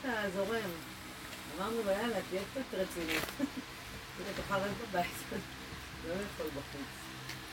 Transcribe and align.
אתה 0.00 0.30
זורם? 0.36 0.70
אמרנו 1.56 1.82
לו, 1.84 1.90
יאללה, 1.90 2.16
תהיה 2.30 2.42
קצת 2.52 2.74
רציני. 2.74 3.18
תראה, 4.16 4.32
תאכל 4.36 4.54
רק 4.54 4.70
בבית. 4.90 5.06
לא 6.08 6.12
יכול 6.12 6.46
בחוץ. 6.46 7.04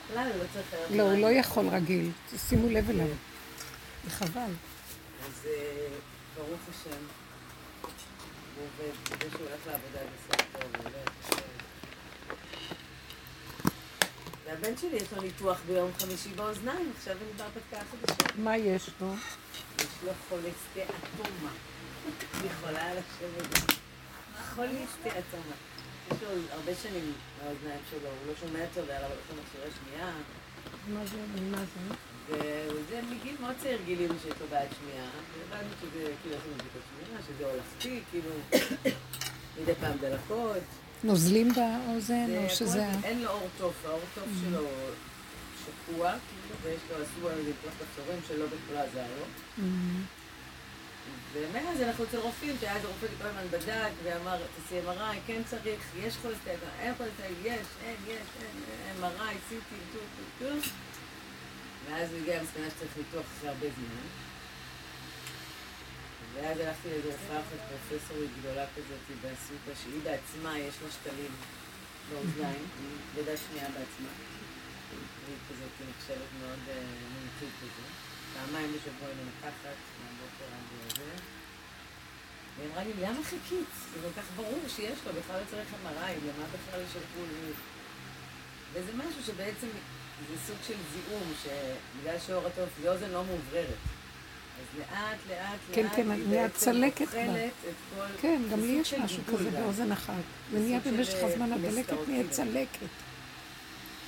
הוא 0.09 0.15
לא 0.17 0.43
צריך... 0.53 0.91
לא, 0.91 1.03
הוא 1.03 1.21
לא 1.21 1.31
יכול 1.31 1.67
רגיל. 1.67 2.11
שימו 2.49 2.69
לב 2.69 2.89
אליו. 2.89 3.07
זה 4.03 4.09
חבל. 4.09 4.51
אז 5.25 5.45
אה, 5.45 5.87
ברוך 6.35 6.59
השם, 6.69 6.97
הוא 7.81 8.65
עובד, 8.65 8.95
כדי 9.05 9.29
שהוא 9.29 9.47
הולך 9.47 9.67
לעבודה 9.67 9.99
בסוף 9.99 10.47
טוב, 10.51 10.71
הוא 10.77 10.83
הולך. 10.83 11.41
והבן 14.45 14.77
שלי 14.77 14.97
יש 14.97 15.13
לו 15.13 15.21
ניתוח 15.21 15.59
ביום 15.67 15.91
חמישי 15.99 16.29
באוזניים, 16.29 16.91
עכשיו 16.97 17.15
אני 17.17 17.33
בדקה 17.33 17.83
חדשה. 17.91 18.33
מה 18.35 18.57
יש 18.57 18.89
לו? 19.01 19.13
יש 19.79 19.85
לו 20.03 20.11
חוליסטי 20.29 20.81
אטומה. 20.81 21.51
יכולה 22.45 22.93
לשבת. 22.93 23.73
חוליסטי 24.55 25.09
אטומה. 25.09 25.55
יש 26.11 26.17
לו 26.23 26.29
הרבה 26.51 26.71
שנים 26.83 27.13
באוזניים 27.37 27.79
שלו, 27.89 28.09
הוא 28.09 28.27
לא 28.27 28.33
שומע 28.39 28.65
טוב, 28.73 28.89
היה 28.89 29.01
לו 29.01 29.07
לו 29.07 29.41
מכשירי 29.43 29.71
שמיעה. 29.79 30.11
מה 30.87 31.05
זה? 31.05 31.17
מה 31.51 31.57
זה? 31.57 31.95
וזה 32.29 33.01
מגיל 33.11 33.35
מאוד 33.41 33.55
צעיר 33.61 33.79
גילינו 33.85 34.13
שיש 34.23 34.33
לו 34.41 34.47
בעיית 34.49 34.71
שמיעה, 34.79 35.07
והבנו 35.49 35.69
שזה, 35.81 36.13
כאילו, 36.21 36.35
עשינו 36.37 36.53
בדיקות 36.53 36.81
שמיעה, 36.89 37.21
שזה 37.27 37.45
הולכתי, 37.51 37.99
כאילו, 38.11 38.29
מדי 39.61 39.75
פעם 39.79 39.97
דלקות. 40.01 40.63
נוזלים 41.03 41.49
באוזן, 41.53 42.27
זה 42.27 42.43
או 42.43 42.49
שזה... 42.49 42.85
אין 43.03 43.21
לו 43.21 43.29
אור 43.29 43.47
טוב, 43.57 43.73
האור 43.85 44.01
טוב 44.15 44.23
שלו 44.41 44.67
שקוע, 45.59 46.11
כאילו, 46.11 46.55
ויש 46.63 46.81
לו, 46.89 46.95
עשו 46.95 47.29
על 47.29 47.43
זה 47.43 47.51
פלח 47.61 47.73
כפתורים 47.79 48.19
שלא 48.27 48.45
בכלל 48.45 48.77
עזר 48.77 49.07
לו. 49.19 49.25
ומאז 51.33 51.81
אנחנו 51.81 52.03
אצל 52.03 52.17
רופאים, 52.17 52.55
שהיה 52.59 52.75
איזה 52.75 52.87
רופא 52.87 53.07
כל 53.21 53.27
הזמן 53.27 53.47
בדק 53.51 53.91
ואמר, 54.03 54.37
תעשי 54.37 54.79
MRI, 54.87 55.15
כן 55.27 55.41
צריך, 55.45 55.81
יש 55.99 56.13
כולסטרול, 56.21 56.55
אין 56.79 56.93
כולסטרול, 56.97 57.29
יש, 57.43 57.67
אין, 57.83 57.95
יש, 58.07 58.27
אין, 58.41 59.03
MRI, 59.03 59.33
CT, 59.49 59.71
טו, 59.93 59.99
טו, 60.15 60.45
טו. 60.45 60.69
ואז 61.85 62.11
הוא 62.11 62.19
הגיע 62.19 62.39
למסקנה 62.39 62.69
שצריך 62.69 62.91
ניתוח 62.97 63.25
אחרי 63.37 63.49
הרבה 63.49 63.67
זמן. 63.75 64.07
ואז 66.33 66.59
הלכתי 66.59 66.89
לאיזו 66.89 67.07
רופאה 67.11 67.39
אחת, 67.39 67.79
פרופסורית 67.89 68.31
גדולה 68.39 68.65
כזאת 68.75 69.05
באסותא, 69.21 69.81
שהיא 69.83 70.01
בעצמה, 70.03 70.59
יש 70.59 70.75
לה 70.83 70.91
שתלים 70.91 71.31
באוזניים, 72.09 72.65
היא 73.15 73.37
שמיעה 73.37 73.67
בעצמה. 73.67 74.13
היא 75.27 75.35
כזאת 75.49 75.73
נחשבת 75.89 76.31
מאוד 76.41 76.59
אה, 76.69 76.81
מומחית 77.13 77.53
כזו. 77.61 77.85
פעמיים 78.33 78.73
בשבוע 78.73 79.07
היא 79.07 79.15
זה. 79.17 80.10
והיא 82.57 82.69
אמרה 82.71 82.83
לי, 82.83 82.91
למה 83.01 83.23
חיכית? 83.23 83.71
זה 83.93 83.99
כל 84.03 84.21
כך 84.21 84.27
ברור 84.35 84.59
שיש 84.67 84.99
לו, 85.05 85.11
בכלל 85.19 85.39
לא 85.39 85.45
צריך 85.51 85.67
MRI, 85.85 86.11
למה 86.27 86.45
בכלל 86.53 86.81
יש 86.81 86.95
ערפול? 86.95 87.27
וזה 88.73 88.91
משהו 88.97 89.23
שבעצם 89.25 89.67
זה 90.29 90.35
סוג 90.47 90.57
של 90.67 90.75
זיהום, 90.93 91.33
שבגלל 91.43 92.19
שאור 92.27 92.47
הטוב, 92.47 92.69
זה 92.81 92.91
אוזן 92.91 93.09
לא 93.09 93.23
מאובררת. 93.25 93.81
אז 94.61 94.79
לאט, 94.79 95.17
לאט, 95.29 95.59
כן, 95.71 95.83
לאט, 95.83 95.95
כן, 95.95 96.11
היא 96.11 96.27
נהיה 96.27 96.43
בעצם 96.47 96.57
צלקת 96.57 97.07
כבר. 97.07 97.19
אוכלת 97.19 97.51
את 97.69 97.75
כל... 97.95 98.21
כן, 98.21 98.41
גם 98.51 98.59
לי 98.59 98.67
יש 98.67 98.93
משהו 98.93 99.23
כזה. 99.27 99.51
באוזן 99.51 99.91
אחת. 99.91 100.13
זה 100.51 100.57
ונהיה 100.57 100.79
במשך 100.79 101.17
הזמן 101.21 101.51
אה, 101.51 101.57
הדלקת 101.57 101.93
נהיה 102.07 102.23
מסתורטיבי. 102.23 102.29
צלקת. 102.29 103.10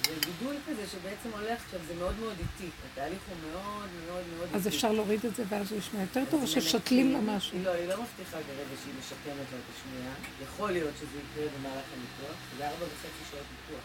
זה 0.06 0.14
גידול 0.26 0.56
כזה 0.68 0.84
שבעצם 0.88 1.30
הולך 1.32 1.62
עכשיו, 1.66 1.80
זה 1.88 1.94
מאוד 1.96 2.16
מאוד 2.20 2.36
איטי. 2.40 2.70
התהליך 2.92 3.20
הוא 3.30 3.52
מאוד 3.52 3.90
מאוד 4.06 4.24
מאוד 4.36 4.46
איטי. 4.46 4.56
אז 4.58 4.68
אפשר 4.68 4.92
להוריד 4.92 5.26
את 5.26 5.36
זה 5.36 5.44
ואז 5.50 5.72
הוא 5.72 5.80
ישמע 5.80 6.02
יותר 6.02 6.24
טוב, 6.32 6.42
או 6.42 6.48
ששותלים 6.48 7.14
מנקים. 7.14 7.30
משהו? 7.30 7.58
לא, 7.64 7.72
היא 7.72 7.88
לא 7.88 8.02
מבטיחה 8.02 8.38
כרגע 8.48 8.76
שהיא 8.84 8.94
משקמת 9.00 9.48
לו 9.52 9.58
את 9.58 9.68
השמיעה. 9.76 10.14
יכול 10.44 10.72
להיות 10.72 10.94
שזה 11.00 11.18
יקרה 11.24 11.46
במהלך 11.58 11.86
הניתוח. 11.96 12.38
זה 12.58 12.68
ארבע 12.68 12.86
וחצי 12.86 13.24
שעות 13.32 13.46
ניתוח. 13.52 13.84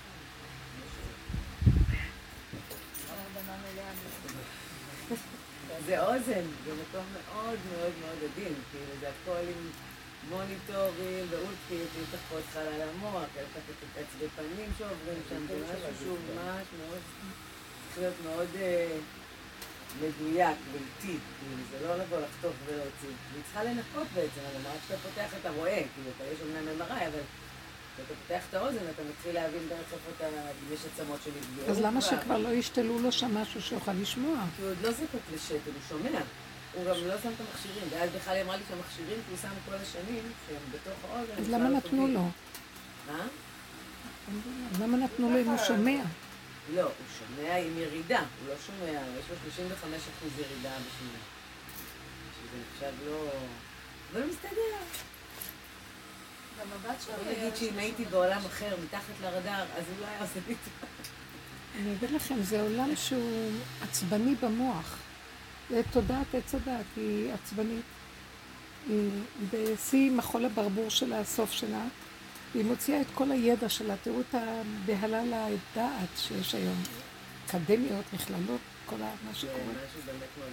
זה 5.86 6.06
אוזן, 6.06 6.46
זה 6.64 6.72
מקום 6.72 7.04
מאוד 7.12 7.58
מאוד 7.72 7.92
מאוד 8.00 8.18
עדין, 8.24 8.54
כאילו 8.70 8.92
זה 9.00 9.08
הכל 9.08 9.40
עם 9.42 9.70
מוניטורים 10.30 11.26
פה 12.28 12.38
את 12.38 12.44
חלל 12.52 12.82
המוח, 12.88 13.22
לקחת 13.22 13.76
את 13.82 13.98
עצבי 13.98 14.28
פנים 14.36 14.70
שעוברים 14.78 15.20
שם, 15.28 15.46
זה 15.48 15.54
משהו 15.64 16.04
שהוא 16.04 16.18
ממש 16.34 16.66
מאוד, 16.78 17.00
צריך 17.88 17.98
להיות 17.98 18.14
מאוד 18.24 18.48
אה, 18.60 18.96
מדויק 20.00 20.56
ואיטי, 20.72 21.18
כאילו 21.38 21.62
זה 21.70 21.88
לא 21.88 21.96
לבוא 21.96 22.18
לחתוך 22.18 22.52
ולהוציא, 22.66 23.08
היא 23.34 23.42
צריכה 23.44 23.64
לנקות 23.64 24.06
בעצם, 24.14 24.40
אבל 24.50 24.70
רק 24.70 24.78
כשאתה 24.86 24.98
פותח 25.08 25.30
אתה 25.40 25.50
רואה, 25.50 25.82
כאילו 25.94 26.10
אתה 26.16 26.24
יש 26.24 26.38
אומנם 26.40 26.80
MRI, 26.80 27.06
אבל 27.08 27.22
כשאתה 27.94 28.14
פותח 28.14 28.42
את 28.48 28.54
האוזן 28.54 28.84
אתה 28.94 29.02
מתחיל 29.10 29.34
להבין 29.34 29.68
דרך 29.68 29.92
איפה 29.92 30.24
יש 30.74 30.80
עצמות 30.92 31.18
שנפגעו 31.24 31.70
אז 31.70 31.80
למה 31.80 32.00
כבר. 32.00 32.10
שכבר 32.10 32.38
לא 32.38 32.48
ישתלו 32.48 32.98
לו 32.98 33.12
שם 33.12 33.34
משהו 33.34 33.62
שיוכל 33.62 33.92
לשמוע? 33.92 34.36
כי 34.56 34.62
הוא 34.62 34.70
עוד 34.70 34.78
לא 34.82 34.92
זקוק 34.92 35.22
לשתל, 35.34 35.54
הוא 35.64 35.82
שומע. 35.88 36.20
הוא 36.74 36.84
גם 36.84 37.06
לא 37.06 37.14
שם 37.22 37.28
את 37.28 37.40
המכשירים, 37.40 37.88
ואז 37.90 38.10
בכלל 38.10 38.34
היא 38.34 38.42
אמרה 38.42 38.56
לי 38.56 38.62
שהמכשירים 38.68 39.20
שהוא 39.26 39.38
שם 39.42 39.54
כל 39.66 39.74
השנים, 39.74 40.32
שהם 40.48 40.62
בתוך 40.70 41.10
האוזן, 41.10 41.32
אז 41.38 41.48
למה 41.48 41.68
לא 41.68 41.76
נתנו. 41.76 42.06
לו? 42.06 42.28
מה? 43.06 43.26
למה 44.80 44.96
נתנו 44.96 45.30
לו 45.30 45.40
אם 45.40 45.48
הוא 45.48 45.58
שומע? 45.66 46.02
לא, 46.74 46.82
הוא 46.82 46.92
שומע 47.18 47.56
עם 47.56 47.78
ירידה, 47.78 48.18
הוא 48.18 48.48
לא 48.48 48.54
שומע, 48.66 48.90
יש 48.90 49.24
לו 49.30 49.36
35 49.42 49.94
אחוז 49.94 50.32
ירידה 50.38 50.70
בשמיעה. 50.70 51.22
שזה 52.36 52.58
נחשב 52.60 53.06
לא... 53.06 53.30
אבל 54.12 54.22
הוא 54.22 54.30
מסתדר. 54.30 54.78
גם 56.60 56.66
הבת 56.72 57.02
שלו... 57.04 57.14
בוא 57.14 57.32
נגיד 57.32 57.56
שאם 57.56 57.78
הייתי 57.78 58.04
בעולם 58.04 58.40
אחר, 58.46 58.76
מתחת 58.84 59.14
לרדאר, 59.22 59.62
אז 59.76 59.84
הוא 59.88 60.00
לא 60.00 60.06
היה 60.06 60.20
עושה 60.20 60.40
לי 60.48 60.54
את 60.54 60.58
זה. 60.64 60.86
אני 61.78 61.94
אגיד 61.94 62.10
לכם, 62.10 62.42
זה 62.42 62.60
עולם 62.60 62.96
שהוא 62.96 63.50
עצבני 63.82 64.34
במוח. 64.34 64.98
תודעת 65.92 66.34
עץ 66.34 66.54
הדעת, 66.54 66.84
היא 66.96 67.32
עצבנית. 67.32 67.82
היא 68.88 69.10
בשיא 69.52 70.10
מחול 70.10 70.44
הברבור 70.44 70.88
שלה, 70.90 71.20
הסוף 71.20 71.52
שלה, 71.52 71.84
והיא 72.54 72.64
מוציאה 72.64 73.00
את 73.00 73.06
כל 73.14 73.30
הידע 73.32 73.68
שלה. 73.68 73.94
תראו 74.02 74.20
את 74.20 74.34
הבהלה 74.34 75.22
לדעת 75.50 76.08
שיש 76.16 76.54
היום. 76.54 76.82
אקדמיות, 77.46 78.04
מכללות, 78.12 78.60
כל 78.86 78.96
ה- 79.02 79.14
מה 79.28 79.34
שקורה. 79.34 79.54
מאוד... 79.64 79.76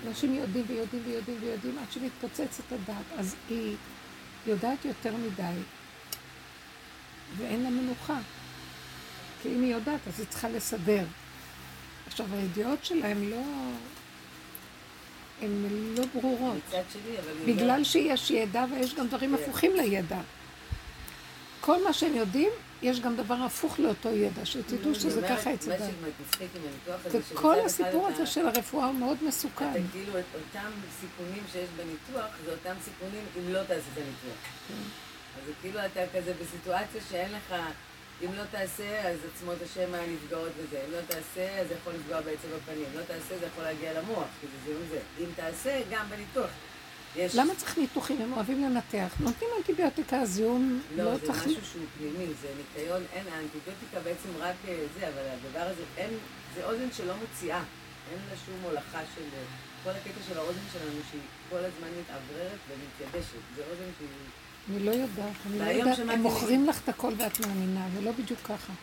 אנשים 0.07 0.33
יודעים 0.35 0.65
ויודעים 0.67 1.03
ויודעים 1.05 1.37
ויודעים 1.41 1.77
עד 1.79 1.91
שמתפוצצת 1.91 2.71
הדעת. 2.71 3.05
אז 3.17 3.35
היא 3.49 3.75
יודעת 4.47 4.85
יותר 4.85 5.15
מדי, 5.15 5.53
ואין 7.37 7.63
לה 7.63 7.69
מנוחה. 7.69 8.19
כי 9.41 9.49
אם 9.55 9.61
היא 9.61 9.71
יודעת, 9.73 9.99
אז 10.07 10.19
היא 10.19 10.27
צריכה 10.29 10.49
לסדר. 10.49 11.05
עכשיו, 12.07 12.25
הידיעות 12.33 12.85
שלה 12.85 13.07
הן 13.07 13.29
לא... 13.29 13.41
הן 15.41 15.65
לא 15.97 16.05
ברורות. 16.13 16.73
בגלל 17.45 17.83
שיש 17.83 18.31
ידע 18.31 18.65
ויש 18.71 18.95
גם 18.95 19.07
דברים 19.07 19.37
כן. 19.37 19.43
הפוכים 19.43 19.75
לידע. 19.75 20.19
כל 21.61 21.83
מה 21.83 21.93
שהם 21.93 22.15
יודעים, 22.15 22.49
יש 22.81 22.99
גם 22.99 23.15
דבר 23.15 23.33
הפוך 23.33 23.79
לאותו 23.79 24.09
ידע, 24.09 24.45
שתדעו 24.45 24.95
שזה 24.95 25.21
ככה 25.21 25.53
אצל 25.53 25.69
מה 25.69 25.77
דם. 25.77 25.85
שמצחיק 25.85 26.49
עם 26.55 26.61
הניתוח 26.61 27.05
הזה, 27.05 27.19
וכל 27.33 27.59
הסיפור 27.59 28.07
הזה 28.07 28.25
של 28.25 28.47
הרפואה 28.47 28.85
הוא 28.85 28.95
מאוד 28.95 29.17
מסוכן. 29.23 29.71
אתה 29.71 29.79
כאילו, 29.91 30.19
את 30.19 30.23
אותם 30.35 30.71
סיכונים 30.99 31.43
שיש 31.51 31.69
בניתוח, 31.77 32.25
זה 32.45 32.51
אותם 32.51 32.75
סיכונים 32.83 33.23
אם 33.39 33.53
לא 33.53 33.63
תעשה 33.63 33.75
את 33.93 33.97
הניתוח. 33.97 34.37
אז 35.37 35.45
זה 35.45 35.51
כאילו 35.61 35.79
אתה 35.85 35.99
כזה 36.13 36.33
בסיטואציה 36.41 37.01
שאין 37.09 37.31
לך, 37.31 37.55
אם 38.23 38.33
לא 38.33 38.43
תעשה, 38.51 39.09
אז 39.09 39.17
עצמות 39.33 39.57
השם 39.61 39.93
היה 39.93 40.07
נפגעות 40.07 40.51
וזה. 40.57 40.83
אם 40.87 40.91
לא 40.91 41.01
תעשה, 41.07 41.61
אז 41.61 41.67
זה 41.67 41.73
יכול 41.81 41.93
לפגוע 41.93 42.21
בעצם 42.21 42.47
בפנים. 42.55 42.85
אם 42.93 42.99
לא 42.99 43.03
תעשה, 43.03 43.39
זה 43.39 43.45
יכול 43.45 43.63
להגיע 43.63 43.93
למוח, 43.93 44.27
כי 44.41 44.47
זה 44.47 44.57
זיהום 44.65 44.81
זה. 44.89 44.99
אם 45.19 45.29
תעשה, 45.35 45.81
גם 45.91 46.05
בניתוח. 46.09 46.49
יש... 47.15 47.35
למה 47.35 47.55
צריך 47.55 47.77
ניתוחים? 47.77 48.21
הם 48.21 48.33
אוהבים 48.33 48.63
לנתח. 48.63 49.13
נותנים 49.19 49.49
אנטיביוטיקה, 49.57 50.21
הזיהום 50.21 50.81
לא, 50.95 51.03
לא 51.03 51.17
זה 51.17 51.27
תחליט. 51.27 51.57
משהו 51.57 51.71
שהוא 51.71 51.85
פנימי, 51.97 52.27
זה 52.41 52.47
ניקיון, 52.57 53.03
אין 53.13 53.25
האנטיביוטיקה 53.31 53.99
בעצם 54.03 54.29
רק 54.39 54.55
אה, 54.67 54.85
זה, 54.99 55.07
אבל 55.07 55.23
הדבר 55.33 55.65
הזה, 55.71 55.83
אין, 55.97 56.09
זה 56.55 56.65
אוזן 56.65 56.91
שלא 56.91 57.13
מוציאה, 57.15 57.63
אין 58.11 58.19
לה 58.29 58.35
שום 58.45 58.59
הולכה 58.63 59.01
של, 59.15 59.21
אה, 59.33 59.43
כל 59.83 59.89
הקטע 59.89 60.21
של 60.29 60.37
האוזן 60.37 60.65
שלנו 60.73 60.99
שהיא 61.11 61.21
כל 61.49 61.57
הזמן 61.57 61.87
מתאווררת 61.99 62.59
ומתייבשת, 62.69 63.43
זה 63.55 63.61
אוזן 63.71 63.89
שהיא, 63.97 64.09
אני 64.69 64.85
לא 64.85 64.91
יודעת, 64.91 65.33
אני 65.45 65.59
לא 65.59 65.63
יודעת. 65.63 65.99
הם 65.99 66.21
מוכרים 66.21 66.65
לך 66.67 66.79
את 66.83 66.89
הכל 66.89 67.13
ואת 67.17 67.39
מאמינה, 67.39 67.87
זה 67.95 68.01
לא 68.01 68.11
בדיוק 68.11 68.39
ככה. 68.43 68.73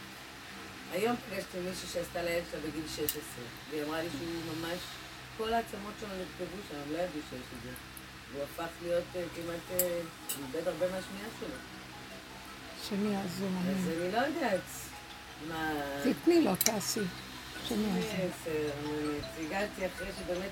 היום 0.92 1.16
פגשתי 1.16 1.58
מישהי 1.58 1.88
שעשתה 1.92 2.22
לילד 2.22 2.44
שלה 2.50 2.60
בגיל 2.60 2.82
16, 2.88 3.14
והיא 3.70 3.82
אמרה 3.84 4.02
לי 4.02 4.08
שהוא 4.18 4.28
ממש, 4.56 4.78
כל 5.38 5.52
העצמות 5.52 5.92
שלו 6.00 6.08
נרכבו 6.08 6.56
שם, 6.70 6.76
הם 6.86 6.92
לא 6.92 6.98
ידעו 6.98 7.20
שיש 7.30 7.40
את 7.58 7.62
זה, 7.64 7.70
והוא 8.32 8.44
הפך 8.44 8.72
להיות 8.82 9.04
אה, 9.16 9.22
כמעט, 9.36 9.80
אה, 9.80 10.00
הוא 10.38 10.46
איבד 10.46 10.68
הרבה 10.68 10.86
מהשמיעה 10.86 11.28
שלו, 11.40 11.56
שני 12.88 13.14
יעזור. 13.14 13.48
אז 13.70 13.88
אני- 13.88 14.12
לא 14.12 14.18
יודעת 14.18 14.60
מה... 15.48 15.70
תתני 16.04 16.40
לו, 16.44 16.56
תעשי. 16.56 17.00
עשר, 17.64 17.76
אני 18.84 19.46
הגעתי 19.46 19.86
אחרי 19.86 20.08
שבאמת 20.18 20.50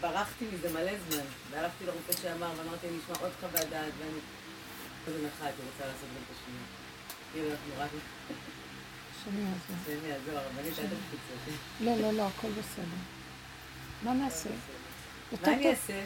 ברחתי 0.00 0.44
מזה 0.54 0.72
מלא 0.72 0.92
זמן, 1.10 1.22
והלכתי 1.50 1.84
לרופא 1.86 2.12
שאמר, 2.22 2.50
ואמרתי, 2.56 2.88
אני 2.88 2.96
אשמע 3.04 3.16
עוד 3.20 3.32
חוות 3.40 3.68
דעת, 3.70 3.92
ואני... 3.98 4.18
איזה 5.08 5.26
נחה 5.26 5.44
הייתי 5.44 5.62
רוצה 5.62 5.86
לעשות 5.86 6.08
גם 6.14 6.22
את 6.24 6.36
השנייה. 6.36 6.62
כאילו, 7.32 7.50
אנחנו 7.50 7.72
רק... 7.78 7.90
שני 9.24 9.40
יעזור. 9.40 9.76
השני 9.82 10.08
יעזור, 10.08 10.38
הרבנית, 10.38 10.78
אל 10.78 10.84
תקפיץ 10.84 11.20
לא, 11.80 11.96
לא, 11.96 12.12
לא, 12.12 12.26
הכל 12.26 12.48
בסדר. 12.48 12.98
מה 14.02 14.12
נעשה? 14.12 14.50
מה 15.42 15.52
אני. 15.52 15.70
אעשה? 15.70 16.04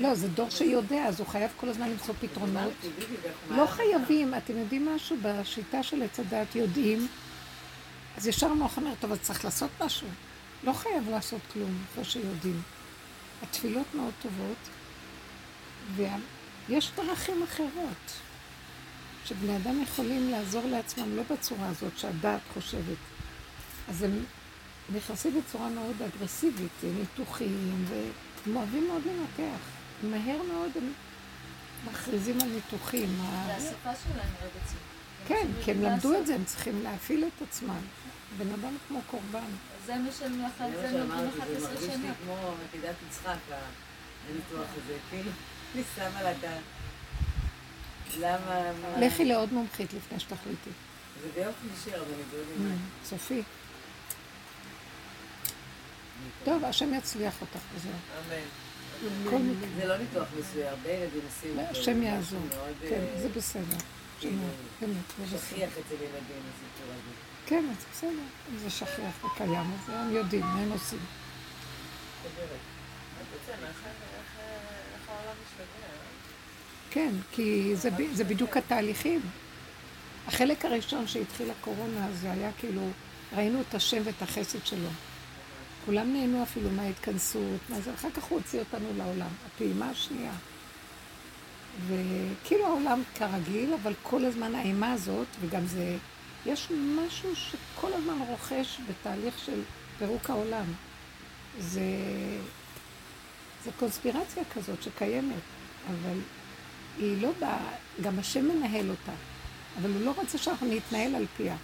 לא, 0.00 0.14
זה 0.14 0.28
דור 0.28 0.50
שיודע, 0.50 1.04
אז 1.04 1.20
הוא 1.20 1.28
חייב 1.28 1.50
כל 1.56 1.68
הזמן 1.68 1.90
למצוא 1.90 2.14
פתרונות. 2.20 2.72
לא 3.50 3.66
חייבים, 3.66 4.34
אתם 4.34 4.58
יודעים 4.58 4.88
משהו? 4.88 5.16
בשיטה 5.22 5.82
של 5.82 6.02
עץ 6.02 6.20
הדת 6.20 6.54
יודעים, 6.54 7.08
אז 8.16 8.26
ישר 8.26 8.46
המוח 8.46 8.76
אומר, 8.76 8.94
טוב, 9.00 9.12
אז 9.12 9.18
צריך 9.22 9.44
לעשות 9.44 9.70
משהו. 9.80 10.08
לא 10.64 10.72
חייב 10.72 11.10
לעשות 11.10 11.40
כלום, 11.52 11.78
איפה 11.90 12.10
שיודעים. 12.10 12.62
התפילות 13.42 13.86
מאוד 13.94 14.12
טובות, 14.22 14.68
ויש 16.68 16.90
דרכים 16.96 17.42
אחרות, 17.42 18.12
שבני 19.24 19.56
אדם 19.56 19.82
יכולים 19.82 20.30
לעזור 20.30 20.66
לעצמם, 20.66 21.16
לא 21.16 21.22
בצורה 21.30 21.68
הזאת 21.68 21.98
שהדעת 21.98 22.40
חושבת. 22.54 22.96
אז 23.88 24.02
הם 24.02 24.24
נכנסים 24.94 25.40
בצורה 25.40 25.68
מאוד 25.68 25.96
אגרסיבית, 26.02 26.72
ניתוחים, 26.82 27.84
והם 27.88 28.56
אוהבים 28.56 28.88
מאוד 28.88 29.02
לנתח. 29.06 29.58
מהר 30.02 30.42
מאוד 30.42 30.70
הם 30.76 30.92
מכריזים 31.90 32.38
על 32.42 32.48
ניתוחים. 32.48 33.16
זה 33.46 33.54
השפה 33.54 33.90
שלהם, 34.04 34.30
רב 34.42 34.50
אצלי. 34.64 34.78
כן, 35.28 35.48
כי 35.64 35.70
הם 35.70 35.82
למדו 35.82 36.18
את 36.18 36.26
זה, 36.26 36.34
הם 36.34 36.44
צריכים 36.44 36.82
להפעיל 36.82 37.24
את 37.24 37.42
עצמם. 37.42 37.80
בן 38.38 38.52
אדם 38.54 38.76
כמו 38.88 39.00
קורבן. 39.06 39.50
זה 39.86 39.94
מה 39.94 40.12
שהם 40.18 40.42
לאחד 40.42 40.70
זה 40.80 40.82
מה 40.82 40.88
זה 40.88 40.98
נותנים 40.98 41.30
שאמרתי, 41.30 41.38
11 41.38 41.60
זה 41.60 41.68
מרגיש 41.68 41.88
לי 41.88 41.94
שנה. 41.94 42.14
כמו 42.24 42.54
יחידת 42.68 42.94
יצחק, 43.08 43.36
הניתוח 44.30 44.68
הזה, 44.76 44.96
כאילו, 45.10 45.30
אני 45.74 45.82
שמה 45.96 46.22
לה 46.22 46.32
את 46.32 46.44
ה... 46.44 46.56
למה... 48.18 48.72
מה- 48.82 49.00
לכי 49.06 49.24
לעוד 49.24 49.52
מומחית 49.52 49.92
לפני 49.92 50.20
שתחליטי. 50.20 50.70
זה 51.22 51.28
ביום 51.34 51.52
חמישי, 51.60 51.96
אבל 51.96 52.04
אני 52.04 52.22
לא 52.32 52.38
יודעת. 52.38 52.78
סופי. 53.04 53.42
טוב, 56.44 56.64
השם 56.64 56.94
יצליח 56.94 57.34
אותך 57.40 57.60
וזהו. 57.74 57.92
אמן. 58.18 59.54
זה 59.76 59.84
לא 59.86 59.96
ניתוח 59.96 60.28
מסוים, 60.38 60.66
הרבה 60.66 60.90
ילדים 60.90 61.20
עושים 61.26 61.58
אותו. 61.58 61.70
השם 61.70 61.98
זה 62.00 62.04
יעזור. 62.04 62.40
כן, 62.88 63.00
אה, 63.14 63.20
זה 63.20 63.28
בסדר. 63.28 63.76
באמת, 64.80 64.92
זה. 65.30 65.38
שכיח 65.38 65.70
אצל 65.70 65.94
ילדים, 65.94 66.42
הסיפור 66.54 66.92
הזה. 66.92 67.10
כן, 67.46 67.64
אז 67.70 67.84
בסדר. 67.92 68.10
אם 68.52 68.58
זה 68.58 68.70
שכיח 68.70 69.24
וקיים, 69.24 69.52
אז 69.74 69.88
הם 69.94 70.12
יודעים 70.16 70.42
מה 70.42 70.60
הם 70.60 70.72
עושים. 70.72 70.98
כן, 76.98 77.14
כי 77.32 77.76
זה, 77.76 77.90
זה 78.12 78.24
בדיוק 78.24 78.56
התהליכים. 78.56 79.20
החלק 80.26 80.64
הראשון 80.64 81.06
שהתחיל 81.06 81.50
הקורונה, 81.50 82.08
זה 82.12 82.32
היה 82.32 82.50
כאילו, 82.58 82.82
ראינו 83.36 83.60
את 83.60 83.74
השם 83.74 84.02
ואת 84.04 84.22
החסד 84.22 84.66
שלו. 84.66 84.88
כולם 85.86 86.12
נהנו 86.12 86.42
אפילו 86.42 86.70
מההתכנסות, 86.70 87.60
מה 87.68 87.80
זה, 87.80 87.94
אחר 87.94 88.10
כך 88.10 88.24
הוא 88.24 88.38
הוציא 88.38 88.58
אותנו 88.58 88.88
לעולם, 88.96 89.28
הפעימה 89.46 89.90
השנייה. 89.90 90.32
וכאילו 91.86 92.66
העולם 92.66 93.02
כרגיל, 93.14 93.74
אבל 93.82 93.92
כל 94.02 94.24
הזמן 94.24 94.54
האימה 94.54 94.92
הזאת, 94.92 95.26
וגם 95.40 95.66
זה, 95.66 95.96
יש 96.46 96.68
משהו 96.70 97.36
שכל 97.36 97.92
הזמן 97.92 98.18
רוכש 98.28 98.80
בתהליך 98.88 99.38
של 99.38 99.60
פירוק 99.98 100.30
העולם. 100.30 100.64
זה, 101.58 101.80
זה 103.64 103.70
קונספירציה 103.78 104.42
כזאת 104.54 104.82
שקיימת, 104.82 105.42
אבל 105.88 106.18
היא 106.98 107.22
לא 107.22 107.30
באה, 107.40 107.68
גם 108.02 108.18
השם 108.18 108.48
מנהל 108.48 108.90
אותה, 108.90 109.12
אבל 109.80 109.90
הוא 109.90 110.00
לא 110.00 110.12
רוצה 110.16 110.38
שאנחנו 110.38 110.66
נתנהל 110.66 111.14
על 111.14 111.26
פיה. 111.36 111.56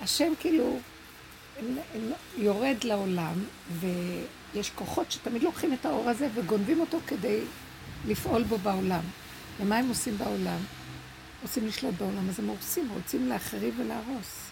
השם 0.00 0.32
כאילו 0.40 0.78
יורד 2.36 2.76
לעולם, 2.84 3.34
ויש 3.80 4.70
כוחות 4.74 5.12
שתמיד 5.12 5.42
לוקחים 5.42 5.72
את 5.72 5.86
האור 5.86 6.08
הזה 6.08 6.28
וגונבים 6.34 6.80
אותו 6.80 6.98
כדי 7.06 7.40
לפעול 8.06 8.42
בו 8.42 8.58
בעולם. 8.58 9.02
ומה 9.60 9.76
הם 9.76 9.88
עושים 9.88 10.18
בעולם? 10.18 10.58
רוצים 11.42 11.66
לשלוט 11.66 11.94
בעולם, 11.94 12.28
אז 12.28 12.38
הם 12.38 12.46
הורסים, 12.46 12.88
רוצים 12.94 13.28
להחריב 13.28 13.74
ולהרוס. 13.78 14.50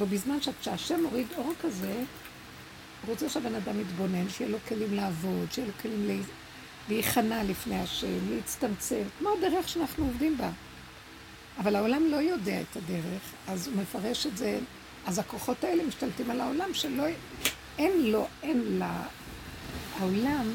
ובזמן 0.00 0.40
שכשהשם 0.40 1.02
מוריד 1.02 1.26
אור 1.36 1.52
כזה, 1.62 1.94
הוא 1.94 3.10
רוצה 3.10 3.28
שהבן 3.28 3.54
אדם 3.54 3.80
יתבונן, 3.80 4.28
שיהיה 4.28 4.50
לו 4.50 4.58
כלים 4.68 4.94
לעבוד, 4.94 5.52
שיהיה 5.52 5.68
לו 5.68 5.74
כלים. 5.82 6.22
להיכנע 6.88 7.42
לפני 7.42 7.80
השם, 7.80 8.34
להצטמצם, 8.34 9.02
כמו 9.18 9.28
הדרך 9.38 9.68
שאנחנו 9.68 10.04
עובדים 10.04 10.38
בה. 10.38 10.50
אבל 11.58 11.76
העולם 11.76 12.02
לא 12.06 12.16
יודע 12.16 12.60
את 12.60 12.76
הדרך, 12.76 13.22
אז 13.48 13.68
הוא 13.68 13.76
מפרש 13.76 14.26
את 14.26 14.36
זה, 14.36 14.58
אז 15.06 15.18
הכוחות 15.18 15.64
האלה 15.64 15.84
משתלטים 15.84 16.30
על 16.30 16.40
העולם 16.40 16.74
שלא, 16.74 17.04
אין 17.78 18.10
לו, 18.10 18.26
אין 18.42 18.78
לה, 18.78 19.02
העולם, 19.98 20.50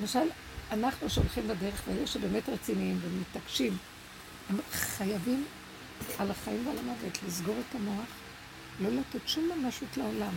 למשל, 0.00 0.28
אנחנו 0.72 1.10
שהולכים 1.10 1.48
בדרך 1.48 1.82
ואלה 1.86 2.06
שבאמת 2.06 2.48
רציניים 2.48 3.00
ומתעקשים, 3.02 3.76
הם 4.50 4.56
חייבים 4.72 5.44
על 6.18 6.30
החיים 6.30 6.66
ועל 6.66 6.78
המוות 6.78 7.18
לסגור 7.26 7.56
את 7.68 7.74
המוח, 7.74 8.08
לא 8.80 8.88
לתת 8.88 9.28
שום 9.28 9.50
ממשות 9.56 9.96
לעולם. 9.96 10.34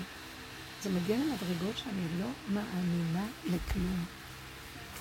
זה 0.84 0.90
מגיע 0.90 1.18
למדרגות 1.18 1.78
שאני 1.78 2.20
לא 2.20 2.28
מאמינה 2.50 3.26
לכלום. 3.46 4.17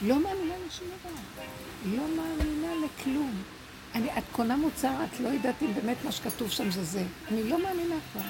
לא 0.02 0.20
מאמינה 0.20 0.54
לשום 0.69 0.88
דבר. 1.00 1.43
לא 1.84 2.02
מאמינה 2.16 2.72
לכלום. 2.87 3.43
אני, 3.94 4.19
את 4.19 4.25
קונה 4.32 4.56
מוצר, 4.56 4.93
את 5.04 5.20
לא 5.20 5.28
יודעת 5.28 5.62
אם 5.62 5.75
באמת 5.75 5.96
מה 6.04 6.12
שכתוב 6.12 6.50
שם 6.50 6.70
זה 6.70 6.84
זה. 6.84 7.02
אני 7.28 7.48
לא 7.48 7.62
מאמינה 7.62 7.94
כבר. 8.12 8.22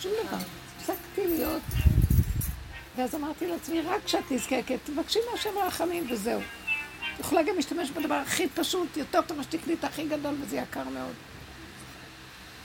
שום 0.00 0.12
דבר. 0.26 0.36
הפסקתי 0.76 1.26
להיות. 1.26 1.62
ואז 2.96 3.14
אמרתי 3.14 3.46
לעצמי, 3.46 3.80
רק 3.80 4.04
כשאת 4.04 4.30
נזקקת, 4.30 4.78
תבקשי 4.84 5.18
מהשם 5.30 5.58
רחמים 5.66 6.06
וזהו. 6.10 6.40
את 7.14 7.20
יכולה 7.20 7.42
גם 7.42 7.56
להשתמש 7.56 7.90
בדבר 7.90 8.14
הכי 8.14 8.48
פשוט, 8.48 8.96
יותר 8.96 9.22
טוב 9.22 9.36
מה 9.36 9.42
שתקני 9.42 9.74
את 9.74 9.84
הכי 9.84 10.08
גדול, 10.08 10.34
וזה 10.40 10.56
יקר 10.56 10.84
מאוד. 10.84 11.14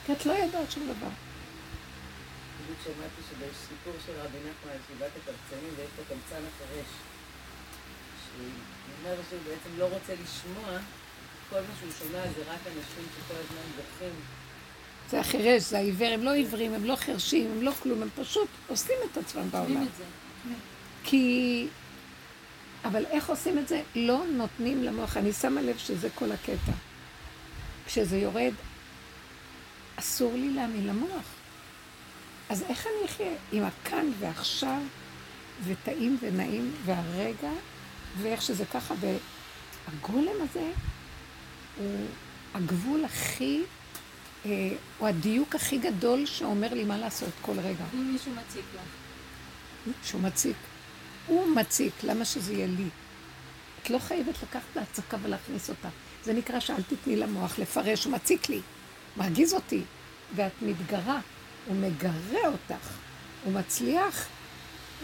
כי 0.06 0.14
את 0.14 0.26
לא 0.26 0.34
יודעת 0.34 0.72
שום 0.72 0.84
דבר. 0.84 1.10
בדיוק 2.64 2.80
שמעתי 2.84 3.22
שיש 3.30 3.56
סיפור 3.68 3.94
של 4.06 4.12
רבי 4.12 4.38
נחמן 4.38 4.72
על 4.72 4.78
ישיבת 4.86 5.12
הקבצנים 5.18 5.74
ויש 5.78 5.90
לו 5.98 6.04
קמצן 6.10 6.44
החירש. 6.48 6.88
שהוא 8.40 9.12
אומר 9.12 9.22
שהוא 9.30 9.40
בעצם 9.48 9.80
לא 9.80 9.86
רוצה 9.86 10.14
לשמוע, 10.14 10.80
כל 11.50 11.56
מה 11.56 11.76
שהוא 11.80 11.92
שומע 12.00 12.24
זה 12.24 12.42
רק 12.52 12.60
אנשים 12.68 13.06
שכל 13.16 13.34
הזמן 13.34 13.62
בוכים. 13.76 14.14
זה 15.10 15.20
החירש, 15.20 15.64
זה 15.64 15.78
העיוור, 15.78 16.14
הם 16.14 16.24
לא 16.24 16.34
עיוורים, 16.34 16.74
הם 16.74 16.86
לא 16.86 16.96
חרשים, 16.96 17.52
הם 17.52 17.62
לא 17.62 17.72
כלום, 17.84 18.02
הם 18.02 18.10
פשוט 18.16 18.48
עושים 18.68 18.96
את 19.12 19.18
עצמם 19.18 19.50
בעולם. 19.52 19.86
זה. 19.98 20.04
כי... 21.04 21.68
אבל 22.86 23.06
איך 23.06 23.30
עושים 23.30 23.60
את 23.60 23.68
זה? 23.68 23.82
לא 23.96 24.24
נותנים 24.32 24.84
למוח. 24.84 25.18
אני 25.18 25.34
שמה 25.34 25.62
לב 25.62 25.78
שזה 25.78 26.10
כל 26.16 26.32
הקטע. 26.32 26.72
כשזה 27.86 28.18
יורד, 28.18 28.54
אסור 29.96 30.34
לי 30.34 30.50
להאמין 30.50 30.88
למוח. 30.88 31.26
אז 32.50 32.64
איך 32.70 32.88
אני 32.88 33.06
אחיה 33.06 33.32
עם 33.52 33.64
הכאן 33.64 34.06
ועכשיו, 34.20 34.82
וטעים 35.64 36.18
ונעים, 36.22 36.74
והרגע, 36.86 37.52
ואיך 38.22 38.42
שזה 38.42 38.66
ככה, 38.66 38.94
והגולם 39.00 40.36
הזה 40.42 40.72
הוא 41.78 42.08
הגבול 42.54 43.06
הכי, 43.06 43.62
אה, 44.46 44.52
הוא 44.98 45.08
הדיוק 45.08 45.56
הכי 45.56 45.78
גדול 45.78 46.26
שאומר 46.26 46.74
לי 46.74 46.84
מה 46.84 46.98
לעשות 46.98 47.30
כל 47.42 47.60
רגע. 47.60 47.86
אם 47.94 48.12
מישהו 48.14 48.32
מציק 48.32 48.66
לך. 48.76 48.82
שהוא 50.04 50.22
מציק. 50.22 50.56
הוא 51.28 51.56
מציק, 51.56 51.94
למה 52.04 52.26
שזה 52.26 52.54
יהיה 52.54 52.68
לי? 52.68 52.88
את 53.84 53.90
לא 53.90 54.00
חייבת 54.00 54.44
לקחת 54.44 54.76
להצקה 54.76 55.18
ולהכניס 55.22 55.70
אותה. 55.70 55.90
זה 56.24 56.34
נקרא 56.34 56.60
שאל 56.60 56.82
תתני 56.82 57.16
למוח 57.16 57.60
לפרש, 57.60 58.06
הוא 58.06 58.14
מציק 58.14 58.50
לי, 58.50 58.62
מרגיז 59.18 59.54
אותי, 59.54 59.82
ואת 60.36 60.52
מתגרה, 60.62 61.20
הוא 61.68 61.76
מגרה 61.76 62.48
אותך, 62.48 62.90
הוא 63.44 63.54
מצליח 63.54 64.28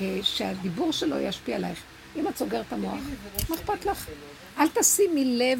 אה, 0.01 0.19
שהדיבור 0.23 0.93
שלו 0.93 1.19
ישפיע 1.19 1.55
עלייך. 1.55 1.79
אם 2.15 2.27
את 2.27 2.37
סוגרת 2.37 2.65
את 2.67 2.73
המוח, 2.73 2.99
מה 3.49 3.55
אכפת 3.55 3.85
לך? 3.85 4.07
אל 4.57 4.67
תשימי 4.67 5.37
לב 5.37 5.59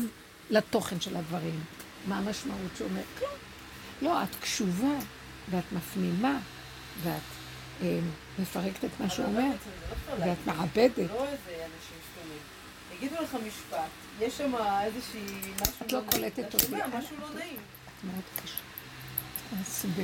לתוכן 0.50 1.02
של 1.02 1.16
הדברים, 1.18 1.64
מה 2.08 2.18
המשמעות 2.18 2.72
שאומר, 2.78 3.02
כלום. 3.20 3.32
לא, 4.02 4.24
את 4.24 4.36
קשובה, 4.42 4.98
ואת 5.50 5.64
מפנימה, 5.72 6.40
ואת 7.04 7.22
אה, 7.82 8.00
מפרקת 8.40 8.86
את 8.86 9.00
מה 9.00 9.10
שהוא 9.10 9.26
אומר, 9.26 9.52
ואת 10.20 10.38
מעבדת. 10.46 10.98
לא 10.98 11.26
איזה 11.26 11.66
אנשים 11.66 11.98
שתולים. 12.12 12.40
יגידו 12.94 13.16
לך 13.24 13.38
משפט, 13.48 13.90
יש 14.20 14.38
שם 14.38 14.54
איזושהי 14.84 15.26
משהו... 15.62 15.86
את 15.86 15.92
לא 15.92 16.02
קולטת 16.12 16.40
אתה 16.40 16.58
אותי. 16.58 16.98
משהו 16.98 17.16
לא 17.22 17.30
נעים. 17.36 17.56
את 17.56 18.04
מאוד 18.04 18.24
קשה. 18.44 18.66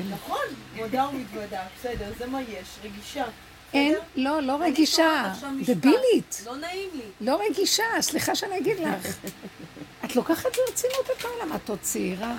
נכון, 0.09 0.45
מודה 0.75 1.07
ומתוודה, 1.09 1.63
בסדר, 1.79 2.11
זה 2.17 2.27
מה 2.27 2.41
יש, 2.41 2.67
רגישה. 2.83 3.25
אין, 3.73 3.95
לא, 4.15 4.41
לא 4.41 4.57
רגישה. 4.61 5.33
דבילית. 5.65 6.41
לא 6.45 6.55
נעים 6.55 6.89
לי. 6.93 7.03
לא 7.21 7.41
רגישה, 7.49 7.83
סליחה 8.01 8.35
שאני 8.35 8.57
אגיד 8.57 8.79
לך. 8.79 9.07
את 10.05 10.15
לוקחת 10.15 10.45
ברצינות 10.45 11.09
את 11.17 11.25
העולם, 11.25 11.55
את 11.55 11.69
עוד 11.69 11.79
צעירה. 11.81 12.35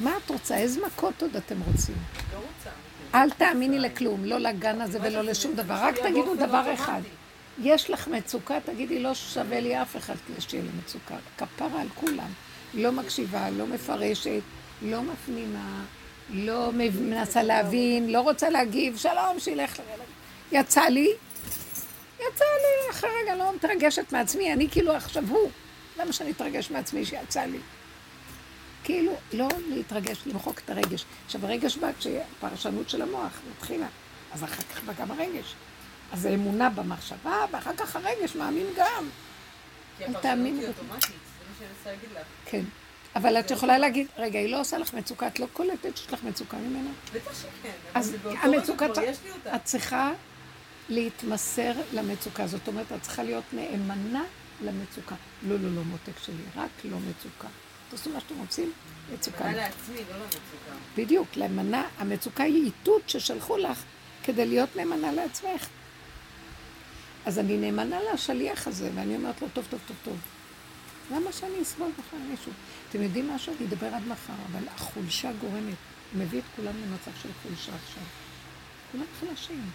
מה 0.00 0.16
את 0.24 0.30
רוצה? 0.30 0.56
איזה 0.56 0.80
מכות 0.86 1.22
עוד 1.22 1.36
אתם 1.36 1.56
רוצים? 1.66 1.94
לא 2.32 2.38
רוצה. 2.38 2.70
אל 3.14 3.30
תאמיני 3.30 3.78
לכלום, 3.78 4.24
לא 4.24 4.38
לגן 4.38 4.80
הזה 4.80 4.98
ולא 5.02 5.22
לשום 5.22 5.54
דבר, 5.54 5.74
רק 5.74 5.98
תגידו 5.98 6.34
דבר 6.34 6.74
אחד. 6.74 7.00
יש 7.62 7.90
לך 7.90 8.08
מצוקה, 8.08 8.60
תגידי, 8.64 8.98
לא 8.98 9.14
שווה 9.14 9.60
לי 9.60 9.82
אף 9.82 9.96
אחד 9.96 10.14
כדי 10.26 10.40
שתהיה 10.40 10.62
לי 10.62 10.68
מצוקה. 10.78 11.14
כפרה 11.38 11.80
על 11.80 11.88
כולם. 11.94 12.28
לא 12.74 12.92
מקשיבה, 12.92 13.50
לא 13.50 13.66
מפרשת, 13.66 14.40
לא 14.82 15.02
מפנימה, 15.02 15.84
לא 16.30 16.70
מנסה 16.72 17.42
להבין, 17.42 18.10
לא 18.10 18.20
רוצה 18.20 18.50
להגיב, 18.50 18.96
שלום, 18.96 19.38
שילך. 19.38 19.80
יצא 20.52 20.82
לי, 20.82 21.12
יצא 22.16 22.44
לי, 22.44 22.90
אחרי 22.90 23.10
רגע 23.22 23.36
לא 23.36 23.54
מתרגשת 23.54 24.12
מעצמי, 24.12 24.52
אני 24.52 24.68
כאילו 24.70 24.92
עכשיו 24.96 25.24
הוא. 25.28 25.50
למה 25.98 26.12
שאני 26.12 26.30
אתרגש 26.30 26.70
מעצמי 26.70 27.04
שיצא 27.04 27.44
לי? 27.44 27.58
כאילו, 28.84 29.12
לא 29.32 29.48
להתרגש, 29.68 30.18
למחוק 30.26 30.58
את 30.64 30.70
הרגש. 30.70 31.04
עכשיו, 31.26 31.46
הרגש 31.46 31.76
בא 31.76 31.88
כשהפרשנות 31.98 32.90
של 32.90 33.02
המוח 33.02 33.40
מתחילה, 33.50 33.86
אז 34.32 34.44
אחר 34.44 34.62
כך 34.62 34.82
בא 34.82 34.92
גם 34.92 35.10
הרגש. 35.10 35.54
אז 36.12 36.20
זה 36.20 36.28
אמונה 36.34 36.70
במחשבה, 36.70 37.44
ואחר 37.50 37.76
כך 37.76 37.96
הרגש 37.96 38.36
מאמין 38.36 38.66
גם. 38.76 39.08
כי 39.98 40.04
הפרשנות 40.04 40.44
היא. 40.44 40.68
אוטומטית, 40.68 41.02
זה 41.02 41.44
מה 41.48 41.54
שאני 41.58 41.68
מנסה 41.68 41.90
להגיד 41.90 42.10
לך. 42.14 42.26
כן. 42.44 42.62
אבל 43.16 43.40
את 43.40 43.50
יכולה 43.50 43.78
להגיד, 43.78 44.06
רגע, 44.18 44.38
היא 44.38 44.52
לא 44.52 44.60
עושה 44.60 44.78
לך 44.78 44.94
מצוקה, 44.94 45.26
את 45.26 45.40
לא 45.40 45.46
קולטת 45.52 45.96
שיש 45.96 46.12
לך 46.12 46.22
מצוקה 46.22 46.56
ממנה? 46.56 46.90
בטח 47.12 47.40
שכן, 47.40 47.70
אבל 47.94 48.02
זה 48.02 48.18
באותו 48.18 48.38
רגע 48.42 48.94
כבר 48.94 49.02
יש 49.02 49.18
לי 49.24 49.30
אותה. 49.30 49.56
את 49.56 49.64
צריכה 49.64 50.12
להתמסר 50.88 51.72
למצוקה. 51.92 52.46
זאת 52.46 52.68
אומרת, 52.68 52.92
את 52.92 53.02
צריכה 53.02 53.22
להיות 53.22 53.44
נאמנה 53.52 54.22
למצוקה. 54.62 55.14
לא, 55.42 55.56
לא, 55.60 55.70
לא, 55.74 55.84
מותק 55.84 56.18
שלי, 56.22 56.42
רק 56.56 56.70
לא 56.84 56.96
מצוקה. 56.98 57.48
תעשו 57.90 58.10
מה 58.10 58.20
שאתם 58.20 58.38
רוצים, 58.38 58.72
מצוקה. 59.14 59.44
מנה 59.44 59.56
לעצמי, 59.56 59.96
לא 59.96 60.16
למצוקה. 60.16 60.72
בדיוק, 60.96 61.36
להימנע, 61.36 61.82
המצוקה 61.98 62.42
היא 62.42 62.64
איתות 62.64 63.08
ששלחו 63.08 63.56
לך 63.56 63.82
כדי 64.24 64.46
להיות 64.46 64.76
נאמנה 64.76 65.12
לעצמך. 65.12 65.68
אז 67.26 67.38
אני 67.38 67.56
נאמנה 67.56 67.98
לשליח 68.12 68.68
הזה, 68.68 68.90
ואני 68.94 69.16
אומרת 69.16 69.42
לו, 69.42 69.48
טוב, 69.52 69.66
טוב, 69.70 69.80
טוב, 69.86 69.96
טוב. 70.04 70.16
למה 71.12 71.32
שאני 71.32 71.62
אסבול 71.62 71.90
בכלל 71.98 72.20
מישהו? 72.30 72.52
אתם 72.88 73.02
יודעים 73.02 73.30
משהו? 73.30 73.52
אני 73.58 73.66
אדבר 73.66 73.86
עד 73.86 74.02
מחר, 74.08 74.32
אבל 74.52 74.68
החולשה 74.74 75.32
גורמת, 75.40 75.74
מביא 76.14 76.38
את 76.38 76.44
כולם 76.56 76.72
למצב 76.76 77.10
של 77.22 77.28
חולשה 77.42 77.72
עכשיו. 77.74 78.02
כולם 78.92 79.04
חלשים. 79.20 79.70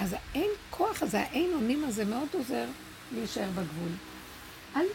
אז 0.00 0.12
האין 0.12 0.50
כוח 0.70 1.02
הזה, 1.02 1.20
האין 1.20 1.52
אונים 1.54 1.84
הזה 1.84 2.04
מאוד 2.04 2.28
עוזר 2.32 2.66
להישאר 3.12 3.50
בגבול. 3.50 3.92
אל... 4.76 4.86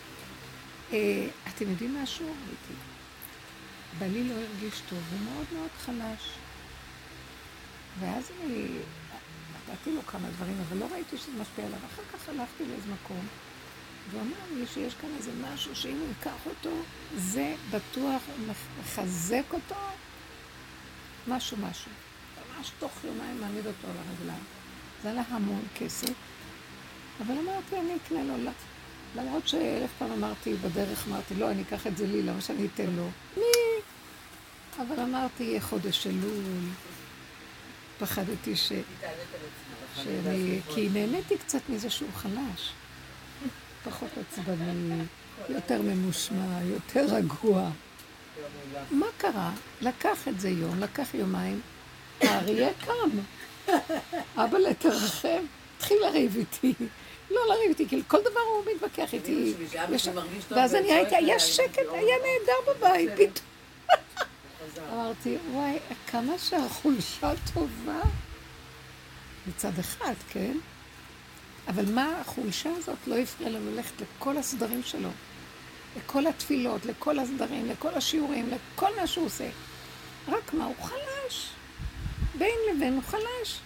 אה, 0.93 1.27
אתם 1.47 1.69
יודעים 1.69 2.03
משהו? 2.03 2.25
הייתי. 2.25 2.73
בעלי 3.99 4.23
לא 4.23 4.33
הרגיש 4.33 4.81
טוב, 4.89 4.99
הוא 5.11 5.33
מאוד 5.33 5.45
מאוד 5.53 5.69
חלש. 5.85 6.29
ואז 7.99 8.31
אני 8.43 8.67
נתתי 9.69 9.91
לו 9.91 10.01
כמה 10.05 10.29
דברים, 10.29 10.57
אבל 10.67 10.77
לא 10.77 10.85
ראיתי 10.91 11.17
שזה 11.17 11.31
משפיע 11.41 11.65
עליו. 11.65 11.79
אחר 11.93 12.01
כך 12.13 12.29
הלכתי 12.29 12.63
לאיזה 12.65 12.87
מקום, 13.03 13.27
והוא 14.09 14.21
אמר 14.21 14.59
לי 14.59 14.65
שיש 14.73 14.93
כאן 14.93 15.09
איזה 15.17 15.31
משהו 15.43 15.75
שאם 15.75 15.97
הוא 15.99 16.07
ייקח 16.07 16.45
אותו, 16.45 16.71
זה 17.17 17.55
בטוח 17.71 18.21
מחזק 18.81 19.43
אותו, 19.51 19.75
משהו 21.27 21.57
משהו. 21.57 21.91
ממש 22.57 22.71
תוך 22.79 22.91
יומיים 23.03 23.41
מעמיד 23.41 23.67
אותו 23.67 23.87
על 23.87 23.95
הרגליים. 23.97 24.58
זה 25.03 25.09
עלה 25.09 25.21
המון 25.29 25.63
כסף, 25.75 26.13
אבל 27.21 27.35
אמרתי, 27.37 27.79
אני 27.79 27.95
אקנה 27.95 28.23
לו 28.23 28.43
לה. 28.43 28.51
למרות 29.15 29.47
שאלף 29.47 29.89
פעם 29.99 30.11
אמרתי 30.11 30.53
בדרך, 30.53 31.07
אמרתי, 31.07 31.35
לא, 31.35 31.51
אני 31.51 31.61
אקח 31.61 31.87
את 31.87 31.97
זה 31.97 32.07
לי, 32.07 32.21
למה 32.21 32.41
שאני 32.41 32.67
אתן 32.73 32.89
לו? 32.95 33.07
מי? 33.37 33.43
אבל 34.79 34.99
אמרתי, 34.99 35.43
יהיה 35.43 35.61
חודש 35.61 36.07
אלול. 36.07 36.43
פחדתי 37.99 38.55
ש... 38.55 38.71
שאני... 39.95 40.59
כי 40.73 40.89
נהניתי 40.93 41.37
קצת 41.37 41.61
מזה 41.69 41.89
שהוא 41.89 42.09
חלש. 42.15 42.71
פחות 43.83 44.09
עצבני, 44.17 45.03
יותר 45.55 45.81
ממושמע, 45.81 46.59
יותר 46.63 47.05
רגוע. 47.15 47.69
מה 48.91 49.05
קרה? 49.17 49.51
לקח 49.81 50.27
את 50.27 50.39
זה 50.39 50.49
יום, 50.49 50.79
לקח 50.79 51.13
יומיים, 51.13 51.61
האריה 52.21 52.69
קם. 52.85 53.09
אבא 54.37 54.57
לתרחם, 54.57 55.43
התחיל 55.77 55.97
לריב 56.01 56.35
איתי. 56.35 56.73
לא 57.31 57.41
לריב 57.49 57.69
איתי, 57.69 57.87
כי 57.87 58.01
כל 58.07 58.21
דבר 58.21 58.39
הוא 58.39 58.73
מתווכח 58.75 59.13
איתי. 59.13 59.53
ואז 60.51 60.75
אני 60.75 60.93
הייתי, 60.93 61.15
היה 61.15 61.39
שקט, 61.39 61.81
היה 61.91 62.15
נהדר 62.17 62.73
בבית, 62.73 63.09
פתאום. 63.13 63.49
אמרתי, 64.93 65.37
וואי, 65.51 65.77
כמה 66.07 66.37
שהחולשה 66.37 67.31
טובה. 67.53 68.01
מצד 69.47 69.79
אחד, 69.79 70.13
כן? 70.29 70.57
אבל 71.67 71.85
מה 71.93 72.21
החולשה 72.21 72.69
הזאת 72.77 72.97
לא 73.07 73.17
הפריעה 73.17 73.51
לנו 73.51 73.71
ללכת 73.71 74.01
לכל 74.01 74.37
הסדרים 74.37 74.83
שלו, 74.83 75.09
לכל 75.97 76.27
התפילות, 76.27 76.85
לכל 76.85 77.19
הסדרים, 77.19 77.69
לכל 77.69 77.93
השיעורים, 77.93 78.49
לכל 78.49 78.89
מה 79.01 79.07
שהוא 79.07 79.25
עושה. 79.25 79.49
רק 80.27 80.53
מה, 80.53 80.65
הוא 80.65 80.75
חלש. 80.81 81.18
בין 82.39 82.55
לבין 82.71 82.93
הוא 82.93 83.03
חלש. 83.03 83.59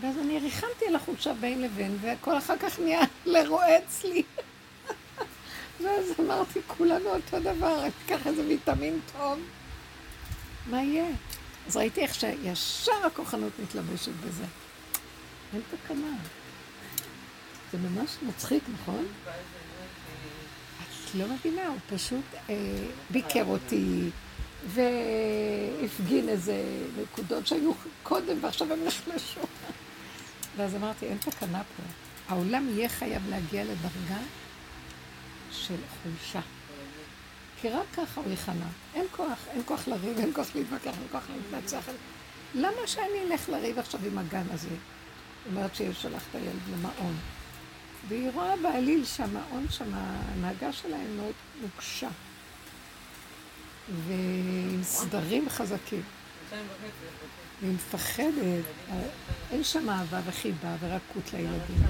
ואז 0.00 0.18
אני 0.18 0.38
ריחמתי 0.38 0.86
על 0.88 0.96
החולשה 0.96 1.32
בין 1.32 1.62
לבין, 1.62 1.98
והכל 2.00 2.38
אחר 2.38 2.56
כך 2.58 2.78
נהיה 2.78 3.00
לרועץ 3.26 4.04
לי. 4.04 4.22
ואז 5.80 6.12
אמרתי, 6.20 6.60
כולנו 6.66 7.08
אותו 7.08 7.40
דבר, 7.40 7.80
אני 7.80 7.90
אקח 8.06 8.26
איזה 8.26 8.42
ויטמין 8.46 9.00
טוב. 9.12 9.38
מה 10.66 10.82
יהיה? 10.82 11.08
אז 11.66 11.76
ראיתי 11.76 12.00
איך 12.00 12.14
שישר 12.14 13.06
הכוחנות 13.06 13.52
מתלבשת 13.62 14.12
בזה. 14.26 14.44
אין 15.52 15.62
תקנה. 15.70 16.16
זה 17.72 17.78
ממש 17.78 18.10
מצחיק, 18.22 18.62
נכון? 18.80 19.06
את 21.10 21.14
לא 21.14 21.26
מבינה, 21.26 21.66
הוא 21.66 21.78
פשוט 21.96 22.24
אה, 22.50 22.54
ביקר 23.10 23.44
אותי 23.44 24.10
והפגין 24.66 26.28
איזה 26.28 26.62
נקודות 27.02 27.46
שהיו 27.46 27.72
קודם 28.02 28.36
ועכשיו 28.40 28.72
הם 28.72 28.78
נחלשו. 28.84 29.40
ואז 30.56 30.74
אמרתי, 30.74 31.06
אין 31.06 31.18
תקנה 31.18 31.62
פה. 31.76 31.82
העולם 32.28 32.68
יהיה 32.68 32.88
חייב 32.88 33.22
להגיע 33.30 33.64
לדרגה 33.64 34.20
של 35.52 35.76
חולשה. 36.02 36.40
כי 37.60 37.68
רק 37.68 37.86
ככה 37.92 38.20
הוא 38.20 38.30
ייכנע. 38.30 38.66
אין 38.94 39.06
כוח, 39.16 39.38
אין 39.50 39.62
כוח 39.64 39.88
לריב, 39.88 40.18
אין 40.18 40.30
כוח 40.34 40.46
להתווכח, 40.54 40.86
אין 40.86 41.08
כוח 41.12 41.22
להתנצח. 41.30 41.84
למה 42.54 42.86
שאני 42.86 43.20
אלך 43.26 43.48
לריב 43.48 43.78
עכשיו 43.78 44.00
עם 44.06 44.18
הגן 44.18 44.44
הזה? 44.50 44.68
אומרת 45.46 45.74
שהיא 45.74 45.92
שלח 45.92 46.22
את 46.30 46.34
הילד 46.34 46.60
למעון. 46.72 47.16
והיא 48.08 48.30
רואה 48.34 48.56
בעליל 48.56 49.04
שהמעון 49.04 49.66
שם, 49.70 49.94
ההנהגה 49.94 50.72
שלהם 50.72 51.16
מאוד 51.16 51.34
נוקשה. 51.62 52.08
ועם 53.88 54.82
סדרים 54.82 55.48
חזקים. 55.48 56.02
והיא 57.60 57.74
מפחדת, 57.74 58.64
אין 59.52 59.64
שם 59.64 59.90
אהבה 59.90 60.20
וחיבה 60.26 60.76
ורקות 60.80 61.32
לילדים. 61.32 61.82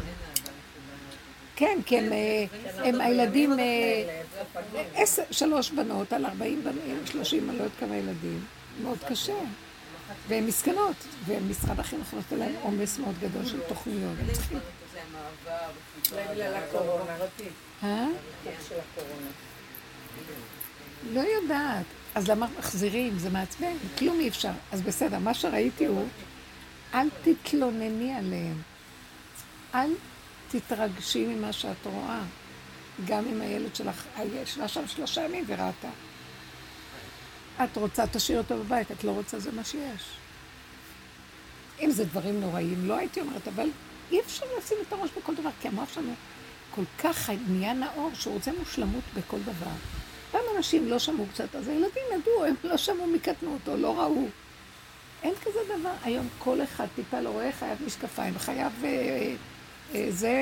כן, 1.56 1.78
כי 1.86 1.98
הם, 1.98 2.12
אה, 2.12 2.44
הם 2.88 3.00
הילדים, 3.00 3.58
אה, 3.58 5.02
שלוש 5.30 5.70
בנות 5.70 6.12
על 6.12 6.26
ארבעים 6.26 6.64
בנים, 6.64 7.06
שלושים, 7.06 7.50
אני 7.50 7.58
לא 7.58 7.62
יודעת 7.62 7.78
כמה 7.80 7.96
ילדים. 7.96 8.44
מאוד 8.82 8.98
קשה. 9.08 9.34
והן 10.28 10.46
מסכנות, 10.46 10.96
ומשרד 11.26 11.80
החינוך 11.80 12.14
נותן 12.14 12.36
להם 12.36 12.54
עומס 12.62 12.98
מאוד 12.98 13.14
גדול 13.20 13.46
של 13.46 13.60
תוכניות. 13.68 14.16
הם 14.20 14.32
צריכים... 14.32 14.58
בגלל 16.32 16.54
הקורונה. 16.54 17.16
אה? 17.82 18.06
לא 21.12 21.20
יודעת. 21.20 21.84
אז 22.14 22.28
למה 22.28 22.46
מחזירים? 22.58 23.18
זה 23.18 23.30
מעצבן, 23.30 23.72
כלום 23.98 24.20
אי 24.20 24.28
אפשר. 24.28 24.52
אז 24.72 24.82
בסדר, 24.82 25.18
מה 25.18 25.34
שראיתי 25.34 25.86
הוא, 25.86 26.06
אל 26.94 27.08
תתלונני 27.22 28.14
עליהם. 28.14 28.62
אל 29.74 29.90
תתרגשי 30.48 31.26
ממה 31.26 31.52
שאת 31.52 31.86
רואה. 31.86 32.20
גם 33.06 33.24
אם 33.26 33.40
הילד 33.40 33.76
שלך, 33.76 34.04
ישבה 34.42 34.68
שם 34.68 34.86
שלושה 34.86 35.24
ימים 35.24 35.44
וראתה. 35.46 35.88
את 37.64 37.76
רוצה, 37.76 38.06
תשאיר 38.06 38.38
אותו 38.38 38.58
בבית, 38.58 38.90
את 38.90 39.04
לא 39.04 39.10
רוצה, 39.10 39.38
זה 39.38 39.52
מה 39.52 39.64
שיש. 39.64 40.04
אם 41.80 41.90
זה 41.90 42.04
דברים 42.04 42.40
נוראים, 42.40 42.88
לא 42.88 42.96
הייתי 42.96 43.20
אומרת, 43.20 43.48
אבל 43.48 43.68
אי 44.10 44.20
אפשר 44.20 44.46
לשים 44.58 44.78
את 44.88 44.92
הראש 44.92 45.10
בכל 45.18 45.34
דבר, 45.34 45.50
כי 45.60 45.68
המוח 45.68 45.92
שלנו 45.94 46.14
כל 46.74 46.82
כך 46.98 47.30
נהיה 47.48 47.72
נאור, 47.72 48.10
שהוא 48.14 48.34
רוצה 48.34 48.50
מושלמות 48.58 49.04
בכל 49.14 49.38
דבר. 49.40 49.99
פעם 50.30 50.40
אנשים 50.56 50.88
לא 50.88 50.98
שמעו 50.98 51.26
קצת, 51.34 51.54
אז 51.54 51.68
הילדים 51.68 52.02
ידעו, 52.14 52.44
הם 52.44 52.54
לא 52.64 52.76
שמעו 52.76 53.06
מקטנות 53.06 53.68
או 53.68 53.76
לא 53.76 54.00
ראו. 54.00 54.26
אין 55.22 55.34
כזה 55.44 55.58
דבר. 55.78 55.92
היום 56.02 56.28
כל 56.38 56.62
אחד 56.62 56.86
טיפה 56.94 57.20
לא 57.20 57.28
רואה, 57.28 57.52
חייב 57.52 57.78
משקפיים, 57.86 58.38
חייב 58.38 58.72
אה, 58.84 59.34
אה, 59.94 60.06
זה 60.08 60.32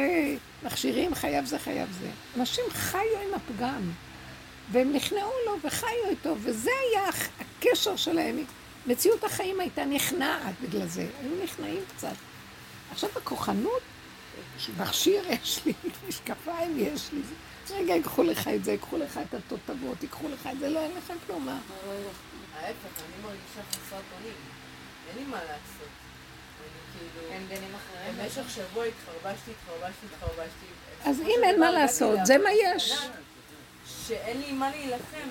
מכשירים, 0.62 1.14
חייב 1.14 1.45
זה, 1.45 1.59
חייב 1.59 1.88
זה. 2.00 2.11
אנשים 2.37 2.64
חיו 2.71 3.21
עם 3.28 3.35
הפגם, 3.35 3.90
והם 4.73 4.92
נכנעו 4.92 5.33
לו 5.47 5.57
וחיו 5.64 6.09
איתו, 6.11 6.35
וזה 6.38 6.71
היה 6.90 7.09
הקשר 7.40 7.97
שלהם. 7.97 8.45
מציאות 8.87 9.25
החיים 9.25 9.61
הייתה 9.61 9.85
נכנעת 9.85 10.54
בגלל 10.62 10.87
זה. 10.87 11.07
היו 11.23 11.45
נכנעים 11.45 11.80
קצת. 11.97 12.14
עכשיו 12.90 13.11
הכוחנות, 13.16 13.83
מכשיר 14.78 15.23
יש 15.30 15.61
לי, 15.66 15.73
משקפיים 16.09 16.78
יש 16.78 17.09
לי. 17.12 17.21
רגע, 17.70 17.94
ייקחו 17.94 18.22
לך 18.22 18.48
את 18.48 18.64
זה, 18.64 18.72
ייקחו 18.72 18.98
לך 18.98 19.20
את 19.28 19.34
התותבות, 19.34 20.02
ייקחו 20.02 20.28
לך 20.28 20.48
את 20.52 20.58
זה, 20.58 20.68
לא, 20.68 20.80
אין 20.80 20.90
לך 20.96 21.12
כלום, 21.26 21.46
מה? 21.46 21.58
ההפך, 22.56 22.75
אני 22.98 23.22
מרגישה 23.22 23.60
חסרת 23.70 24.02
אונים. 24.18 24.32
אין 25.08 25.16
לי 25.18 25.30
מה 25.30 25.37
לעשות. 25.37 25.88
אני 26.60 26.68
כאילו... 27.12 27.32
אין 27.32 27.46
גנים 27.48 27.75
אחרים. 27.75 28.16
במשך 28.25 28.50
שבוע 28.50 28.84
התחרבשתי, 28.84 29.50
התחרבשתי, 29.50 30.06
התחרבשתי. 30.14 30.66
אז 31.10 31.20
אם 31.20 31.40
אין 31.44 31.60
מה 31.60 31.70
לעשות, 31.70 32.18
זה 32.25 32.38
מה 32.38 32.50
יש. 32.52 32.98
שאין 34.08 34.40
לי 34.40 34.52
מה 34.52 34.70
להילחם. 34.70 35.28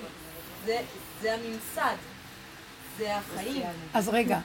זה- 0.66 0.82
זה 1.22 1.34
הממסד. 1.34 1.96
זה 2.98 3.16
החיים. 3.16 3.62
אז 3.94 4.08
רגע, 4.08 4.38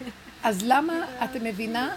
אז 0.44 0.60
למה, 0.64 0.94
את 1.24 1.30
מבינה? 1.42 1.96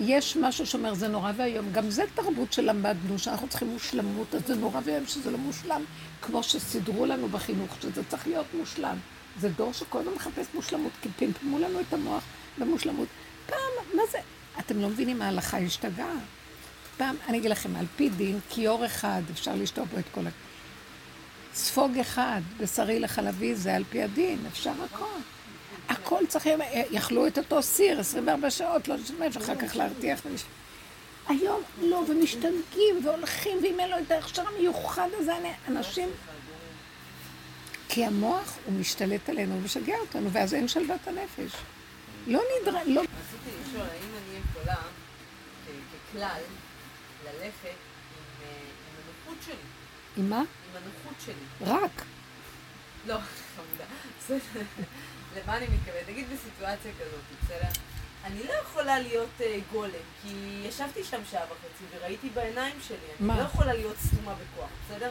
יש 0.00 0.36
משהו 0.36 0.66
שאומר, 0.66 0.94
זה 0.94 1.08
נורא 1.08 1.32
ואיום. 1.36 1.72
גם 1.72 1.90
זה 1.90 2.04
תרבות 2.14 2.52
שלמדנו, 2.52 3.18
שאנחנו 3.18 3.48
צריכים 3.48 3.68
מושלמות, 3.68 4.34
אז 4.34 4.46
זה 4.46 4.54
נורא 4.54 4.80
ואיום 4.84 5.06
שזה 5.06 5.30
לא 5.30 5.38
מושלם, 5.38 5.84
כמו 6.22 6.42
שסידרו 6.42 7.06
לנו 7.06 7.28
בחינוך, 7.28 7.76
שזה 7.82 8.02
צריך 8.08 8.26
להיות 8.26 8.46
מושלם. 8.54 8.96
זה 9.40 9.48
דור 9.48 9.72
שכל 9.72 9.98
הזמן 9.98 10.12
מחפש 10.12 10.46
מושלמות, 10.54 10.92
כי 11.02 11.08
פמפמו 11.16 11.58
לנו 11.58 11.80
את 11.80 11.92
המוח 11.92 12.22
במושלמות. 12.58 13.08
פעם, 13.46 13.96
מה 13.96 14.02
זה? 14.10 14.18
אתם 14.58 14.80
לא 14.80 14.88
מבינים, 14.88 15.22
ההלכה 15.22 15.58
השתגעה. 15.58 16.14
פעם, 16.96 17.16
אני 17.28 17.38
אגיד 17.38 17.50
לכם, 17.50 17.76
על 17.76 17.86
פי 17.96 18.08
דין, 18.08 18.38
כיור 18.50 18.86
אחד, 18.86 19.22
אפשר 19.32 19.54
לשתות 19.54 19.88
בו 19.88 19.98
את 19.98 20.04
כל 20.12 20.26
ה... 20.26 20.30
ספוג 21.54 21.98
אחד, 21.98 22.40
בשרי 22.60 23.00
לחלבי, 23.00 23.54
זה 23.54 23.74
על 23.74 23.84
פי 23.90 24.02
הדין, 24.02 24.38
אפשר 24.46 24.72
הכל. 24.84 25.35
הכל 25.88 26.26
צריך, 26.28 26.48
יכלו 26.90 27.26
את 27.26 27.38
אותו 27.38 27.62
סיר 27.62 28.00
24 28.00 28.50
שעות, 28.50 28.88
לא 28.88 28.96
להשתמש, 28.96 29.36
אחר 29.36 29.56
כך 29.56 29.76
להרתיח. 29.76 30.20
היום 31.28 31.62
לא, 31.80 32.02
ומשתגעים 32.08 33.04
והולכים, 33.04 33.58
ואם 33.62 33.80
אין 33.80 33.90
לו 33.90 33.96
את 33.98 34.10
ההכשר 34.10 34.42
המיוחד 34.48 35.08
הזה, 35.18 35.32
אנשים... 35.68 36.08
כי 37.88 38.04
המוח 38.04 38.58
הוא 38.66 38.74
משתלט 38.80 39.28
עלינו 39.28 39.54
ומשגע 39.54 39.96
אותנו, 39.98 40.32
ואז 40.32 40.54
אין 40.54 40.68
שלוות 40.68 41.00
הנפש. 41.06 41.52
לא 42.26 42.40
נדרש, 42.62 42.82
לא... 42.86 43.00
רציתי 43.00 43.56
לשאול, 43.62 43.82
האם 43.82 44.10
אני 44.12 44.38
יכולה, 44.50 44.76
ככלל, 46.10 46.40
ללכת 47.24 47.64
אה, 47.64 47.70
עם 48.42 48.96
הנוחות 49.04 49.42
שלי? 49.46 49.54
עם 50.16 50.30
מה? 50.30 50.38
עם 50.38 50.44
הנוחות 50.74 51.14
שלי. 51.26 51.70
רק. 51.72 52.15
לא, 53.06 53.16
חמודה. 53.56 53.84
בסדר. 54.18 54.62
למה 55.36 55.56
אני 55.56 55.66
מתכוונת? 55.66 56.08
נגיד 56.08 56.26
בסיטואציה 56.32 56.92
כזאת, 57.00 57.20
בסדר? 57.42 57.80
אני 58.24 58.44
לא 58.44 58.52
יכולה 58.52 58.98
להיות 58.98 59.40
אה, 59.40 59.58
גולם, 59.72 60.06
כי 60.22 60.62
ישבתי 60.68 61.04
שם 61.04 61.20
שעה 61.30 61.44
וחצי 61.44 61.84
וראיתי 61.90 62.28
בעיניים 62.30 62.76
שלי. 62.88 62.96
אני 62.96 63.26
מה? 63.26 63.36
לא 63.38 63.42
יכולה 63.42 63.74
להיות 63.74 63.96
סתומה 63.96 64.34
בכוח, 64.34 64.70
בסדר? 64.84 65.10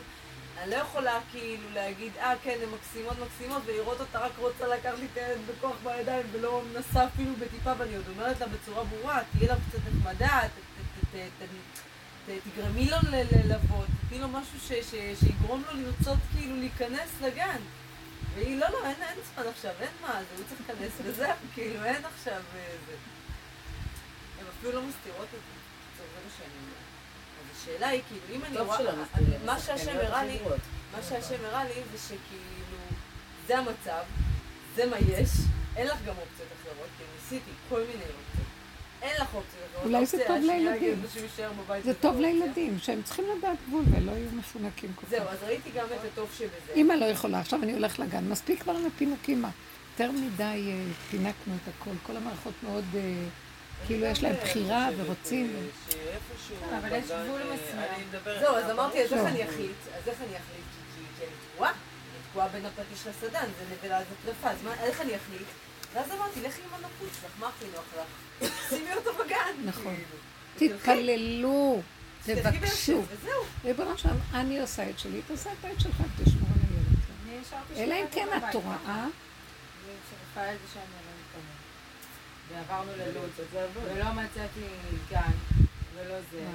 אני 0.57 0.71
לא 0.71 0.75
יכולה 0.75 1.19
כאילו 1.31 1.69
להגיד, 1.73 2.11
אה 2.17 2.33
כן, 2.43 2.57
הן 2.63 2.69
מקסימות 2.69 3.13
מקסימות, 3.19 3.61
ולראות 3.65 3.99
אותה 3.99 4.19
רק 4.19 4.31
רוצה 4.37 4.67
לקחת 4.67 4.99
לי 4.99 5.07
את 5.13 5.17
הילד 5.17 5.41
בכוח 5.47 5.75
בידיים, 5.83 6.25
ולא 6.31 6.61
מנסה 6.73 7.05
אפילו 7.05 7.35
בטיפה, 7.39 7.71
ואני 7.77 7.95
עוד 7.95 8.05
אומרת 8.09 8.39
לה 8.39 8.47
בצורה 8.47 8.83
ברורה, 8.83 9.21
תהיי 9.31 9.47
לה 9.47 9.55
קצת 9.69 9.79
נחמדה, 9.87 10.41
תגרמי 12.25 12.89
לו 12.89 12.97
ל- 13.11 13.15
ל- 13.15 13.53
לבוא, 13.53 13.83
תתני 14.07 14.19
לו 14.19 14.27
משהו 14.27 14.59
ש- 14.59 14.71
ש- 14.91 15.19
שיגרום 15.19 15.63
לו 15.71 15.81
לרצות 15.81 16.17
כאילו 16.35 16.55
להיכנס 16.55 17.09
לגן. 17.21 17.59
והיא, 18.35 18.57
לא, 18.59 18.67
לא, 18.69 18.85
אין, 18.85 18.95
אין 19.01 19.17
זמן 19.35 19.43
עכשיו, 19.47 19.71
אין 19.79 19.89
מה, 20.01 20.19
זה, 20.19 20.35
הוא 20.37 20.43
צריך 20.49 20.61
להיכנס 20.69 20.91
וזהו, 21.03 21.31
כאילו, 21.53 21.83
אין 21.85 22.05
עכשיו 22.05 22.33
אה, 22.55 22.75
זה. 22.87 22.95
הן 24.39 24.45
אפילו 24.57 24.71
לא 24.73 24.81
מסתירות 24.81 25.25
את 25.27 25.31
זה. 25.31 25.55
זה 25.97 26.03
מה 26.25 26.31
שאני 26.37 26.53
אומרת. 26.61 26.85
אז 27.39 27.57
השאלה 27.61 27.87
היא, 27.87 28.01
כאילו, 28.07 28.35
אם 28.35 28.45
אני 28.45 28.57
רואה... 28.57 28.79
אה, 28.79 28.93
מה 29.45 29.59
שהשם 29.59 29.77
שחקניות 29.77 30.03
הראה 30.05 30.23
לי. 30.25 30.39
מה 30.91 31.03
שהשם 31.09 31.45
הראה 31.45 31.63
לי 31.63 31.71
זה 31.91 31.97
שכאילו, 31.97 32.77
זה 33.47 33.57
המצב, 33.57 34.03
זה 34.75 34.85
מה 34.85 34.97
יש, 34.99 35.29
אין 35.75 35.87
לך 35.87 35.97
גם 36.05 36.13
אופציות 36.17 36.49
אחרות, 36.61 36.87
כי 36.97 37.03
ניסיתי 37.15 37.51
כל 37.69 37.79
מיני 37.79 37.93
אופציות. 38.03 38.44
אין 39.05 39.15
לך 39.15 39.21
אחרות. 39.21 39.43
אולי 39.83 40.05
זה 40.05 40.17
אופציה 40.17 40.27
טוב 40.27 40.37
השנייה, 40.37 40.57
לילדים. 40.71 41.01
זה 41.83 41.93
טוב 41.93 42.19
לא 42.19 42.27
אופציה. 42.27 42.45
לילדים, 42.45 42.79
שהם 42.79 43.01
צריכים 43.03 43.25
לדעת 43.37 43.57
גבול 43.67 43.83
ולא 43.91 44.11
יהיו 44.11 44.29
מפונקים 44.31 44.93
כל 44.95 45.01
כך. 45.05 45.09
זהו, 45.09 45.27
אז 45.27 45.37
ראיתי 45.43 45.69
גם 45.71 45.85
את 45.85 46.11
הטוב 46.13 46.29
שבזה. 46.37 46.73
אמא 46.75 46.93
לא 46.93 47.05
יכולה, 47.05 47.39
עכשיו 47.39 47.63
אני 47.63 47.73
הולך 47.73 47.99
לגן, 47.99 48.23
מספיק 48.29 48.61
כבר 48.61 48.73
לנו 48.73 48.89
פינוקים, 48.97 49.41
מה? 49.41 49.49
יותר 49.99 50.11
מדי 50.11 50.43
אה, 50.43 50.83
פינקנו 51.11 51.33
את 51.63 51.73
הכל, 51.79 51.91
כל 52.03 52.17
המערכות 52.17 52.53
מאוד, 52.63 52.83
אה, 52.95 53.01
כאילו 53.87 54.05
יש 54.05 54.23
להם 54.23 54.35
בחירה 54.43 54.89
ורוצים. 54.97 55.55
כן, 55.89 56.75
אבל 56.75 56.95
יש 56.95 57.05
גבול 57.05 57.41
מסוים. 57.43 58.21
זהו, 58.39 58.55
אז 58.55 58.71
אמרתי, 58.71 59.03
אז 59.03 59.13
איך 59.13 59.21
לא. 59.23 59.27
אני 59.27 59.43
אחליט? 59.43 59.71
אז 59.97 60.07
איך 60.07 60.17
אני 60.21 60.27
אחליט? 60.37 60.65
כי- 60.95 61.01
כי- 61.01 61.19
כי 61.19 61.25
אני 61.25 61.31
תקועה. 61.55 61.69
אני 61.71 61.77
תקועה 62.31 62.47
בין 62.47 62.65
הפטיש 62.65 63.07
לסדן, 63.07 63.45
זה 63.59 63.75
נבלה, 63.75 63.99
זה 63.99 64.05
טרפה, 64.25 64.49
אז 64.49 64.57
מה- 64.63 64.83
איך 64.83 65.01
אני 65.01 65.15
אחליט? 65.15 65.47
ואז 65.95 66.11
אמרתי, 66.11 66.41
לכי 66.41 66.61
עם 66.61 66.73
הנוחות 66.73 67.09
שלך, 67.21 67.31
מה 67.39 67.47
הכי 67.47 67.65
נוח 67.73 67.83
לך? 67.97 68.49
שימי 68.69 68.93
אותו 68.93 69.09
בגן. 69.13 69.65
נכון. 69.65 69.95
כאילו. 70.57 70.77
תתפללו, 70.77 71.81
תבקשו. 72.25 73.03
וזהו. 73.09 73.43
ריבונו 73.65 73.97
שלם, 73.97 74.17
אני 74.33 74.59
עושה 74.59 74.89
את 74.89 74.99
שלי, 74.99 75.21
תעשה 75.27 75.49
את 75.59 75.65
העת 75.65 75.79
שלך, 75.79 75.95
תשמור 76.23 76.49
על 76.53 76.59
הילד. 76.69 77.77
אלא 77.77 77.95
אם 77.95 78.05
כן 78.11 78.27
את. 78.37 78.55
רואה, 78.55 78.77
לא. 78.87 79.11
ועברנו 82.51 82.91
ללוד, 82.97 83.29
זה 83.51 83.63
עבוד. 83.63 83.83
ולא 83.93 84.13
מצאתי 84.13 84.65
גן, 85.09 85.31
ולא 85.95 86.15
זה. 86.31 86.45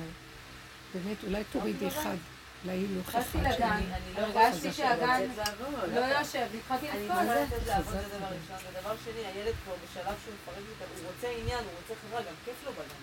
באמת, 0.94 1.24
אולי 1.24 1.44
תורידי 1.52 1.88
אחד, 1.88 2.16
להילוך 2.64 3.08
אחד 3.08 3.20
לגן, 3.40 3.52
שני. 3.52 3.66
אני 3.66 4.14
לא 4.16 4.20
הרגשתי 4.20 4.68
יכולה 4.68 4.88
שהגן 4.88 5.20
לעבוד. 5.36 5.92
לא 5.94 6.00
יושב, 6.00 6.46
והתחלתי 6.52 6.90
אני 6.90 7.04
לבכות. 7.04 7.22
יכולה 7.22 7.42
לתת 7.42 7.66
לעבוד 7.66 7.92
זה 7.92 8.18
דבר. 8.18 8.26
ראשון, 8.26 8.68
ודבר 8.70 8.94
שני, 9.04 9.26
הילד 9.26 9.54
כבר 9.64 9.74
בשלב 9.84 10.14
שהוא 10.24 10.34
מפרק 10.42 10.64
אותה, 10.70 10.84
הוא 11.00 11.10
רוצה 11.14 11.28
עניין, 11.40 11.58
הוא 11.58 11.72
רוצה 11.82 11.94
חברה, 12.02 12.22
גם 12.22 12.34
כיף 12.44 12.54
לו 12.66 12.72
בגן. 12.72 13.00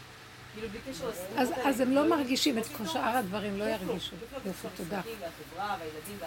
כאילו 0.54 0.70
בלי 0.70 0.80
קשר 0.80 1.10
לסיפורות 1.10 1.38
אז, 1.38 1.52
האלה, 1.52 1.70
אז 1.70 1.80
הם 1.80 1.92
לא 1.92 2.10
מרגישים 2.10 2.58
את 2.58 2.72
לא 2.72 2.78
כל. 2.78 2.86
שאר 2.86 3.18
הדברים, 3.18 3.60
לא 3.60 3.64
ירגישו. 3.64 4.16
יופי, 4.46 4.68
תודה. 4.76 5.02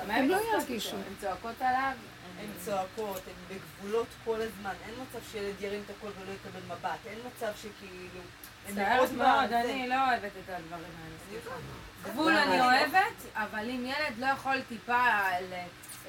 הם 0.08 0.28
לא 0.28 0.36
ירגישו. 0.54 0.96
הן 0.96 1.14
צועקות 1.20 1.54
עליו? 1.60 1.92
הן 2.40 2.48
צועקות, 2.64 3.22
הן 3.26 3.56
בגבולות 3.56 4.06
כל 4.24 4.40
הזמן, 4.40 4.72
אין 4.86 4.94
מצב 5.02 5.18
שילד 5.32 5.54
ירים 5.60 5.82
את 5.86 5.90
הקול 5.90 6.10
ולא 6.20 6.32
יקבל 6.32 6.60
מבט, 6.66 7.06
אין 7.06 7.18
מצב 7.26 7.52
שכאילו... 7.56 8.20
מצטערת 8.68 9.12
מאוד. 9.12 9.52
אני 9.52 9.88
לא 9.88 9.94
אוהבת 10.08 10.24
את 10.44 10.48
הדברים 10.50 10.84
האלה. 11.02 11.40
גבול 12.04 12.32
למה? 12.32 12.42
אני 12.44 12.60
אוהבת, 12.60 13.16
אבל 13.34 13.70
אם 13.70 13.86
ילד 13.86 14.18
לא 14.18 14.26
יכול 14.26 14.60
טיפה 14.68 15.06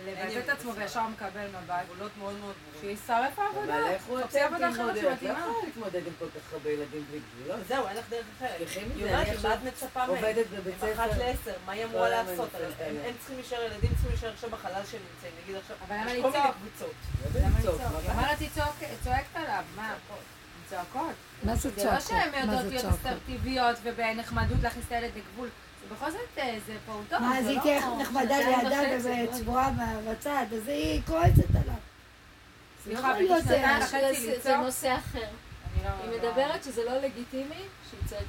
לבטא 0.06 0.40
את 0.40 0.50
עצמו 0.50 0.76
וישר 0.76 1.02
מקבל 1.08 1.48
מבט, 1.48 1.76
גבולות 1.86 2.12
מאוד 2.18 2.36
מאוד 2.40 2.56
ברורים. 2.74 2.98
שישרף 2.98 3.40
העבודה. 3.40 3.74
אבל 3.80 3.88
איך 3.88 4.04
הוא 4.06 4.20
עבודה 4.20 4.70
אחרת 4.70 4.96
תתמודד? 4.96 5.06
את 5.06 5.22
לא. 5.24 5.30
יכולה 5.30 5.54
להתמודד 5.66 6.08
עם 6.08 6.14
כל 6.20 6.26
כך 6.26 6.54
הרבה 6.54 6.70
ילדים 6.70 7.06
בלי 7.10 7.20
גבולות. 7.44 7.68
זהו, 7.68 7.88
אין 7.88 7.98
לך 7.98 8.06
דרך 8.10 8.26
אחרת. 8.38 8.58
תלכי 8.58 8.80
מזה, 8.86 9.18
אני 9.20 9.30
עכשיו 9.30 9.52
מהם? 9.96 10.10
עובדת 10.10 10.46
בבית 10.48 10.84
הם 10.84 10.90
אחת 10.94 11.10
ספר. 11.12 11.18
לעשר, 11.20 11.54
מה 11.66 11.72
היא 11.72 11.86
אמורה 11.86 12.08
היום 12.08 12.28
לעשות? 12.28 12.50
הם- 12.80 12.96
צריכים 13.20 13.36
להישאר, 13.36 13.62
ילדים 13.64 13.90
צריכים 13.90 14.10
להישאר 14.10 14.30
עכשיו 14.34 14.50
בחלל 14.50 14.82
שהם 14.92 15.02
נמצאים. 15.14 15.34
נגיד 15.44 15.56
עכשיו, 15.56 15.76
אבל 15.88 15.96
למה 15.96 16.12
יש 16.12 16.22
כל 16.22 16.30
מיני 16.32 16.44
לצעוק? 16.44 16.56
קבוצות. 16.56 16.94
לא 17.36 17.42
למה 17.42 17.60
לצעוק, 17.60 17.76
לצעוק? 17.76 17.92
מה 17.92 17.98
היא 18.00 18.10
הבעיה? 18.10 18.20
אומרת 18.24 18.40
היא 18.40 18.50
צועק- 18.56 19.04
צועקת 19.04 19.36
עליו, 19.36 19.64
מה? 19.76 19.94
צועקות. 20.72 21.14
מה 21.44 21.56
זה 21.56 21.70
זה 21.70 21.76
לא 21.76 21.82
צועקות? 21.90 22.08
שהן 22.08 22.42
יודעות 22.42 22.62
זה 22.64 22.70
להיות 22.70 22.82
צועקות? 22.82 23.00
אסרטיביות 23.06 23.78
ובנחמדות 23.84 24.58
להכניס 24.64 24.86
את 24.88 24.92
הילד 24.92 25.12
לגבול. 25.18 25.48
זה 25.82 25.96
בכל 25.96 26.12
זאת, 26.12 26.20
אה, 26.38 26.58
זה 26.68 26.74
פעוטון, 26.86 27.22
מה, 27.24 27.38
אז 27.38 27.44
זה 27.44 27.50
היא 27.50 27.58
לא... 27.58 27.64
תהיה 27.64 27.80
נחמדה 28.02 28.38
לידה 28.38 28.82
וחצי. 29.00 29.28
וצבועה 29.32 29.72
בצד, 30.08 30.46
אז 30.56 30.68
היא 30.68 31.02
כועסת 31.08 31.50
עליו. 31.64 31.76
סליחה, 32.84 33.00
יכול 33.02 33.14
להיות, 33.14 33.44
בשנתיים 33.44 33.80
זה- 33.80 33.86
וחצי 33.86 34.22
זה- 34.22 34.32
זה 34.32 34.38
לצעוק? 34.38 34.66
נושא 34.66 34.96
אחר. 34.96 35.20
אני 35.20 35.84
לא- 35.84 35.90
היא 36.04 36.22
לא- 36.22 36.30
מדברת 36.30 36.64
שזה 36.64 36.84
לא 36.86 36.98
לגיטימי, 36.98 37.56
שהיא 37.90 38.00
צועקת. 38.10 38.26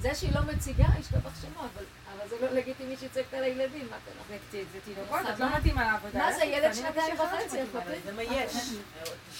זה 0.00 0.14
שהיא 0.14 0.34
לא 0.34 0.40
מציגה, 0.42 0.84
ישתבח 1.00 1.30
שמו, 1.42 1.60
אבל 1.60 1.84
אבל 2.16 2.28
זה 2.28 2.36
לא 2.46 2.50
לגיטימי 2.52 2.96
שהיא 2.96 3.08
צועקת 3.14 3.34
על 3.34 3.42
הילדים, 3.44 3.86
מה 3.90 3.96
קרה? 4.30 4.38
זה 4.52 4.78
תינוקות, 4.84 5.20
את 5.34 5.38
מה? 5.40 5.50
לא 5.50 5.56
מתאימה 5.58 5.84
לעבודה. 5.92 6.18
מה 6.18 6.32
זה, 6.32 6.44
ילד 6.44 6.74
שנתיים 6.74 7.14
וחצי. 7.20 7.56
זה 8.04 8.12
מה 8.12 8.22
יש. 8.22 8.52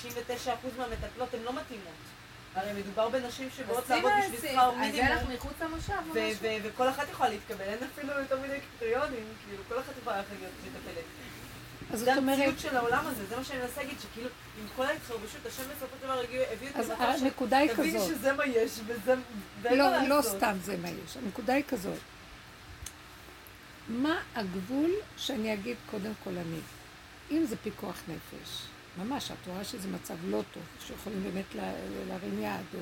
99% 0.02 0.48
מהמטפלות 0.78 1.34
הן 1.34 1.40
לא 1.44 1.52
מתאימות. 1.52 1.94
הרי 2.54 2.72
מדובר 2.82 3.08
בנשים 3.08 3.48
שבאות 3.56 3.88
לעבוד 3.90 4.12
בשביל 4.22 4.50
שכר 4.50 4.70
אז 4.70 4.94
יהיה 4.94 5.10
לך 5.10 5.16
מינימום. 5.22 5.34
מחוץ 5.34 5.52
למושב 5.60 5.92
או 5.92 6.14
ו- 6.14 6.28
משהו? 6.28 6.38
ו- 6.42 6.56
וכל 6.62 6.88
אחת 6.88 7.06
יכולה 7.10 7.28
להתקבל, 7.30 7.60
אין 7.64 7.78
אפילו 7.94 8.12
יותר 8.20 8.38
מדי 8.40 8.58
קריטריונים, 8.78 9.24
כאילו 9.46 9.62
כל 9.68 9.78
אחת 9.80 9.92
יכולה 10.00 10.16
ללכת 10.16 10.30
להיות 10.40 10.52
מטפלת. 10.66 11.04
אז 11.92 11.98
זה 11.98 12.04
זאת 12.04 12.16
אומרת, 12.16 12.38
המציאות 12.38 12.58
של 12.58 12.76
העולם 12.76 13.06
הזה, 13.06 13.26
זה 13.26 13.36
מה 13.36 13.44
שאני 13.44 13.58
מנסה 13.58 13.80
להגיד, 13.82 13.96
שכאילו, 14.00 14.28
עם 14.60 14.66
כל 14.76 14.86
ההתחרבשות, 14.86 15.46
השם 15.46 15.62
בסופו 15.62 15.96
של 16.00 16.06
דבר 16.06 16.20
הביא 16.20 16.40
אותי 16.68 16.78
אז 16.78 16.90
למצב 16.90 17.02
הנקודה 17.24 17.58
היא 17.58 17.72
תביני 17.72 17.98
כזאת. 17.98 18.08
שזה 18.08 18.32
מה 18.32 18.46
יש, 18.46 18.80
וזה... 18.86 19.14
לא, 19.70 20.02
לא. 20.08 20.22
סתם 20.22 20.56
זה 20.64 20.76
מה 20.76 20.88
יש. 20.88 21.16
הנקודה 21.16 21.54
היא 21.54 21.64
כזאת. 21.68 21.98
מה 23.88 24.20
הגבול 24.34 24.90
שאני 25.16 25.54
אגיד 25.54 25.76
קודם 25.90 26.12
כל 26.24 26.30
אני? 26.30 26.60
אם 27.30 27.44
זה 27.46 27.56
פיקוח 27.56 27.96
נפש, 28.08 28.62
ממש, 28.98 29.31
את 29.31 29.46
רואה 29.46 29.64
שזה 29.64 29.88
מצב 29.88 30.14
לא 30.24 30.42
טוב, 30.55 30.62
שיכולים 30.87 31.22
באמת 31.22 31.55
לה- 31.55 31.72
להרים 32.09 32.42
יד, 32.42 32.66
או 32.74 32.81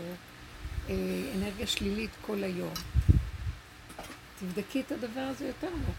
אה, 0.88 0.94
אנרגיה 1.36 1.66
שלילית 1.66 2.10
כל 2.26 2.44
היום, 2.44 2.72
תבדקי 4.40 4.80
את 4.80 4.92
הדבר 4.92 5.20
הזה 5.20 5.46
יותר 5.46 5.66
עמוק. 5.66 5.96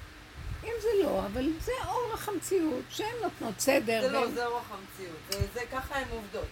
אם 0.63 0.73
זה 0.81 0.87
לא, 1.03 1.25
אבל 1.25 1.49
זה 1.61 1.71
אורח 1.87 2.29
המציאות, 2.29 2.83
שהן 2.89 3.07
נותנות 3.23 3.59
סדר. 3.59 4.01
זה 4.01 4.11
לא, 4.11 4.17
והן- 4.17 4.31
זה 4.31 4.45
אורח 4.45 4.65
המציאות. 4.71 5.17
זה, 5.29 5.47
זה 5.53 5.59
ככה 5.71 5.95
הן 5.95 6.07
עובדות. 6.11 6.47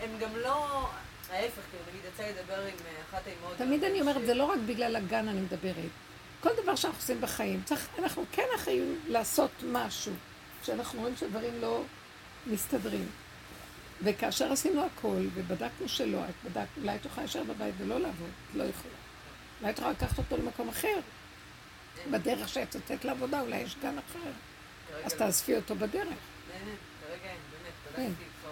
הן 0.00 0.08
גם 0.20 0.36
לא... 0.36 0.88
ההפך, 1.30 1.60
כאילו, 1.70 1.84
נגיד, 1.90 2.00
יצא 2.14 2.40
לדבר 2.40 2.60
עם 2.60 2.66
אה, 2.86 3.02
אחת 3.10 3.26
האימהות... 3.26 3.56
תמיד 3.58 3.84
אני 3.84 4.00
אומרת, 4.00 4.26
זה 4.26 4.34
לא 4.34 4.44
רק 4.44 4.58
בגלל 4.66 4.96
הגן 4.96 5.28
אני 5.28 5.40
מדברת. 5.40 5.74
כל 6.40 6.50
דבר 6.62 6.76
שאנחנו 6.76 6.98
עושים 6.98 7.20
בחיים, 7.20 7.62
צריך, 7.64 7.88
אנחנו 7.98 8.24
כן 8.32 8.46
אחראים 8.56 9.00
לעשות 9.08 9.50
משהו, 9.72 10.12
שאנחנו 10.62 11.00
רואים 11.00 11.16
שדברים 11.16 11.60
לא 11.60 11.82
מסתדרים. 12.48 13.06
וכאשר 14.02 14.52
עשינו 14.52 14.86
הכל, 14.86 15.26
ובדקנו 15.34 15.88
שלא, 15.88 16.24
את 16.24 16.50
בדקת, 16.50 16.68
אולי 16.80 16.96
את 16.96 17.04
יכולה 17.04 17.24
להישאר 17.24 17.42
בבית 17.42 17.74
ולא 17.78 18.00
לעבוד, 18.00 18.30
את 18.50 18.56
לא 18.56 18.62
יכולה. 18.62 18.94
אולי 19.60 19.72
את 19.72 19.78
יכולה 19.78 19.92
לקחת 19.92 20.18
אותו 20.18 20.36
למקום 20.36 20.68
אחר. 20.68 21.00
בדרך 22.10 22.48
שאת 22.48 22.74
יוצאת 22.74 23.04
לעבודה, 23.04 23.40
אולי 23.40 23.56
יש 23.56 23.76
גן 23.82 23.98
אחר. 23.98 24.30
אז 25.04 25.12
לא. 25.12 25.18
תאספי 25.18 25.56
אותו 25.56 25.74
בדרך. 25.74 26.08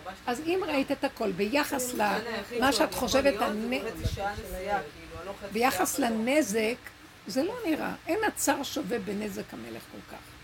באשתי. 0.04 0.22
אז 0.26 0.40
אם 0.40 0.60
ראית 0.66 0.92
את 0.92 1.04
הכל 1.04 1.32
ביחס 1.32 1.94
למה 1.94 2.72
שאת 2.72 2.94
חושבת, 2.94 3.34
כאילו, 3.38 5.24
לא 5.24 5.32
ביחס. 5.52 5.98
לנזק, 5.98 6.76
זה 7.26 7.42
לא 7.42 7.54
נראה. 7.66 7.94
אין 8.06 8.18
הצר 8.26 8.62
שווה 8.62 8.98
בנזק 8.98 9.54
המלך 9.54 9.82
כל 9.92 10.14
כך. 10.14 10.35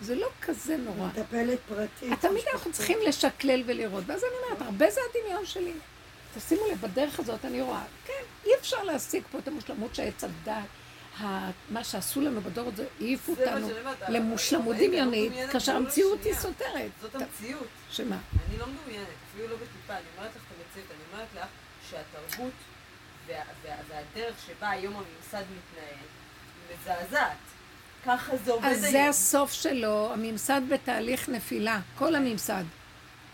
זה 0.00 0.14
לא 0.14 0.28
כזה 0.42 0.76
נורא. 0.76 1.08
מטפלת 1.08 1.58
פרטית. 1.68 2.20
תמיד 2.20 2.44
אנחנו 2.52 2.72
צריכים 2.72 2.98
לשקלל 3.06 3.62
ולראות. 3.66 4.04
ואז 4.06 4.24
אני 4.24 4.32
אומרת, 4.44 4.62
הרבה 4.62 4.90
זה 4.90 5.00
הדמיון 5.10 5.46
שלי. 5.46 5.72
תשימו 6.34 6.60
לב, 6.72 6.80
בדרך 6.80 7.18
הזאת 7.20 7.44
אני 7.44 7.62
רואה, 7.62 7.82
כן, 8.06 8.22
אי 8.46 8.50
אפשר 8.60 8.82
להשיג 8.82 9.22
פה 9.30 9.38
את 9.38 9.48
המושלמות 9.48 9.94
שעץ 9.94 10.24
הדת, 10.24 10.54
ה- 11.20 11.50
מה 11.70 11.84
שעשו 11.84 12.20
לנו 12.20 12.40
בדור 12.40 12.68
הזה, 12.68 12.86
העיפו 13.00 13.32
אותנו 13.32 13.68
למושלמות 14.08 14.76
לא 14.80 14.86
דמיונית, 14.86 15.32
כאשר 15.52 15.76
המציאות 15.76 16.24
היא. 16.24 16.34
סותרת. 16.34 16.90
זאת 17.00 17.14
המציאות. 17.14 17.66
שמה? 17.90 18.18
אני 18.48 18.58
לא 18.58 18.66
מדומיינת, 18.66 19.06
אפילו 19.30 19.48
לא 19.48 19.56
בטיפה, 19.56 19.92
אני 19.92 20.02
אומרת 20.18 20.30
לך 20.36 20.42
את 20.42 20.56
המציאות, 20.66 20.90
אני 20.90 21.00
אומרת 21.12 21.28
לך 21.36 21.46
שהתרבות 21.90 22.52
וה, 23.26 23.34
וה, 23.64 23.74
והדרך 23.88 24.34
שבה 24.46 24.70
היום 24.70 24.94
הממסד 24.94 25.44
מתנהל 25.50 26.04
מזעזעת. 26.72 27.36
ככה 28.06 28.36
זה 28.44 28.52
עובד 28.52 28.64
אז 28.66 28.82
היום. 28.84 28.92
זה 28.92 29.08
הסוף 29.08 29.52
שלו, 29.52 30.12
הממסד 30.12 30.60
בתהליך 30.68 31.28
נפילה, 31.28 31.80
כל 31.98 32.14
הממסד. 32.14 32.64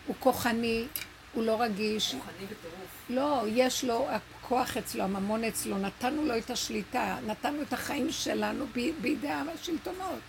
הוא 0.07 0.15
כוחני, 0.19 0.85
הוא 1.33 1.43
לא 1.43 1.61
רגיש, 1.61 2.13
רוחני 2.13 2.45
בטירוף. 2.45 2.87
לא, 3.09 3.43
יש 3.47 3.83
לו, 3.83 4.07
הכוח 4.09 4.77
אצלו, 4.77 5.03
הממון 5.03 5.43
אצלו, 5.43 5.77
נתנו 5.77 6.25
לו 6.25 6.37
את 6.37 6.49
השליטה, 6.49 7.17
נתנו 7.25 7.61
את 7.61 7.73
החיים 7.73 8.11
שלנו 8.11 8.65
ב- 8.75 9.01
בידי 9.01 9.29
השלטונות. 9.29 10.19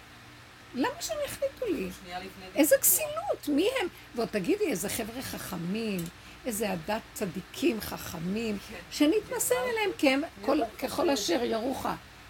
למה 0.75 0.95
שהם 1.01 1.17
יחליטו 1.27 1.67
לי? 1.67 1.89
איזה. 2.55 2.77
כסילות, 2.79 3.49
מי 3.49 3.69
הם? 3.81 3.89
ועוד 4.15 4.29
תגידי, 4.29 4.65
איזה 4.71 4.89
חבר'ה 4.89 5.23
חכמים, 5.23 6.01
איזה 6.47 6.71
עדת 6.73 7.03
צדיקים 7.15 7.81
חכמים, 7.81 8.59
שנתמסר 8.91 9.55
אליהם 9.71 9.91
כי 9.99 10.11
הם 10.11 10.23
כל, 10.43 10.61
ככל 10.79 11.11
אשר 11.11 11.45
ירוך 11.45 11.87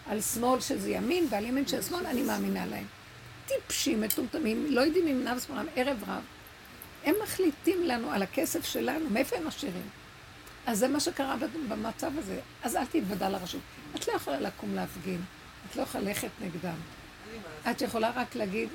על 0.09 0.21
שמאל 0.21 0.61
שזה 0.61 0.91
ימין 0.91 1.27
ועל 1.31 1.45
ימין 1.45 1.67
של 1.67 1.83
שמאל, 1.83 2.07
אני 2.07 2.23
מאמינה 2.23 2.67
להם. 2.67 2.85
טיפשים, 3.47 4.01
מטומטמים, 4.01 4.67
לא 4.71 4.81
יודעים 4.81 5.07
אם 5.09 5.29
נב 5.29 5.39
שמאלם, 5.47 5.67
ערב 5.77 6.05
רב. 6.09 6.23
הם 7.05 7.15
מחליטים 7.23 7.83
לנו 7.85 8.11
על 8.11 8.23
הכסף 8.23 8.65
שלנו, 8.65 9.11
מאיפה 9.11 9.37
הם 9.37 9.47
עשירים? 9.47 9.89
אז 10.67 10.79
זה 10.79 10.89
מה 10.89 11.01
שקרה 11.01 11.37
במצב 11.69 12.11
הזה. 12.19 12.41
אז 12.63 12.77
אל 12.77 12.85
תתוודע 12.87 13.29
לרשות. 13.29 13.61
את 13.95 14.09
לא 14.09 14.13
יכולה 14.13 14.41
לקום 14.41 14.75
להפגין, 14.75 15.21
את 15.71 15.77
לא 15.77 15.83
יכולה 15.83 16.05
ללכת 16.05 16.29
נגדם. 16.41 16.75
את 17.71 17.83
יכולה 17.83 18.11
רק 18.15 18.35
להגיד, 18.35 18.69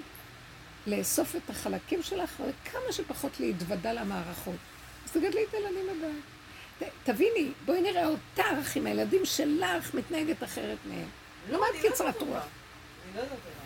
לאסוף 0.87 1.35
את 1.35 1.49
החלקים 1.49 2.03
שלך, 2.03 2.29
וכמה 2.39 2.91
שפחות 2.91 3.39
להתוודע 3.39 3.93
למערכות. 3.93 4.55
אז 5.05 5.11
תגדלי 5.11 5.43
את 5.49 5.53
הילדים. 5.53 6.19
ת- 6.79 6.83
תביני, 7.03 7.51
בואי 7.65 7.81
נראה 7.81 8.05
אותך 8.07 8.75
עם 8.75 8.87
הילדים 8.87 9.25
שלך 9.25 9.93
מתנהגת 9.95 10.43
אחרת 10.43 10.77
מהם. 10.89 11.07
לא, 11.49 11.60
מה 11.60 11.65
את 11.69 11.84
לא 11.84 11.89
קצרת. 11.89 12.21
רוח? 12.21 12.29
אני 12.29 13.15
לא 13.15 13.21
יודעת 13.21 13.39
עליו. 13.45 13.63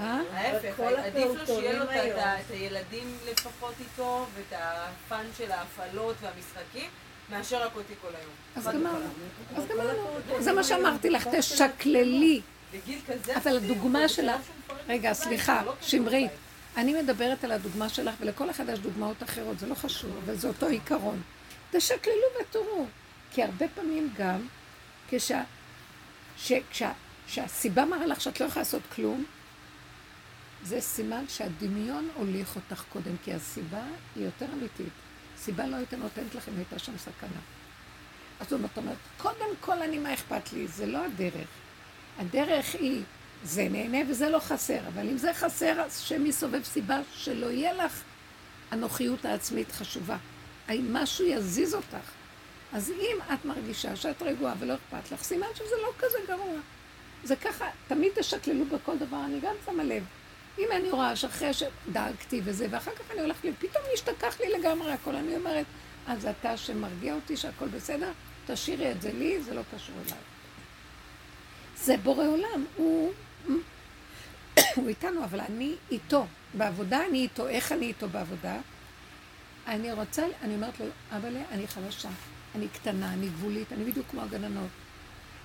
אה? 0.00 0.20
ההפך, 0.32 0.80
עדיף 0.80 1.28
לו 1.34 1.46
שיהיה 1.46 1.78
לו 1.78 1.84
את 1.84 2.50
הילדים 2.50 3.16
לפחות 3.30 3.74
איתו, 3.80 4.26
ואת 4.34 4.58
הפאן 4.58 5.26
של 5.38 5.52
ההפעלות 5.52 6.16
והמשחקים, 6.20 6.90
מאשר 7.30 7.62
רק 7.62 7.76
אותי 7.76 7.94
כל 8.02 8.08
היום. 8.08 8.30
אז 8.56 8.64
גמרנו. 8.64 9.06
אז 9.56 9.64
גמרנו. 9.66 10.42
זה 10.42 10.52
מה 10.52 10.64
שאמרתי 10.64 11.10
לך, 11.10 11.28
תשקללי. 11.38 12.40
אבל 12.72 13.36
אפילו, 13.36 13.56
הדוגמה 13.56 14.08
שלך, 14.08 14.40
לא 14.68 14.74
רגע, 14.88 15.12
סליחה, 15.12 15.62
לא 15.64 15.72
שמרית. 15.80 16.30
אני 16.76 17.02
מדברת 17.02 17.44
על 17.44 17.52
הדוגמה 17.52 17.88
שלך, 17.88 18.14
ולכל 18.20 18.50
אחד 18.50 18.68
יש 18.68 18.78
דוגמאות 18.78 19.22
אחרות, 19.22 19.58
זה 19.58 19.66
לא 19.66 19.74
חשוב, 19.74 20.10
אבל 20.24 20.34
זה 20.34 20.48
אותו 20.48 20.66
עיקרון. 20.66 21.22
תשקללו 21.70 22.26
ותראו, 22.40 22.86
כי 23.30 23.42
הרבה 23.42 23.66
פעמים 23.74 24.10
גם, 24.18 24.46
כשה, 25.08 25.42
ש, 26.36 26.52
כשה, 26.70 26.92
שהסיבה 27.26 27.84
מראה 27.84 28.06
לך 28.06 28.20
שאת 28.20 28.40
לא 28.40 28.46
יכולה 28.46 28.60
לעשות 28.60 28.82
כלום, 28.94 29.24
זה 30.62 30.80
סימן 30.80 31.24
שהדמיון 31.28 32.08
הוליך 32.14 32.56
אותך 32.56 32.84
קודם, 32.88 33.16
כי 33.24 33.34
הסיבה 33.34 33.82
היא 34.16 34.24
יותר 34.24 34.46
אמיתית. 34.52 34.92
סיבה 35.38 35.66
לא 35.66 35.76
הייתה 35.76 35.96
נותנת 35.96 36.34
לכם, 36.34 36.52
הייתה 36.56 36.78
שם 36.78 36.98
סכנה. 36.98 37.40
אז 38.40 38.48
זאת 38.48 38.60
אומרת, 38.76 38.96
קודם 39.18 39.56
כל 39.60 39.82
אני, 39.82 39.98
מה 39.98 40.14
אכפת 40.14 40.52
לי? 40.52 40.66
זה 40.66 40.86
לא 40.86 41.04
הדרך. 41.04 41.48
הדרך 42.18 42.74
היא, 42.74 43.02
זה 43.44 43.68
נהנה 43.70 43.98
וזה 44.10 44.30
לא 44.30 44.38
חסר, 44.38 44.88
אבל 44.88 45.08
אם 45.08 45.18
זה 45.18 45.34
חסר, 45.34 45.80
אז 45.80 45.98
שם 45.98 46.26
יסובב 46.26 46.64
סיבה 46.64 46.98
שלא 47.14 47.46
יהיה 47.46 47.72
לך 47.72 48.02
הנוחיות 48.70 49.24
העצמית 49.24 49.72
חשובה. 49.72 50.16
האם 50.68 50.92
משהו 50.92 51.26
יזיז 51.26 51.74
אותך. 51.74 52.10
אז 52.72 52.90
אם 52.90 53.16
את 53.34 53.44
מרגישה 53.44 53.96
שאת 53.96 54.22
רגועה 54.22 54.54
ולא 54.58 54.74
אכפת 54.74 55.12
לך, 55.12 55.22
סימן 55.22 55.46
שזה 55.54 55.74
לא 55.82 55.92
כזה 55.98 56.18
גרוע. 56.28 56.58
זה 57.26 57.36
ככה, 57.36 57.64
תמיד 57.88 58.12
תשקללו 58.14 58.64
בכל 58.64 58.98
דבר, 58.98 59.24
אני 59.24 59.40
גם 59.40 59.54
שמה 59.64 59.84
לב. 59.84 60.04
אם 60.58 60.68
אני 60.76 60.90
רואה 60.90 61.16
שאחרי 61.16 61.50
שדאגתי 61.52 62.40
וזה, 62.44 62.66
ואחר 62.70 62.90
כך 62.90 63.10
אני 63.10 63.20
הולכת 63.20 63.48
פתאום 63.58 63.84
נשתכח 63.94 64.40
לי 64.40 64.58
לגמרי 64.58 64.92
הכל, 64.92 65.16
אני 65.16 65.36
אומרת, 65.36 65.66
אז 66.06 66.26
אתה 66.26 66.56
שמרגיע 66.56 67.14
אותי 67.14 67.36
שהכל 67.36 67.68
בסדר, 67.68 68.12
תשאירי 68.46 68.90
את 68.90 69.02
זה 69.02 69.12
לי, 69.12 69.42
זה 69.42 69.54
לא 69.54 69.62
קשור 69.74 69.94
אליי. 70.06 70.18
זה 71.76 71.96
בורא 71.96 72.26
עולם, 72.26 72.64
הוא, 72.76 73.12
הוא 74.76 74.88
איתנו, 74.88 75.24
אבל 75.24 75.40
אני 75.40 75.74
איתו. 75.90 76.26
בעבודה 76.54 77.06
אני 77.06 77.18
איתו. 77.18 77.48
איך 77.48 77.72
אני 77.72 77.86
איתו 77.86 78.08
בעבודה? 78.08 78.56
אני 79.66 79.92
רוצה, 79.92 80.26
אני 80.42 80.54
אומרת 80.54 80.80
לו, 80.80 80.86
אבל 81.10 81.36
אני 81.50 81.68
חלשה, 81.68 82.08
אני 82.54 82.68
קטנה, 82.68 83.12
אני 83.12 83.28
גבולית, 83.28 83.72
אני 83.72 83.84
בדיוק 83.84 84.06
כמו 84.10 84.22
הגננות. 84.22 84.68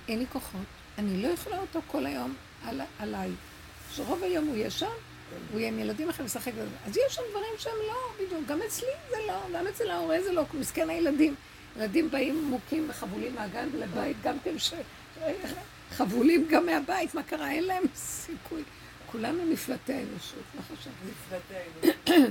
אין 0.08 0.18
לי 0.18 0.26
כוחות, 0.32 0.60
אני 0.98 1.22
לא 1.22 1.28
יכולה 1.28 1.58
אותו 1.58 1.80
כל 1.86 2.06
היום 2.06 2.34
על, 2.64 2.80
עליי. 2.98 3.30
שרוב 3.92 4.22
היום 4.22 4.46
הוא 4.46 4.56
יהיה 4.56 4.70
שם, 4.70 4.86
הוא 5.52 5.60
יהיה 5.60 5.68
עם 5.68 5.78
ילדים 5.78 6.08
אחרים 6.08 6.26
לשחק 6.26 6.52
וזה. 6.54 6.76
אז 6.86 6.96
יש 6.96 7.14
שם 7.14 7.22
דברים 7.30 7.52
שהם 7.58 7.72
לא, 7.88 8.24
בדיוק, 8.24 8.46
גם 8.46 8.58
אצלי 8.62 8.88
זה 9.10 9.16
לא, 9.26 9.58
גם 9.58 9.66
אצל 9.66 9.90
ההורה 9.90 10.22
זה 10.22 10.32
לא, 10.32 10.44
מסכן 10.54 10.90
הילדים. 10.90 11.34
ילדים 11.76 12.10
באים 12.10 12.44
מוכים 12.44 12.86
וחבולים 12.90 13.34
מהגן 13.34 13.68
לבית, 13.74 14.16
גם 14.22 14.36
כן 14.44 14.58
ש... 14.58 14.72
חבולים 15.90 16.46
גם 16.50 16.66
מהבית, 16.66 17.14
מה 17.14 17.22
קרה? 17.22 17.50
אין 17.50 17.64
להם 17.64 17.82
סיכוי. 17.94 18.62
כולנו 19.12 19.44
נפלטי 19.44 19.92
האנושות, 19.92 20.42
לא 20.56 20.62
חשוב. 20.62 20.92
נפלטנו. 21.08 22.26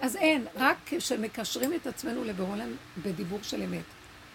אז 0.00 0.16
אין, 0.16 0.46
רק 0.56 0.76
כשמקשרים 0.86 1.72
את 1.72 1.86
עצמנו 1.86 2.24
לבורא 2.24 2.52
עולם 2.52 2.72
בדיבור 3.02 3.38
של 3.42 3.62
אמת. 3.62 3.84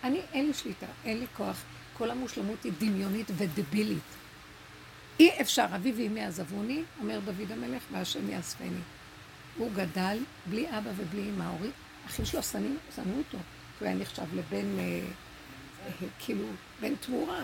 אני, 0.03 0.21
אין 0.33 0.47
לי 0.47 0.53
שליטה, 0.53 0.85
אין 1.05 1.19
לי 1.19 1.25
כוח. 1.37 1.63
כל 2.01 2.11
המושלמות 2.11 2.63
היא 2.63 2.71
דמיונית 2.79 3.27
ודבילית. 3.37 4.03
אי 5.19 5.41
אפשר, 5.41 5.65
אבי 5.75 5.93
ואמי 5.97 6.25
עזבוני, 6.25 6.83
אומר 6.99 7.19
דוד 7.19 7.51
המלך, 7.51 7.83
והשם 7.91 8.29
יאספני. 8.29 8.81
הוא 9.57 9.71
גדל 9.75 10.17
בלי 10.45 10.67
אבא 10.69 10.89
ובלי 10.97 11.29
אמא. 11.29 11.43
ההורים, 11.43 11.71
אחים 12.07 12.25
שלו 12.25 12.43
שנאו 12.43 13.17
אותו, 13.17 13.37
כי 13.37 13.37
הוא 13.79 13.87
היה 13.87 13.95
נחשב 13.95 14.35
לבן, 14.35 14.79
אה, 14.79 15.01
אה, 15.85 16.07
כאילו, 16.19 16.45
בן 16.81 16.95
תמורה. 16.95 17.43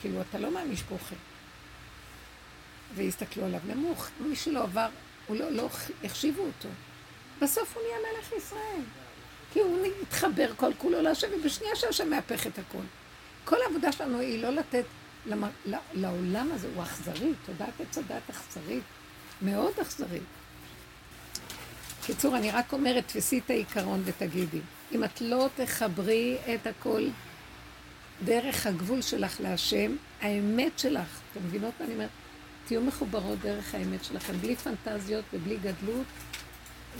כאילו, 0.00 0.20
אתה 0.20 0.38
לא 0.38 0.50
מהמשפחה. 0.50 1.14
והסתכלו 2.94 3.44
עליו 3.44 3.60
נמוך. 3.66 4.08
מי 4.20 4.36
שלא 4.36 4.62
עבר, 4.62 4.88
הוא 5.26 5.36
לא, 5.36 5.50
לא 5.50 5.68
החשיבו 6.04 6.42
אותו. 6.42 6.68
בסוף 7.42 7.76
הוא 7.76 7.82
נהיה 7.82 7.96
מלך 7.98 8.32
ישראל. 8.32 8.82
כי 9.52 9.60
הוא 9.60 9.86
מתחבר 10.02 10.52
כל 10.56 10.72
כולו 10.78 11.02
להשם, 11.02 11.28
ובשנייה 11.40 11.76
שהשם 11.76 12.10
מהפך 12.10 12.46
את 12.46 12.58
הכל. 12.58 12.84
כל 13.50 13.62
העבודה 13.62 13.92
שלנו 13.92 14.18
היא 14.18 14.42
לא 14.42 14.50
לתת 14.50 14.84
למ... 15.26 15.44
לעולם 15.94 16.48
הזה, 16.52 16.68
הוא 16.74 16.82
אכזרי, 16.82 17.32
תודעת 17.46 17.80
עץ 17.80 17.98
הדת 17.98 18.30
אכזרית, 18.30 18.82
מאוד 19.42 19.72
אכזרית. 19.82 20.22
קיצור, 22.02 22.36
אני 22.36 22.50
רק 22.50 22.72
אומרת, 22.72 23.04
תפסי 23.06 23.38
את 23.38 23.50
העיקרון 23.50 24.02
ותגידי, 24.04 24.60
אם 24.92 25.04
את 25.04 25.20
לא 25.20 25.48
תחברי 25.56 26.38
את 26.54 26.66
הכל 26.66 27.08
דרך 28.24 28.66
הגבול 28.66 29.02
שלך 29.02 29.40
להשם, 29.40 29.96
האמת 30.20 30.78
שלך, 30.78 31.20
אתם 31.32 31.46
מבינות 31.46 31.74
מה 31.80 31.86
אני 31.86 31.94
אומרת? 31.94 32.10
תהיו 32.66 32.80
מחוברות 32.80 33.38
דרך 33.40 33.74
האמת 33.74 34.04
שלכם, 34.04 34.38
בלי 34.38 34.56
פנטזיות 34.56 35.24
ובלי 35.32 35.56
גדלות, 35.56 36.06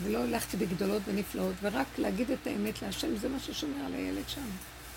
ולא 0.02 0.18
הלכתי 0.18 0.56
בגדולות 0.56 1.02
ונפלאות, 1.06 1.54
ורק 1.62 1.86
להגיד 1.98 2.30
את 2.30 2.46
האמת 2.46 2.82
להשם, 2.82 3.16
זה 3.16 3.28
מה 3.28 3.40
ששומר 3.40 3.84
על 3.86 3.94
הילד 3.94 4.28
שם. 4.28 4.46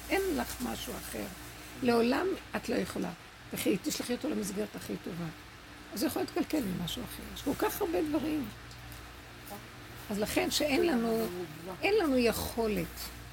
אין 0.10 0.22
לך 0.38 0.56
משהו 0.62 0.94
אחר. 0.94 1.43
לעולם 1.84 2.28
את 2.56 2.70
לא 2.70 2.76
יכולה. 2.76 3.10
וכי 3.54 3.78
תשלחי 3.84 4.14
אותו 4.14 4.30
למסגרת 4.30 4.76
הכי 4.76 4.94
טובה. 5.04 5.26
אז 5.94 6.00
זה 6.00 6.06
יכול 6.06 6.22
להתקלקל 6.22 6.62
ממשהו 6.64 7.04
אחר. 7.04 7.24
יש 7.36 7.42
כל 7.42 7.54
כך 7.58 7.82
הרבה 7.82 7.98
דברים. 8.10 8.46
אז 10.10 10.20
לכן 10.20 10.52
שאין 10.52 10.86
לנו, 10.86 11.28
אין 11.82 11.94
לנו 12.04 12.18
יכולת, 12.18 12.86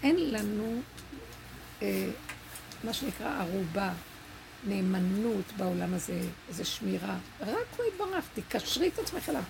אין 0.03 0.31
לנו 0.31 0.81
אה, 1.83 2.09
מה 2.85 2.93
שנקרא 2.93 3.41
ערובה, 3.41 3.93
נאמנות 4.67 5.45
בעולם 5.57 5.95
הזה, 5.95 6.21
איזו 6.49 6.65
שמירה. 6.65 7.17
רק 7.41 7.67
הוא 7.77 7.87
יתברך, 7.87 8.25
תקשרי 8.35 8.89
את 8.89 8.99
עצמך 8.99 9.29
אליו. 9.29 9.43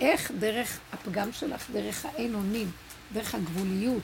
איך 0.00 0.30
דרך 0.38 0.78
הפגם 0.92 1.32
שלך, 1.32 1.70
דרך 1.70 2.04
האין 2.04 2.34
אונים, 2.34 2.70
דרך 3.12 3.34
הגבוליות. 3.34 4.02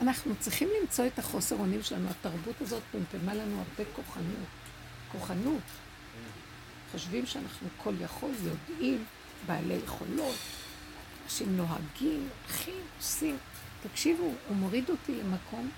אנחנו 0.00 0.34
צריכים 0.38 0.68
למצוא 0.80 1.06
את 1.06 1.18
החוסר 1.18 1.56
אונים 1.56 1.82
שלנו. 1.82 2.08
התרבות 2.10 2.60
הזאת 2.60 2.82
פמפמה 2.92 3.34
לנו 3.34 3.58
הרבה 3.58 3.90
כוחנות. 3.96 4.48
כוחנות. 5.12 5.62
חושבים 6.92 7.26
שאנחנו 7.26 7.68
כל 7.76 7.94
יכול, 8.00 8.30
יודעים, 8.42 9.04
בעלי 9.46 9.74
יכולות, 9.74 10.36
אנשים 11.24 11.56
נוהגים, 11.56 12.28
הולכים, 12.46 12.80
עושים. 12.98 13.36
תקשיבו, 13.82 14.32
הוא 14.48 14.56
מוריד 14.56 14.90
אותי 14.90 15.12
למקום 15.14 15.70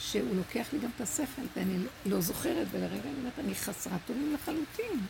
שהוא 0.00 0.36
לוקח 0.36 0.66
לי 0.72 0.78
גם 0.78 0.90
את 0.96 1.00
השכל, 1.00 1.42
ואני 1.56 1.78
לא 2.06 2.20
זוכרת, 2.20 2.66
ולרגע 2.70 3.02
אני 3.02 3.18
אומרת, 3.18 3.38
אני 3.38 3.54
חסרת 3.54 4.10
אונים 4.10 4.34
לחלוטין. 4.34 5.06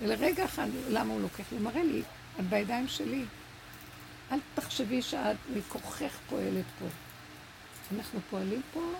ולרגע 0.00 0.44
אחד, 0.44 0.66
למה 0.88 1.12
הוא 1.12 1.20
לוקח? 1.20 1.44
הוא 1.50 1.60
מראה 1.60 1.84
לי, 1.84 2.02
את 2.40 2.44
בידיים 2.48 2.88
שלי. 2.88 3.24
אל 4.32 4.38
תחשבי 4.54 5.02
שאת 5.02 5.36
מכוחך 5.56 6.18
פועלת 6.28 6.64
פה. 6.78 6.86
אנחנו 7.94 8.20
פועלים 8.30 8.62
פה 8.72 8.92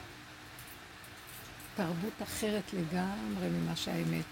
תרבות 1.76 2.22
אחרת 2.22 2.72
לגמרי 2.72 3.48
ממה 3.48 3.76
שהאמת. 3.76 4.24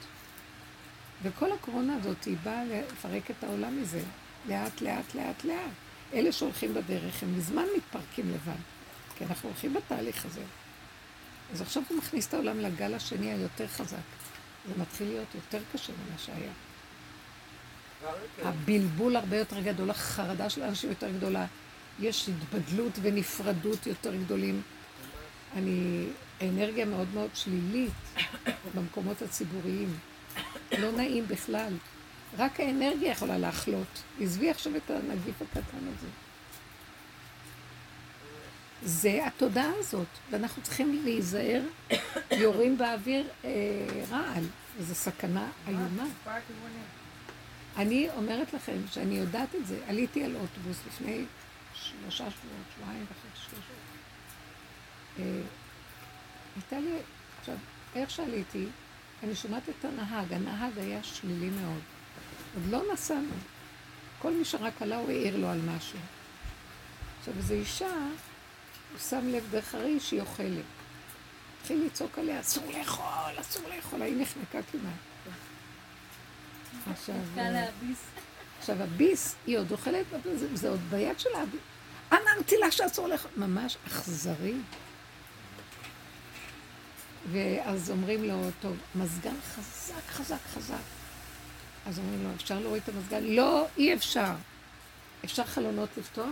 וכל 1.22 1.52
הקורונה 1.52 1.96
הזאת 1.96 2.24
היא 2.24 2.36
באה 2.42 2.64
לפרק 2.64 3.30
את 3.30 3.44
העולם 3.44 3.82
מזה, 3.82 4.02
לאט, 4.48 4.80
לאט, 4.80 5.14
לאט, 5.14 5.44
לאט. 5.44 5.70
אלה 6.12 6.32
שהולכים 6.32 6.74
בדרך, 6.74 7.22
הם 7.22 7.38
מזמן 7.38 7.64
מתפרקים 7.76 8.30
לבד, 8.30 8.60
כי 9.18 9.24
אנחנו 9.24 9.48
הולכים 9.48 9.74
בתהליך 9.74 10.26
הזה. 10.26 10.42
אז 11.52 11.60
עכשיו 11.60 11.82
הוא 11.88 11.98
מכניס 11.98 12.26
את 12.26 12.34
העולם 12.34 12.60
לגל 12.60 12.94
השני 12.94 13.32
היותר 13.32 13.68
חזק. 13.68 13.96
זה 14.68 14.74
מתחיל 14.82 15.08
להיות 15.08 15.34
יותר 15.34 15.58
קשה 15.72 15.92
ממה 15.92 16.18
שהיה. 16.18 16.52
הבלבול 18.42 19.16
הרבה 19.16 19.36
יותר 19.36 19.60
גדול, 19.60 19.90
החרדה 19.90 20.50
של 20.50 20.62
האנשים 20.62 20.90
יותר 20.90 21.10
גדולה. 21.10 21.46
יש 22.00 22.28
התבדלות 22.28 22.92
ונפרדות 23.02 23.87
יותר 23.87 24.16
גדולים. 24.16 24.62
אני, 25.57 26.07
אנרגיה 26.42 26.85
מאוד 26.85 27.09
מאוד 27.14 27.30
שלילית 27.35 27.92
במקומות 28.74 29.22
הציבוריים. 29.22 29.98
לא 30.78 30.92
נעים 30.92 31.28
בכלל. 31.28 31.72
רק 32.38 32.61
האנרגיה 32.61 33.11
יכולה 33.11 33.38
להחלות. 33.38 34.02
עזבי 34.20 34.50
עכשיו 34.50 34.76
את 34.76 34.90
הנגיף 34.90 35.42
הקטן 35.42 35.78
הזה. 35.96 36.07
זה 38.83 39.26
התודעה 39.26 39.70
הזאת, 39.78 40.07
ואנחנו 40.30 40.62
צריכים 40.62 41.00
להיזהר, 41.04 41.62
יורים 42.30 42.78
באוויר 42.78 43.28
אה, 43.44 43.50
רעל, 44.11 44.44
וזו 44.78 44.94
סכנה 44.94 45.48
איומה. 45.68 46.07
אני 47.76 48.09
אומרת 48.16 48.54
לכם 48.54 48.76
שאני 48.90 49.14
יודעת 49.14 49.54
את 49.54 49.66
זה. 49.66 49.78
עליתי 49.88 50.24
על 50.24 50.37
אוטובוס 50.37 50.78
לפני 50.87 51.24
שלושה 51.84 52.30
שבועות, 52.30 52.66
שבועיים 52.76 53.04
וחצי, 53.04 53.44
שלושה. 53.50 53.72
אה, 55.18 55.42
הייתה 56.56 56.78
לי, 56.78 56.98
עכשיו, 57.40 57.56
איך 57.94 58.10
שעליתי, 58.10 58.66
אני 59.22 59.34
שומעת 59.34 59.62
את 59.68 59.84
הנהג, 59.84 60.32
הנהג 60.32 60.78
היה 60.78 61.02
שלילי 61.02 61.50
מאוד. 61.50 61.80
עוד 62.54 62.64
לא 62.70 62.92
נסענו. 62.92 63.34
כל 64.18 64.32
מי 64.32 64.44
שרק 64.44 64.82
עלה, 64.82 64.96
הוא 64.96 65.10
העיר 65.10 65.36
לו 65.36 65.48
על 65.48 65.60
משהו. 65.60 65.98
עכשיו, 67.18 67.34
איזו 67.36 67.54
אישה, 67.54 67.94
הוא 68.90 68.98
שם 68.98 69.28
לב 69.28 69.48
דרך 69.50 69.74
הרי 69.74 70.00
שהיא 70.00 70.20
אוכלת. 70.20 70.64
התחיל 71.60 71.84
לצעוק 71.86 72.18
עליה, 72.18 72.40
אסור 72.40 72.72
לאכול, 72.78 73.40
אסור 73.40 73.62
לאכול, 73.76 74.02
היא 74.02 74.22
נחנקה 74.22 74.58
כמעט. 74.72 74.92
עכשיו, 76.92 77.16
עכשיו 78.58 78.82
הביס, 78.82 79.36
היא 79.46 79.58
עוד 79.58 79.72
אוכלת, 79.72 80.06
זה 80.54 80.68
עוד 80.68 80.80
ביד 80.90 81.20
שלה. 81.20 81.44
אמרתי 82.22 82.57
לה 82.57 82.70
שאסור 82.70 83.09
לאכול, 83.09 83.31
ממש 83.37 83.77
אכזרי. 83.87 84.55
ואז 87.33 87.90
אומרים 87.90 88.24
לו, 88.24 88.40
טוב, 88.61 88.77
מזגן 88.94 89.35
חזק, 89.55 90.09
חזק, 90.09 90.38
חזק. 90.55 90.74
אז 91.87 91.98
אומרים 91.98 92.24
לו, 92.24 92.31
אפשר 92.37 92.59
להוריד 92.59 92.83
את 92.83 92.94
המזגן? 92.94 93.24
לא, 93.24 93.66
אי 93.77 93.94
אפשר. 93.94 94.33
אפשר 95.24 95.44
חלונות 95.44 95.88
לפתוח? 95.96 96.29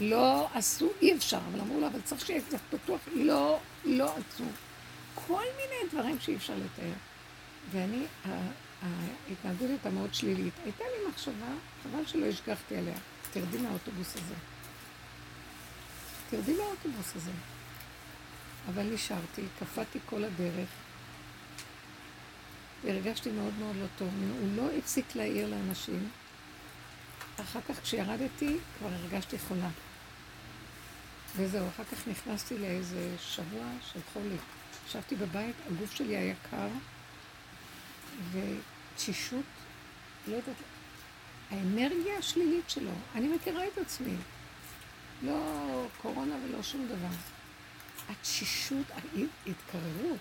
לא 0.00 0.48
עשו, 0.54 0.90
אי 1.02 1.14
אפשר. 1.16 1.38
אבל 1.52 1.60
אמרו 1.60 1.80
לו, 1.80 1.86
אבל 1.86 2.00
צריך 2.00 2.26
שיהיה 2.26 2.40
קצת 2.48 2.58
פתוח. 2.70 3.00
לא, 3.14 3.58
לא 3.84 4.04
עשו. 4.04 4.44
כל 5.14 5.42
מיני 5.56 5.90
דברים 5.92 6.16
שאי 6.20 6.36
אפשר 6.36 6.54
לתאר. 6.54 6.92
ואני, 7.72 8.02
ההתנהגות 8.82 9.68
הייתה 9.70 9.90
מאוד 9.90 10.14
שלילית. 10.14 10.54
הייתה 10.64 10.84
לי 10.84 11.08
מחשבה, 11.10 11.46
חבל 11.82 12.06
שלא 12.06 12.26
השגחתי 12.26 12.76
עליה. 12.76 12.96
תרדי 13.32 13.58
מהאוטובוס 13.58 14.14
הזה. 14.16 14.34
תרדי 16.30 16.56
מהאוטובוס 16.56 17.16
הזה. 17.16 17.30
אבל 18.68 18.82
נשארתי, 18.82 19.42
קפאתי 19.58 19.98
כל 20.06 20.24
הדרך, 20.24 20.68
והרגשתי 22.84 23.30
מאוד 23.30 23.54
מאוד 23.58 23.76
לא 23.76 23.86
טוב. 23.98 24.08
הוא 24.40 24.56
לא 24.56 24.68
הפסיק 24.78 25.14
להעיר 25.14 25.48
לאנשים. 25.48 26.08
אחר 27.40 27.60
כך 27.68 27.82
כשירדתי 27.82 28.56
כבר 28.78 28.88
הרגשתי 28.88 29.38
חולה. 29.38 29.68
וזהו, 31.36 31.68
אחר 31.68 31.84
כך 31.84 32.08
נכנסתי 32.08 32.58
לאיזה 32.58 33.14
שבוע 33.20 33.66
של 33.92 34.00
חולי. 34.12 34.36
ישבתי 34.88 35.16
בבית, 35.16 35.54
הגוף 35.66 35.94
שלי 35.94 36.16
היה 36.16 36.34
קר, 36.50 36.68
ותשישות, 38.32 39.44
לא 40.26 40.36
יודעת, 40.36 40.56
האנרגיה 41.50 42.18
השלילית 42.18 42.70
שלו, 42.70 42.90
אני 43.14 43.28
מכירה 43.28 43.66
את 43.66 43.78
עצמי. 43.78 44.14
לא 45.22 45.86
קורונה 46.02 46.34
ולא 46.44 46.62
שום 46.62 46.86
דבר. 46.86 47.14
התשישות, 48.08 48.86
ההתקררות 48.90 50.18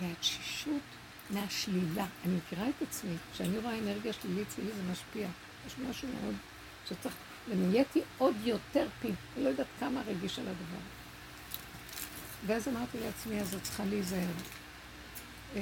והתשישות 0.00 0.82
מהשלילה. 1.30 2.06
אני 2.24 2.36
מכירה 2.36 2.68
את 2.68 2.82
עצמי, 2.82 3.16
כשאני 3.32 3.58
רואה 3.58 3.78
אנרגיה 3.78 4.12
שלילית 4.12 4.48
אצלי 4.48 4.64
זה 4.64 4.92
משפיע. 4.92 5.28
יש 5.66 5.74
משהו 5.90 6.08
מאוד 6.22 6.34
שצריך, 6.88 7.14
ונהייתי 7.48 8.00
עוד 8.18 8.34
יותר 8.44 8.86
פי, 9.00 9.08
אני 9.08 9.44
לא 9.44 9.48
יודעת 9.48 9.66
כמה 9.80 10.02
רגיש 10.06 10.38
על 10.38 10.44
הדבר. 10.48 10.82
ואז 12.46 12.68
אמרתי 12.68 12.98
לעצמי, 13.00 13.40
אז 13.40 13.54
את 13.54 13.62
צריכה 13.62 13.84
להיזהר. 13.84 14.32
אה, 15.56 15.60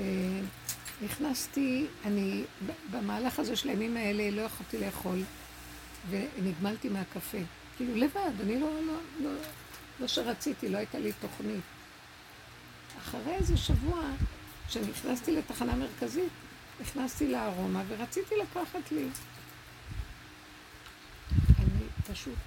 נכנסתי, 1.02 1.87
אני, 2.04 2.44
במהלך 2.90 3.38
הזה 3.38 3.56
של 3.56 3.68
הימים 3.68 3.96
האלה 3.96 4.30
לא 4.30 4.42
יכולתי 4.42 4.78
לאכול, 4.78 5.22
ונגמלתי 6.11 6.88
מהקפה. 6.88 7.38
כאילו 7.86 7.96
לבד, 7.96 8.40
אני 8.40 8.60
לא, 8.60 8.68
לא, 8.86 8.94
לא, 9.20 9.30
לא 10.00 10.08
שרציתי, 10.08 10.68
לא 10.68 10.78
הייתה 10.78 10.98
לי 10.98 11.12
תוכנית. 11.12 11.60
אחרי 12.98 13.34
איזה 13.34 13.56
שבוע, 13.56 14.02
כשנכנסתי 14.68 15.36
לתחנה 15.36 15.76
מרכזית, 15.76 16.32
נכנסתי 16.80 17.32
לארומה 17.32 17.82
ורציתי 17.88 18.34
לקחת 18.42 18.92
לי. 18.92 19.08
אני 21.58 21.84
פשוט, 22.12 22.38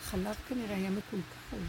החלב 0.00 0.36
כנראה 0.48 0.76
היה 0.76 0.90
מקולקל. 0.90 1.64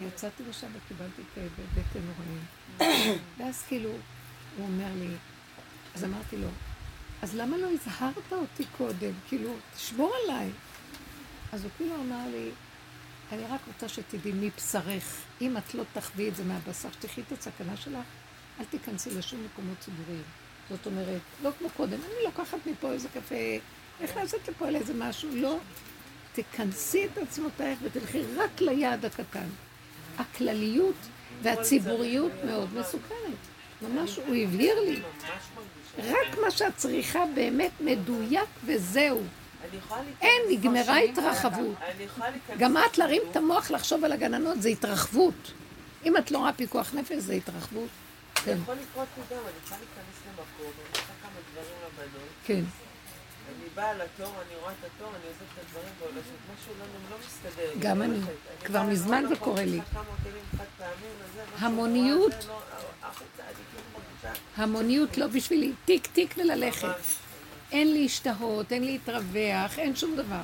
יצאתי 0.00 0.42
משם 0.50 0.66
וקיבלתי 0.72 1.22
כאבי 1.34 1.62
בטן 1.74 2.00
נוראים. 2.06 3.18
ואז 3.38 3.62
כאילו, 3.68 3.90
הוא 4.56 4.66
אומר 4.66 4.92
לי, 4.98 5.14
אז 5.94 6.04
אמרתי 6.04 6.36
לו, 6.36 6.48
אז 7.22 7.34
למה 7.34 7.56
לא 7.56 7.68
הזהרת 7.72 8.32
אותי 8.32 8.64
קודם? 8.78 9.12
כאילו, 9.28 9.54
תשמור 9.74 10.12
עליי. 10.24 10.50
אז 11.56 11.64
הוא 11.64 11.70
כאילו 11.76 11.94
אמר 11.94 12.28
לי, 12.30 12.50
אני 13.32 13.42
רק 13.44 13.60
רוצה 13.66 13.88
שתדעי 13.88 14.32
מבשרך, 14.34 15.22
אם 15.40 15.56
את 15.56 15.74
לא 15.74 15.82
תחווי 15.92 16.28
את 16.28 16.36
זה 16.36 16.44
מהבשר, 16.44 16.88
שתחי 16.92 17.20
את 17.20 17.32
הסכנה 17.32 17.76
שלך, 17.76 18.04
אל 18.60 18.64
תיכנסי 18.64 19.10
לשום 19.10 19.44
מקומות 19.44 19.78
ציבוריים. 19.80 20.22
זאת 20.70 20.86
אומרת, 20.86 21.20
לא 21.42 21.50
כמו 21.58 21.68
קודם, 21.76 21.92
אני 21.92 22.24
לוקחת 22.24 22.58
מפה 22.66 22.92
איזה 22.92 23.08
קפה, 23.08 23.34
נכנסת 24.04 24.48
לפה 24.48 24.68
על 24.68 24.76
איזה 24.76 24.94
משהו, 24.94 25.30
לא. 25.34 25.58
תכנסי 26.32 27.06
את 27.06 27.18
עצמותייך 27.18 27.78
ותלכי 27.82 28.22
רק 28.36 28.60
ליעד 28.60 29.04
הקטן. 29.04 29.48
הכלליות 30.18 30.96
והציבוריות 31.42 32.32
מאוד 32.46 32.74
מסוכנת. 32.74 33.38
ממש, 33.82 34.16
הוא 34.16 34.36
הבהיר 34.36 34.80
לי. 34.80 35.02
רק 35.98 36.38
מה 36.44 36.50
שאת 36.50 36.76
צריכה 36.76 37.20
באמת 37.34 37.72
מדויק 37.80 38.48
וזהו. 38.64 39.22
אני 39.72 40.10
אין, 40.20 40.42
נגמרה 40.50 40.98
התרחבות. 40.98 41.76
אני. 41.82 42.06
גם 42.58 42.76
את 42.76 42.98
להרים. 42.98 43.22
את 43.30 43.36
המוח 43.36 43.70
לחשוב 43.70 44.04
על 44.04 44.12
הגננות 44.12 44.62
זה 44.62 44.68
התרחבות. 44.68 45.52
אם 46.04 46.16
את 46.16 46.30
לא 46.30 46.38
רואה 46.38 46.52
פיקוח 46.52 46.94
נפש 46.94 47.12
זה 47.18 47.32
התרחבות. 47.32 47.88
זה 48.36 48.42
כן, 48.44 48.58
יכול 48.62 48.74
לקרות 48.74 49.06
לי 49.16 49.22
גם, 49.36 49.42
אני 49.42 49.52
יכולה 49.64 49.80
להיכנס 49.80 50.18
למקום, 50.26 50.72
אני 50.78 50.90
עושה 50.92 51.12
כמה 51.22 51.30
דברים 51.52 51.74
לבנות, 51.86 52.28
כן. 52.46 52.54
אני 53.48 53.68
באה 53.74 53.94
לתור, 53.94 54.26
אני 54.46 54.60
רואה 54.60 54.72
את 54.72 54.84
התור, 54.84 55.08
אני 55.08 55.24
עושה 55.28 55.44
את 55.54 55.64
הדברים 55.66 55.92
והולכת, 56.00 56.30
משהו 56.54 56.72
לא 56.78 56.84
לא 57.10 57.16
מסתדר. 57.26 57.70
לי, 57.74 57.80
גם 57.80 58.02
אני 58.02 58.14
אני. 58.14 58.64
כבר 58.64 58.82
מזמן 58.82 59.24
זה 59.28 59.36
קורה 59.36 59.64
לי. 59.64 59.80
המוניות. 61.58 62.32
לא- 62.48 62.60
אני. 63.02 64.30
המוניות 64.56 65.18
לא 65.18 65.26
בשבילי, 65.26 65.72
טיק 65.84 66.06
טיק 66.06 66.34
וללכת. 66.38 66.88
אין 67.76 67.92
להשתהות, 67.92 68.72
אין 68.72 68.84
להתרווח, 68.84 69.78
אין 69.78 69.96
שום 69.96 70.16
דבר. 70.16 70.42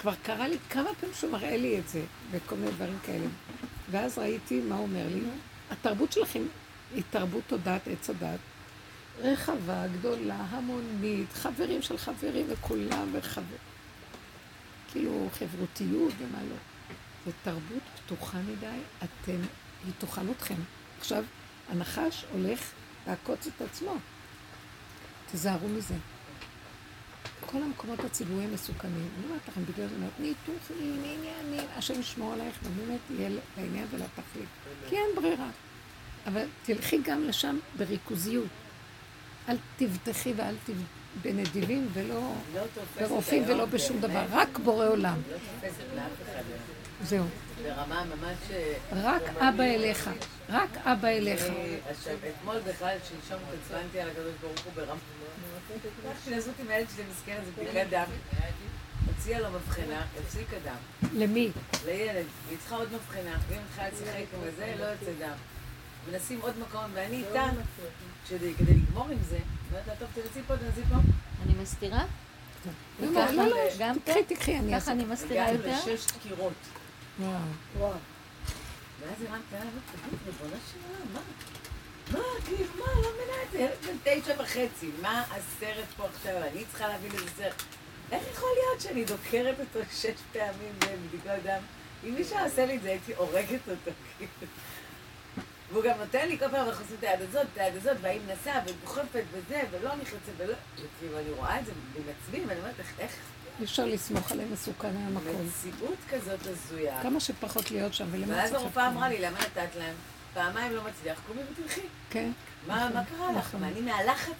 כבר 0.00 0.14
קרה 0.22 0.48
לי 0.48 0.56
כמה 0.70 0.90
פעמים 1.00 1.14
שהוא 1.14 1.30
מראה 1.30 1.56
לי 1.56 1.78
את 1.78 1.88
זה, 1.88 2.02
וכל 2.30 2.54
מיני 2.54 2.70
דברים 2.70 2.98
כאלה. 3.06 3.26
ואז 3.90 4.18
ראיתי 4.18 4.60
מה 4.60 4.74
הוא 4.74 4.82
אומר 4.82 5.06
לי. 5.14 5.20
התרבות 5.70 6.12
שלכם 6.12 6.42
היא 6.94 7.02
תרבות 7.10 7.42
תודעת 7.46 7.88
עץ 7.88 8.10
הדת. 8.10 8.38
רחבה, 9.18 9.86
גדולה, 9.98 10.36
המונית, 10.50 11.32
חברים 11.32 11.82
של 11.82 11.98
חברים 11.98 12.46
וכולם 12.48 13.08
וחבר... 13.12 13.56
כאילו 14.92 15.28
חברותיות 15.38 16.12
ומה 16.18 16.42
לא. 16.42 16.56
זו 17.26 17.32
תרבות 17.44 17.82
פתוחה 18.04 18.38
מדי, 18.38 18.78
אתם, 18.98 19.40
היא 19.84 19.92
תאכל 19.98 20.30
אתכם. 20.30 20.60
עכשיו, 20.98 21.24
הנחש 21.68 22.24
הולך 22.32 22.70
לעקוץ 23.06 23.46
את 23.46 23.62
עצמו. 23.62 23.94
תיזהרו 25.30 25.68
מזה. 25.68 25.94
כל 27.46 27.62
המקומות 27.62 28.04
הציבוריים 28.04 28.54
מסוכנים. 28.54 29.08
אני 29.18 29.26
אומרת 29.26 29.48
לכם, 29.48 29.60
בגלל 29.64 29.88
זה, 29.88 29.94
אומרת, 29.94 30.10
ניתוחים, 30.20 31.02
עניינים, 31.04 31.68
השם 31.76 32.00
ישמור 32.00 32.32
עלייך, 32.32 32.56
ובאמת 32.64 33.00
יהיה 33.10 33.30
לעניין 33.56 33.86
ולתכלית. 33.90 34.48
כי 34.88 34.96
אין 34.96 35.06
ברירה. 35.16 35.48
אבל 36.26 36.44
תלכי 36.64 36.98
גם 37.04 37.24
לשם 37.24 37.58
בריכוזיות. 37.76 38.48
אל 39.48 39.56
תבטחי 39.76 40.32
ואל 40.36 40.54
תב... 40.64 40.72
בנדיבים 41.22 41.88
ולא 41.92 42.32
לא 42.54 42.62
ברופאים 43.00 43.44
ולא 43.46 43.64
בשום 43.64 44.00
דבר, 44.00 44.24
רק 44.30 44.58
בורא 44.58 44.86
עולם. 44.88 45.18
לא. 47.00 47.06
זהו. 47.06 47.24
ברמה 47.62 48.04
ממש... 48.04 48.36
אה, 48.50 48.74
רק 48.92 49.22
אבא 49.36 49.64
אליך. 49.64 50.10
רק 50.48 50.70
אבא 50.76 51.08
אליך. 51.08 51.42
עכשיו, 51.90 52.14
אתמול 52.28 52.58
בכלל, 52.58 52.96
שלשום 53.02 53.42
התעצבנתי 53.48 54.00
על 54.00 54.08
הקדוש 54.08 54.34
ברוך 54.40 54.60
הוא 54.64 54.72
ברמה. 54.74 55.00
הלכתי 56.06 56.30
לעשות 56.30 56.54
עם 56.60 56.68
הילד 56.68 56.86
שלי 56.96 57.04
מסכן 57.10 57.36
איזה 57.40 57.50
בדיקת 57.56 57.86
דם. 57.90 58.04
הוציאה 59.06 59.40
לו 59.40 59.50
מבחנה, 59.50 60.04
הפסיק 60.20 60.48
הדם. 60.54 61.10
למי? 61.14 61.50
לילד, 61.86 62.24
והיא 62.46 62.58
צריכה 62.58 62.76
עוד 62.76 62.88
מבחנה, 62.92 63.38
ואם 63.48 63.58
התחילה 63.68 63.88
לשחק 63.88 64.24
עם 64.34 64.50
זה, 64.56 64.74
לא 64.78 64.84
יוצא 64.84 65.10
דם. 65.20 65.36
מנסים 66.10 66.40
עוד 66.40 66.54
מקום, 66.58 66.84
ואני 66.94 67.16
איתה, 67.16 67.46
כדי 68.28 68.54
כדי 68.54 68.74
לגמור 68.74 69.08
עם 69.08 69.18
זה, 69.28 69.38
אומרת 69.70 69.86
לה, 69.86 69.94
טוב, 69.96 70.08
תנסי 70.14 70.40
פה, 70.46 70.56
תנסי 70.56 70.80
פה. 70.88 70.94
אני 71.46 71.62
מסתירה? 71.62 72.04
לא, 73.00 73.30
לא, 73.32 73.46
לא, 73.46 73.56
גם 73.78 73.96
תקחי, 74.04 74.24
תקחי, 74.24 74.58
אני 74.58 74.66
ככה 74.66 74.74
אעשה. 74.74 74.92
אני 74.92 75.04
מסתירה 75.04 75.48
הגענו 75.48 75.68
יותר? 75.68 75.92
לשש 75.94 76.06
דקירות. 76.16 76.52
וואו. 77.20 77.92
ואז 79.00 79.22
הרמת 79.22 79.40
תגיד, 79.50 80.18
ריבונו 80.26 80.56
של 80.72 80.78
עולם, 80.88 81.12
מה? 81.12 81.20
מה, 82.12 82.24
כאילו, 82.46 82.70
מה, 82.78 83.00
לא 83.02 83.08
מבינה 83.14 83.42
את 83.46 83.50
זה, 83.52 83.58
ילד 83.58 83.76
בן 83.86 84.20
תשע 84.20 84.34
וחצי, 84.42 84.90
מה 85.02 85.20
הסרט 85.30 85.88
פה 85.96 86.06
עכשיו? 86.06 86.36
אני 86.36 86.64
צריכה 86.64 86.88
להבין 86.88 87.12
איזה 87.12 87.30
סרט. 87.36 87.62
איך 88.12 88.22
יכול 88.32 88.48
להיות 88.54 88.80
שאני 88.80 89.04
דוקרת 89.04 89.60
אותו 89.60 89.78
שש 89.92 90.20
פעמים 90.32 90.72
בבדיקות 90.78 91.42
דם? 91.42 91.60
אם 92.04 92.14
מישהו 92.14 92.38
עושה 92.38 92.66
לי 92.66 92.76
את 92.76 92.82
זה, 92.82 92.88
הייתי 92.88 93.14
הורגת 93.14 93.68
אותו, 93.68 93.90
כאילו. 94.18 94.52
והוא 95.72 95.84
גם 95.84 95.98
נותן 95.98 96.28
לי 96.28 96.38
כל 96.38 96.48
פעם, 96.48 96.66
אנחנו 96.66 96.84
עושים 96.84 96.96
את 96.98 97.04
היד 97.04 97.22
הזאת, 97.22 97.46
את 97.52 97.58
היד 97.58 97.76
הזאת, 97.76 97.96
והיא 98.00 98.20
מנסה, 98.26 98.52
ודוחפת 98.66 99.24
וזה, 99.32 99.62
ולא 99.70 99.94
נכנסת, 99.94 100.32
ולא... 100.36 100.54
וכאילו, 100.74 101.18
אני 101.18 101.30
רואה 101.30 101.60
את 101.60 101.66
זה 101.66 101.72
במעצבים, 101.94 102.48
ואני 102.48 102.60
אומרת, 102.60 102.74
איך 102.98 103.16
אי 103.60 103.64
אפשר 103.64 103.84
לסמוך 103.86 104.32
עליהם 104.32 104.52
מסוכן 104.52 104.88
על 104.88 105.16
המקום. 105.16 105.46
מציאות 105.46 105.98
כזאת 106.10 106.40
הזויה. 106.46 107.02
כמה 107.02 107.20
שפחות 107.20 107.70
להיות 107.70 107.94
שם 107.94 108.06
ולמה 108.10 108.34
ואז 108.36 108.52
הרופאה. 108.52 108.88
אמרה 108.88 109.08
לי, 109.08 109.20
למה 109.20 109.38
נתת 109.38 109.74
להם? 109.78 109.94
פעמיים 110.34 110.72
לא 110.72 110.82
מצליח, 110.84 111.18
קומי 111.26 111.40
ותלכי. 111.52 111.80
כן. 112.10 112.30
מה 112.66 112.76
נכון, 112.76 112.92
מה 112.96 113.04
קרה 113.04 113.32
לך? 113.32 113.38
נכון. 113.48 113.62
ואני 113.62 113.80
מהלחץ 113.80 114.32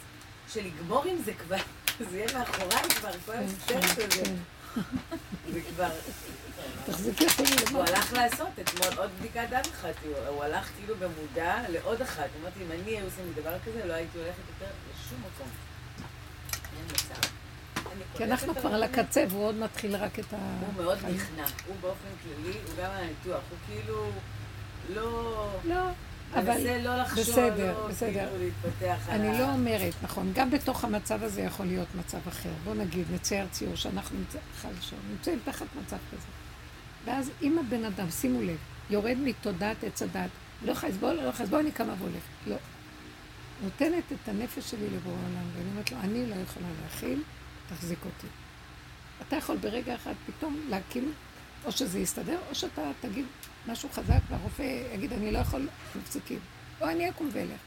של 0.52 0.64
לגמור 0.66 1.04
עם 1.04 1.16
זה 1.24 1.32
כבר, 1.34 1.56
זה 2.10 2.18
יהיה 2.18 2.38
מאחוריי 2.38 2.82
כבר, 2.90 3.10
כל 3.26 3.32
כן, 3.66 3.78
הסרט 3.78 4.12
הזה. 4.12 4.22
כן. 4.24 4.34
זה 5.52 5.60
כבר... 5.74 5.88
תחזיקי 6.86 7.24
אותי 7.26 7.42
הוא. 7.72 7.82
הלך 7.82 8.12
לעשות 8.12 8.48
אתמול 8.60 8.98
עוד 8.98 9.10
בדיקת 9.18 9.46
דם 9.50 9.60
אחת, 9.72 9.94
הוא- 10.28 10.44
הלך 10.44 10.70
כאילו 10.76 10.94
במודע 10.96 11.56
לעוד 11.68 12.02
אחת. 12.02 12.28
אמרתי, 12.42 12.60
אם 12.66 12.72
אני 12.72 12.96
היו 12.96 13.04
עושים 13.04 13.32
דבר 13.36 13.56
כזה, 13.66 13.86
לא 13.86 13.92
הייתי 13.92 14.18
הולכת 14.18 14.38
יותר 14.48 14.70
לשום 14.90 15.18
מקום. 15.20 15.48
אין 16.76 16.84
מצב. 16.86 17.23
כי 18.16 18.24
אנחנו 18.24 18.54
כבר 18.54 18.74
על. 18.74 18.82
הקצה 18.82 19.24
והוא 19.28 19.44
עוד 19.44 19.54
מתחיל 19.54 19.96
רק 19.96 20.18
את 20.18 20.32
ה... 20.32 20.36
הוא 20.36 20.84
מאוד. 20.84 20.98
נכנע, 20.98 21.44
הוא 21.66 21.76
באופן 21.80 22.08
כללי, 22.22 22.52
הוא 22.52 22.84
גם 22.84 22.90
על 22.90 23.04
הניתוח, 23.04 23.42
הוא 23.50 23.58
כאילו 23.66 24.10
לא... 24.94 25.48
לא, 25.64 25.80
אבל 26.34 26.78
לא 26.82 26.96
לחשוב, 26.96 27.24
בסדר, 27.24 27.78
לא 27.78 27.88
בסדר. 27.88 28.28
כאילו 28.30 28.44
להתפתח 28.44 29.08
אני. 29.08 29.38
לא 29.38 29.52
אומרת, 29.52 29.94
נכון, 30.02 30.32
גם 30.34 30.50
בתוך 30.50 30.84
המצב 30.84 31.22
הזה 31.22 31.42
יכול 31.42 31.66
להיות 31.66 31.88
מצב 31.98 32.18
אחר. 32.28 32.50
בוא 32.64 32.74
נגיד, 32.74 33.06
נצייר 33.14 33.46
ציור 33.50 33.74
שאנחנו 33.76 34.18
נמצאים 35.10 35.38
תחת 35.44 35.66
מצב 35.82 35.96
כזה. 36.12 36.26
ואז 37.04 37.30
אם 37.42 37.58
הבן 37.58 37.84
אדם, 37.84 38.10
שימו 38.10 38.42
לב, 38.42 38.56
יורד 38.90 39.16
מתודעת 39.24 39.84
עץ 39.84 40.02
הדת, 40.02 40.30
לא 40.62 40.72
יכול 40.72 40.88
לסבול, 40.88 41.12
לא 41.12 41.28
יכול 41.28 41.44
לסבול, 41.44 41.60
אני 41.60 41.70
קמה 41.70 41.94
והולכת. 41.98 42.28
לא. 42.46 42.56
נותנת 43.62 44.04
את 44.12 44.28
הנפש 44.28 44.70
שלי 44.70 44.86
לבורא 44.96 45.14
עולם, 45.14 45.48
ואני 45.56 45.70
אומרת 45.70 45.92
לו, 45.92 45.98
אני 46.00 46.26
לא 46.26 46.34
יכולה 46.34 46.66
להכיל, 46.82 47.22
תחזיק 47.68 47.98
אותי. 48.04 48.26
אתה 49.28 49.36
יכול 49.36 49.56
ברגע 49.56 49.94
אחד 49.94 50.12
פתאום 50.26 50.60
להקים, 50.68 51.12
או 51.64 51.72
שזה 51.72 51.98
יסתדר, 51.98 52.38
או 52.50 52.54
שאתה 52.54 52.82
תגיד 53.00 53.24
משהו 53.66 53.88
חזק, 53.92 54.20
והרופא 54.30 54.84
יגיד, 54.94 55.12
אני 55.12 55.32
לא 55.32 55.38
יכול, 55.38 55.68
מפסיקים. 55.96 56.38
או 56.80 56.88
אני 56.88 57.10
אקום 57.10 57.28
ואלך. 57.32 57.60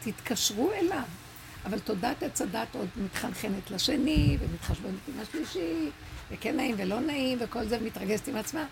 תתקשרו 0.00 0.72
אליו. 0.72 1.02
אבל 1.64 1.78
תודעת 1.78 2.22
עץ 2.22 2.40
הדת 2.42 2.74
עוד 2.74 2.88
מתחנחנת 2.96 3.70
לשני, 3.70 4.38
ומתחשבנת 4.40 5.08
עם 5.08 5.14
השלישי, 5.20 5.90
וכן 6.30 6.56
נעים 6.56 6.74
ולא 6.78 7.00
נעים, 7.00 7.38
וכל 7.40 7.68
זה, 7.68 7.78
ומתרגזת 7.80 8.28
עם 8.28 8.36
עצמה. 8.36 8.66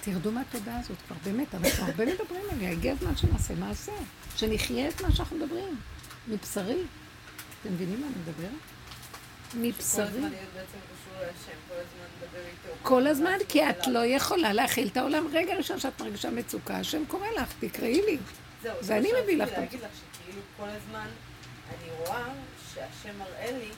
תרדו 0.00 0.32
מהתודעה 0.32 0.80
הזאת 0.80 0.96
כבר, 1.06 1.16
באמת, 1.24 1.54
אנחנו 1.54 1.84
הרבה 1.84 2.06
מדברים 2.06 2.42
עליה, 2.52 2.70
הגיע 2.70 2.92
הזמן 2.92 3.16
שנעשה 3.16 3.54
מעשה, 3.54 3.92
שנחיה 4.36 4.88
את 4.88 5.02
מה 5.02 5.12
שאנחנו 5.12 5.36
מדברים, 5.36 5.76
מבשרי. 6.28 6.82
אתם 7.60 7.72
מבינים 7.72 8.00
מה 8.00 8.06
אני 8.06 8.14
מדברת? 8.22 8.75
מבשרי. 9.56 10.20
כל 12.82 13.06
הזמן 13.06 13.38
כי 13.48 13.70
את 13.70 13.86
לא 13.86 14.04
יכולה 14.06 14.52
להכיל 14.52 14.88
את 14.88 14.96
העולם. 14.96 15.26
רגע 15.32 15.54
ראשון 15.54 15.78
שאת 15.78 16.00
מרגישה 16.02 16.30
מצוקה, 16.30 16.76
השם 16.76 17.02
קורא 17.08 17.26
לך, 17.36 17.52
תקראי 17.60 18.02
לי. 18.06 18.18
זהו, 18.62 18.72
זה 18.80 18.96
אני 18.96 19.08
מביא 19.22 19.36
לך 19.36 19.48
להגיד 19.52 19.80
לך, 19.80 19.88
שכאילו 19.96 20.40
כל 20.56 20.68
הזמן 20.68 21.06
אני 21.68 21.90
רואה 21.98 22.24
שהשם 22.74 23.18
מראה 23.18 23.50
לי 23.58 23.68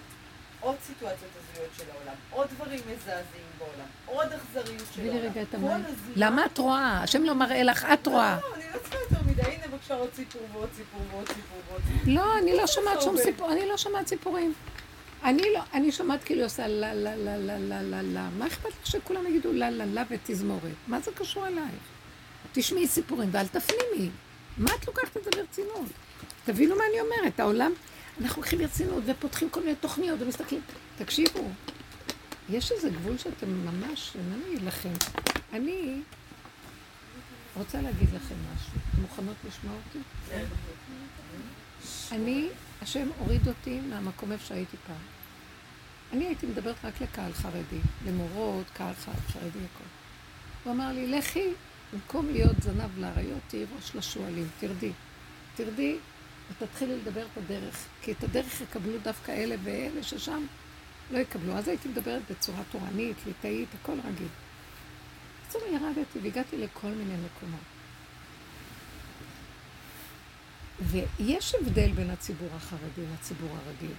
עוד 0.61 0.77
סיטואציות 0.87 1.31
הזויות 1.53 1.71
של 1.79 1.85
העולם, 1.95 2.15
עוד 2.31 2.49
דברים 2.57 2.81
מזעזעים 2.93 3.23
בעולם, 3.59 3.87
עוד 4.07 4.27
אכזריות 4.33 4.83
של 4.95 5.01
העולם. 5.09 5.19
רגע 5.31 5.43
את 5.43 5.55
המים. 5.55 5.71
הזמן- 5.71 6.13
למה 6.17 6.47
את 6.47 6.59
רואה? 6.59 7.01
השם 7.03 7.23
לא 7.25 7.35
מראה 7.35 7.63
לך, 7.63 7.87
את 7.93 8.07
רואה. 8.07 8.39
לא, 8.43 8.55
אני 8.55 8.65
לא 8.75 8.79
צריכה 8.79 8.97
יותר 9.11 9.23
מדי, 9.31 9.43
הנה 9.43 9.67
בבקשה 9.69 9.95
עוד 9.95 10.11
סיפור 10.15 10.43
ועוד 10.53 10.69
סיפור 10.77 11.01
ועוד 11.13 11.29
סיפור 11.29 11.59
ועוד 11.71 11.83
סיפור. 11.89 12.15
לא, 12.15 12.39
אני 12.39 12.57
לא 12.57 12.67
שומעת 12.67 13.01
שום 13.03 13.11
עובד. 13.11 13.23
סיפור, 13.23 13.53
אני 13.53 13.67
לא 13.69 13.77
שומעת 13.77 14.07
סיפורים. 14.09 14.55
אני 15.25 15.43
לא, 15.55 15.61
אני 15.73 15.93
שומעת 15.93 16.25
כאילו 16.25 16.43
עושה 16.43 16.67
לה 16.67 16.95
לה 16.95 17.17
לה 17.17 17.37
לה 17.37 17.59
לה 17.59 17.83
לה 17.83 18.03
לה. 18.03 18.29
מה 18.39 18.47
אכפת 18.47 18.69
לך 18.69 18.87
שכולם 18.87 19.27
יגידו 19.27 19.53
לה 19.53 19.71
לה 19.71 19.87
לה 19.87 20.03
ותזמורת? 20.11 20.73
מה 20.87 21.01
זה 21.01 21.11
קשור 21.15 21.47
אלייך? 21.47 21.83
תשמעי 22.53 22.87
סיפורים 22.89 23.29
ואל 23.33 23.47
תפנימי. 23.47 24.11
מה 24.59 24.71
את 24.75 24.87
לוקחת 24.87 25.17
את 25.17 25.25
זה 25.25 25.31
ברצינות? 25.31 25.87
תבינו 26.45 26.77
מה 26.77 26.83
אני 26.91 27.01
אומרת, 27.01 27.41
העולם, 27.41 27.73
אנחנו 28.21 28.43
לוקחים 28.43 28.59
ברצינות 28.59 29.03
ופותחים 29.07 29.51
כל 29.51 29.61
מיני 29.61 29.75
תוכניות 29.75 30.23
ומסתכלים. 30.23 30.61
תקשיבו, 30.99 31.51
יש 32.51 32.73
איזה 32.73 32.91
גבול 32.91 33.19
שאתם 33.19 33.67
ממש, 33.67 34.17
מה 34.31 34.35
אני 34.35 34.55
אגיד 34.55 34.63
לכם? 34.63 34.93
אני 35.53 36.01
רוצה 37.57 37.81
להגיד 37.81 38.09
לכם 38.15 38.35
משהו. 38.55 38.73
מוכנות 39.01 39.37
לשמוע 39.49 39.75
אותי? 39.75 39.99
אני, 42.13 42.49
השם 42.83 43.09
הוריד 43.19 43.49
אותי 43.49 43.81
מהמקום 43.81 44.33
איפה 44.33 44.47
שהייתי 44.47 44.77
פעם. 44.87 44.97
אני 46.13 46.27
הייתי 46.27 46.47
מדברת 46.47 46.85
רק 46.85 47.01
לקהל 47.01 47.33
חרדי, 47.33 47.81
למורות, 48.07 48.67
קהל 48.73 48.95
חרדי, 49.29 49.59
הכל. 49.59 49.85
הוא 50.65 50.73
אמר 50.73 50.93
לי, 50.93 51.07
לכי, 51.07 51.49
במקום 51.93 52.27
להיות 52.31 52.63
זנב 52.63 52.99
לאריות, 52.99 53.41
תהיי 53.49 53.67
ראש 53.77 53.97
לשועלים, 53.97 54.49
תרדי. 54.61 54.93
תרדי 55.57 55.97
ותתחילי 56.51 56.97
לדבר 56.97 57.27
את 57.33 57.39
הדרך, 57.39 57.87
כי 58.03 58.13
את 58.13 58.25
הדרך 58.25 58.61
יקבלו 58.61 58.99
דווקא 59.03 59.33
אלה 59.33 59.57
ואלה 59.63 60.03
ששם 60.03 60.47
לא 61.11 61.19
יקבלו. 61.19 61.53
אז 61.53 61.69
הייתי 61.69 61.89
מדברת 61.89 62.23
בצורה 62.31 62.63
תורנית, 62.71 63.17
ליטאית, 63.27 63.69
הכל 63.83 63.99
רגיל. 64.05 64.29
בקיצור, 65.41 65.63
ירדתי 65.73 66.19
והגעתי 66.23 66.57
לכל 66.57 66.89
מיני 66.89 67.15
מקומות. 67.15 67.78
ויש 70.81 71.55
הבדל 71.55 71.93
בין 71.93 72.11
הציבור 72.11 72.49
החרדי 72.57 73.03
לציבור 73.15 73.57
הרגיל. 73.67 73.95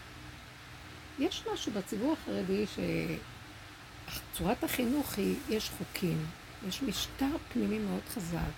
יש 1.19 1.43
משהו 1.53 1.71
בציבור 1.71 2.13
החרדי 2.21 2.65
שצורת 4.33 4.63
החינוך 4.63 5.17
היא, 5.17 5.35
יש 5.49 5.69
חוקים, 5.77 6.25
יש 6.67 6.81
משטר 6.81 7.35
פנימי 7.53 7.79
מאוד 7.79 8.01
חזק, 8.09 8.51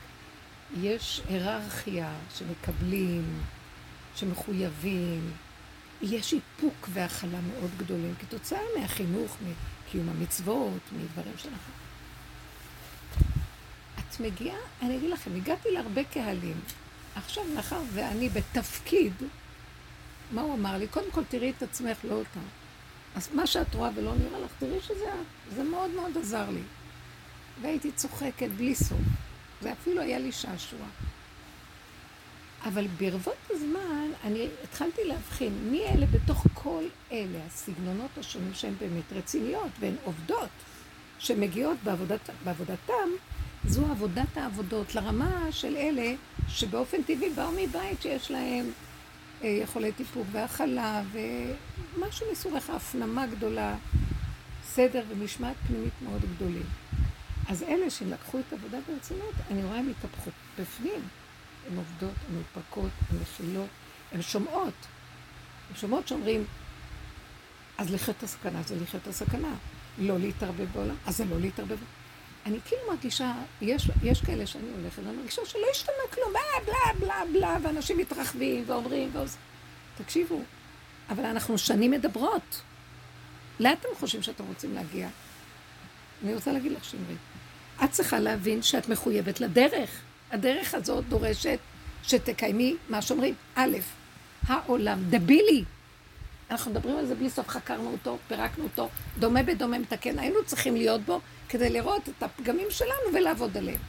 יש 0.82 1.22
היררכיה 1.30 2.14
שמקבלים, 2.36 3.40
שמחויבים, 4.16 5.32
יש 6.02 6.34
איפוק 6.34 6.90
והכלה 6.90 7.40
מאוד 7.42 7.72
גדולים 7.78 8.14
כתוצאה 8.20 8.60
מהחינוך, 8.80 9.38
מקיום 9.42 10.10
המצוות, 10.10 10.82
מדברים 10.92 11.38
שלכם. 11.38 11.72
את 14.00 14.20
מגיעה, 14.20 14.58
אני 14.82 14.98
אגיד 14.98 15.10
לכם, 15.10 15.36
הגעתי 15.36 15.72
להרבה 15.72 16.04
קהלים. 16.04 16.58
עכשיו, 17.16 17.44
מאחר 17.56 17.82
ואני 17.94 18.30
בתפקיד, 18.30 19.14
מה 20.32 20.42
הוא 20.42 20.54
אמר 20.54 20.78
לי? 20.78 20.88
קודם 20.88 21.12
כל 21.12 21.24
תראי 21.30 21.54
את 21.58 21.64
עצמך, 21.64 21.98
לא 22.04 22.14
אותה. 22.14 22.40
אז 23.16 23.30
מה 23.34 23.48
שאת 23.48 23.76
רואה 23.76 23.90
ולא 23.96 24.14
נראה 24.16 24.40
לך, 24.40 24.52
תראי 24.60 24.82
שזה. 24.82 25.12
זה 25.56 25.64
מאוד 25.64 25.90
מאוד 25.90 26.18
עזר 26.18 26.50
לי. 26.50 26.62
והייתי 27.62 27.92
צוחקת 27.92 28.50
בלי 28.58 28.76
סוף. 28.76 29.00
זה 29.62 29.72
אפילו 29.72 30.02
היה 30.02 30.20
לי 30.20 30.32
שעשוע. 30.32 30.86
אבל 32.66 32.88
ברבות 32.88 33.38
הזמן 33.50 34.12
אני 34.24 34.48
התחלתי 34.64 35.02
להבחין 35.04 35.54
מי 35.72 35.86
אלה 35.86 36.06
בתוך 36.06 36.46
כל 36.54 36.84
אלה, 37.12 37.40
הסגנונות 37.48 38.18
השונים 38.18 38.54
שהן 38.54 38.74
באמת 38.80 39.14
רציניות 39.14 39.72
והן 39.80 39.96
עובדות, 40.04 40.50
שמגיעות 41.20 41.78
בעבודת, 41.84 42.30
בעבודתם, 42.44 43.10
זו 43.66 43.86
עבודת 43.86 44.38
העבודות 44.38 44.96
לרמה 44.96 45.52
של 45.52 45.76
אלה 45.78 46.14
שבאופן 46.48 47.04
טבעי 47.04 47.30
באו 47.30 47.52
מבית 47.52 48.02
שיש 48.02 48.32
להם 48.32 48.72
אה, 49.44 49.50
יכולי 49.50 49.92
טיפוק 49.92 50.28
והכלה 50.32 51.02
ומשהו 51.12 52.32
מסוג 52.32 52.54
איך 52.56 52.70
הפנמה 52.70 53.28
גדולה, 53.28 53.76
סדר 54.64 55.04
ומשמעת 55.10 55.56
פנימית 55.68 55.94
מאוד 56.02 56.22
גדולים. 56.36 56.66
אז 57.50 57.64
אלה 57.64 57.90
שלקחו 57.90 58.40
את 58.40 58.54
העבודה 58.54 58.78
ברצינות, 58.88 59.34
אני 59.52 59.64
רואה 59.64 59.78
הם 59.78 59.90
התהפכו 59.90 60.30
בפנים. 60.60 61.02
הן 61.68 61.78
עובדות, 61.78 62.16
הן 62.30 62.36
מאופקות, 62.36 62.92
הן 63.10 63.18
מכילות, 63.22 63.70
הן 64.12 64.22
שומעות. 64.22 64.74
הן 65.70 65.76
שומעות 65.76 66.08
שאומרים, 66.08 66.46
אז 67.78 67.92
לחיות 67.92 68.24
הסכנה 68.24 68.64
זה 68.64 68.76
לחיות 68.82 69.08
הסכנה. 69.08 69.56
לא 69.98 70.20
להתערבב 70.20 70.68
בעולם, 70.74 70.96
אז 71.06 71.18
זה 71.18 71.26
לא 71.26 71.40
להתערבב. 71.40 71.78
אני 72.46 72.60
כאילו 72.66 72.82
מרגישה, 72.90 73.34
יש, 73.62 73.90
יש 74.04 74.22
כאלה 74.22 74.48
שאני 74.48 74.70
הולכת, 74.78 75.00
ואני 75.06 75.18
מרגישה 75.18 75.42
שלא 75.46 75.66
השתנה 75.72 75.96
כלום, 76.14 76.34
בלה 76.34 76.66
בלה 76.66 77.00
בלה 77.00 77.24
בלה, 77.34 77.58
ואנשים 77.64 77.98
מתרחבים 77.98 78.64
ואומרים 78.68 79.10
ועושים. 79.14 79.40
תקשיבו, 79.98 80.42
אבל 81.10 81.26
אנחנו 81.26 81.58
שנים 81.58 81.92
מדברות. 81.92 82.62
לאן 83.60 83.74
אתם 83.74 83.88
חושבים 84.00 84.24
שאתם 84.24 84.44
רוצים 84.48 84.76
להגיע? 84.76 85.10
אני 86.24 86.36
רוצה 86.36 86.52
להגיד 86.52 86.72
לך, 86.72 86.86
שמרית, 86.86 87.18
את 87.84 87.92
צריכה 87.92 88.20
להבין 88.20 88.62
שאת 88.62 88.90
מחויבת 88.90 89.40
לדרך. 89.42 90.02
הדרך 90.32 90.74
הזאת 90.74 91.06
דורשת 91.06 91.60
שתקיימי 92.04 92.76
מה 92.90 93.02
שאומרים. 93.02 93.36
א', 93.56 93.78
העולם 94.48 95.00
דבילי. 95.10 95.64
אנחנו 96.52 96.72
מדברים 96.72 96.98
על 96.98 97.06
זה 97.06 97.16
בלי 97.16 97.30
סוף, 97.30 97.48
חקרנו 97.48 97.92
אותו, 97.92 98.18
פירקנו 98.28 98.64
אותו, 98.64 98.90
דומה 99.20 99.44
בדומה 99.44 99.80
מתקן. 99.80 100.20
היינו 100.20 100.46
צריכים 100.46 100.76
להיות 100.76 101.02
בו 101.02 101.20
כדי 101.50 101.70
לראות 101.70 102.10
את 102.10 102.24
הפגמים 102.24 102.68
שלנו 102.70 103.14
ולעבוד 103.14 103.58
עליהם. 103.58 103.80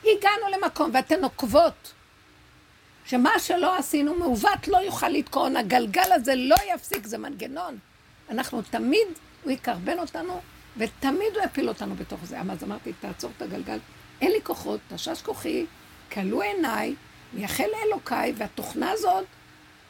הגענו 0.00 0.46
למקום 0.56 0.90
ואתן 0.94 1.20
נוקבות 1.20 1.92
שמה 3.04 3.38
שלא 3.38 3.78
עשינו 3.78 4.14
מעוות 4.14 4.68
לא 4.68 4.76
יוכל 4.76 5.08
לתקון, 5.08 5.56
הגלגל 5.56 6.12
הזה 6.12 6.34
לא 6.34 6.56
יפסיק, 6.74 7.06
זה 7.06 7.18
מנגנון. 7.18 7.78
אנחנו 8.30 8.62
תמיד, 8.62 9.08
הוא 9.42 9.52
יקרבן 9.52 9.98
אותנו 9.98 10.40
ותמיד 10.76 11.36
הוא 11.36 11.44
יפיל 11.44 11.68
אותנו 11.68 11.94
בתוך 11.94 12.20
זה. 12.24 12.40
אז 12.40 12.64
אמרתי, 12.64 12.92
תעצור 13.00 13.30
את 13.36 13.42
הגלגל, 13.42 13.78
אין 14.20 14.32
לי 14.32 14.38
כוחות, 14.42 14.80
תשש 14.94 15.22
כוחי, 15.22 15.66
כלו 16.12 16.42
עיניי, 16.42 16.94
מייחל 17.32 17.66
לאלוקיי, 17.72 18.32
והתוכנה 18.36 18.90
הזאת 18.90 19.24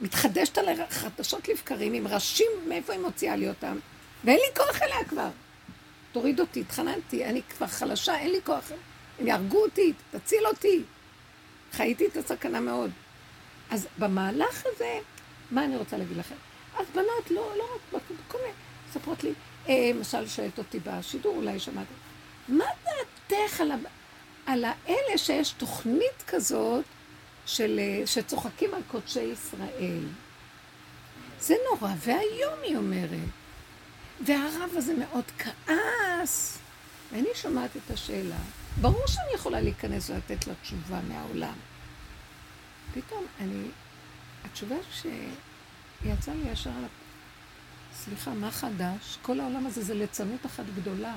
מתחדשת 0.03 0.59
עליה 0.59 0.87
חדשות 0.91 1.49
לבקרים, 1.49 1.93
עם 1.93 2.07
ראשים, 2.07 2.51
מאיפה 2.69 2.93
היא 2.93 3.01
מוציאה 3.01 3.37
לי 3.37 3.49
אותם? 3.49 3.79
ואין 4.25 4.37
לי 4.37 4.57
כוח 4.57 4.83
אליה 4.83 5.05
כבר. 5.09 5.29
תוריד 6.13 6.41
אותי, 6.41 6.61
התחננתי, 6.61 7.25
אני 7.25 7.43
כבר 7.43 7.67
חלשה, 7.67 8.19
אין 8.19 8.31
לי 8.31 8.39
כוח. 8.45 8.73
הם 9.19 9.27
יהרגו 9.27 9.65
אותי, 9.65 9.93
תציל 10.11 10.47
אותי. 10.47 10.83
חייתי 11.73 12.07
את 12.07 12.17
הסכנה 12.17 12.61
מאוד. 12.61 12.91
אז 13.71 13.89
במהלך 13.99 14.63
הזה, 14.67 14.99
מה 15.51 15.65
אני 15.65 15.77
רוצה 15.77 15.97
להגיד 15.97 16.17
לכם? 16.17 16.35
אז 16.79 16.87
בנות, 16.95 17.31
לא, 17.31 17.53
לא 17.59 17.65
רק, 17.93 18.03
כל 18.29 18.39
מיני, 18.39 18.53
מספרות 18.91 19.25
לי, 19.25 19.33
אה, 19.69 19.91
למשל 19.95 20.29
שואלת 20.29 20.59
אותי 20.59 20.79
בשידור, 20.85 21.37
אולי 21.37 21.61
שמעתי, 21.61 21.95
מה 22.49 22.65
דעתך 22.85 23.61
על, 23.61 23.71
על 24.47 24.65
האלה 24.65 25.19
שיש 25.19 25.51
תוכנית 25.51 26.23
כזאת 26.27 26.85
של, 27.47 27.79
אה, 27.79 28.07
שצוחקים 28.07 28.75
על 28.75 28.83
קודשי 28.91 29.21
ישראל? 29.21 30.05
זה 31.41 31.55
נורא 31.71 31.95
ואיום, 31.99 32.59
היא 32.63 32.77
אומרת. 32.77 33.29
והרב 34.27 34.71
הזה 34.77 34.95
מאוד 34.95 35.25
כעס. 35.39 36.59
ואני 37.13 37.29
שומעת 37.35 37.71
את 37.77 37.91
השאלה. 37.91 38.37
ברור 38.81 39.07
שאני 39.07 39.35
יכולה 39.35 39.61
להיכנס 39.61 40.11
ולתת 40.11 40.47
לה 40.47 40.55
תשובה 40.63 41.01
מהעולם. 41.09 41.55
פתאום 42.95 43.25
אני, 43.41 43.65
התשובה 44.45 44.77
שיצאה 44.93 46.35
לי 46.35 46.51
ישר 46.51 46.71
על 46.71 46.85
סליחה, 47.95 48.31
מה 48.35 48.51
חדש? 48.51 49.19
כל 49.23 49.41
העולם 49.41 49.67
הזה 49.67 49.83
זה 49.83 49.95
ליצנות 49.95 50.47
אחת 50.47 50.65
גדולה. 50.77 51.15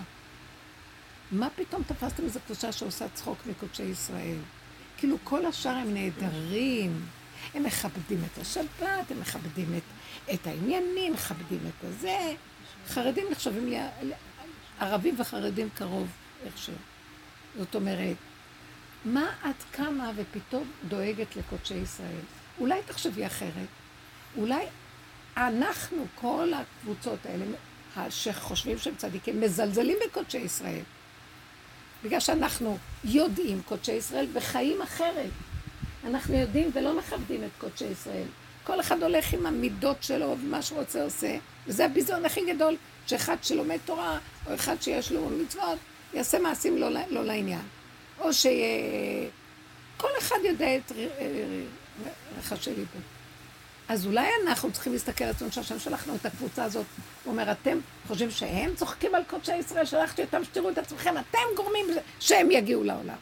מה 1.31 1.47
פתאום 1.55 1.83
תפסתם 1.83 2.23
איזו 2.23 2.39
קבוצה 2.45 2.71
שעושה 2.71 3.09
צחוק 3.09 3.37
מקודשי 3.45 3.83
ישראל? 3.83 4.37
כאילו 5.05 5.17
כל 5.23 5.45
השאר 5.45 5.71
הם 5.71 5.93
נהדרים, 5.93 7.05
הם 7.53 7.63
מכבדים 7.63 8.23
את 8.25 8.37
השבת, 8.37 9.11
הם 9.11 9.19
מכבדים 9.19 9.75
את, 9.77 9.83
את 10.33 10.47
העניינים, 10.47 11.13
מכבדים 11.13 11.59
את 11.67 11.83
הזה. 11.83 12.33
חרדים 12.87 13.25
נחשבים 13.31 13.67
לי, 13.67 13.77
ערבים 14.79 15.15
וחרדים 15.19 15.69
קרוב 15.73 16.07
איכשהו. 16.45 16.73
זאת 17.57 17.75
אומרת, 17.75 18.15
מה 19.05 19.25
את 19.49 19.63
קמה 19.71 20.11
ופתאום 20.15 20.71
דואגת 20.87 21.35
לקודשי 21.35 21.75
ישראל? 21.75 22.25
אולי 22.59 22.79
תחשבי 22.85 23.25
אחרת. 23.25 23.67
אולי 24.37 24.65
אנחנו, 25.37 26.05
כל 26.15 26.51
הקבוצות 26.53 27.19
האלה, 27.25 27.45
שחושבים 28.09 28.77
שהם 28.77 28.95
צדיקים, 28.95 29.41
מזלזלים 29.41 29.97
בקודשי 30.07 30.37
ישראל. 30.37 30.83
בגלל 32.05 32.19
שאנחנו 32.19 32.77
יודעים 33.03 33.61
קודשי 33.65 33.91
ישראל 33.91 34.27
וחיים 34.33 34.81
אחרת. 34.81 35.29
אנחנו 36.05 36.35
יודעים 36.35 36.71
ולא 36.73 36.97
מכבדים 36.97 37.43
את 37.43 37.49
קודשי 37.57 37.85
ישראל. 37.85 38.27
כל 38.63 38.79
אחד 38.79 39.03
הולך 39.03 39.33
עם 39.33 39.45
המידות 39.45 40.03
שלו 40.03 40.35
ומה 40.41 40.61
שהוא 40.61 40.79
רוצה 40.79 41.03
עושה, 41.03 41.37
וזה 41.67 41.85
הביזיון 41.85 42.25
הכי 42.25 42.53
גדול, 42.53 42.75
שאחד 43.07 43.35
שלומד 43.41 43.77
תורה, 43.85 44.19
או 44.47 44.55
אחד 44.55 44.81
שיש 44.81 45.11
לו 45.11 45.29
מצוות, 45.29 45.79
יעשה 46.13 46.39
מעשים 46.39 46.77
לא, 46.77 46.89
לא 47.09 47.25
לעניין. 47.25 47.61
או 48.19 48.33
שכל 48.33 50.09
אחד 50.19 50.37
יודע 50.43 50.77
את 50.77 50.91
רחשי 52.37 52.69
ליבו. 52.69 53.14
אז 53.89 54.05
אולי 54.05 54.27
אנחנו 54.47 54.71
צריכים 54.71 54.93
להסתכל 54.93 55.23
על 55.23 55.29
עצמנו 55.29 55.51
שהשם 55.51 55.79
שלחנו 55.79 56.15
את 56.15 56.25
הקבוצה 56.25 56.63
הזאת. 56.63 56.85
הוא 57.23 57.31
אומר, 57.31 57.51
אתם 57.51 57.77
חושבים 58.07 58.31
שהם 58.31 58.75
צוחקים 58.75 59.15
על 59.15 59.23
קודשי 59.23 59.55
ישראל, 59.55 59.85
שלחתי 59.85 60.21
אותם, 60.21 60.43
שתראו 60.43 60.69
את 60.69 60.77
עצמכם, 60.77 61.17
אתם 61.17 61.39
גורמים 61.55 61.85
שהם 62.19 62.51
יגיעו 62.51 62.83
לעולם. 62.83 63.15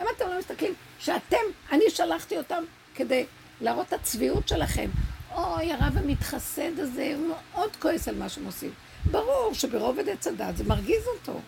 למה 0.00 0.10
אתם 0.16 0.24
לא 0.28 0.38
מסתכלים 0.38 0.74
שאתם, 0.98 1.36
אני 1.72 1.84
שלחתי 1.88 2.38
אותם 2.38 2.64
כדי 2.94 3.24
להראות 3.60 3.88
את 3.88 3.92
הצביעות 3.92 4.48
שלכם. 4.48 4.90
אוי, 5.34 5.72
הרב 5.72 5.96
המתחסד 5.96 6.78
הזה, 6.78 7.12
הוא 7.16 7.28
מאוד 7.28 7.76
כועס 7.76 8.08
על 8.08 8.14
מה 8.14 8.28
שהם 8.28 8.44
עושים. 8.44 8.70
ברור 9.10 9.50
שברובד 9.54 10.08
עץ 10.08 10.26
הדת 10.26 10.56
זה 10.56 10.64
מרגיז 10.64 11.06
אותו. 11.06 11.40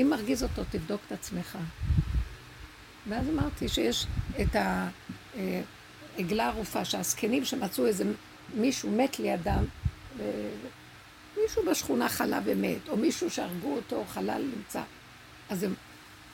אם 0.00 0.06
מרגיז 0.10 0.42
אותו, 0.42 0.62
תבדוק 0.70 1.00
את 1.06 1.12
עצמך. 1.12 1.58
ואז 3.08 3.28
אמרתי 3.28 3.68
שיש 3.68 4.06
את 4.40 4.56
העגלה 6.16 6.44
הערופה, 6.44 6.84
שהזקנים 6.84 7.44
שמצאו 7.44 7.86
איזה 7.86 8.04
מישהו 8.54 8.90
מת 8.90 9.18
לידם, 9.18 9.64
מישהו 11.42 11.62
בשכונה 11.70 12.08
חלה 12.08 12.40
ומת, 12.44 12.88
או 12.88 12.96
מישהו 12.96 13.30
שהרגו 13.30 13.76
אותו, 13.76 14.04
חלל 14.08 14.42
נמצא. 14.56 14.82
אז 15.50 15.62
הם 15.62 15.74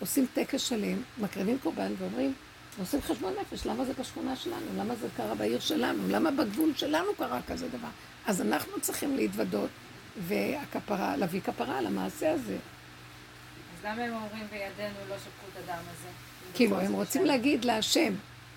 עושים 0.00 0.26
טקס 0.34 0.60
שלם, 0.60 1.02
מקריבים 1.18 1.58
קורבן 1.58 1.92
ואומרים, 1.98 2.34
עושים 2.78 3.02
חשבון 3.02 3.32
נפש, 3.40 3.66
למה 3.66 3.84
זה 3.84 3.92
בשכונה 4.00 4.36
שלנו? 4.36 4.66
למה 4.78 4.94
זה 4.94 5.06
קרה 5.16 5.34
בעיר 5.34 5.60
שלנו? 5.60 6.08
למה 6.08 6.30
בגבול 6.30 6.72
שלנו 6.76 7.14
קרה 7.18 7.40
כזה 7.48 7.68
דבר? 7.68 7.88
אז 8.26 8.40
אנחנו 8.40 8.80
צריכים 8.80 9.16
להתוודות 9.16 9.70
והכפרה, 10.18 11.16
להביא 11.16 11.40
כפרה 11.40 11.78
על 11.78 11.86
המעשה 11.86 12.32
הזה. 12.32 12.56
אז 12.56 13.84
למה 13.84 14.02
הם 14.02 14.12
אומרים 14.12 14.46
בידינו 14.50 14.98
לא 15.08 15.16
שפכו 15.18 15.46
את 15.52 15.56
הדם 15.64 15.82
הזה? 15.92 16.08
כאילו, 16.54 16.80
הם 16.80 16.92
רוצים 16.92 17.24
להגיד 17.24 17.64
להשם, 17.64 18.14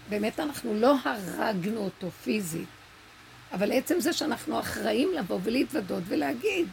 באמת 0.10 0.39
אנחנו 0.39 0.74
לא 0.74 0.95
הרגנו 1.04 1.80
אותו 1.80 2.12
פיזית, 2.12 2.68
אבל 3.54 3.72
עצם 3.72 3.99
זה 3.99 4.14
שאנחנו 4.14 4.60
אחראים 4.60 5.10
לבוא 5.14 5.39
ולהתוודות 5.43 6.04
ולהגיד. 6.08 6.68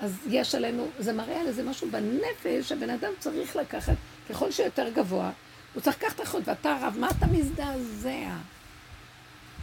אז 0.00 0.18
יש 0.28 0.54
עלינו, 0.54 0.88
זה 0.98 1.12
מראה 1.12 1.40
על 1.40 1.46
איזה 1.46 1.62
משהו 1.62 1.88
בנפש, 1.90 2.72
הבן 2.72 2.90
אדם 2.90 3.12
צריך 3.18 3.56
לקחת, 3.56 3.96
ככל 4.30 4.50
שיותר 4.50 4.88
גבוה, 4.88 5.30
הוא 5.74 5.82
צריך 5.82 5.96
לקחת 5.96 6.20
אחריות, 6.20 6.48
ואתה 6.48 6.78
רב, 6.82 6.96
מה 6.98 7.08
אתה 7.10 7.26
מזדעזע? 7.26 8.30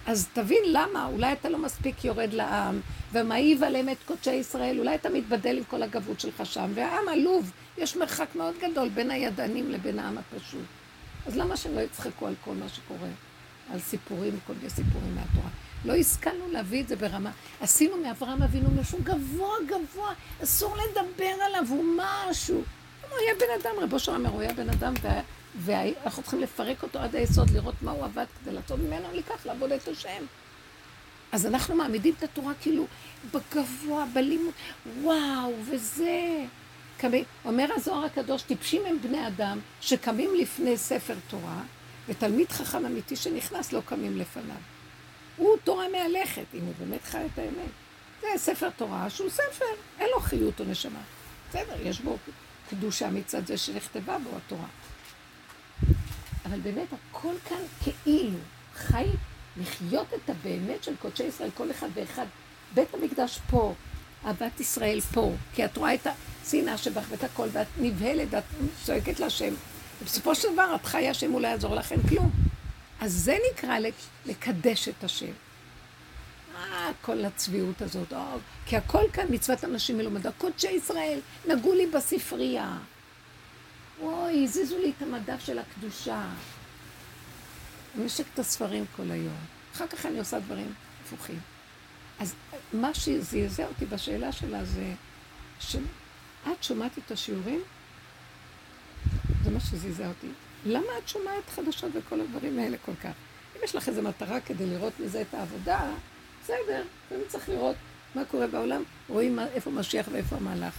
אז 0.06 0.28
תבין 0.34 0.64
למה, 0.66 1.06
אולי 1.06 1.34
אתה 1.34 1.50
לא 1.50 1.58
מספיק 1.58 2.06
יורד 2.06 2.34
לעם, 2.34 2.80
ומעיב 3.12 3.64
עליהם 3.64 3.89
את 3.89 3.98
קודשי 4.06 4.34
ישראל, 4.34 4.80
אולי 4.80 4.95
אתה 4.95 5.10
מתבדל 5.10 5.58
עם 5.58 5.64
כל 5.64 5.84
הגבות 5.84 6.20
שלך 6.20 6.45
שם, 6.45 6.72
והעם 6.74 7.10
עלוב, 7.10 7.52
יש 7.78 7.95
מרחק 7.95 8.36
מאוד 8.36 8.56
גדול 8.62 8.89
בין 8.89 9.12
הידענים 9.12 9.72
לבין 9.72 10.00
העם 10.00 10.18
הפשוט. 10.18 10.76
אז 11.28 11.38
למה 11.38 11.57
שהם 11.57 11.75
לא 11.75 11.82
יצחקו 11.82 12.28
על 12.28 12.36
כל 12.43 12.53
מה 12.53 12.69
שקורה? 12.69 13.09
על 13.73 13.80
סיפורים, 13.80 14.39
כל 14.47 14.53
מיני 14.53 14.69
סיפורים 14.69 15.15
מהתורה. 15.15 15.49
לא 15.86 15.95
השכלנו 15.95 16.51
להביא 16.51 16.84
את 16.84 16.88
זה 16.88 16.95
ברמה. 16.95 17.32
עשינו 17.61 17.97
מאברהם 17.97 18.43
אבינו 18.43 18.69
משהו 18.82 18.99
גבוה 19.03 19.55
גבוה, 19.67 20.13
אסור 20.43 20.78
לדבר 20.78 21.34
עליו, 21.45 21.65
הוא 21.69 21.86
משהו. 21.97 22.63
הוא 23.09 23.19
היה 23.19 23.34
בן 23.39 23.61
אדם, 23.61 23.84
רבו 23.84 23.99
של 23.99 24.11
אומר, 24.11 24.30
הוא 24.30 24.41
היה 24.41 24.53
בן 24.53 24.69
אדם. 24.69 24.93
ואנחנו 25.55 26.23
צריכים 26.23 26.41
לפרק 26.41 26.84
אותו 26.84 26.99
עד 26.99 27.15
היסוד, 27.15 27.49
לראות 27.49 27.75
מה 27.82 27.91
הוא 27.91 28.05
עבד 28.05 28.25
כדי 28.41 28.53
לעשות 28.53 28.80
ממנו 28.80 29.07
לקח, 29.13 29.45
לעבוד 29.45 29.71
את 29.71 29.88
השם. 29.88 30.23
אז 31.32 31.45
אנחנו 31.45 31.75
מעמידים 31.75 32.13
את 32.17 32.23
התורה 32.23 32.53
כאילו 32.61 32.86
בגבוה, 33.34 34.05
בלימוד, 34.13 34.53
וואו, 35.01 35.53
וזה. 35.65 36.45
קמים, 36.98 37.24
אומר 37.45 37.68
הזוהר 37.76 38.06
הקדוש, 38.06 38.41
טיפשים 38.41 38.86
הם 38.86 38.98
בני 39.02 39.28
אדם 39.28 39.60
שקמים 39.82 40.36
לפני 40.36 40.78
ספר 40.78 41.16
תורה, 41.28 41.62
ותלמיד 42.08 42.52
חכם 42.52 42.86
אמיתי 42.86 43.16
שנכנס 43.16 43.74
לא 43.74 43.82
קמים 43.86 44.18
לפניו. 44.18 44.56
הוא 45.38 45.58
תורה 45.64 45.86
מהלכת, 45.89 46.45
אם 46.54 46.60
הוא 46.60 46.74
באמת 46.80 47.04
חי 47.04 47.26
את 47.34 47.39
האמת. 47.39 47.72
זה 48.22 48.28
ספר 48.38 48.70
תורה 48.70 49.10
שהוא 49.10 49.30
ספר, 49.30 49.66
אין 50.00 50.10
לו 50.16 50.20
חיות 50.20 50.60
או 50.60 50.66
נשמה. 50.66 51.00
בסדר, 51.50 51.76
יש 51.88 52.00
בו 52.00 52.18
קדושה 52.70 53.10
מצד 53.10 53.48
זה 53.48 53.58
שנכתבה 53.58 54.18
בו 54.18 54.30
התורה. 54.38 54.68
אבל 56.45 56.60
באמת 56.60 56.88
הכל 56.93 57.34
כאן 57.50 57.58
כאילו 57.84 58.39
חי 58.76 59.06
לחיות 59.58 60.08
את 60.14 60.30
הבאמת 60.30 60.84
של 60.84 60.95
קודשי 60.95 61.24
ישראל, 61.24 61.50
כל 61.54 61.72
אחד 61.72 61.88
ואחד. 61.93 62.26
בית 62.74 62.93
המקדש 62.93 63.39
פה, 63.50 63.74
אהבת 64.26 64.60
ישראל 64.60 65.02
פה, 65.02 65.34
כי 65.54 65.66
את 65.66 65.78
רואה 65.78 65.93
את 65.93 66.08
השנאה 66.48 66.78
שבך 66.78 67.04
ואת 67.10 67.24
הכל, 67.24 67.48
ואת 67.52 67.68
נבהלת, 67.78 68.28
ואת 68.30 68.43
צועקת 68.84 69.20
להשם. 69.20 69.54
ובסופו 70.02 70.36
של 70.36 70.54
דבר 70.54 70.76
את 70.76 70.86
חיה, 70.86 71.12
השם 71.12 71.32
הוא 71.32 71.41
לא 71.41 71.48
יעזור 71.48 71.76
לכם 71.76 71.95
כלום. 72.10 72.32
אז 73.02 73.14
זה 73.14 73.38
נקרא 73.52 73.78
לקדש 74.26 74.88
את 74.88 75.04
השם. 75.04 75.32
אה, 76.56 76.89
כל 77.02 77.26
הצביעות 77.26 77.82
הזאת, 77.82 78.14
או, 78.14 78.20
כי 78.66 78.78
הכל 78.78 79.04
כאן 79.14 79.26
מצוות 79.30 79.64
אנשים 79.64 79.98
מלומדה. 79.98 80.32
קודשי 80.38 80.72
ישראל 80.72 81.20
נגעו 81.48 81.74
לי 81.74 81.88
בספרייה. 81.88 82.78
אוי, 84.02 84.43
הזיזו 84.43 84.78
לי 84.78 84.93
את 84.98 85.02
המדף 85.02 85.45
של 85.45 85.60
הקדושה. 85.60 86.24
אני 87.95 88.06
משק 88.06 88.26
את 88.34 88.39
הספרים 88.39 88.86
כל 88.95 89.12
היום. 89.12 89.38
אחר 89.76 89.88
כך 89.88 90.06
אני 90.06 90.20
עושה 90.20 90.39
דברים 90.39 90.74
הפוכים. 91.06 91.39
אז 92.20 92.34
מה 92.74 92.93
שזעזע 92.93 93.68
אותי 93.68 93.86
בשאלה 93.86 94.32
שלה 94.32 94.66
זה 94.66 94.93
שאת 96.48 96.64
שומעת 96.64 96.98
את 96.98 97.12
השיעורים? 97.12 97.62
זה 99.43 99.52
מה 99.52 99.60
שזעזע 99.60 100.08
אותי. 100.08 100.28
למה 100.66 100.88
את 100.98 101.08
שומעת 101.08 101.50
חדשות 101.50 101.91
וכל 101.93 102.22
הדברים 102.22 102.60
האלה 102.60 102.78
כל 102.86 102.95
כך? 103.04 103.12
אם 103.56 103.62
יש 103.64 103.76
לך 103.76 103.89
איזו 103.89 104.02
מטרה 104.02 104.39
כדי 104.39 104.66
לראות 104.66 104.93
מזה 105.00 105.22
את 105.22 105.34
העבודה, 105.34 105.80
בסדר, 106.43 106.84
אני 107.12 107.24
צריך 107.28 107.50
לראות 107.50 107.76
מה 108.16 108.26
קורה 108.26 108.48
בעולם, 108.48 108.84
רואים 109.10 109.36
מה, 109.36 109.45
איפה 109.48 109.72
משיח 109.72 110.08
ואיפה 110.12 110.36
המהלך. 110.36 110.74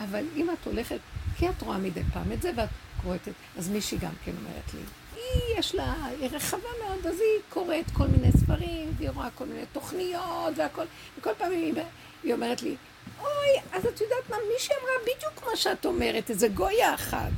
אבל 0.00 0.24
אם 0.36 0.50
את 0.50 0.66
הולכת, 0.66 0.98
כי 1.36 1.48
את 1.48 1.62
רואה 1.62 1.78
מדי 1.78 2.02
פעם 2.12 2.32
את 2.32 2.42
זה 2.42 2.50
ואת 2.56 2.68
קוראת 3.02 3.28
את... 3.28 3.34
אז 3.58 3.68
מישהי 3.68 3.98
גם 3.98 4.12
כן 4.24 4.32
אומרת 4.40 4.74
לי, 4.74 4.80
היא 5.14 5.58
יש 5.58 5.74
לה, 5.74 6.04
היא 6.04 6.28
רחבה 6.32 6.68
מאוד, 6.84 7.06
אז 7.06 7.20
היא 7.20 7.40
קוראת 7.48 7.90
כל 7.92 8.06
מיני 8.06 8.32
ספרים, 8.32 8.92
והיא 8.96 9.10
רואה 9.10 9.30
כל 9.30 9.44
מיני 9.46 9.62
תוכניות 9.72 10.52
והכל, 10.56 10.84
וכל 11.18 11.30
פעם 11.38 11.52
היא, 11.52 11.74
היא 12.22 12.34
אומרת 12.34 12.62
לי, 12.62 12.76
אוי, 13.20 13.62
אז 13.72 13.86
את 13.86 14.00
יודעת 14.00 14.30
מה, 14.30 14.36
מישהי 14.52 14.74
אמרה 14.82 14.92
בדיוק 15.02 15.46
מה 15.50 15.56
שאת 15.56 15.86
אומרת, 15.86 16.30
איזה 16.30 16.48
גויה 16.48 16.94
אחת. 16.94 17.32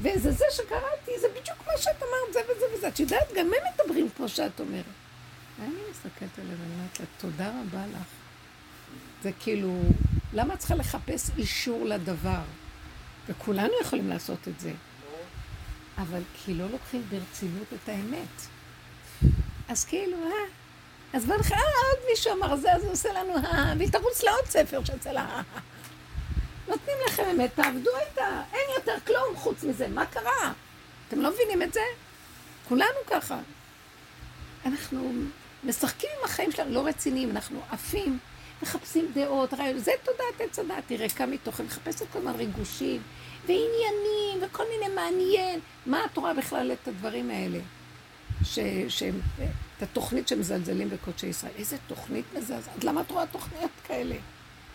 וזה 0.00 0.32
זה 0.32 0.44
שקראתי, 0.50 1.20
זה 1.20 1.28
בדיוק 1.28 1.58
מה 1.66 1.72
שאת 1.76 2.02
אמרת, 2.02 2.32
זה 2.32 2.40
וזה 2.52 2.66
וזה. 2.74 2.88
את 2.88 3.00
יודעת, 3.00 3.28
גם 3.36 3.46
הם 3.46 3.72
מדברים 3.74 4.08
כמו 4.16 4.28
שאת 4.28 4.60
אומרת. 4.60 4.84
ואני 5.60 5.74
מסתכלת 5.90 6.38
עליה 6.38 6.54
ואני 6.60 6.74
אומרת 6.74 7.00
לה, 7.00 7.06
תודה 7.18 7.48
רבה 7.48 7.86
לך. 7.86 8.06
זה 9.22 9.30
כאילו, 9.40 9.80
למה 10.32 10.54
את 10.54 10.58
צריכה 10.58 10.74
לחפש 10.74 11.30
אישור 11.38 11.84
לדבר? 11.84 12.42
וכולנו 13.28 13.72
יכולים 13.82 14.08
לעשות 14.08 14.48
את 14.48 14.60
זה. 14.60 14.72
אבל 15.98 16.22
כי 16.34 16.54
לא 16.54 16.70
לוקחים 16.70 17.02
ברצינות 17.08 17.66
את 17.72 17.88
האמת. 17.88 18.46
אז 19.68 19.84
כאילו, 19.84 20.16
אה, 20.16 20.30
אז 21.16 21.28
נלך, 21.28 21.52
אה, 21.52 21.58
עוד 21.58 21.98
מישהו 22.10 22.32
אמר 22.32 22.56
זה, 22.56 22.72
אז 22.72 22.84
הוא 22.84 22.92
עושה 22.92 23.12
לנו, 23.12 23.36
אה, 23.36 23.72
והיא 23.78 23.90
תרוץ 23.92 24.22
לעוד 24.22 24.44
ספר 24.44 24.84
שיוצא 24.84 25.10
לה, 25.10 25.20
אה. 25.20 25.42
נותנים 26.68 26.96
לכם 27.06 27.22
אמת, 27.34 27.50
תעבדו 27.54 27.90
איתה, 28.00 28.42
אין 28.52 28.64
יותר 28.76 28.96
כלום 29.06 29.36
חוץ 29.36 29.64
מזה, 29.64 29.88
מה 29.88 30.06
קרה? 30.06 30.52
אתם 31.08 31.20
לא 31.20 31.30
מבינים 31.30 31.62
את 31.62 31.72
זה? 31.72 31.80
כולנו 32.68 32.98
ככה. 33.06 33.38
אנחנו 34.66 35.12
משחקים 35.64 36.10
עם 36.18 36.24
החיים 36.24 36.52
שלנו, 36.52 36.74
לא 36.74 36.86
רציניים, 36.86 37.30
אנחנו 37.30 37.60
עפים, 37.70 38.18
מחפשים 38.62 39.10
דעות, 39.14 39.54
רעיון, 39.54 39.78
זה 39.78 39.92
תודעת 40.04 40.40
עץ 40.40 40.58
הדת, 40.58 40.88
היא 40.90 40.98
ריקה 40.98 41.26
מתוכן, 41.26 41.64
מחפשת 41.64 42.04
כל 42.12 42.18
הזמן 42.18 42.34
ריגושים, 42.34 43.02
ועניינים, 43.46 44.38
וכל 44.40 44.64
מיני 44.72 44.94
מעניין. 44.94 45.60
מה 45.86 46.04
את 46.04 46.16
רואה 46.16 46.34
בכלל 46.34 46.72
את 46.72 46.88
הדברים 46.88 47.30
האלה? 47.30 47.58
ש... 48.44 48.58
ש... 48.88 49.02
את 49.76 49.82
התוכנית 49.82 50.28
שמזלזלים 50.28 50.90
בקודשי 50.90 51.26
ישראל. 51.26 51.52
איזה 51.58 51.76
תוכנית 51.86 52.24
מזלזלת? 52.34 52.84
למה 52.84 53.00
את 53.00 53.10
רואה 53.10 53.26
תוכניות 53.26 53.70
כאלה? 53.84 54.14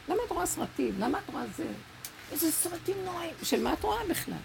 למה 0.09 0.17
את 0.25 0.31
רואה 0.31 0.45
סרטים? 0.45 0.95
למה 0.99 1.19
את 1.19 1.29
רואה 1.33 1.43
זה? 1.57 1.65
איזה 2.31 2.51
סרטים 2.51 2.95
נוראים. 3.05 3.33
של 3.43 3.63
מה 3.63 3.73
את 3.73 3.83
רואה 3.83 3.99
בכלל? 4.09 4.35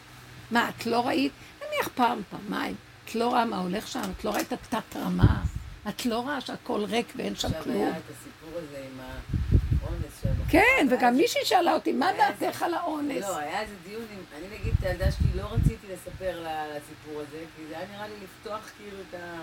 מה, 0.50 0.68
את 0.68 0.86
לא 0.86 1.06
ראית? 1.06 1.32
נניח 1.58 1.88
פעם, 1.94 2.22
פעמיים. 2.30 2.74
את 3.04 3.14
לא 3.14 3.28
רואה 3.28 3.44
מה 3.44 3.58
הולך 3.58 3.88
שם? 3.88 4.02
את 4.18 4.24
לא 4.24 4.30
ראית 4.30 4.52
את 4.52 4.74
התת 4.74 4.96
רמה? 4.96 5.42
את 5.88 6.06
לא 6.06 6.18
רואה 6.18 6.40
שהכל 6.40 6.84
ריק 6.84 7.12
ואין 7.16 7.36
שם 7.36 7.48
כלום? 7.48 7.58
עכשיו 7.60 7.72
היה 7.76 7.96
את 7.96 8.02
הסיפור 8.10 8.58
הזה 8.58 8.86
עם 8.92 9.00
האונס 9.00 10.22
שם. 10.22 10.28
כן, 10.48 10.86
וגם 10.90 11.16
מישהי 11.16 11.40
שאלה 11.44 11.74
אותי, 11.74 11.92
מה 11.92 12.10
דעתך 12.16 12.62
על 12.62 12.74
האונס? 12.74 13.20
לא, 13.22 13.38
היה 13.38 13.60
איזה 13.60 13.74
דיון 13.88 14.02
עם... 14.12 14.22
אני 14.38 14.58
נגיד 14.58 14.72
את 14.78 14.84
הילדה 14.84 15.12
שלי 15.12 15.28
לא 15.34 15.42
רציתי 15.42 15.86
לספר 15.92 16.40
לה 16.42 16.62
על 16.62 16.70
הסיפור 16.70 17.20
הזה, 17.20 17.44
כי 17.56 17.62
זה 17.68 17.78
היה 17.78 17.86
נראה 17.92 18.08
לי 18.08 18.14
לפתוח 18.24 18.70
כאילו 18.78 18.96
את 19.08 19.14
ה... 19.14 19.40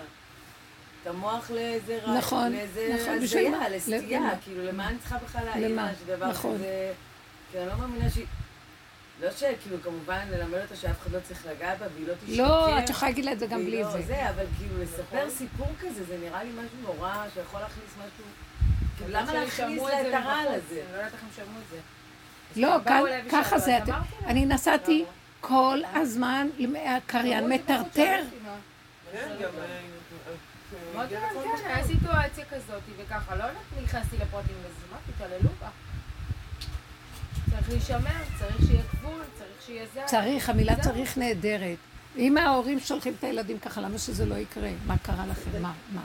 את 1.04 1.08
המוח 1.08 1.50
לאיזה 1.50 1.98
רע, 2.02 2.18
נכון, 2.18 2.52
לאיזה 2.52 2.96
נכון? 3.02 3.22
הזיה, 3.22 3.68
לסטייה? 3.68 4.30
כאילו, 4.42 4.64
למה 4.64 4.88
אני 4.88 4.98
צריכה 4.98 5.18
בכלל 5.18 5.44
להעיר? 5.44 5.76
לה 5.76 5.90
שדבר 6.00 6.30
נכון. 6.30 6.54
כזה... 6.54 6.92
כי 7.52 7.58
אני 7.58 7.66
לא 7.66 7.74
מאמינה 7.76 8.10
שהיא... 8.10 8.26
לא 9.20 9.30
שכאילו, 9.30 9.76
כמובן, 9.82 10.26
ללמד 10.30 10.58
אותה 10.62 10.76
שאף 10.76 11.02
אחד 11.02 11.12
לא 11.12 11.18
צריך 11.20 11.46
לגעת 11.46 11.78
בה, 11.78 11.86
והיא 11.94 12.06
לא 12.08 12.14
תשקר. 12.14 12.42
לא, 12.42 12.78
את 12.78 12.90
יכולה 12.90 13.10
להגיד 13.10 13.24
לה 13.24 13.32
את 13.32 13.38
זה 13.38 13.46
גם 13.46 13.64
בלי 13.64 13.82
לא 13.82 13.90
זה. 13.90 14.02
זה, 14.02 14.28
אבל 14.30 14.44
כאילו, 14.58 14.82
לספר 14.82 15.30
סיפור 15.30 15.66
כזה, 15.80 16.04
זה 16.04 16.16
נראה 16.24 16.44
לי 16.44 16.50
משהו 16.50 16.94
נורא, 16.94 17.24
שיכול 17.34 17.60
להכניס 17.60 17.90
משהו... 17.98 18.24
כאילו, 18.96 19.10
למה 19.10 19.34
להכניס 19.34 19.82
לה 19.82 20.00
את 20.00 20.14
הרעל 20.14 20.48
הזה? 20.48 20.82
אני 20.86 20.92
לא 20.92 20.96
יודעת 20.96 21.12
איך 21.12 21.22
הם 21.22 21.28
שמעו 21.36 21.60
את 21.62 21.70
זה. 21.70 21.76
לא, 22.56 22.76
ככה 23.30 23.58
זה. 23.58 23.78
אני 24.26 24.46
נסעתי? 24.46 25.04
כל 25.40 25.78
הזמן, 25.94 26.48
הקריין 26.86 27.48
מטרטר. 27.48 28.20
כן. 30.70 30.76
אמרתי 30.94 31.14
להם, 31.14 31.34
כן, 31.44 31.66
היה 31.66 31.84
סיטואציה 31.86 32.44
כזאת 32.44 32.82
וככה, 32.98 33.36
לא 33.36 33.44
נכנסתי 33.82 34.16
לפרטים 34.16 34.56
לזה, 34.60 34.86
מה 34.92 34.96
תתעללו 35.14 35.48
בה. 35.60 35.68
צריך 37.50 37.68
להישמר, 37.68 38.24
צריך 38.38 38.56
שיהיה 38.66 38.82
גבול, 38.94 39.22
צריך 39.38 39.66
שיהיה 39.66 39.84
זה. 39.94 40.02
צריך, 40.06 40.48
המילה. 40.48 40.76
צריך 40.76 41.18
נהדרת. 41.18 41.76
אם 42.16 42.38
ההורים 42.38 42.80
שולחים 42.80 43.14
את 43.18 43.24
הילדים 43.24 43.58
ככה, 43.58 43.80
למה 43.80 43.98
שזה 43.98 44.26
לא 44.26 44.34
יקרה? 44.34 44.70
מה 44.86 44.98
קרה 44.98 45.26
לכם? 45.26 45.62
מה? 45.62 45.72
מה? 45.94 46.02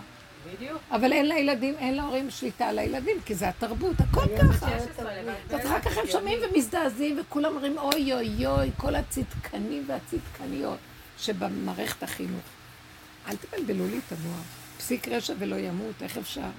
בדיוק. 0.54 0.82
אבל 0.92 1.14
אין 1.14 1.30
לילדים, 1.30 1.76
אין 1.80 1.96
להורים 1.96 2.32
שליטה 2.32 2.68
על 2.68 2.80
הילדים, 2.80 3.18
כי 3.26 3.36
זה 3.36 3.50
התרבות, 3.50 3.96
הכל 4.00 4.26
ככה. 4.38 4.70
16 4.80 5.14
לבד. 5.14 5.34
אז 5.54 5.66
אחר 5.66 5.80
כך 5.80 5.98
הם 5.98 6.08
שומעים 6.08 6.40
ומזדעזעים, 6.44 7.20
וכולם 7.22 7.56
אומרים, 7.56 7.78
אוי 7.78 8.14
אוי 8.14 8.46
אוי, 8.46 8.72
כל 8.78 8.96
הצדקנים 8.96 9.86
והצדקניות 9.88 10.78
שבמערכת 11.18 12.04
החינוך. 12.04 12.59
אל 13.30 13.36
תבלבלו 13.36 13.88
לי 13.88 14.00
את 14.08 14.12
המוח. 14.12 14.46
פסיק 14.78 15.08
רשע 15.08 15.34
ולא 15.40 15.56
ימות, 15.56 16.04
איך 16.04 16.18
אפשר? 16.18 16.50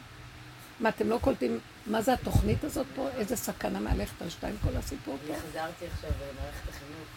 מה, 0.80 0.88
אתם 0.88 1.08
לא 1.08 1.18
קולטים 1.22 1.60
מה 1.86 2.02
זה 2.02 2.12
התוכנית 2.12 2.64
הזאת 2.64 2.86
פה? 2.94 3.08
איזה 3.16 3.36
סכנה 3.36 3.80
מהלכת 3.80 4.22
על 4.22 4.30
שתיים 4.30 4.56
כל 4.62 4.76
הסיפור 4.76 5.16
פה? 5.26 5.32
אני 5.34 5.42
חזרתי 5.50 5.86
עכשיו 5.86 6.10
למערכת 6.10 6.68
החינוך. 6.68 7.08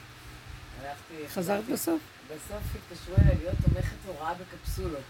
הלכתי... 0.82 1.30
חזרת 1.30 1.66
בסוף? 1.66 2.02
בסוף 2.26 2.64
התקשרו 2.76 3.16
אליי 3.16 3.36
להיות 3.42 3.56
תומכת 3.64 3.96
הוראה 4.06 4.34
בקפסולות. 4.34 5.02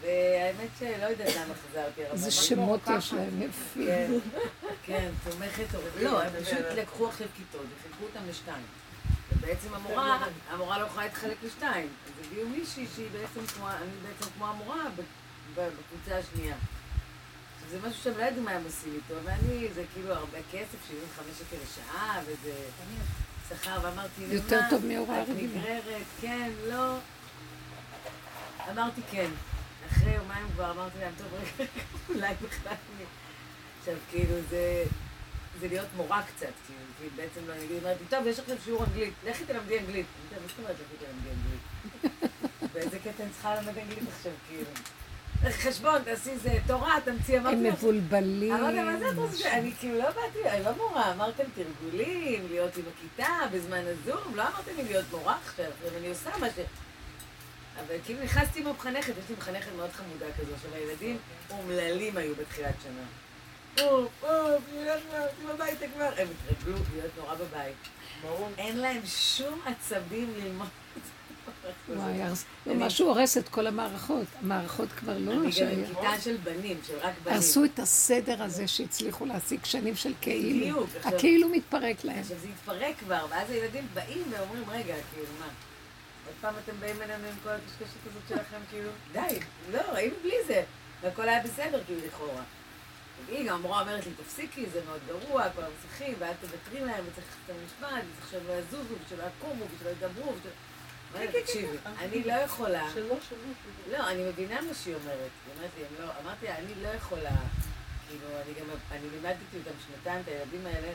והאמת 0.00 0.68
שלא 0.78 1.06
יודעת 1.06 1.36
למה 1.36 1.54
חזרתי. 1.54 2.06
אבל 2.06 2.12
איזה 2.12 2.30
שמות. 2.30 2.80
יש 2.98 3.12
להם 3.12 3.42
יפים. 3.42 3.86
כן, 3.86 4.12
כן, 4.82 5.10
תומכת 5.30 5.74
הוראה. 5.74 6.02
לא, 6.02 6.22
הם 6.22 6.44
פשוט 6.44 6.66
לקחו 6.76 7.08
עכשיו 7.08 7.26
כיתות 7.36 7.66
וחילקו 7.78 8.04
אותם 8.04 8.28
לשתיים. 8.30 8.62
ובעצם 9.32 9.74
המורה, 9.74 10.26
המורה 10.50 10.78
לא 10.78 10.86
יכולה 10.86 11.04
להתחלק 11.04 11.36
לשתיים. 11.42 11.88
אז 12.06 12.26
הביאו 12.26 12.48
מישהי 12.48 12.86
שהיא 12.94 13.08
בעצם 13.12 13.46
כמו, 13.46 13.68
אני 13.68 13.90
בעצם 14.02 14.30
כמו 14.36 14.46
המורה 14.46 14.84
בקבוצה 15.54 16.18
השנייה. 16.18 16.56
זה 17.70 17.78
משהו 17.78 18.02
שהם 18.02 18.18
לא 18.18 18.22
ידעו 18.22 18.42
מה 18.42 18.50
הם 18.50 18.64
עושים 18.64 18.94
איתו, 18.94 19.14
ואני, 19.24 19.68
זה 19.74 19.84
כאילו 19.94 20.12
הרבה 20.12 20.38
כסף, 20.52 20.88
75 20.88 21.38
שקל 21.38 21.56
לשעה, 21.64 22.20
וזה 22.26 22.52
שכר, 23.48 23.78
ואמרתי? 23.82 24.22
יותר 24.22 24.60
טוב 24.70 24.86
מהוראה 24.86 25.22
את 25.22 25.28
רגילה. 25.28 25.60
נגררת, 25.60 26.06
כן, 26.20 26.50
לא. 26.68 26.96
אמרתי 28.70 29.00
כן. 29.10 29.30
אחרי 29.90 30.12
יומיים 30.14 30.46
כבר 30.54 30.70
אמרתי 30.70 30.98
להם, 31.00 31.12
טוב, 31.18 31.26
רגע, 31.34 31.70
אולי 32.08 32.34
בכלל 32.42 32.72
אני... 32.96 33.04
עכשיו, 33.80 33.94
כאילו, 34.10 34.34
זה... 34.50 34.84
זה 35.60 35.68
להיות 35.68 35.88
מורה 35.96 36.22
קצת, 36.22 36.52
כי 36.66 36.72
בעצם 37.16 37.40
לא, 37.46 37.52
אני 37.52 37.78
אומרת 37.78 37.96
לי, 38.00 38.06
טוב, 38.10 38.26
יש 38.26 38.38
עכשיו 38.38 38.56
שיעור 38.64 38.84
אנגלית, 38.84 39.14
לכי 39.26 39.44
תלמדי 39.44 39.78
אנגלית. 39.78 40.06
אני 40.16 40.24
יודעת, 40.24 40.42
מה 40.42 40.48
זאת 40.48 40.58
אומרת 40.58 40.76
לכי 40.76 41.04
תלמדי 41.04 41.28
אנגלית? 41.30 41.62
באיזה 42.72 42.98
קטע 42.98 43.22
אני 43.22 43.30
צריכה 43.32 43.54
ללמד 43.54 43.78
אנגלית 43.78 44.08
עכשיו, 44.08 44.32
כאילו? 44.48 44.70
חשבון, 45.48 46.02
תעשי 46.04 46.30
איזה 46.30 46.58
תורה, 46.66 46.96
תמציא, 47.04 47.38
אמרתי 47.38 47.56
הם 47.56 47.64
לו, 47.64 47.72
מבולבלים. 47.72 48.54
אמרתי, 48.54 48.82
מה 48.82 48.98
זה 48.98 49.10
את 49.10 49.16
רוצה? 49.16 49.58
אני 49.58 49.72
כאילו 49.78 49.98
לא 49.98 50.10
באתי, 50.10 50.50
אני 50.50 50.64
לא 50.64 50.76
מורה, 50.76 51.12
אמרתם 51.12 51.44
תרגולים, 51.54 52.46
להיות 52.50 52.76
עם 52.76 52.84
הכיתה 52.94 53.32
בזמן 53.52 53.82
הזום, 53.86 54.36
לא 54.36 54.42
אמרתם 54.42 54.76
לי 54.76 54.84
להיות 54.84 55.04
מורה 55.10 55.38
עכשיו, 55.44 55.70
אני 55.98 56.08
עושה 56.08 56.30
מה 56.40 56.46
ש... 56.50 56.58
אבל 57.76 57.94
כאילו 58.04 58.24
נכנסתי 58.24 58.60
עם 58.60 58.66
המחנכת, 58.66 59.12
יש 59.18 59.24
לי 59.28 59.34
מחנכת 59.38 59.70
מאוד 59.76 59.90
חמודה 59.92 60.26
כזו, 60.38 60.54
עכשיו 60.54 60.74
הילדים 60.74 61.18
אומללים 61.50 62.16
היו 62.16 62.34
בתחילת 62.34 62.74
שנה. 62.82 63.02
אוף, 63.78 64.62
ילך 64.74 65.00
להיות 65.12 65.30
הביתה 65.54 65.86
כבר. 65.94 66.10
הם 66.16 66.28
התרגלו 66.48 66.76
להיות 66.92 67.12
נורא 67.18 67.34
בבית. 67.34 67.76
אין 68.58 68.78
להם 68.78 69.02
שום 69.06 69.60
עצבים 69.66 70.34
ללמוד. 70.36 70.68
וואי, 71.88 72.18
משהו 72.66 73.08
הורס 73.08 73.38
את 73.38 73.48
כל 73.48 73.66
המערכות. 73.66 74.26
המערכות 74.42 74.88
כבר 74.92 75.18
לא 75.18 75.32
אני 75.32 75.40
גם. 75.40 75.94
כיתה 76.00 76.20
של 76.20 76.36
בנים, 76.36 76.80
של 76.86 76.98
רק 76.98 77.14
בנים. 77.24 77.36
הרסו 77.36 77.64
את 77.64 77.78
הסדר 77.78 78.42
הזה 78.42 78.68
שהצליחו 78.68 79.26
להשיג 79.26 79.64
שנים 79.64 79.96
של 79.96 80.12
כאילו. 80.20 80.60
בדיוק, 80.60 80.90
הכאילו 81.04 81.48
מתפרק 81.48 82.04
להם. 82.04 82.18
עכשיו 82.18 82.36
זה 82.38 82.48
התפרק 82.48 82.98
כבר, 82.98 83.26
ואז 83.30 83.50
הילדים 83.50 83.86
באים 83.94 84.22
ואומרים, 84.30 84.64
רגע, 84.70 84.94
כאילו, 85.14 85.26
מה? 85.40 85.46
עוד 86.26 86.34
פעם 86.40 86.54
אתם 86.64 86.80
באים 86.80 87.02
אלינו 87.02 87.26
עם 87.26 87.34
כל 87.42 87.50
הקשקשת 87.50 88.06
הזאת 88.06 88.22
שלכם, 88.28 88.60
כאילו, 88.70 88.90
די, 89.12 89.38
לא, 89.72 89.80
היינו 89.94 90.14
בלי 90.22 90.36
זה. 90.46 90.62
והכל 91.02 91.28
היה 91.28 91.42
בסדר, 91.42 91.80
כאילו, 91.86 92.00
לכאורה. 92.06 92.42
והיא 93.26 93.48
גם 93.48 93.54
המורה 93.54 93.80
אומרת 93.80 94.06
לי, 94.06 94.12
תפסיקי, 94.24 94.66
זה 94.72 94.80
מאוד 94.86 95.00
גרוע, 95.06 95.50
כל 95.56 95.62
המסכים, 95.62 96.14
ואל 96.18 96.32
תוותרי 96.40 96.80
להם, 96.80 97.04
וצריך 97.10 97.26
את 97.44 97.50
המשפט, 97.50 98.04
וצריך 98.12 98.30
שלא 98.30 98.52
יזוזו, 98.52 98.94
ושלא 99.06 99.24
יקומו, 99.36 99.64
ושלא 99.76 99.90
ידברו, 99.90 100.32
ושלא... 100.32 100.50
אומרת, 101.14 101.30
תקשיבי, 101.42 101.76
אני 101.98 102.24
לא 102.24 102.32
יכולה... 102.32 102.88
לא, 103.90 104.10
אני 104.10 104.24
מבינה 104.24 104.60
מה 104.60 104.74
שהיא 104.74 104.94
אומרת. 104.94 105.30
היא 105.76 105.84
לא... 106.00 106.04
אמרתי 106.24 106.46
לה, 106.46 106.58
אני 106.58 106.74
לא 106.82 106.88
יכולה... 106.88 107.30
כאילו, 108.08 108.26
אני 108.28 108.54
גם... 108.60 108.76
אני 108.92 109.10
לימדתי 109.10 109.58
אותם 109.58 109.70
שנתיים, 109.86 110.20
את 110.20 110.28
הילדים 110.28 110.66
האלה, 110.66 110.88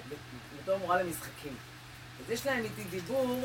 בתור 0.63 0.77
מורה 0.77 1.03
למשחקים. 1.03 1.55
אז 2.19 2.31
יש 2.31 2.45
להם 2.45 2.63
איתי 2.63 2.83
דיבור, 2.83 3.41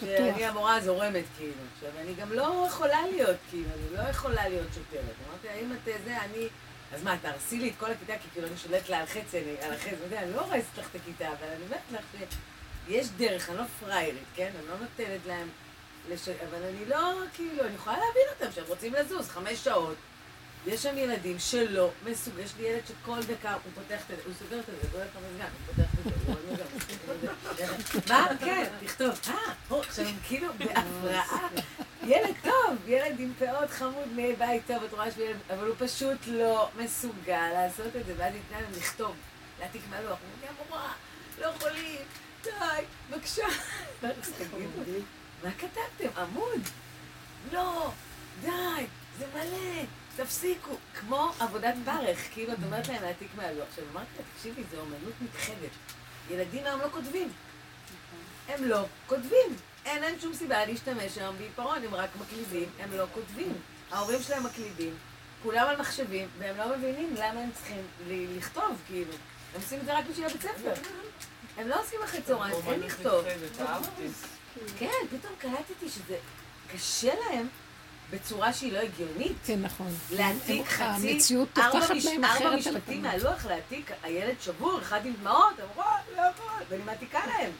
שאני. 0.00 0.46
המורה 0.46 0.76
הזורמת, 0.76 1.24
כאילו. 1.36 1.52
עכשיו, 1.74 1.90
אני 2.00 2.14
גם 2.14 2.32
לא 2.32 2.64
יכולה 2.68 3.06
להיות, 3.06 3.36
כאילו, 3.50 3.68
אני 3.74 3.96
לא 3.96 4.10
יכולה 4.10 4.48
להיות 4.48 4.66
שוטרת. 4.74 5.14
אמרתי 5.28 5.46
לה, 5.46 5.54
אם 5.54 5.72
את 5.72 6.04
זה, 6.04 6.22
אני... 6.22 6.48
אז 6.94 7.02
מה, 7.02 7.16
תהרסי 7.22 7.58
לי 7.58 7.68
את 7.68 7.74
כל 7.78 7.90
הכיתה, 7.92 8.12
כי 8.22 8.28
כאילו 8.32 8.46
אני 8.48 8.56
שולטת 8.56 8.88
לה 8.88 8.98
על 8.98 9.06
חצי, 9.06 9.38
אני- 9.38 9.56
על 9.62 9.72
אתה 9.74 10.04
יודע, 10.04 10.22
אני 10.22 10.32
לא 10.32 10.40
הורסת 10.40 10.78
לך 10.78 10.86
את 10.90 11.00
הכיתה, 11.02 11.28
אבל 11.28 11.46
אני 11.56 11.64
אומרת 11.64 11.80
לך 11.92 12.00
שיש 12.88 13.06
דרך, 13.16 13.48
אני 13.50 13.58
לא 13.58 13.62
פריירית, 13.80 14.22
כן? 14.34 14.50
אני 14.58 14.68
לא 14.68 14.74
נותנת 14.78 15.20
להם... 15.26 15.48
לש... 16.10 16.28
אבל 16.28 16.62
אני 16.62 16.84
לא, 16.86 16.98
כאילו, 17.34 17.64
אני 17.66 17.74
יכולה 17.74 17.96
להבין 17.96 18.22
אותם 18.34 18.52
שהם 18.54 18.64
רוצים 18.68 18.92
לזוז 18.94 19.28
חמש 19.28 19.58
שעות. 19.64 19.96
יש 20.66 20.82
שם 20.82 20.98
ילדים 20.98 21.38
שלא 21.38 21.90
מסוג... 22.06 22.34
יש 22.38 22.50
לי 22.58 22.64
ילד 22.66 22.82
שכל 22.88 23.20
דקה 23.22 23.52
הוא 23.52 23.60
פותח 23.74 24.00
את 24.02 24.16
זה, 24.16 24.22
הוא 24.24 24.32
סוגר 24.38 24.58
את 24.58 24.66
זה, 24.66 24.72
הוא 24.92 25.00
הולך 25.00 25.10
למזגן, 25.16 25.44
הוא 25.44 25.74
פותח 25.74 25.88
את 25.98 26.04
זה, 26.04 26.10
הוא 26.26 26.34
הולך 26.48 27.36
למזגן. 27.60 28.14
מה? 28.14 28.28
כן, 28.40 28.64
תכתוב. 28.86 29.20
אה, 29.70 29.78
עכשיו 29.80 30.06
הם 30.06 30.14
כאילו 30.28 30.48
בהפרעה. 30.58 31.48
ילד 32.06 32.34
טוב, 32.42 32.88
ילד 32.88 33.20
עם 33.20 33.32
פאות 33.38 33.70
חמוד 33.70 34.08
מבית 34.16 34.62
טוב, 34.66 34.84
את 34.84 34.92
רואה 34.92 35.10
שהוא 35.10 35.24
ילד, 35.24 35.36
אבל 35.50 35.66
הוא 35.66 35.74
פשוט 35.78 36.18
לא 36.26 36.70
מסוגל 36.78 37.48
לעשות 37.52 37.96
את 37.96 38.06
זה, 38.06 38.14
ואז 38.16 38.32
ניתנה 38.34 38.60
להם 38.60 38.72
לכתוב, 38.76 39.16
להעתיק 39.60 39.82
מהלוח. 39.90 40.18
הוא 40.20 40.28
אומר, 40.36 40.62
המורה, 40.64 40.92
לא 41.40 41.46
יכולים, 41.46 42.00
די, 42.42 42.50
בבקשה. 43.10 43.46
מה 45.42 45.50
כתבתם? 45.58 46.20
עמוד? 46.20 46.60
לא, 47.52 47.90
די, 48.42 48.86
זה 49.18 49.26
מלא, 49.34 49.82
תפסיקו. 50.16 50.76
כמו 51.00 51.32
עבודת 51.40 51.74
פרך, 51.84 52.18
כאילו 52.32 52.52
את 52.52 52.58
אומרת 52.64 52.88
להם 52.88 53.02
להעתיק 53.02 53.28
מהלוח. 53.36 53.66
עכשיו 53.70 53.84
אמרתי 53.92 54.08
לה, 54.18 54.24
תקשיבי, 54.34 54.62
זו 54.70 54.80
אומנות 54.80 55.12
נכחדת. 55.22 55.70
ילדים 56.30 56.66
היום 56.66 56.80
לא 56.80 56.88
כותבים. 56.92 57.32
הם 58.48 58.64
לא 58.64 58.84
כותבים. 59.06 59.56
אין 59.84 60.02
להם 60.02 60.14
שום 60.20 60.34
סיבה 60.34 60.66
להשתמש 60.66 61.18
היום 61.18 61.36
בעיפרון, 61.38 61.78
הם 61.84 61.94
רק 61.94 62.10
מקלידים, 62.20 62.68
הם 62.80 62.88
לא 62.96 63.04
כותבים. 63.14 63.52
ההורים 63.90 64.22
שלהם 64.22 64.44
מקלידים, 64.44 64.94
כולם 65.42 65.66
על 65.68 65.76
מחשבים, 65.80 66.28
והם 66.38 66.56
לא 66.56 66.76
מבינים 66.76 67.14
למה 67.14 67.40
הם 67.40 67.50
צריכים 67.54 67.86
לכתוב, 68.36 68.76
כאילו. 68.86 69.12
הם 69.54 69.60
עושים 69.62 69.80
את 69.80 69.84
זה 69.84 69.98
רק 69.98 70.04
בשביל 70.10 70.26
הבית 70.26 70.40
ספר. 70.42 70.72
הם 71.56 71.68
לא 71.68 71.80
עושים 71.80 71.98
אחרי 72.04 72.22
צהריים, 72.22 72.54
אין 72.66 72.80
לכתוב. 72.80 73.24
כן, 74.78 74.90
פתאום 75.10 75.32
קלטתי 75.38 75.88
שזה 75.88 76.16
קשה 76.74 77.12
להם 77.14 77.48
בצורה 78.10 78.52
שהיא 78.52 78.72
לא 78.72 78.78
הגיונית. 78.78 79.36
כן, 79.46 79.62
נכון. 79.62 79.94
להעתיק 80.10 80.66
חצי, 80.68 80.82
המציאות 81.12 81.58
ארבע 81.58 81.80
טופחת 81.80 81.94
משפטים. 82.58 83.02
מהלוח 83.02 83.46
להעתיק, 83.46 83.90
הילד 84.02 84.34
שבור, 84.40 84.78
אחד 84.82 85.06
עם 85.06 85.12
דמעות, 85.20 85.54
אמרו, 85.60 85.82
"אה, 85.82 85.96
לא 86.16 86.22
יכול, 86.22 86.62
ואני 86.68 86.82
מעתיקה 86.84 87.20
להם. 87.26 87.50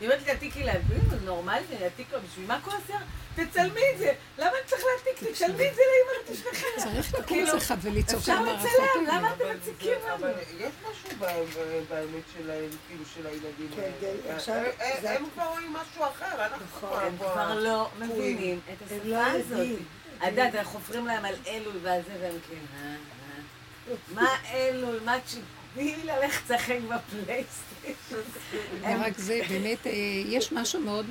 היא 0.00 0.08
אומרת 0.08 0.20
לי, 0.26 0.32
תעתיקי 0.34 0.62
כאילו, 0.62 0.72
זה 1.10 1.16
נורמלי, 1.24 1.58
אני 1.76 1.84
אעתיק 1.84 2.12
לו, 2.12 2.18
בשביל 2.30 2.46
מה 2.46 2.60
כל 2.64 2.70
השיער? 2.84 3.00
תצלמי 3.34 3.80
את 3.94 3.98
זה, 3.98 4.12
למה 4.38 4.48
אני 4.50 4.66
צריך 4.66 4.82
להעתיק? 4.84 5.28
תצלמי 5.34 5.68
את 5.68 5.74
זה 5.74 5.82
לאמא 5.92 6.36
שלכם. 6.36 6.66
צריך 6.76 7.14
לקום 7.14 7.24
כאילו, 7.26 7.46
איזה 7.46 7.56
אחד 7.58 7.76
וליצור 7.82 8.18
אפשר 8.20 8.32
את 8.32 8.38
המערכות 8.38 8.70
לצלם. 8.70 9.06
למה 9.06 9.32
אתם 9.34 9.44
מציקים 9.56 9.92
לנו? 10.08 10.26
יש 10.58 10.72
משהו 10.90 11.18
ב- 11.18 11.24
ב- 11.24 11.84
באמת 11.88 12.22
שלהם, 12.38 12.68
כאילו, 12.88 13.04
של 13.14 13.26
הילדים 13.26 13.68
כן, 13.76 13.82
האלה. 14.02 14.36
עכשיו, 14.36 14.54
הם- 14.54 14.64
הם- 14.80 15.00
זה- 15.02 15.10
הם 15.16 15.24
כבר 15.34 15.44
רואים 15.44 15.72
משהו 15.72 16.04
אחר, 16.04 16.44
אנחנו 16.46 16.64
נכון. 16.66 17.02
הם 17.02 17.16
כבר- 17.16 17.32
כבר 17.32 17.54
לא 17.60 17.90
מבינים 17.98 18.60
את 18.72 18.82
השפה 18.86 19.04
לא 19.08 19.16
הזאת. 19.26 19.66
את 20.18 20.28
יודעת, 20.28 20.54
אנחנו 20.54 20.72
חופרים 20.80 21.06
להם 21.06 21.24
על 21.24 21.34
אלול 21.46 21.76
ועל 21.82 22.00
זה, 22.06 22.12
והם 22.20 22.34
כאילו, 22.48 22.60
"אה, 22.84 22.94
אה, 23.90 23.94
מה 24.14 24.28
אלול, 24.54 25.00
מה 25.04 25.16
תש... 25.24 25.34
תני 25.76 25.96
לי 25.96 26.04
ללכת 26.04 26.50
לשחק 26.50 26.76
בפלייסטיישן. 26.88 28.30
ורק 28.82 29.18
זה, 29.18 29.40
באמת, 29.48 29.86
אה, 29.86 29.92
יש 30.26 30.52
משהו 30.52 30.80
מאוד, 30.80 31.06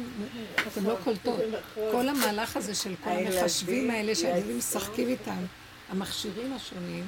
אתם 0.67 0.85
לא 0.85 0.97
קולטות. 1.03 1.39
כל 1.91 2.09
המהלך 2.09 2.57
הזה 2.57 2.75
של 2.75 2.95
כל 3.03 3.09
המחשבים 3.09 3.89
האלה 3.89 4.15
שהילדים. 4.15 4.57
משחקים 4.57 5.07
איתם, 5.07 5.45
המכשירים 5.89 6.53
השונים, 6.53 7.07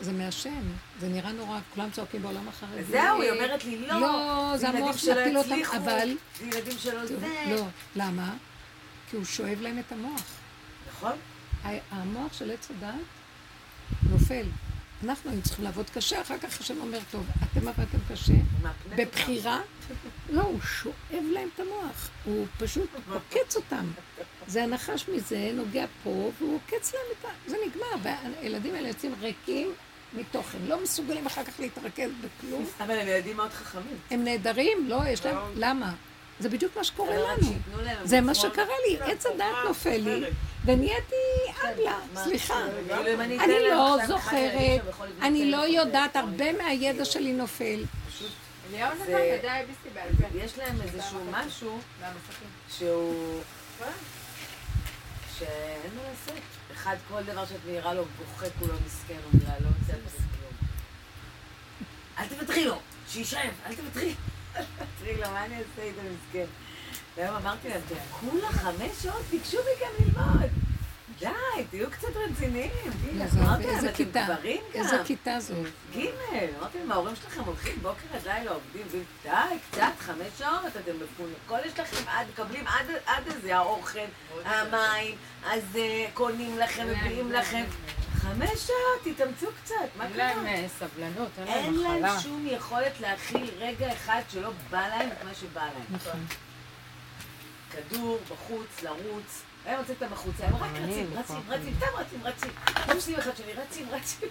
זה 0.00 0.12
מהשם, 0.12 0.62
זה 1.00 1.08
נראה 1.08 1.32
נורא, 1.32 1.58
כולם 1.74 1.90
צועקים 1.90 2.22
בעולם 2.22 2.48
החרדי. 2.48 2.84
זהו, 2.84 3.22
היא 3.22 3.30
אומרת 3.30 3.64
לי, 3.64 3.76
לא, 3.78 4.00
לא, 4.00 4.52
זה 4.56 4.68
המוח 4.68 4.96
שמפיל 4.96 5.38
אותם, 5.38 5.58
אבל... 5.76 6.16
ילדים 6.40 6.78
שלא 6.78 7.06
זה. 7.06 7.16
לא, 7.46 7.66
למה? 7.96 8.34
כי 9.10 9.16
הוא 9.16 9.24
שואב 9.24 9.60
להם 9.60 9.78
את 9.78 9.92
המוח. 9.92 10.22
נכון? 10.90 11.12
המוח 11.90 12.32
של 12.32 12.50
עץ 12.50 12.68
הדעת 12.70 12.94
נופל. 14.10 14.46
אנחנו 15.04 15.30
היינו 15.30 15.42
צריכים 15.42 15.64
לעבוד 15.64 15.90
קשה, 15.90 16.20
אחר 16.20 16.38
כך 16.38 16.60
השם 16.60 16.80
אומר, 16.80 16.98
טוב, 17.10 17.26
אתם 17.44 17.68
עבדתם 17.68 17.98
קשה. 18.12 18.32
בבחירה, 18.96 19.60
לא, 20.30 20.42
הוא 20.42 20.60
שואב 20.60 21.24
להם 21.32 21.48
את 21.54 21.60
המוח, 21.60 22.08
הוא 22.24 22.46
פשוט 22.58 22.90
עוקץ 23.12 23.56
אותם. 23.56 23.86
זה 24.46 24.62
הנחש 24.62 25.08
מזה, 25.08 25.50
נוגע 25.54 25.86
פה, 26.04 26.30
והוא 26.38 26.54
עוקץ 26.56 26.94
להם 26.94 27.02
את 27.20 27.24
ה... 27.24 27.28
זה 27.46 27.56
נגמר, 27.66 28.12
והילדים 28.40 28.74
האלה 28.74 28.88
יוצאים 28.88 29.14
ריקים 29.20 29.72
מתוכן, 30.14 30.58
לא 30.66 30.82
מסוגלים 30.82 31.26
אחר 31.26 31.44
כך 31.44 31.60
להתרכז 31.60 32.10
בכלום. 32.20 32.66
אבל 32.80 32.98
הם 32.98 33.08
ילדים 33.08 33.36
מאוד 33.36 33.50
חכמים. 33.50 33.96
הם 34.10 34.24
נהדרים, 34.24 34.88
לא, 34.88 35.06
יש 35.08 35.26
להם... 35.26 35.36
למה? 35.56 35.94
זה 36.40 36.48
בדיוק 36.48 36.76
מה 36.76 36.84
שקורה 36.84 37.16
לנו. 37.16 37.52
זה 38.04 38.20
מה. 38.20 38.34
שקרה 38.34 38.74
לי, 38.88 38.98
עץ 39.00 39.26
הדעת 39.26 39.56
נופל 39.64 39.96
לי, 39.96 40.24
ונהייתי 40.64 41.14
אבלה, 41.62 41.98
מה? 42.14 42.24
סליחה. 42.24 42.62
כאילו, 42.88 43.12
אתן 43.12 43.20
אני 43.40 43.68
לא 43.68 43.96
זוכרת, 44.06 44.80
אני 45.22 45.50
לא 45.50 45.56
יודעת. 45.56 46.16
הרבה 46.16 46.52
מהידע 46.52 47.04
שלי 47.04 47.32
נופל. 47.32 47.84
זה-. 48.70 49.18
יש 50.34 50.58
להם 50.58 50.80
איזשהו 50.82 51.18
משהו. 51.30 51.78
שהוא... 52.70 53.40
שאין 55.38 55.90
מה 55.96 56.02
לעשות. 56.10 56.42
אחד, 56.72 56.96
כל 57.08 57.22
דבר 57.22 57.46
שאת 57.46 57.56
מעירה 57.66 57.94
לו, 57.94 58.04
בוכה 58.18 58.46
כולו 58.58 58.74
מסכן, 58.86 59.16
אומר 59.34 59.44
לה, 59.48 59.54
לא 59.60 59.66
יוצא 59.66 59.92
לך 59.92 60.12
כלום. 60.12 60.52
אל 62.18 62.26
תוותרי 62.26 62.64
לו, 62.64 62.78
שישב, 63.08 63.38
אל 63.66 63.74
תוותרי. 63.74 64.14
לו, 65.20 65.30
מה 65.30 65.44
אני 65.44 65.54
אעשה 65.54 65.82
איתו 65.82 66.00
מסכן? 66.00 66.44
והיום 67.16 67.36
אמרתי 67.36 67.68
להם, 67.68 67.80
כולה 68.10 68.48
חמש 68.48 69.02
שעות 69.02 69.22
ביקשו 69.30 69.58
מכם 69.58 70.04
ללמוד. 70.04 70.50
די, 71.18 71.64
תהיו 71.70 71.90
קצת 71.90 72.08
רציניים. 72.16 72.70
אמרתי 73.40 73.66
להם, 73.66 73.76
איזה 73.76 73.88
אתם 73.88 73.96
כיתה? 73.96 74.24
גברים 74.28 74.60
גם. 74.74 74.80
איזה 74.82 74.96
כיתה 75.04 75.40
זאת? 75.40 75.56
ג', 75.96 76.06
אמרתי 76.58 76.78
להם, 76.78 76.92
ההורים 76.92 77.16
שלכם 77.16 77.40
הולכים 77.40 77.78
בוקר 77.82 78.06
עד 78.14 78.26
לילה 78.26 78.50
עובדים, 78.50 78.86
די, 79.22 79.30
קצת, 79.70 79.92
חמש 79.98 80.26
שעות, 80.38 80.66
אתם 80.66 80.92
מפונים, 81.04 81.34
כל 81.46 81.58
יש 81.64 81.78
לכם 81.78 81.96
מקבלים 82.32 82.66
עד, 83.06 83.22
איזה, 83.26 83.56
האוכל, 83.56 83.98
המים, 84.44 85.14
אז 85.44 85.62
קונים 86.14 86.58
לכם, 86.58 86.86
מביאים 86.88 87.32
לכם. 87.32 87.64
חמש 88.14 88.50
שעות, 88.50 89.14
תתאמצו 89.16 89.46
קצת, 89.64 89.74
מה 89.96 90.04
אין 90.04 90.12
קרה? 90.12 90.34
להם 90.34 90.46
אה, 90.46 90.66
סבלנות, 90.78 91.28
אין 91.38 91.46
אין 91.46 91.74
להם 91.74 91.82
להם 91.82 92.02
מחלה. 92.02 92.20
שום 92.20 92.46
יכולת 92.46 93.00
להכיל 93.00 93.50
רגע 93.58 93.92
אחד 93.92 94.22
שלא 94.32 94.50
בא 94.70 94.88
להם 94.88 95.08
את 95.08 95.24
מה 95.24 95.34
שבא 95.34 95.62
להם. 95.64 95.86
נכון. 95.90 96.26
כדור, 97.70 98.18
בחוץ, 98.30 98.82
לרוץ. 98.82 99.42
הם 99.66 99.78
יוצאים 99.78 99.96
אותם 100.02 100.12
החוצה, 100.12 100.46
הם 100.46 100.54
רק 100.56 100.70
רצים, 100.70 100.88
רצים, 100.88 101.18
נכון. 101.18 101.42
רצים, 101.48 101.74
סתם 101.76 101.86
רצים, 101.96 102.20
רצים. 102.24 102.50
תופסים 102.86 103.18
אחד 103.18 103.36
שני, 103.36 103.52
רצים, 103.52 103.86
רצים. 103.90 104.28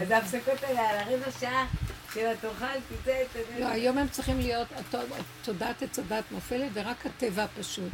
אז 0.00 0.10
ההפסקות 0.10 0.62
האלה, 0.62 0.90
על 0.90 0.98
הרבע 0.98 1.30
שעה 1.40 1.66
של 2.14 2.26
התאכל, 2.26 2.66
תצא, 2.88 3.22
תצא. 3.32 3.58
לא, 3.58 3.66
היום 3.68 3.98
הם 3.98 4.08
צריכים 4.08 4.38
להיות, 4.40 4.68
תודעת 5.42 5.82
עץ 5.82 5.98
הדת 5.98 6.24
נופלת, 6.30 6.70
ורק 6.72 7.06
הטבע 7.06 7.46
פשוט. 7.60 7.92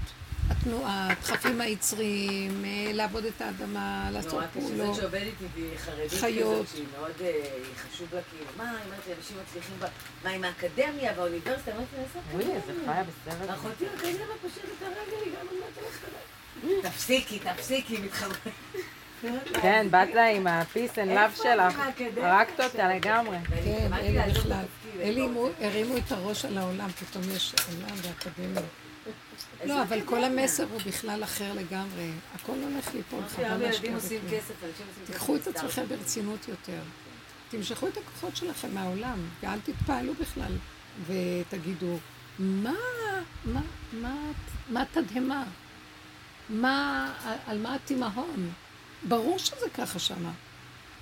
התנועה, 0.51 1.09
הדחפים 1.11 1.61
היצריים, 1.61 2.65
אה, 2.65 2.93
לעבוד 2.93 3.25
את 3.25 3.41
האדמה, 3.41 4.09
לעשות 4.13 4.33
נורא 4.33 4.47
קשה, 4.47 4.61
פעולות. 4.61 4.97
שעובדת 4.97 5.23
איתי 5.23 5.45
והיא 5.55 5.79
חרדית. 5.79 6.11
כזאת, 6.13 6.69
שהיא 6.69 6.85
מאוד, 6.99 7.13
אה, 7.21 7.43
חשוב 7.77 8.15
לה 8.15 8.21
כאילו, 8.31 8.45
מה, 8.57 8.71
היא 8.71 8.79
אומרת 8.87 9.07
לי, 9.07 9.15
אנשים 9.19 9.37
מצליחים, 9.43 9.77
מה 10.25 10.31
עם 10.31 10.45
האקדמיה 10.45 11.13
והאוניברסיטה, 11.17 11.71
אמרתי 11.73 11.97
לה, 11.97 12.03
איזה 12.03 12.19
אוי, 12.35 12.55
איזה 12.55 12.73
אקדמיה? 12.73 12.95
חיה 12.95 13.05
בסרט. 13.05 13.51
אחותי 13.51 13.87
האקדמיה 13.87 14.27
פושטת 14.43 14.65
את 14.65 14.83
הרגל, 14.83 15.25
היא 15.25 15.33
גם 15.33 15.47
אומרת 15.53 15.89
לך, 15.89 16.91
תפסיקי, 16.91 17.39
תפסיקי, 17.39 17.99
מתחברת. 17.99 18.39
כן, 19.63 19.87
באת 19.91 20.15
לה 20.15 20.29
עם 20.29 20.47
ה-peace 20.47 20.95
and 20.95 21.17
love 21.17 21.37
שלך. 21.37 21.81
הרגת 22.17 22.61
אותה? 22.61 22.95
לגמרי. 22.95 23.37
כן, 23.65 23.89
את 23.95 24.31
בכלל. 24.31 24.65
אני 25.03 25.17
לא. 25.17 25.51
הרימו 25.61 25.97
את 25.97 26.13
הראש 26.13 26.45
על 26.45 26.59
העולם, 26.59 26.89
פתאום 26.91 27.25
יש 27.37 27.55
עולם 27.69 27.97
ואקדמיה. 27.97 28.63
לא, 29.65 29.83
אבל 29.83 30.01
כל 30.05 30.25
אקדמיה? 30.25 30.43
המסר 30.43 30.67
הוא 30.73 30.81
בכלל 30.87 31.25
אחר 31.25 31.53
לגמרי. 31.53 32.11
הכל 32.35 32.53
הולך 32.53 32.95
ליפול, 32.95 33.21
ילדים 33.39 33.95
עושים 33.95 34.21
בכלום. 34.27 34.41
כסף. 34.41 34.55
תיקחו 35.07 35.37
את. 35.37 35.47
עצמכם 35.47 35.87
ברצינות 35.89 36.49
יותר. 36.49 36.81
תמשכו 37.51 37.89
את 37.89 37.97
הכוחות 37.97 38.37
שלכם 38.37 38.75
מהעולם, 38.75 39.19
ואל 39.43 39.59
תתפעלו 39.61 40.15
בכלל, 40.15 40.53
ותגידו, 41.07 41.99
מה, 42.39 42.73
מה, 43.45 43.61
מה, 43.93 44.15
מה 44.69 44.83
התדהמה? 44.83 45.45
מה, 46.49 47.13
על 47.47 47.59
מה 47.59 47.75
התימהון? 47.75 48.51
ברור 49.03 49.39
שזה 49.39 49.71
ככה 49.75 49.99
שמה. 49.99 50.33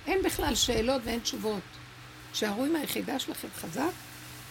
אין 0.07 0.23
בכלל 0.23 0.55
שאלות 0.55 1.01
ואין 1.05 1.19
תשובות. 1.19 1.61
שערו 2.33 2.65
עם 2.65 2.75
היחידה 2.75 3.19
שלכם 3.19 3.47
חזק, 3.55 3.91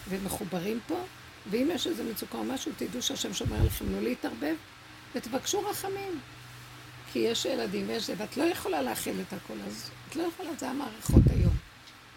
ומחוברים 0.08 0.80
פה, 0.86 1.04
ואם 1.50 1.68
יש 1.74 1.86
איזה 1.86 2.04
מצוקה 2.04 2.38
או 2.38 2.44
משהו, 2.44 2.72
תדעו 2.76 3.02
שהשם 3.02 3.34
שומר 3.34 3.64
לכם 3.66 3.92
לא 3.92 4.02
להתערבב, 4.02 4.54
ותבקשו 5.14 5.60
רחמים. 5.60 6.20
כי 7.12 7.18
יש 7.18 7.44
ילדים 7.44 7.88
ויש 7.88 8.06
זה, 8.06 8.14
ואת 8.16 8.36
לא 8.36 8.42
יכולה 8.42 8.82
להכיל 8.82 9.20
את 9.28 9.32
הכל, 9.32 9.54
אז 9.66 9.90
את 10.08 10.16
לא 10.16 10.22
יכולה, 10.22 10.50
זה 10.58 10.68
המערכות 10.68 11.22
היום. 11.30 11.54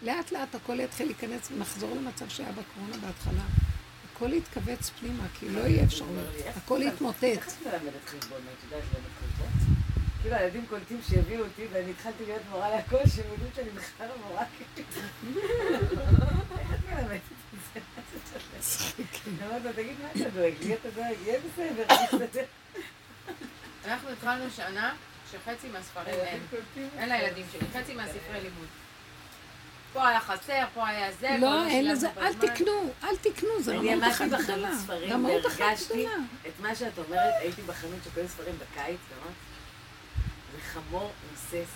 לאט 0.02 0.32
לאט 0.32 0.54
הכל 0.54 0.80
יתחיל 0.80 1.06
להיכנס 1.06 1.48
ונחזור 1.52 1.96
למצב 1.96 2.28
שהיה 2.28 2.52
בקורונה 2.52 2.96
בהתחלה. 2.96 3.42
הכל 4.12 4.32
יתכווץ 4.32 4.90
פנימה, 5.00 5.24
כי 5.38 5.48
לא 5.48 5.60
יהיה 5.60 5.84
אפשרויות, 5.84 6.28
הכל 6.56 6.80
יתמוטט. 6.82 7.24
איך 7.24 7.48
את 7.48 7.66
מלמדת 7.66 8.04
חשבון? 8.06 8.38
את 8.38 8.64
יודעת 8.64 8.82
ללמד 8.94 9.08
חשבון? 9.18 9.48
כאילו 10.22 10.36
הילדים 10.36 10.66
קולטים 10.68 11.00
שהביאו 11.08 11.44
אותי 11.44 11.66
ואני 11.72 11.90
התחלתי 11.90 12.24
להיות 12.26 12.42
מורה 12.50 12.70
להכל, 12.70 13.08
שהם 13.16 13.26
יודעים 13.30 13.50
שאני 13.56 13.70
בכלל 13.70 14.06
לא 14.08 14.14
מורה 14.28 14.44
כאילו. 14.56 14.88
איך 16.60 16.74
את 16.74 16.80
מלמדת 16.92 17.20
את 18.16 18.20
זה? 18.62 19.02
אני 19.26 19.46
אומרת 19.46 19.62
לו, 19.64 19.72
תגיד, 19.72 19.96
מה 20.02 20.08
אתה 20.10 20.30
דואג? 20.30 20.52
לי 20.60 20.74
אתה 20.74 20.90
דואג? 20.90 21.14
יהיה 21.24 21.38
בסדר, 21.40 21.84
יהיה 21.94 22.06
בסדר. 22.12 22.44
אנחנו 23.86 24.08
התחלנו 24.10 24.50
שנה 24.56 24.94
שחצי 25.32 25.68
מהספרים 25.68 26.14
אין. 26.14 26.40
אין 26.98 27.08
לילדים 27.08 27.46
שלי, 27.52 27.82
חצי 27.82 27.94
מהספרי 27.94 28.40
לימוד. 28.42 28.66
פה 29.92 30.08
היה 30.08 30.20
חסר, 30.20 30.64
פה 30.74 30.88
היה 30.88 31.12
זה, 31.12 31.36
לא, 31.40 31.66
אין 31.66 31.88
לזה, 31.88 32.08
אל. 32.16 32.34
תקנו, 32.34 32.92
אל 33.04 33.16
תקנו, 33.16 33.62
זה 33.62 33.74
אני 33.78 33.94
רמאות 33.94 34.12
אחת 34.12 34.26
גדולה. 34.26 34.38
בחנות 34.38 34.78
ספרים 34.78 35.12
רמאות 35.12 35.46
אחת 35.46 35.58
גדולה. 35.86 36.10
את 36.46 36.60
מה 36.60 36.74
שאת 36.74 36.98
אומרת, 36.98 37.34
הייתי 37.40 37.62
בחנות 37.62 37.98
שקונים 38.04 38.28
ספרים 38.28 38.54
בקיץ, 38.58 38.98
ואמרתי, 39.08 39.34
זה 40.52 40.60
חמור 40.72 41.12
מוסס. 41.30 41.68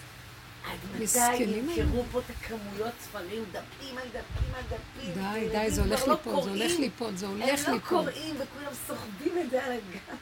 עד 0.65 1.03
מתי 1.03 1.43
ימכרו 1.43 2.05
פה 2.13 2.19
את 2.19 2.25
הכמויות 2.31 2.93
ספרים, 3.01 3.45
דפים 3.53 3.99
על 3.99 4.09
דפים 4.09 4.55
על 4.55 4.63
דפים? 4.63 5.15
די, 5.15 5.21
וילדים 5.21 5.61
די, 5.61 5.71
זה 5.71 5.83
הולך 5.83 6.09
לא 6.09 6.15
ליפול, 6.15 6.43
זה 6.43 6.51
הולך. 6.51 6.73
ליפול, 6.79 7.17
זה 7.17 7.27
הם 7.27 7.33
הולך 7.33 7.69
לא 7.69 7.75
ליפול. 7.75 7.79
קוראים 7.81 8.35
וכולם 8.39 8.75
סוחבים 8.87 9.39
את 9.45 9.51
זה 9.51 9.65
על 9.65 9.73
הגב, 9.73 10.17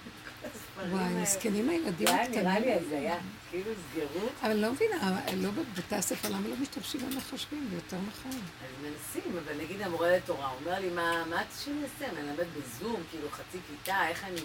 וואי. 0.91 1.05
מסכנים 1.23 1.69
הילדים 1.71 2.07
זה 2.07 2.15
היה 2.15 2.29
נראה 2.29 2.59
לי 2.59 2.73
הקטנים. 2.73 2.87
הזיה, 2.99 3.17
כאילו 3.51 3.71
סגרו, 3.93 4.29
אבל 4.43 4.51
אני 4.51 4.61
לא 4.63 4.73
מבינה, 4.73 5.21
לא 5.37 5.51
בבתי 5.51 5.95
הספר, 5.95 6.29
למה 6.29 6.49
לא 6.49 6.57
משתמשים 6.57 7.01
במחשבים? 7.01 7.67
זה 7.71 7.77
יותר 7.77 7.97
נכון. 8.09 8.31
אז 8.41 8.85
מנסים, 8.85 9.39
אבל 9.45 9.63
נגיד 9.63 9.83
המורה 9.83 10.17
לתורה, 10.17 10.47
הוא 10.49 10.57
אומר 10.67 10.81
לי, 10.81 10.89
מה 10.91 11.25
מה 11.31 11.43
את 11.43 11.47
שאני 11.65 11.83
אעשה? 11.83 12.13
אני 12.13 12.31
אלמד 12.31 12.47
בזום, 12.57 13.03
כאילו 13.11 13.31
חצי 13.31 13.59
כיתה, 13.69 14.09
איך 14.09 14.25
אני... 14.25 14.41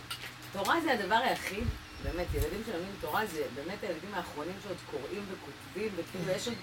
תורה 0.53 0.81
זה 0.81 0.91
הדבר 0.91 1.15
היחיד, 1.15 1.63
באמת, 2.05 2.27
ילדים 2.33 2.63
שלומדים 2.65 2.95
תורה 3.01 3.25
זה 3.25 3.43
באמת 3.55 3.83
הילדים 3.83 4.13
האחרונים 4.13 4.55
שעוד 4.63 4.77
קוראים 4.91 5.25
וכותבים, 5.31 5.91
וכאילו 5.95 6.31
יש 6.31 6.47
עוד 6.47 6.57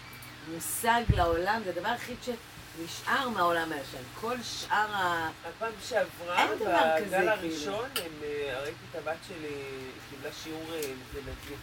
מושג 0.49 1.03
לעולם, 1.17 1.63
זה 1.65 1.71
הדבר 1.71 1.89
היחיד 1.89 2.17
שנשאר 2.23 3.29
מהעולם 3.29 3.73
הישן. 3.73 4.03
כל 4.21 4.37
שאר 4.43 4.95
ה... 4.95 5.31
הפעם 5.45 5.73
שעברה, 5.89 6.43
אין 6.43 6.59
דבר 6.59 6.91
כזה, 6.99 7.19
בגל 7.19 7.37
כאילו. 7.37 7.53
הראשון, 7.53 7.89
הם, 7.97 8.13
אה, 8.23 8.61
ראיתי 8.63 8.85
את 8.91 8.95
הבת 8.97 9.19
שלי, 9.29 9.47
היא 9.47 9.91
קיבלה 10.11 10.31
שיעור 10.43 10.67
אה, 10.75 10.81
תזונתי. 10.81 11.55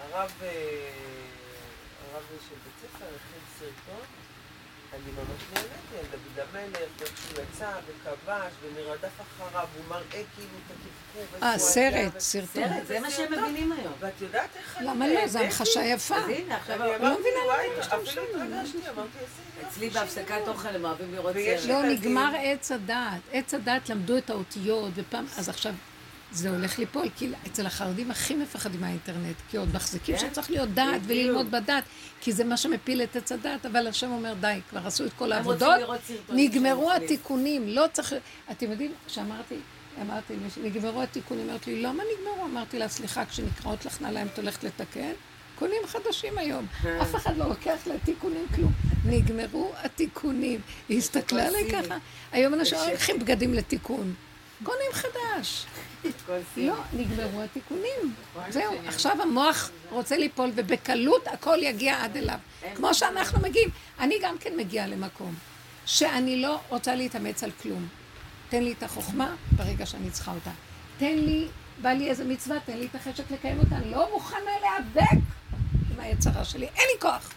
הרב, 0.00 0.32
אה, 0.42 0.48
הרב 2.12 2.22
של 2.48 2.54
בית 2.64 2.74
ספר 2.80 3.04
הכין 3.04 3.40
סרטון, 3.58 4.06
אני 4.96 5.12
ממש 5.12 5.42
נהניתי, 5.52 5.98
על 5.98 6.06
דוד 6.10 6.46
המלך, 6.54 6.88
ואיך 6.98 7.12
שהוא 7.16 7.44
יצא 7.44 7.70
וכבש 7.86 8.52
ונרדף 8.62 9.20
אחריו, 9.20 9.66
הוא 9.76 9.84
מראה 9.88 10.02
כאילו 10.10 10.48
את 10.66 10.70
הקפקוף, 10.70 11.34
איפה 11.34 11.46
אה, 11.46 11.58
סרט, 11.58 12.18
סרטון. 12.18 12.46
סרט, 12.68 12.86
זה 12.86 13.00
מה 13.00 13.10
שהם. 13.10 13.32
מבינים 13.32 13.72
היום. 13.72 13.92
ואת 14.00 14.20
יודעת 14.20 14.48
איך 14.56 14.78
למה 14.80 15.08
לא? 15.08 15.26
זו? 15.26 15.38
המחשה 15.38 15.84
יפה. 15.84 16.16
אז 16.16 16.28
הנה, 16.28 16.56
עכשיו... 16.56 16.94
אני 16.94 17.02
לא 17.02 17.20
מבינה 17.20 17.38
למה 17.44 17.54
הם 17.54 17.80
משתמשים, 17.80 18.22
אצלי 19.68 19.90
בהפסקת 19.90 20.30
לימוד." 20.30 20.48
אוכל 20.48 20.68
הם 20.68 20.84
אוהבים 20.84 21.14
לראות 21.14 21.34
סרט. 21.34 21.68
לא. 21.68 21.82
נגמר 21.82 22.32
עץ 22.42 22.72
הדעת. 22.72 23.20
עץ 23.32 23.54
הדעת 23.54 23.88
למדו 23.88 24.18
את 24.18 24.30
האותיות, 24.30 24.90
ופעם, 24.94 25.26
אז 25.38 25.48
עכשיו 25.48 25.72
זה 26.32 26.50
הולך 26.50 26.78
ליפול, 26.78 27.08
כי 27.16 27.28
אצל 27.46 27.66
החרדים 27.66 28.10
הכי 28.10 28.34
מפחדים 28.34 28.80
מהאינטרנט, 28.80 29.36
כי 29.50 29.56
עוד 29.56 29.68
מחזיקים 29.74 30.16
כן? 30.16 30.30
שצריך 30.30 30.50
להיות 30.50 30.68
דעת. 30.68 31.00
וללמוד 31.06 31.50
בדעת, 31.50 31.84
כי 32.20 32.32
זה 32.32 32.44
מה 32.44 32.56
שמפיל 32.56 33.02
את 33.02 33.16
עץ 33.16 33.32
הדעת, 33.32 33.66
אבל 33.66 33.86
השם 33.86 34.10
אומר, 34.10 34.34
די, 34.40 34.60
כבר 34.70 34.86
עשו 34.86 35.04
את 35.04 35.12
כל 35.12 35.32
העבודות, 35.32 35.74
נגמרו. 36.28 36.92
התיקונים, 36.92 37.68
לא 37.68 37.84
צריך... 37.92 38.14
אתם 38.50 38.70
יודעים, 38.70 38.92
שאמרתי, 39.08 39.54
אמרתי, 40.02 40.34
נגמרו 40.62 41.02
התיקונים, 41.02 41.50
אמרת 41.50 41.66
לי, 41.66 41.82
למה 41.82 42.02
נגמרו? 42.18 42.44
אמרתי 42.46 42.78
לה, 42.78 42.88
סליחה, 42.88 43.24
כשנקראות 43.24 43.84
לך 43.84 44.02
נעליים 44.02 44.26
את 44.26 44.38
הולכת 44.38 44.64
לתקן? 44.64 45.12
קונים 45.58 45.82
חדשים 45.86 46.38
היום. 46.38 46.66
אף 47.02 47.16
אחד 47.16 47.36
לא 47.36 47.48
לוקח 47.48 47.78
לתיקונים 47.86 48.46
כלום. 48.54 48.72
נגמרו 49.04 49.72
התיקונים. 49.82 50.60
היא 50.88 50.98
הסתכלה 50.98 51.46
עליי 51.46 51.70
ככה. 51.72 51.96
היום 52.32 52.54
אנשים 52.54 52.78
לא 52.78 52.90
לוקחים 52.90 53.18
בגדים 53.18 53.54
לתיקון. 53.54 54.14
קונים 54.62 54.92
חדש. 54.92 55.66
לא, 56.56 56.74
נגמרו 56.92 57.42
התיקונים. 57.42 58.14
זהו, 58.48 58.74
עכשיו 58.86 59.22
המוח 59.22 59.70
רוצה 59.90 60.16
ליפול, 60.16 60.50
ובקלות 60.54 61.28
הכל 61.28 61.58
יגיע 61.62 62.04
עד 62.04 62.16
אליו. 62.16 62.38
כמו 62.74 62.94
שאנחנו 62.94 63.40
מגיעים. 63.40 63.68
אני 64.00 64.18
גם 64.22 64.38
כן 64.38 64.56
מגיעה 64.56 64.86
למקום 64.86 65.34
שאני 65.86 66.42
לא 66.42 66.60
רוצה 66.68 66.94
להתאמץ 66.94 67.44
על 67.44 67.50
כלום. 67.62 67.88
תן 68.48 68.62
לי 68.62 68.72
את 68.72 68.82
החוכמה 68.82 69.34
ברגע 69.52 69.86
שאני 69.86 70.10
צריכה 70.10 70.32
אותה. 70.32 70.50
תן 70.98 71.16
לי, 71.18 71.46
בא 71.82 71.90
לי 71.90 72.10
איזה 72.10 72.24
מצווה, 72.24 72.60
תן 72.60 72.78
לי 72.78 72.86
את 72.86 72.94
החשק 72.94 73.30
לקיים 73.30 73.58
אותה. 73.58 73.76
אני 73.76 73.90
לא 73.90 74.08
מוכנה 74.12 74.50
להיאבק 74.60 75.22
עם 75.94 76.00
היצרה 76.00 76.44
שלי, 76.44 76.66
אין 76.66 76.84
לי 76.94 77.00
כוח. 77.00 77.32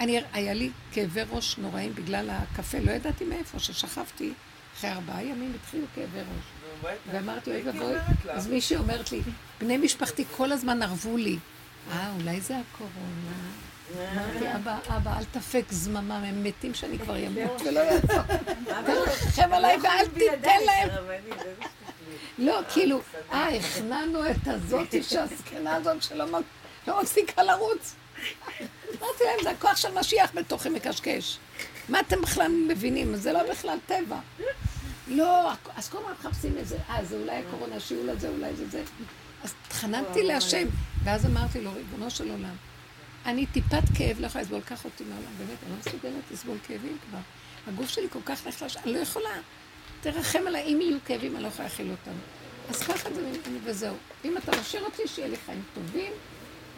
אני, 0.00 0.20
היה 0.32 0.54
לי 0.54 0.70
כאבי 0.92 1.20
ראש 1.30 1.58
נוראים 1.58 1.94
בגלל 1.94 2.30
הקפה, 2.30 2.78
לא 2.78 2.90
ידעתי 2.90 3.24
מאיפה, 3.24 3.58
ששכבתי, 3.58 4.32
אחרי 4.78 4.90
ארבעה 4.90 5.24
ימים 5.24 5.52
התחילו 5.62 5.86
כאבי 5.94 6.18
ראש. 6.18 6.92
ואמרתי, 7.10 7.50
אוי 7.50 7.62
ואבוי, 7.62 7.94
אז 8.30 8.46
מישהי 8.46 8.76
אומרת 8.76 9.12
לי, 9.12 9.20
בני 9.60 9.76
משפחתי 9.76 10.24
כל 10.36 10.52
הזמן 10.52 10.82
ערבו 10.82 11.16
לי. 11.16 11.38
אה, 11.92 12.12
אולי 12.20 12.40
זה 12.40 12.54
הקורונה. 12.58 13.36
אמרתי, 14.12 14.54
אבא, 14.56 14.78
אבא, 14.96 15.18
אל 15.18 15.24
תפק 15.24 15.64
זממם, 15.70 16.10
הם 16.10 16.44
מתים 16.44 16.74
שאני 16.74 16.98
כבר 16.98 17.26
אמות 17.26 17.60
ולא 17.60 17.80
יעזור. 17.80 18.22
תרחם 18.86 19.52
עליי 19.52 19.76
ואל 19.82 20.08
תיתן 20.08 20.58
להם. 20.66 20.88
לא, 22.38 22.60
כאילו, 22.72 23.00
אה, 23.32 23.48
הכנענו 23.48 24.30
את 24.30 24.46
הזאתי 24.46 25.02
שהזקנה 25.02 25.74
הזאת 25.74 26.02
שלא 26.02 26.24
לא 26.86 27.02
מפסיקה 27.02 27.42
לרוץ. 27.42 27.94
אמרתי 29.00 29.24
להם, 29.24 29.38
זה 29.42 29.50
הכוח 29.50 29.76
של 29.76 29.98
משיח 30.00 30.30
בתוכי 30.34 30.68
מקשקש. 30.68 31.38
מה 31.88 32.00
אתם 32.00 32.20
בכלל 32.20 32.52
מבינים? 32.68 33.16
זה 33.16 33.32
לא 33.32 33.50
בכלל 33.50 33.78
טבע. 33.86 34.18
לא, 35.06 35.52
אז 35.76 35.88
כל 35.88 35.98
הזמן 35.98 36.12
מחפשים 36.12 36.56
איזה, 36.56 36.78
אה, 36.90 37.04
זה 37.04 37.16
אולי 37.16 37.36
הקורונה, 37.36 37.80
שיעול 37.80 38.10
הזה, 38.10 38.28
אולי 38.28 38.56
זה 38.56 38.68
זה. 38.68 38.82
אז 39.44 39.54
התחננתי 39.66 40.22
להשם, 40.22 40.68
ואז 41.04 41.26
אמרתי 41.26 41.60
לו, 41.60 41.72
ריבונו 41.72 42.10
של 42.10 42.30
עולם, 42.30 42.54
אני 43.26 43.46
טיפת 43.46 43.82
כאב 43.94 44.20
לא 44.20 44.26
יכולה 44.26 44.44
לסבול, 44.44 44.60
קח 44.60 44.84
אותי 44.84 45.04
מהעולם, 45.04 45.30
באמת, 45.38 45.58
אני 45.62 45.70
לא 45.70 45.76
מסוגלת 45.78 46.30
לסבול 46.30 46.56
כאבים 46.66 46.98
כבר. 47.08 47.18
הגוף 47.66 47.88
שלי 47.88 48.06
כל 48.10 48.18
כך 48.24 48.46
נחלש, 48.46 48.76
אני 48.76 48.92
לא 48.92 48.98
יכולה. 48.98 49.30
תרחם 50.00 50.46
עליי, 50.46 50.62
אם 50.62 50.80
יהיו 50.80 50.98
כאבים, 51.04 51.34
אני 51.34 51.42
לא 51.42 51.48
יכולה 51.48 51.68
להכיל 51.68 51.90
אותם. 51.90 52.18
אז 52.70 52.82
ככה 52.82 53.14
זה 53.14 53.22
ממני, 53.22 53.58
וזהו. 53.64 53.96
אם 54.24 54.36
אתה 54.36 54.60
משאיר 54.60 54.84
אותי, 54.84 55.02
שיהיה 55.06 55.28
לי 55.28 55.36
חיים 55.46 55.62
טובים, 55.74 56.12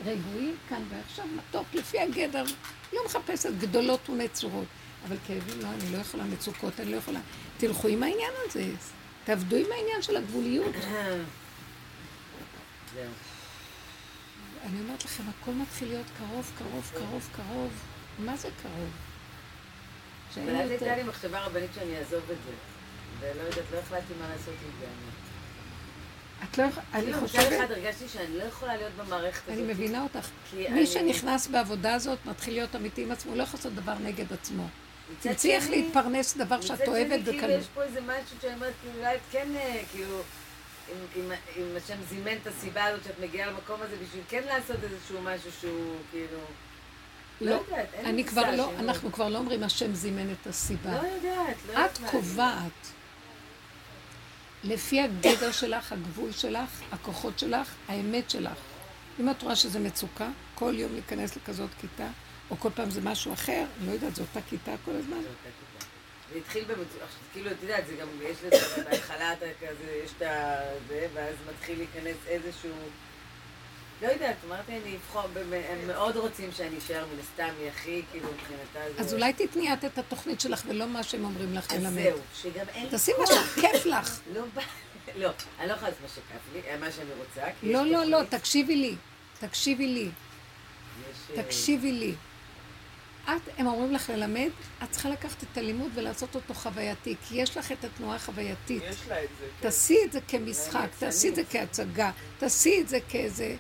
רגועים, 0.05 0.57
כאן 0.69 0.83
ועכשיו, 0.89 1.25
מתוק, 1.37 1.67
לפי 1.75 2.01
הגדר. 2.01 2.45
לא 2.93 3.01
מחפשת 3.07 3.51
גדולות 3.59 4.11
ונצורות. 4.11 4.67
אבל 5.07 5.17
כאבים 5.27 5.61
לא, 5.61 5.69
אני 5.69 5.93
לא 5.93 5.99
יכולה, 5.99 6.25
מצוקות, 6.25 6.81
אני 6.81 6.93
לא 6.93 6.97
יכולה. 6.97 7.21
תלכו 7.57 7.89
עם 7.89 8.03
העניין 8.03 8.33
הזה, 8.47 8.65
תעבדו 9.25 9.57
עם 9.57 9.67
העניין 9.73 10.03
של 10.03 10.17
הגבוליות. 10.17 10.75
אני 14.67 14.81
אומרת 14.81 15.05
לכם, 15.05 15.23
הכל 15.29 15.51
מתחיל 15.51 15.89
להיות 15.89 16.07
קרוב, 16.19 16.53
קרוב, 16.59 16.91
קרוב, 16.95 17.29
קרוב. 17.37 17.73
מה 18.19 18.37
זה 18.37 18.49
קרוב? 18.63 18.91
אבל 20.37 20.57
אז 20.57 20.71
הייתה 20.71 20.97
לי 20.97 21.03
מחשבה 21.03 21.41
רבנית 21.41 21.71
שאני 21.75 21.99
אעזוב 21.99 22.23
את 22.31 22.37
זה. 22.47 22.53
ולא 23.21 23.43
יודעת, 23.43 23.65
לא 23.73 23.79
החלטתי 23.79 24.13
מה 24.21 24.29
לעשות 24.29 24.55
עם 24.65 24.71
זה. 24.81 24.87
את 26.45 26.59
לא 26.59 26.63
יכולה, 26.63 26.87
אני 26.95 27.03
כאילו, 27.03 27.17
מצד 27.17 27.27
חושבת, 27.27 27.61
אחד 27.61 27.71
הרגשתי 27.71 28.09
שאני 28.09 28.39
לא 28.39 28.43
יכולה 28.43 28.77
להיות 28.77 28.93
במערכת 28.97 29.43
הזאת. 29.49 29.59
אני 29.59 29.73
מבינה 29.73 30.03
אותך. 30.03 30.29
מי 30.71 30.87
שנכנס 30.87 31.47
בעבודה 31.47 31.95
הזאת 31.95 32.19
מתחיל 32.27 32.55
להיות 32.55 32.77
אמיתי 32.77 33.03
עם 33.03 33.13
עצמו, 33.13 33.31
הוא 33.31 33.39
לא 33.39 33.43
יכול 33.43 33.59
לעשות 33.59 33.75
דבר 33.75 33.95
נגד 33.95 34.33
עצמו. 34.33 34.69
תמצאי 35.21 35.53
איך 35.55 35.71
להתפרנס 35.71 36.37
דבר 36.37 36.61
שאת 36.61 36.89
אוהבת 36.89 37.25
כאילו, 37.25 37.39
בקלות. 37.39 37.61
יש 37.61 37.67
פה 37.75 37.83
איזה 37.83 38.01
משהו 38.01 38.37
שאני 38.43 38.55
אומרת, 38.55 38.73
כאילו, 38.83 38.99
אולי 38.99 39.15
את 39.15 39.21
כן, 39.31 39.49
אה, 39.57 39.83
כאילו, 39.93 40.21
אם- 41.17 41.33
השם 41.77 41.97
זימן 42.09 42.33
את 42.43 42.47
הסיבה 42.47 42.85
הזאת 42.85 43.05
שאת 43.05 43.21
מגיעה 43.21 43.51
למקום 43.51 43.83
הזה 43.83 43.97
בשביל 44.05 44.23
כן 44.29 44.43
לעשות 44.47 44.77
איזשהו 44.83 45.21
משהו 45.23 45.51
שהוא, 45.61 45.97
כאילו... 46.11 46.39
לא 47.41 47.51
לא, 47.51 47.55
יודעת, 47.55 47.89
אני 48.05 48.25
כבר 48.25 48.51
לא, 48.57 48.73
אנחנו 48.79 49.13
כבר 49.13 49.29
לא 49.29 49.39
אומרים 49.39 49.63
השם 49.63 49.95
זימן 49.95 50.33
את 50.33 50.47
הסיבה. 50.47 50.91
לא 51.03 51.09
יודעת, 51.09 51.57
לא 51.67 51.73
יודעת. 51.73 51.99
את. 52.05 52.11
קובעת. 52.11 52.73
לפי 54.65 55.01
הגדר 55.01 55.53
שלך, 55.53 55.93
הגבול 55.93 56.33
שלך, 56.33 56.71
הכוחות 56.93 57.39
שלך, 57.39 57.75
האמת 57.89 58.31
שלך. 58.31 58.59
אם 59.21 59.31
את 59.31 59.43
רואה 59.43 59.57
שזה 59.57 59.79
מצוקה, 59.81 60.29
כל 60.55 60.75
יום 60.77 60.93
להיכנס 60.93 61.37
לכזאת 61.37 61.71
כיתה, 61.81 62.09
או 62.51 62.57
כל 62.59 62.71
פעם 62.75 62.91
זה 62.91 63.01
משהו 63.01 63.33
אחר, 63.33 63.65
אני 63.79 63.87
לא 63.87 63.93
יודעת, 63.93 64.17
זו 64.17 64.23
אותה 64.23 64.41
כיתה 64.49 64.73
כל 64.85 64.91
הזמן. 64.91 65.21
זה 66.33 66.39
התחיל 66.39 66.63
עכשיו, 66.63 67.09
כאילו, 67.33 67.51
את 67.51 67.57
יודעת, 67.63 67.87
זה 67.87 67.97
גם, 67.97 68.09
יש 68.23 68.37
לזה, 68.45 68.85
בהתחלה 68.91 69.33
אתה 69.33 69.47
כזה, 69.61 70.01
יש 70.05 70.11
את 70.17 70.23
ה... 70.23 70.61
זה, 70.89 71.07
ואז 71.15 71.35
מתחיל 71.51 71.79
להיכנס 71.79 72.17
איזשהו... 72.27 72.71
לא 74.03 74.09
יודעת, 74.09 74.37
אמרתי, 74.49 74.73
אני 74.73 74.97
באמת, 75.33 75.65
הם 75.69 75.87
מאוד 75.87 76.17
רוצים 76.17 76.53
שאני 76.53 76.79
אשאר 76.79 77.07
מן 77.13 77.21
הסתם, 77.21 77.55
היא 77.61 77.69
הכי, 77.69 78.03
כאילו, 78.11 78.29
מבחינתה 78.33 78.93
זה... 78.97 79.01
אז 79.01 79.15
אולי 79.15 79.33
תתני 79.33 79.73
את 79.73 79.85
את 79.85 79.99
התוכנית 79.99 80.41
שלך 80.41 80.63
ולא 80.69 80.87
מה 80.87 81.03
שהם 81.03 81.25
אומרים 81.25 81.55
לך 81.55 81.73
אז 81.73 81.83
ללמד. 81.83 82.03
זהו, 82.03 82.19
שגם 82.35 82.67
אין 82.75 82.89
תעשי 82.89 83.13
מה. 83.19 83.27
שכיף 83.27 83.87
לך. 83.87 84.21
לא. 84.35 84.43
לא, 85.17 85.31
אני 85.61 85.69
לא 85.69 85.73
יכולה 85.73 85.91
לעשות 85.91 86.03
מה 86.03 86.09
שכיף 86.09 86.53
לי, 86.53 86.61
אה, 86.71 86.77
מה 86.77 86.93
שאני 86.93 87.11
רוצה, 87.19 87.51
לא, 87.63 87.87
לא, 87.87 88.05
לא, 88.05 88.25
תקשיבי 88.29 88.77
לי. 88.77 88.95
תקשיבי 89.41 89.87
לי. 89.87 90.09
אה, 91.37 91.43
תקשיבי 91.43 91.93
לי. 91.93 92.15
את, 93.29 93.43
הם 93.59 93.67
אומרים 93.67 93.93
לך 93.93 94.11
ללמד, 94.11 94.49
את 94.83 94.91
צריכה 94.91 95.09
לקחת 95.09 95.43
את 95.43 95.59
הלימוד 95.59 95.91
ולעשות 95.95 96.35
אותו 96.35 96.55
חווייתי, 96.55 97.15
כי 97.29 97.43
יש 97.43 97.57
לך 97.57 97.73
את 97.73 97.85
התנועה 97.85 98.17
החווייתית. 98.17 98.83
יש 98.91 98.97
לה 99.09 99.25
את 99.25 99.29
זה. 99.41 99.45
כן. 99.45 99.69
תעשי 99.69 99.99
את 100.05 100.13
זה 100.13 100.21
כמשחק, 100.29 100.89
תעשי 100.99 101.29
את 101.29 101.35
זה 101.35 101.43
כהצגה, 101.51 102.11
תעשי 102.39 102.81
את 102.81 102.89
זה 102.89 102.99
כאיזה 103.09 103.57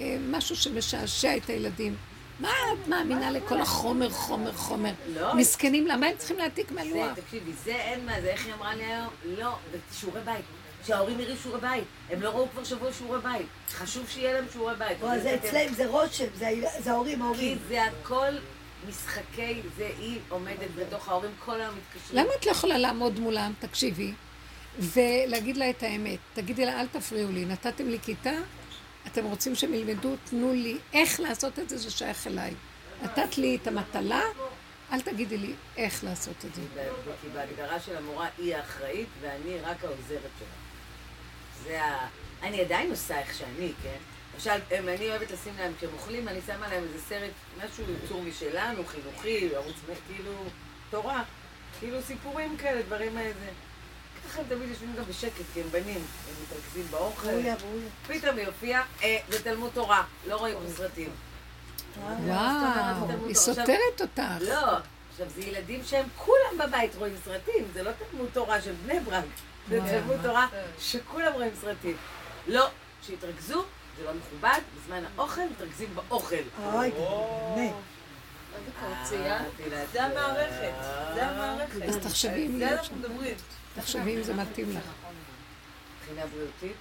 אה, 0.00 0.16
משהו 0.30 0.56
שמשעשע 0.56 1.36
את 1.36 1.50
הילדים. 1.50 1.96
מה 2.40 2.48
את 2.48 2.88
מאמינה 2.88 3.30
לכל 3.30 3.60
החומר, 3.60 4.10
חומר, 4.10 4.52
חומר? 4.52 4.92
לא. 5.14 5.34
מסכנים, 5.34 5.86
למה 5.86 6.06
הם 6.06 6.16
צריכים 6.16 6.38
להעתיק 6.38 6.68
זה, 6.68 6.74
מהלוח? 6.74 7.12
תקשיבי, 7.14 7.52
זה 7.64 7.74
אין 7.74 8.06
מה, 8.06 8.20
זה 8.20 8.28
איך 8.28 8.46
היא 8.46 8.54
אמרה 8.54 8.74
לי 8.74 8.84
היום? 8.84 9.08
לא, 9.24 9.56
זה 9.72 9.78
שיעורי 9.92 10.20
בית. 10.20 10.44
שההורים 10.86 11.20
יראו 11.20 11.36
שיעורי 11.42 11.60
בית. 11.60 11.84
הם 12.10 12.22
לא 12.22 12.28
ראו 12.28 12.48
כבר 12.52 12.64
שבוע 12.64 12.92
שיעורי 12.92 13.20
בית. 13.20 13.46
חשוב 13.70 14.08
שיהיה 14.08 14.32
להם 14.32 14.44
שיעורי 14.52 14.74
בית. 14.78 15.02
או, 15.02 15.08
זה 15.22 15.34
אצלם, 15.34 15.74
זה 15.74 15.86
רושם, 15.86 16.24
זה 16.38 16.50
זה 16.78 16.90
ההורים, 16.90 17.18
כי 17.18 17.24
ההורים. 17.24 17.58
זה 17.68 17.84
הכל 17.84 18.32
משחקי, 18.88 19.62
זה 19.76 19.90
היא 19.98 20.20
עומדת 20.28 20.70
בתוך 20.76 21.08
ההורים, 21.08 21.30
כל 21.44 21.60
היום 21.60 21.74
מתקשרים. 21.74 22.24
למה 22.24 22.34
את 22.40 22.46
לא 22.46 22.50
יכולה 22.50 22.78
לעמוד 22.78 23.18
מולם, 23.20 23.52
תקשיבי, 23.58 24.12
ולהגיד 24.78 25.56
לה 25.56 25.70
את 25.70 25.82
האמת? 25.82 26.18
תגידי 26.34 26.66
לה, 26.66 26.80
אל 26.80 26.86
תפריעו 26.86 27.32
לי, 27.32 27.44
נתתם 27.44 27.88
לי 27.88 27.98
כיתה, 28.02 28.32
אתם 29.06 29.24
רוצים 29.24 29.54
שהם 29.54 29.74
ילמדו, 29.74 30.14
תנו 30.24 30.52
לי 30.52 30.78
איך 30.92 31.20
לעשות 31.20 31.58
את 31.58 31.68
זה, 31.68 31.78
זה 31.78 31.90
שייך 31.90 32.26
אליי. 32.26 32.54
נתת 33.02 33.38
לי 33.38 33.58
את 33.62 33.66
המטלה, 33.66 34.22
אל 34.92 35.00
תגידי 35.00 35.38
לי 35.38 35.54
איך 35.76 36.04
לעשות 36.04 36.44
את 36.44 36.54
זה. 36.54 36.62
כי 37.22 37.28
בהגדרה 37.34 37.80
של 37.80 37.96
המורה 37.96 38.28
היא 38.38 38.56
האחראית 38.56 39.08
ואני 39.20 39.60
רק 39.60 39.84
העוזרת 39.84 40.30
שלה. 40.38 40.48
זה 41.64 41.82
ה... 41.82 42.08
אני 42.42 42.60
עדיין 42.60 42.90
עושה 42.90 43.18
איך 43.18 43.34
שאני, 43.34 43.72
כן? 43.82 43.98
למשל, 44.38 44.60
אני 44.88 45.10
אוהבת 45.10 45.30
לשים 45.30 45.52
להם, 45.58 45.72
כשהם 45.78 45.90
אוכלים, 45.92 46.28
אני 46.28 46.40
שמה 46.46 46.68
להם 46.68 46.82
איזה 46.82 47.00
סרט, 47.08 47.30
משהו 47.56 47.84
יצור 48.04 48.22
משלנו, 48.22 48.82
חינוכי, 48.86 49.50
ערוץ, 49.54 49.76
כאילו, 50.06 50.32
תורה. 50.90 51.22
כאילו 51.80 52.02
סיפורים 52.02 52.56
כאלה, 52.56 52.82
דברים 52.82 53.18
איזה. 53.18 53.50
ככה 54.28 54.40
הם 54.40 54.46
תמיד 54.48 54.68
יושבים 54.68 54.94
גם 54.98 55.04
בשקט, 55.04 55.44
כי 55.54 55.60
הם 55.60 55.68
בנים, 55.70 55.96
הם 56.28 56.34
מתרכזים 56.42 56.86
באוכל. 56.90 57.28
פתאום 58.06 58.36
היא 58.36 58.46
הופיעה, 58.46 58.84
אה, 59.02 59.18
זה 59.28 59.42
תלמוד 59.42 59.70
תורה, 59.74 60.04
לא 60.26 60.36
רואים 60.36 60.56
בסרטים. 60.66 61.10
וואו, 62.24 63.26
היא 63.26 63.34
סותרת 63.34 64.00
אותך. 64.00 64.22
לא, 64.40 64.76
עכשיו 65.10 65.26
זה 65.34 65.40
ילדים 65.40 65.80
שהם 65.84 66.06
כולם 66.16 66.58
בבית 66.58 66.94
רואים 66.96 67.14
סרטים, 67.24 67.64
זה 67.72 67.82
לא 67.82 67.90
תלמוד 68.10 68.28
תורה 68.32 68.62
של 68.62 68.72
בני 68.84 69.00
ברק, 69.00 69.24
זה. 69.68 69.80
תלמוד 69.80 70.16
תורה 70.22 70.46
שכולם 70.80 71.32
רואים 71.32 71.52
סרטים. 71.60 71.96
לא, 72.46 72.68
שיתרכזו, 73.02 73.64
זה 73.98 74.04
לא 74.04 74.10
מכובד, 74.14 74.60
בזמן 74.76 75.04
האוכל 75.16 75.40
מתרכזים 75.50 75.88
באוכל. 75.94 76.36
אוי, 76.64 76.90
או, 76.96 77.54
באמת. 77.56 77.72
אה, 78.82 79.04
זה 79.92 80.04
המערכת, 80.04 80.72
זה 81.14 81.26
המערכת. 81.26 81.82
אז 81.82 81.96
תחשבי 81.96 82.46
אם 82.46 82.58
זה 82.58 82.72
אנחנו 82.72 82.84
שם. 82.84 82.98
מדברים. 82.98 83.36
תחשבי 83.74 84.16
אם 84.16 84.22
זה 84.22 84.34
מתאים 84.34 84.70
לך. 84.70 84.84
מבחינה 86.00 86.26
בריאותית. 86.26 86.76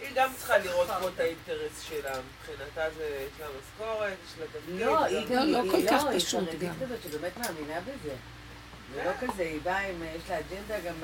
היא 0.00 0.08
גם 0.14 0.30
צריכה 0.36 0.58
לראות 0.58 0.88
פה 1.00 1.08
את 1.08 1.20
האינטרס 1.20 1.80
שלה. 1.82 2.12
מבחינתה 2.40 2.90
זה, 2.96 3.26
יש 3.26 3.40
לה 3.40 3.46
משכורת, 3.60 4.16
יש 4.26 4.38
לה 4.40 4.46
תפקיד. 4.46 4.80
לא, 4.80 5.04
היא 5.04 5.16
לא, 5.30 5.36
גם, 5.36 5.46
לא 5.46 5.70
כל 5.70 5.86
כך 5.90 6.04
היא 6.04 6.18
פשוט 6.18 6.40
חרדית 6.44 6.60
גם. 6.60 6.74
כזאת 6.80 6.98
שבאמת 7.02 7.36
מאמינה 7.36 7.80
בזה. 7.80 8.14
זה 8.94 9.04
לא 9.04 9.10
כזה, 9.20 9.42
היא 9.42 9.60
באה 9.62 9.78
עם, 9.78 10.02
יש 10.02 10.30
לה 10.30 10.38
אג'נדה 10.38 10.80
גם, 10.80 10.94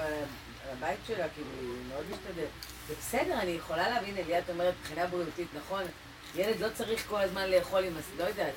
הבית 0.72 0.98
שלה, 1.06 1.26
כאילו, 1.34 1.48
היא 1.60 1.88
מאוד 1.88 2.04
משתדלת. 2.10 2.48
זה 2.88 2.94
בסדר, 2.98 3.38
אני 3.40 3.50
יכולה 3.50 3.88
להבין, 3.88 4.16
אליה, 4.16 4.38
את 4.38 4.50
אומרת, 4.50 4.74
מבחינה 4.80 5.06
בריאותית, 5.06 5.48
נכון? 5.56 5.82
ילד 6.34 6.60
לא 6.60 6.68
צריך 6.74 7.06
כל 7.08 7.20
הזמן 7.20 7.50
לאכול 7.50 7.84
עם 7.84 7.96
הס... 7.96 8.04
לא 8.18 8.24
יודעת. 8.24 8.54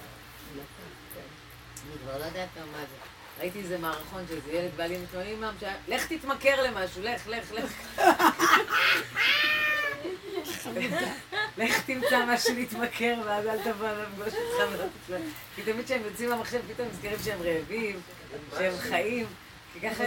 אני 0.55 1.97
כבר 2.03 2.17
לא 2.17 2.25
יודעת 2.25 2.49
מה 2.57 2.79
זה. 2.79 2.95
ראיתי 3.39 3.59
איזה 3.59 3.77
מערכון 3.77 4.25
שאיזה 4.27 4.51
ילד 4.51 4.71
בא 4.75 4.83
לי 4.83 4.97
ואומר 5.11 5.25
לי, 5.25 5.33
אמא, 5.33 5.49
לך 5.87 6.13
תתמכר 6.13 6.63
למשהו, 6.63 7.03
לך, 7.03 7.27
לך, 7.27 7.51
לך. 7.51 7.73
לך 11.57 11.85
תמצא 11.85 12.25
משהו 12.27 12.55
להתמכר, 12.55 13.15
ואז 13.25 13.45
אל 13.47 13.57
תבוא 13.63 13.87
לפגוש 13.87 14.33
אותך. 14.33 14.83
כי 15.55 15.61
תמיד 15.61 15.85
כשהם 15.85 16.01
יוצאים 16.05 16.29
מהמחשב, 16.29 16.59
פתאום 16.73 16.87
נזכרים 16.87 17.19
שהם 17.23 17.39
רעבים, 17.41 17.99
שהם 18.57 18.73
חיים. 18.77 19.25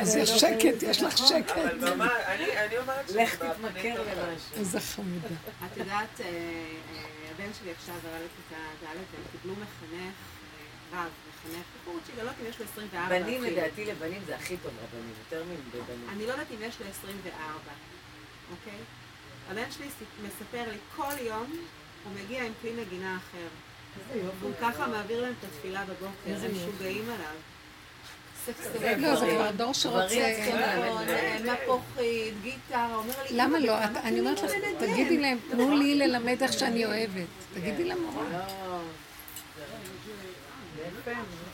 אז 0.01 0.17
יש 0.17 0.31
לא- 0.31 0.39
שקט, 0.39 0.83
יש 0.83 1.03
לך 1.03 1.15
נכון. 1.15 1.27
שקט. 1.27 1.51
אבל 1.59 1.95
ממש, 1.95 2.11
אני 2.27 2.59
אני 2.59 2.79
אומרת 2.79 3.11
לך 3.11 3.31
שבפני 3.31 3.49
תתמכר 3.53 4.03
למשהו. 4.03 4.57
איזה 4.57 4.81
חמודה. 4.81 5.29
את 5.67 5.77
יודעת, 5.77 6.21
אה, 6.21 6.27
אה, 6.27 7.03
הבן 7.31 7.51
שלי 7.61 7.71
עכשיו 7.71 7.95
עלה 8.09 8.19
לכיתה 8.19 8.63
ד', 8.83 8.97
הם 8.97 9.23
קיבלו 9.33 9.55
מחנך, 9.55 10.15
אה, 10.93 11.05
רב, 11.05 11.11
מחנך, 11.29 11.65
בחור 11.83 11.99
שיגע, 12.07 12.23
לא 12.23 12.29
יודעת 12.29 12.41
אם 12.43 12.47
יש 12.51 12.59
לו 12.59 12.65
24 12.73 13.09
בנים. 13.09 13.45
לדעתי, 13.45 13.85
לבנים 13.85 14.23
זה 14.27 14.37
הכי 14.37 14.57
טוב, 14.57 14.73
רבנים, 14.83 15.15
יותר 15.19 15.45
מבנים. 15.45 16.09
אני 16.13 16.27
לא 16.27 16.33
יודעת 16.33 16.51
אם 16.51 16.63
יש 16.63 16.81
לו 16.81 16.87
24, 16.87 17.73
אוקיי? 18.51 18.79
הבן 19.51 19.71
שלי 19.71 19.87
מספר 20.27 20.65
לי 20.71 20.79
כל 20.97 21.15
יום, 21.21 21.47
הוא 22.05 22.13
מגיע 22.25 22.45
עם 22.45 22.53
כלי 22.61 22.73
נגינה 22.73 23.17
אחר. 23.17 23.49
והוא 24.41 24.53
ככה 24.61 24.87
מעביר 24.87 25.23
להם 25.23 25.35
את 25.41 25.45
התפילה 25.45 25.85
בבוקר, 25.85 26.45
הם 26.45 26.53
משוגעים 26.55 27.05
עליו. 27.05 27.35
לא, 28.99 29.16
זה 29.16 29.26
כבר 29.26 29.51
דור 29.57 29.72
שרוצה... 29.74 30.34
מפוחית, 31.45 32.34
גיטרה, 32.43 32.95
אומר 32.97 33.14
לי... 33.30 33.36
למה 33.36 33.59
"אמא, 33.59 33.66
לא? 33.66 33.84
את- 33.84 33.97
אני 34.05 34.20
אומרת 34.20 34.43
לך, 34.43 34.51
תגידי 34.78 35.03
מנגן?" 35.05 35.20
להם, 35.20 35.38
תנו 35.51 35.76
לי 35.76 35.95
ללמד 35.95 36.43
איך 36.43 36.53
שאני 36.53 36.84
אוהבת. 36.86 37.26
תגידי 37.55 37.84
למורה. 37.84 38.24
לא. 38.32 38.38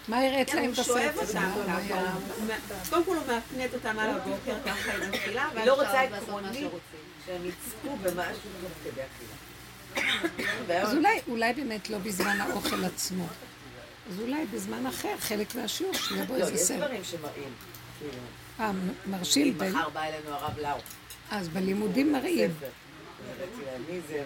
מה 0.09 0.19
הראית 0.19 0.55
להם 0.55 0.65
הוא 0.65 0.73
בסרט? 0.73 0.87
שואב? 0.87 1.15
ככה. 1.15 2.15
מ- 2.47 2.91
קודם 2.91 3.05
כל 3.05 3.17
הוא 3.17 3.25
מאפנט 3.27 3.75
אותם 3.75 3.99
על 3.99 4.11
הבוקר 4.11 4.55
ככה 4.67 4.93
עם 4.95 5.03
התפילה, 5.03 5.49
היא 5.49 5.57
ואז 5.59 5.67
לא 5.67 5.73
אפשר 5.83 5.85
רוצה 5.85 6.01
עקרונית. 6.17 6.71
שהם 7.27 7.43
יצפו 7.45 7.97
במשהו 8.03 8.23
תוך 8.61 8.71
כדי 8.85 9.01
אכילה. 9.01 10.83
אז 10.83 10.97
אולי 11.29 11.53
באמת 11.53 11.91
לא 11.91 11.99
בזמן 11.99 12.41
האוכל 12.41 12.85
עצמו. 12.85 13.27
אז 14.09 14.21
אולי 14.21 14.45
בזמן 14.55 14.87
אחר, 14.87 15.15
חלק 15.19 15.55
מהשיעור, 15.55 15.95
שיבוא 15.95 16.37
לא, 16.37 16.43
איזה 16.45 16.55
יש 16.55 16.61
סרט. 16.61 16.79
דברים 16.79 17.05
שמראים. 17.05 17.53
כאילו, 17.99 18.13
אה, 18.61 18.71
ב- 19.59 19.69
מחר 19.69 19.89
בא 19.89 20.03
אלינו 20.03 20.31
הרב 20.31 20.59
לאו. 20.59 20.77
אז 21.31 21.49
בלימודים 21.49 22.13
מראים. 22.13 22.51
מי 23.91 24.01
זה, 24.09 24.25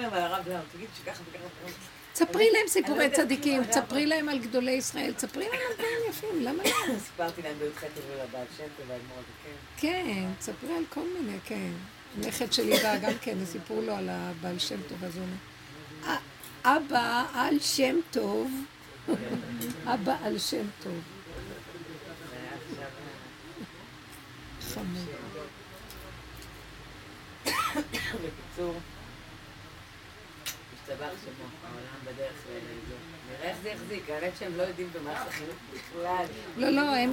להם 0.00 0.12
על 0.14 0.20
הרב 0.22 0.48
לאו, 0.48 0.58
תגיד 0.76 0.88
שככה 1.02 1.22
וככה. 1.30 1.72
תספרי 2.12 2.50
להם 2.52 2.68
סיפורי 2.68 2.92
אני 2.92 3.08
לא 3.08 3.12
יודעת, 3.12 3.20
צדיקים, 3.26 3.64
כאילו, 3.64 3.82
תספרי 3.82 4.06
להם 4.06 4.28
על 4.28 4.38
גדולי 4.38 4.70
ישראל, 4.72 5.12
תספרי 5.12 5.44
להם 5.48 5.60
על 5.68 5.74
דברים 5.74 5.98
יפים, 6.10 6.42
למה 6.44 6.62
לא? 6.64 6.70
סיפרתי 7.06 7.42
להם 7.42 7.58
בי"ח 7.58 7.84
תבוא 7.84 8.14
לבעל 8.24 8.46
שם 8.56 8.64
טוב 8.76 8.86
והאדמו"ר 8.90 9.16
הזקן. 9.18 9.56
כן, 9.76 10.26
תספרי 10.38 10.76
על 10.76 10.84
כל 10.88 11.00
מיני, 11.18 11.38
כן. 11.44 11.70
הנכד 12.16 12.52
שלי 12.52 12.76
בא 12.82 12.98
גם 12.98 13.12
כן, 13.22 13.36
סיפרו 13.46 13.82
לו 13.82 13.94
על 13.96 14.08
הבעל 14.10 14.58
שם 14.58 14.76
טוב, 14.88 15.04
אז 15.04 15.16
הוא 15.16 15.24
אומר, 15.24 16.14
"א- 16.14 16.33
אבא 16.64 17.24
על 17.34 17.58
שם 17.60 17.96
טוב, 18.10 18.50
אבא 19.86 20.16
על 20.22 20.38
שם 20.38 20.66
טוב. 20.82 21.00
והיה 22.30 22.50
עכשיו... 22.70 22.88
חמוד. 24.74 25.08
בקיצור, 27.44 28.74
השתבח 30.74 31.08
שמו, 31.24 31.44
העולם 31.64 32.00
בדרך 32.04 32.32
לזה. 32.50 32.94
נראה 33.30 33.50
איך 33.50 33.56
זה 33.62 33.68
יחזיק, 33.68 34.10
האמת 34.10 34.32
שהם 34.38 34.56
לא 34.56 34.62
יודעים 34.62 34.88
במערכת 34.94 35.28
החינוך 35.28 35.56
בכלל. 35.74 36.24
לא, 36.56 36.68
לא, 36.68 36.94
הם, 36.94 37.10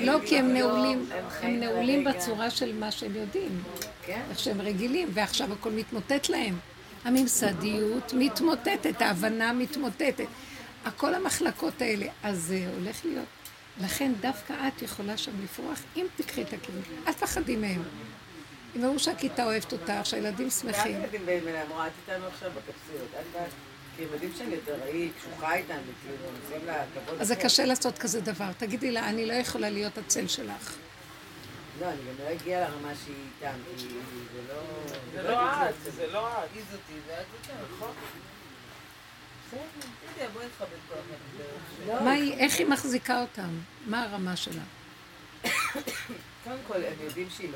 לא, 0.00 0.18
כי 0.26 0.38
הם 0.38 0.56
יהודי 0.56 0.74
נעולים, 0.74 1.08
היום, 1.10 1.26
הם 1.42 1.60
נעולים. 1.60 2.04
בצורה 2.04 2.50
של 2.50 2.74
מה 2.74 2.90
שהם 2.90 3.16
יודעים, 3.16 3.62
כן? 4.02 4.22
איך 4.30 4.38
שהם 4.38 4.60
רגילים, 4.60 5.08
ועכשיו 5.12 5.52
הכל 5.52 5.70
מתמוטט 5.70 6.28
להם. 6.28 6.58
הממסדיות 7.04 8.12
מתמוטטת, 8.12 9.02
ההבנה 9.02 9.52
מתמוטטת. 9.52 10.26
כל 10.96 11.14
המחלקות 11.14 11.82
האלה, 11.82 12.06
אז 12.22 12.38
זה 12.38 12.68
הולך 12.78 13.04
להיות. 13.04 13.26
לכן 13.80 14.12
דווקא 14.20 14.52
את 14.68 14.82
יכולה 14.82 15.16
שם 15.16 15.30
לפרוח, 15.44 15.78
אם 15.96 16.06
תקחי 16.16 16.42
את 16.42 16.52
הכיוון. 16.52 16.82
אל 17.06 17.12
תפחדי 17.12 17.56
מהם. 17.56 17.82
אם 18.76 18.84
אמרו 18.84 18.98
שהכיתה 18.98 19.44
אוהבת 19.44 19.72
אותך, 19.72 19.92
שהילדים 20.04 20.50
שמחים. 20.50 21.00
ילדים 21.00 21.26
באים 21.26 21.48
אליי, 21.48 21.62
אמרה, 21.62 21.86
את 21.86 21.92
איתנו 22.02 22.26
עכשיו 22.26 22.50
בקפסולות, 22.50 23.08
אל 23.16 23.22
תבוא. 23.32 23.46
כי 23.96 24.02
הם 24.02 24.08
יודעים 24.12 24.32
שאני 24.38 24.54
יותר 24.54 24.74
רהיט, 24.84 25.12
קשוחה 25.20 25.54
איתם, 25.54 25.74
וכאילו, 25.74 26.16
עושים 26.44 26.66
לה. 26.66 26.84
אז 27.20 27.28
זה. 27.28 27.36
קשה 27.36 27.64
לעשות 27.64 27.98
כזה 27.98 28.20
דבר. 28.20 28.48
תגידי 28.58 28.90
לה, 28.90 29.08
אני 29.08 29.26
לא 29.26 29.32
יכולה 29.32 29.70
להיות 29.70 29.98
הצל 29.98 30.26
שלך. 30.26 30.76
לא, 31.80 31.86
אני 31.86 31.96
גם 31.96 32.24
לא 32.24 32.32
אגיע 32.32 32.60
לרמה 32.60 32.92
שהיא 33.04 33.16
איתם, 33.16 33.58
כי 33.76 33.88
זה 34.32 34.40
לא... 34.48 34.62
זה 35.12 35.22
לא 35.22 35.30
לא 35.30 35.68
את, 35.70 35.74
זה 35.94 36.06
לא 36.06 36.28
את. 36.28 36.48
היא 36.54 36.62
זאתי 36.70 36.92
ואת 37.06 37.26
זאתי. 37.46 37.58
נכון. 37.76 37.92
אחד 40.56 40.66
בדרך 41.34 41.62
שלו. 41.76 42.04
מה 42.04 42.12
היא, 42.12 42.34
איך 42.34 42.58
היא 42.58 42.66
מחזיקה 42.66 43.20
אותם? 43.20 43.48
מה 43.86 44.02
הרמה 44.02 44.36
שלה? 44.36 44.62
קודם 46.44 46.58
כל, 46.66 46.84
הם 46.84 46.94
יודעים 47.00 47.28
שהיא... 47.30 47.50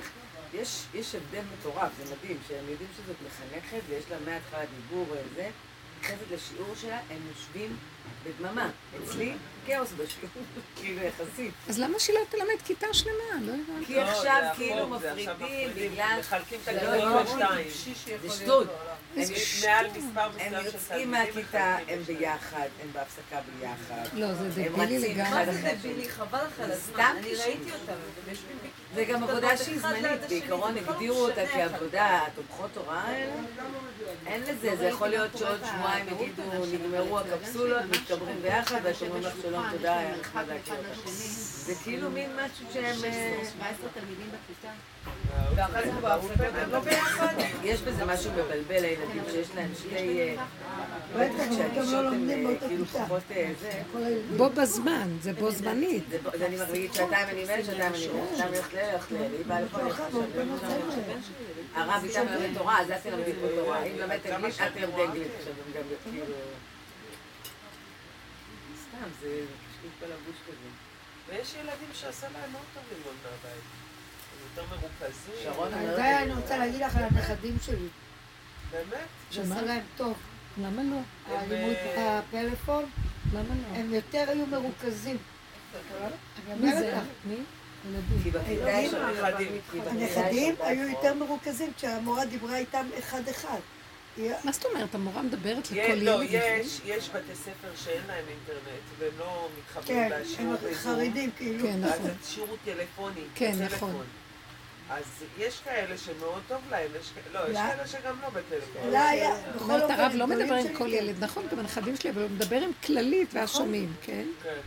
יש, 0.55 0.85
יש 0.95 1.15
הבדל 1.15 1.43
מטורף, 1.59 1.93
זה 1.99 2.15
מדהים, 2.15 2.39
שהם 2.49 2.65
יודעים 2.69 2.89
שזאת 2.97 3.17
מחנכת 3.27 3.81
ויש 3.89 4.05
לה 4.11 4.17
מההתחלה 4.27 4.65
דיבור 4.77 5.07
וזה, 5.11 5.51
נכנסת 6.01 6.31
לשיעור 6.31 6.75
שלה, 6.75 6.99
הם 7.11 7.19
יושבים 7.29 7.77
בדממה. 8.25 8.71
אצלי, 9.05 9.33
כאוס 9.67 9.93
בשיעור, 9.93 10.29
כאילו 10.77 11.03
יחסית. 11.03 11.55
אז 11.69 11.79
למה 11.79 11.99
שהיא 11.99 12.17
לא 12.19 12.25
תלמד 12.29 12.63
כיתה 12.65 12.87
שלמה? 12.93 13.41
לא 13.41 13.53
הבנתי. 13.53 13.87
כי 13.87 13.95
לא, 13.95 14.01
עכשיו 14.01 14.43
כאילו 14.57 14.89
מפרידים 14.89 15.71
בגלל... 15.93 16.17
מחלקים 16.21 16.61
את 16.61 16.65
שלא 16.65 16.91
הגדול 16.91 17.23
לשתיים. 17.23 17.69
זה 18.23 18.31
שטות. 18.31 18.67
הם 19.17 20.53
יוצאים 20.65 21.11
מהכיתה, 21.11 21.77
הם. 21.89 22.03
ביחד, 22.07 22.69
הם 22.83 22.89
בהפסקה 22.93 23.37
ביחד. 23.61 24.05
לא, 24.13 24.35
זה 24.35 24.49
דבילי 24.49 24.99
לגמרי. 24.99 25.47
מה 25.47 25.53
זה 25.53 25.73
דבילי? 25.79 26.09
חבל 26.09 26.39
לך 26.39 26.61
על 26.61 26.73
הזמן. 26.73 27.15
אני. 27.19 27.35
ראיתי 27.35 27.73
אותם, 27.73 27.93
הם 27.93 28.31
יושבים 28.31 28.57
בכיתה. 28.59 28.95
זה 28.95 29.05
גם 29.05 29.23
עבודה 29.23 29.57
שהיא 29.57 29.81
זמנית, 29.81 30.21
בעיקרון 30.29 30.75
זה 30.75 30.81
בכלל 30.81 30.93
לא 30.93 30.95
הגדירו 30.95 31.21
אותה. 31.27 31.41
כעבודה, 31.47 32.21
תומכות 32.35 32.77
הוראה 32.77 33.03
האלה. 33.03 33.33
אין 34.27 34.43
לזה, 34.43 34.77
זה 34.77 34.85
יכול 34.85 35.09
להיות 35.09 35.39
שעוד 35.39 35.61
שבועיים 35.65 36.07
יגידו, 36.09 36.43
נגמרו 36.73 37.19
הקפסולות, 37.19 37.83
מתקברים 37.91 38.43
ביחד, 38.43 38.81
ואתם 38.83 39.07
אומרים 39.07 39.23
לך 39.23 39.33
שלום, 39.43 39.65
תודה, 39.71 39.99
היה 39.99 40.17
נחמד 40.21 40.45
להכיר 40.49 40.75
אותך. 40.75 41.09
זה 41.67 41.75
כאילו 41.85 42.11
מין 42.11 42.31
משהו 42.37 42.67
שהם... 42.73 43.05
אה, 43.05 43.39
17 43.53 43.89
תלמידים 43.95 44.27
בכיתה. 44.27 44.73
ואחר 45.55 45.83
כך 45.83 45.95
בהפסקות 46.01 46.55
הם 46.63 46.71
לא 46.71 46.81
ביחד. 46.81 47.35
יש 47.65 47.81
בזה 47.81 48.05
משהו 48.05 48.33
מבלבל 48.33 48.85
לילדים 49.01 49.23
שיש 49.31 49.49
להם 49.55 49.71
שתי... 49.79 50.37
אה, 51.17 51.29
כשהגישות 51.51 51.93
לא 51.93 51.99
הן 51.99 52.05
לומדים 52.05 52.47
אה, 52.47 52.51
באותה 52.51 52.69
כאילו 52.69 52.87
כיתה. 52.87 53.05
פחות 53.05 53.23
אה, 53.31 53.53
זה. 53.61 53.83
בו 54.37 54.51
בזמן, 54.51 55.09
זה 55.21 55.33
בו 55.33 55.51
זמנית. 55.51 56.05
אני 56.43 56.57
מרגיש 56.57 56.97
שעתיים 56.97 57.29
אני 57.29 57.45
מלא, 57.45 57.63
שעתיים 57.63 57.95
אני 57.95 58.09
מלא, 58.09 58.37
שעתיים 58.37 58.55
הולכת 58.55 58.75
ל... 58.75 58.79
הולכת 58.79 59.13
ל... 59.13 59.17
היא 59.17 59.45
באה 59.47 59.59
הולכת 59.73 60.03
לשם. 60.13 61.21
הרב 61.75 62.05
איתה 62.05 62.25
מלמד 62.25 62.59
תורה, 62.59 62.81
אז 62.81 62.91
את 62.91 63.03
תלמדי 63.03 63.33
פה 63.33 63.49
תורה. 63.57 63.83
אם 63.83 63.99
למדת 63.99 64.27
אנגלית, 64.27 64.55
את 64.55 64.73
תלמדי 64.75 65.03
אנגלית. 65.05 65.29
עכשיו 65.39 65.53
הם 65.67 65.73
גם 65.73 65.83
כאילו... 66.11 66.35
סתם, 68.89 69.09
זה 69.21 69.29
קשקוש 69.29 69.91
בלבוש 70.01 70.37
כזה. 70.47 70.69
ויש 71.29 71.55
ילדים 71.55 71.89
שעשה 71.93 72.27
להם 72.33 72.53
מאוד 72.53 72.65
טוב 72.75 72.83
ללמוד 72.93 73.15
מהבית. 73.23 73.63
הם 74.33 74.49
יותר 74.51 74.75
מרוכזים. 74.75 75.35
שרון. 75.43 75.73
אני 75.75 76.35
רוצה 76.35 76.59
להגיד 76.59 76.81
לך 76.81 76.97
על 76.97 77.03
הנכדים 77.03 77.57
שלי. 77.67 77.89
באמת? 78.73 79.07
זה 79.33 79.43
עשה 79.43 79.63
להם 79.63 79.83
טוב. 79.97 80.15
למה 80.59 80.83
לא? 80.83 80.97
הלימוד 81.37 81.77
הפלאפון, 81.97 82.85
למה 83.33 83.43
לא? 83.43 83.77
הם 83.79 83.95
יותר 83.95 84.25
היו 84.29 84.47
מרוכזים. 84.47 85.17
מי 86.61 86.73
זה? 86.73 86.95
מי? 87.25 87.37
הנכדים. 89.87 90.55
היו. 90.61 90.89
יותר 90.89 91.15
מרוכזים 91.15 91.73
כשהמורה 91.77 92.27
דיברה 92.27 92.57
איתם 92.57 92.87
אחד-אחד. 92.99 93.59
מה 94.45 94.53
זאת 94.53 94.65
אומרת? 94.65 94.95
המורה 94.95 95.23
מדברת 95.23 95.71
לכל 95.71 95.93
לא, 95.93 96.25
ילד? 96.25 96.43
נכון? 96.43 96.61
יש, 96.61 96.81
יש 96.85 97.11
בתי 97.11 97.35
ספר 97.35 97.69
שאין 97.77 98.03
להם 98.07 98.25
אינטרנט, 98.29 98.83
והם 98.99 99.13
לא 99.19 99.49
מתחברים 99.59 100.09
כן, 100.11 100.21
לשיעור 100.21 100.51
הם 100.53 100.57
בזום. 100.57 100.75
חרדים 100.75 101.31
כאילו. 101.37 101.63
כן, 101.63 101.85
אז 101.85 101.91
נכון. 101.91 102.11
השיעור 102.23 102.49
הוא 102.49 102.57
טלפוני. 102.65 103.21
כן. 103.35 103.53
נכון. 103.61 104.05
אז 104.91 105.05
יש 105.39 105.61
כאלה 105.65 105.99
שמאוד 105.99 106.43
טוב 106.49 106.59
להם, 106.71 106.91
יש 107.01 107.11
כאלה, 107.15 107.41
לא, 107.45 107.51
יש 107.51 107.57
לא. 107.57 107.61
כאלה 107.61 107.87
שגם 107.87 108.21
לא 108.23 108.29
בטלפון. 108.29 108.91
לה 108.91 109.09
היה, 109.09 109.35
בכל 109.55 109.65
אומרת 109.65 109.83
אופן, 109.83 109.95
הרב 109.95 110.13
לא 110.15 110.27
מדבר 110.27 110.55
עם 110.55 110.69
כל 110.69 110.85
כן. 110.85 110.91
ילד, 110.91 111.25
נכון, 111.25 111.47
גם 111.53 111.59
הנכדים 111.59 111.97
שלי, 111.97 112.11
אבל 112.11 112.23
הוא 112.23 112.31
מדבר 112.31 112.57
עם 112.57 112.71
כללית 112.87 113.35
ואז 113.35 113.51
שומעים, 113.51 113.93
כן? 114.03 114.25
כן. 114.43 114.59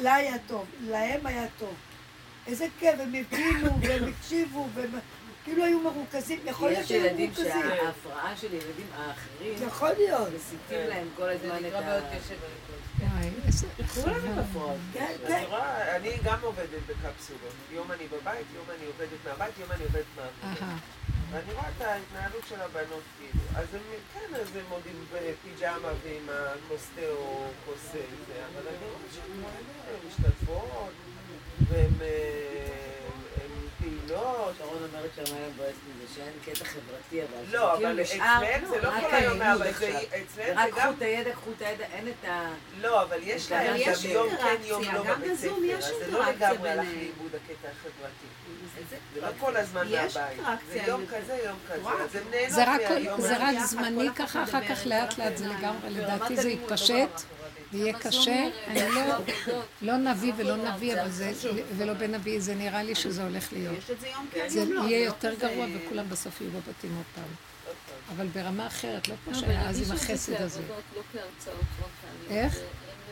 לה 0.00 0.14
היה 0.14 0.36
טוב, 0.46 0.66
להם 0.80 1.26
היה 1.26 1.46
טוב. 1.58 1.74
איזה 2.46 2.66
כיף, 2.78 2.94
הם 3.00 3.14
הבינו 3.14 3.70
והם 3.82 4.04
הקשיבו, 4.08 4.66
והם 4.74 4.90
כאילו 5.44 5.64
היו 5.64 5.80
מרוכזים, 5.80 6.40
יכול 6.44 6.68
להיות 6.68 6.82
יש 6.82 6.88
שהיו 6.88 7.04
ילדים 7.04 7.30
מרוכזים. 7.30 7.62
שההפרעה 7.62 8.36
של 8.36 8.54
ילדים 8.54 8.86
האחרים, 8.96 9.54
יכול 9.66 9.90
להיות. 9.98 10.28
מסיתים 10.36 10.88
להם 10.88 11.08
כל 11.16 11.28
הזמן 11.28 11.56
את 11.56 11.62
נקרא 11.62 11.78
ה... 11.78 12.00
כן, 14.92 15.14
כן. 15.26 15.44
אני 15.96 16.16
גם 16.24 16.38
עובדת 16.42 16.82
בקפסולות. 16.86 17.54
יום 17.70 17.92
אני 17.92 18.04
בבית, 18.08 18.46
יום 18.54 18.64
אני 18.76 18.86
עובדת 18.86 19.18
מהבית, 19.24 19.58
יום 19.58 19.72
אני 19.72 19.84
עובדת. 19.84 20.04
אהה. 20.44 20.76
ואני 21.30 21.52
רואה 21.52 21.68
את 21.76 21.80
ההתנהלות 21.80 22.42
של 22.48 22.60
הבנות, 22.60 23.02
כאילו. 23.18 23.44
אז 23.54 23.74
הם, 23.74 23.80
כן, 24.14 24.34
אז 24.34 24.56
הם 24.56 24.64
עוד 24.68 24.82
עם 24.86 25.20
פיג'מה 25.42 25.88
ועם 26.04 26.28
הכוס 26.28 26.90
או 27.08 27.46
כוס 27.66 27.94
אה, 27.94 28.00
זה, 28.28 28.34
אבל 28.52 28.68
אני 28.68 28.76
רואה 28.76 28.98
שהן 29.14 29.44
אה, 29.88 29.96
משתתפות, 30.08 30.92
והן 31.68 31.92
אה, 32.00 32.57
הן 32.57 32.57
פעילות. 34.08 34.54
שרון 34.58 34.88
אומרת 34.88 35.10
שהמעלה 35.16 35.48
מבואסת 35.48 35.74
מזה 35.96 36.14
שאין 36.14 36.32
קטע 36.44 36.64
חברתי, 36.64 37.22
אבל 37.22 37.58
לא, 37.58 37.72
כאילו 37.76 37.90
אבל 37.90 38.00
אצלם 38.02 38.68
זה 38.68 38.82
לא 38.82 38.88
רק 38.88 39.00
כל 39.00 39.16
היום 39.16 39.38
מהבית, 39.38 39.76
זה-. 39.76 39.98
אצלם 39.98 40.58
רק 40.58 40.74
זה 40.74 40.80
גם... 40.80 40.86
קחו 40.86 40.90
את 40.96 41.02
הידע, 41.02 41.32
קחו 41.32 41.50
את 41.56 41.62
הידע, 41.62 41.84
אין 41.84 42.08
את 42.08 42.28
ה... 42.28 42.50
לא, 42.80 43.02
אבל 43.02 43.18
יש 43.22 43.52
אבל 43.52 43.64
להם 43.64 43.80
גם 43.86 44.10
יום 44.10 44.36
כן, 44.36 44.56
יום 44.62 44.82
לא 44.94 45.02
בבית 45.02 45.34
ספר, 45.36 45.78
אז 45.78 45.84
זה 45.98 46.10
לא 46.10 46.30
לגמרי 46.30 46.70
הלך. 46.70 46.86
לאיבוד 46.86 47.34
הקטע 47.34 47.68
החברתי. 47.68 48.26
זה 49.14 49.20
לא 49.20 49.28
כל 49.40 49.56
הזמן 49.56 49.88
מהבית. 49.90 50.12
זה 50.72 50.78
יום. 50.86 51.04
כזה, 51.06 51.38
יום 51.44 51.58
כזה. 51.68 52.20
זה 52.48 52.64
רק, 52.64 52.80
זה. 53.18 53.36
רק 53.36 53.58
זמני 53.64 54.08
ככה, 54.16 54.42
אחר 54.42 54.68
כך 54.68 54.86
לאט 54.86 55.18
לאט 55.18 55.36
זה. 55.36 55.46
לגמרי, 55.46 55.90
לדעתי 55.90 56.36
זה 56.36 56.48
לא 56.48 56.52
יתפשט, 56.52 57.22
ויהיה 57.72 57.94
אבל 57.96 58.02
קשה. 58.02 58.46
אני 58.66 58.80
לא. 58.94 59.16
לא 59.82 59.96
נביא 59.96 60.32
ולא 60.36 60.56
נביא, 60.56 60.94
זה 60.94 61.02
אבל 61.02 61.10
זה. 61.10 61.32
ולא 61.76 61.92
בנביא, 61.92 62.40
זה 62.40 62.54
נראה 62.54 62.82
לי 62.82 62.94
שזה 62.94 63.22
הולך 63.24 63.52
להיות. 63.52 63.76
זה 63.86 63.94
זה 64.48 64.64
לא. 64.64 64.80
יהיה 64.80 65.10
זה 65.10 65.28
לא 65.28 65.32
יותר 65.32 65.34
גרוע 65.48 65.66
וכולם 65.76 66.08
בסוף 66.08 66.40
יהיו 66.40 66.50
בבתים 66.50 66.96
עוד 66.96 67.04
פעם. 67.14 67.24
אבל 68.16 68.26
ברמה 68.26 68.66
אחרת, 68.66 69.08
לא 69.08 69.14
כמו 69.24 69.32
לא, 69.32 69.38
שהיה 69.38 69.68
אז 69.68 69.90
עם 69.90 69.96
החסד 69.96 70.32
זה 70.38 70.44
הזה. 70.44 70.60
לא. 70.68 70.74
איך? 72.30 72.54
זה- 72.54 72.60
הם 72.60 72.66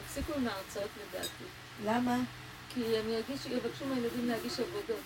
יפסיקו 0.06 0.32
עם 0.36 0.48
ההרצאות 0.48 0.88
לדעתי. 1.14 1.44
למה? 1.84 2.18
כי 2.74 2.80
הם 2.96 3.04
יבקשו 3.10 3.84
מהילדים 3.86 4.28
להגיש 4.28 4.52
עבודות. 4.60 5.00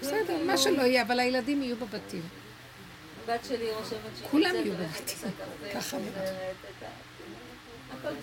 בסדר, 0.00 0.44
מה 0.46 0.58
שלא 0.58 0.82
יהיה, 0.82 1.02
אבל 1.02 1.20
הילדים 1.20 1.62
יהיו 1.62 1.76
בבתים. 1.76 2.22
הבת 3.24 3.44
שלי 3.44 3.70
רושמת 3.70 3.90
שהיא 4.18 4.28
כולם 4.30 4.44
נמצאת 4.56 4.66
יהיו 4.66 4.74
בבתים. 4.76 5.18
ככה 5.74 5.96
נראה. 5.98 6.12
חוזרת, 6.20 6.30
את 6.78 6.82
ה- 6.82 6.86
הכל 6.86 6.92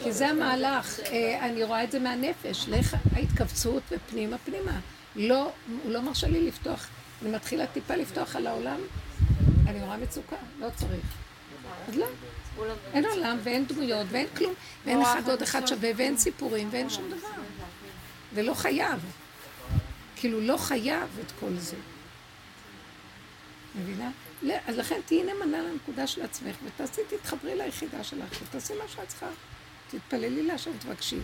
כי. 0.03 0.11
זה 0.11 0.27
המהלך, 0.27 0.99
אה, 0.99 1.45
אני 1.45 1.63
רואה 1.63 1.83
את 1.83 1.91
זה 1.91 1.99
מהנפש, 1.99 2.65
לך 2.67 2.97
ההתכווצות 3.15 3.83
ופנימה 3.91 4.37
פנימה. 4.37 4.79
לא, 5.15 5.51
הוא 5.83 5.91
לא 5.91 6.01
מרשה 6.01 6.27
לי 6.27 6.47
לפתוח, 6.47 6.87
אני 7.21 7.31
מתחילה 7.31 7.67
טיפה 7.67 7.95
לפתוח 7.95 8.35
על 8.35 8.47
העולם, 8.47 8.79
אני 9.67 9.81
רואה 9.81 9.97
מצוקה, 9.97 10.35
לא 10.59 10.67
צריך. 10.75 11.05
אז 11.87 11.97
לא, 11.97 12.05
אין 12.93 13.05
עולם 13.05 13.37
ואין 13.43 13.65
דמויות 13.65 14.07
ואין 14.09 14.27
כלום, 14.37 14.53
ואין 14.85 15.01
אחד 15.01 15.21
ועוד 15.25 15.41
אחד 15.41 15.67
שווה 15.67 15.89
ואין 15.95 16.17
סיפורים 16.17 16.67
ואין 16.71 16.89
שום 16.89 17.09
דבר. 17.09 17.27
ולא 18.33 18.53
חייב. 18.53 18.99
כאילו 20.15 20.41
לא 20.41 20.57
חייב 20.57 21.19
את 21.25 21.31
כל 21.39 21.55
זה. 21.57 21.75
מבינה? 23.75 24.11
אז 24.67 24.77
לכן 24.77 24.99
תהיי 25.05 25.23
נאמנה 25.23 25.61
לנקודה 25.61 26.07
של 26.07 26.21
עצמך 26.21 26.55
ותעשי, 26.65 27.01
תתחברי 27.09 27.55
ליחידה 27.55 28.03
שלך 28.03 28.41
ותעשי 28.43 28.73
מה 28.73 28.87
שאת 28.87 29.07
צריכה. 29.07 29.27
תתפללי 29.89 30.43
להשם, 30.43 30.77
תבקשי. 30.77 31.19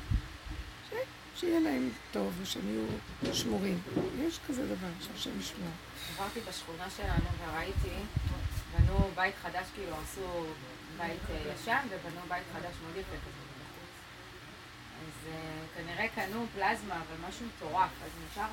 ש- 0.89 0.93
שיהיה 1.39 1.59
להם 1.59 1.89
טוב 2.11 2.33
ושהם 2.41 2.61
יהיו 2.67 3.35
שמורים. 3.35 3.79
יש 4.19 4.39
כזה 4.47 4.65
דבר 4.65 4.87
שהשם 5.01 5.39
ישמור. 5.39 5.69
עברתי 6.17 6.39
בשכונה 6.49 6.89
שלנו 6.97 7.25
וראיתי, 7.53 7.95
בנו 8.77 9.09
בית 9.15 9.35
חדש, 9.43 9.65
כאילו 9.75 9.95
עשו 10.03 10.45
בית 10.97 11.19
אה, 11.29 11.53
ישן 11.61 11.87
ובנו 11.89 12.21
בית 12.27 12.43
חדש 12.53 12.73
מאוד 12.83 12.95
יפה 12.97 13.09
כזה 13.11 13.41
בחוץ. 13.45 13.89
אז 15.01 15.27
אה, 15.33 15.41
כנראה 15.75 16.07
קנו 16.15 16.45
פלזמה, 16.55 16.95
אבל 16.95 17.27
משהו 17.29 17.45
מטורף, 17.45 17.89
אז 18.05 18.11
נשאר 18.31 18.47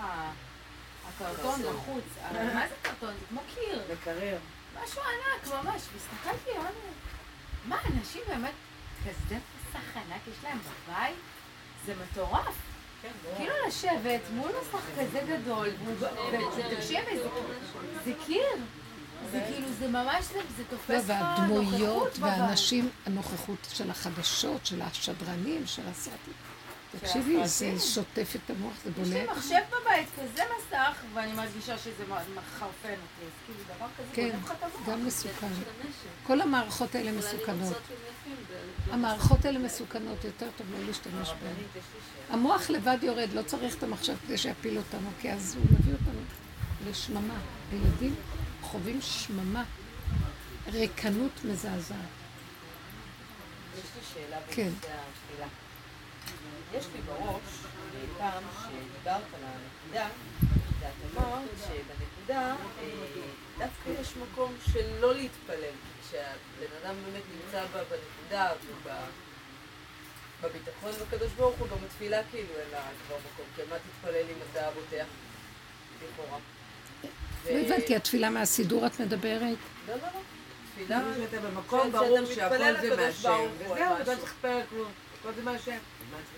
הקרטון 1.09 1.57
קרטון. 1.63 1.77
בחוץ. 1.77 2.05
אבל 2.31 2.55
מה 2.55 2.69
זה 2.69 2.75
קרטון? 2.83 3.15
זה 3.21 3.27
כמו 3.29 3.41
קיר. 3.55 3.83
מקרר. 3.93 4.39
משהו 4.85 5.01
ענק 5.03 5.55
ממש, 5.55 5.83
והסתכלתי, 5.93 6.51
אמרתי, 6.59 6.77
מה, 7.65 7.77
אנשים 7.99 8.23
באמת 8.29 8.53
כזה 9.05 9.37
מסך 9.75 9.97
ענק 9.97 10.21
יש 10.31 10.45
להם 10.45 10.59
בבית? 10.59 11.15
זה 11.87 11.95
מטורף. 12.05 12.55
כאילו 13.37 13.53
לשבת 13.69 14.21
מול 14.35 14.51
מסך 14.63 14.85
כזה 15.01 15.21
גדול, 15.29 15.69
ותקשיבי, 16.57 17.17
זה- 18.05 18.13
קיר. 18.27 18.43
זה 19.33 19.41
כאילו, 19.49 19.69
זה 19.79 19.89
ממש, 19.89 20.25
זה- 20.25 20.41
זה 20.57 20.63
לא, 20.63 20.77
תופס 20.77 20.91
לך 21.11 21.17
והדמויות 21.21 21.71
נוכחות 21.81 22.19
בבית. 22.19 22.39
והאנשים, 22.39 22.91
הנוכחות 23.07 23.69
של 23.73 23.91
החדשות, 23.91 24.67
של 24.67 24.83
השדרנים, 24.83 25.67
של 25.67 25.83
הסרטים. 25.91 26.35
תקשיבי, 27.01 27.49
זה. 27.49 27.81
שוטף 27.81 28.33
את 28.37 28.51
המוח, 28.51 28.73
זה 28.85 28.91
יש 28.91 29.09
לי 29.09 29.15
בולט. 29.15 29.37
מחשב 29.37 29.61
בבית, 29.69 30.09
כזה 30.15 30.43
מסך, 30.59 30.97
ואני 31.15 31.33
מרגישה 31.33 31.79
שזה 31.79 32.05
מחרפן 32.09 32.89
אותי. 32.89 33.25
אז 33.27 33.33
כאילו, 33.47 33.59
דבר 33.77 33.87
כזה 33.99 34.09
כן. 34.13 34.39
גם 34.93 35.07
מסוכן. 35.07 35.47
כל 36.27 36.41
המערכות 36.41 36.95
האלה 36.95 37.13
מסוכנות. 37.13 37.77
המערכות 38.91 39.45
האלה 39.45 39.59
מסוכנות, 39.59 40.25
יותר 40.25 40.49
טוב 40.57 40.67
לא 40.73 40.87
להשתמש 40.87 41.29
בהן. 41.29 41.55
המוח 42.31 42.71
לבד 42.71 42.99
יורד, 43.03 43.33
לא 43.33 43.43
צריך 43.43 43.77
את 43.77 43.83
המחשב 43.83 44.15
כדי 44.27 44.39
שיפיל 44.39 44.79
אותנו, 44.79 45.09
כי 45.21 45.33
אז 45.33 45.57
הוא 45.57 45.65
מביא 45.65 45.93
אותנו 45.93 46.21
לשממה. 46.91 47.39
הילדים 47.73 48.15
חווים 48.63 48.99
שממה, 49.01 49.65
ריקנות 50.73 51.45
מזעזעת. 51.45 51.97
יש 53.75 53.85
לי 53.97 54.03
שאלה 54.15 54.37
כן. 54.51 54.71
בנושא. 54.71 55.02
יש 56.75 56.87
לי 56.95 57.01
בראש, 57.01 57.43
פעם 58.19 58.43
שדיברת 58.63 59.23
על 59.35 59.45
הנקודה, 59.45 60.09
ואת 60.81 60.93
אמרת 61.17 61.49
שבנקודה 61.67 62.55
אה, 62.81 62.89
דווקא 63.59 64.01
יש 64.01 64.15
מקום 64.17 64.55
של 64.73 65.01
לא 65.01 65.15
להתפלל. 65.15 65.75
כשהבן 66.03 66.73
אדם 66.83 66.95
באמת 67.05 67.23
נמצא 67.35 67.65
בה 67.73 67.81
בנקודה 67.85 68.53
ובביטחון 70.41 70.93
בקדוש 70.93 71.33
ברוך 71.33 71.59
הוא, 71.59 71.69
גם 71.69 71.77
התפילה 71.87 72.21
כאילו 72.31 72.55
אין 72.59 72.71
לה 72.73 72.81
כבר 73.07 73.17
מקום. 73.17 73.47
כי 73.57 73.63
מה 73.71 73.77
תתפלל 73.77 74.25
אם 74.31 74.37
אתה 74.51 74.71
בוטח? 74.71 75.07
לכאורה. 76.03 76.39
לא 77.51 77.59
הבנתי, 77.59 77.97
התפילה 77.97 78.31
מהסידור 78.31 78.87
את 78.87 79.01
מדברת? 79.01 79.59
לא, 79.89 79.95
לא, 79.95 80.01
לא. 80.03 80.21
תפילה... 80.75 81.01
במקום 81.43 81.93
ברור 81.93 82.27
שהכל 82.35 82.81
זה 82.81 82.97
מהשם, 82.97 83.47
וזהו, 83.59 83.77
לא. 83.99 84.05
צריך 84.05 84.35
להתפלל 84.45 84.63
כלום, 84.71 84.93
הכל 85.21 85.33
זה 85.33 85.43
מהשם. 85.43 85.79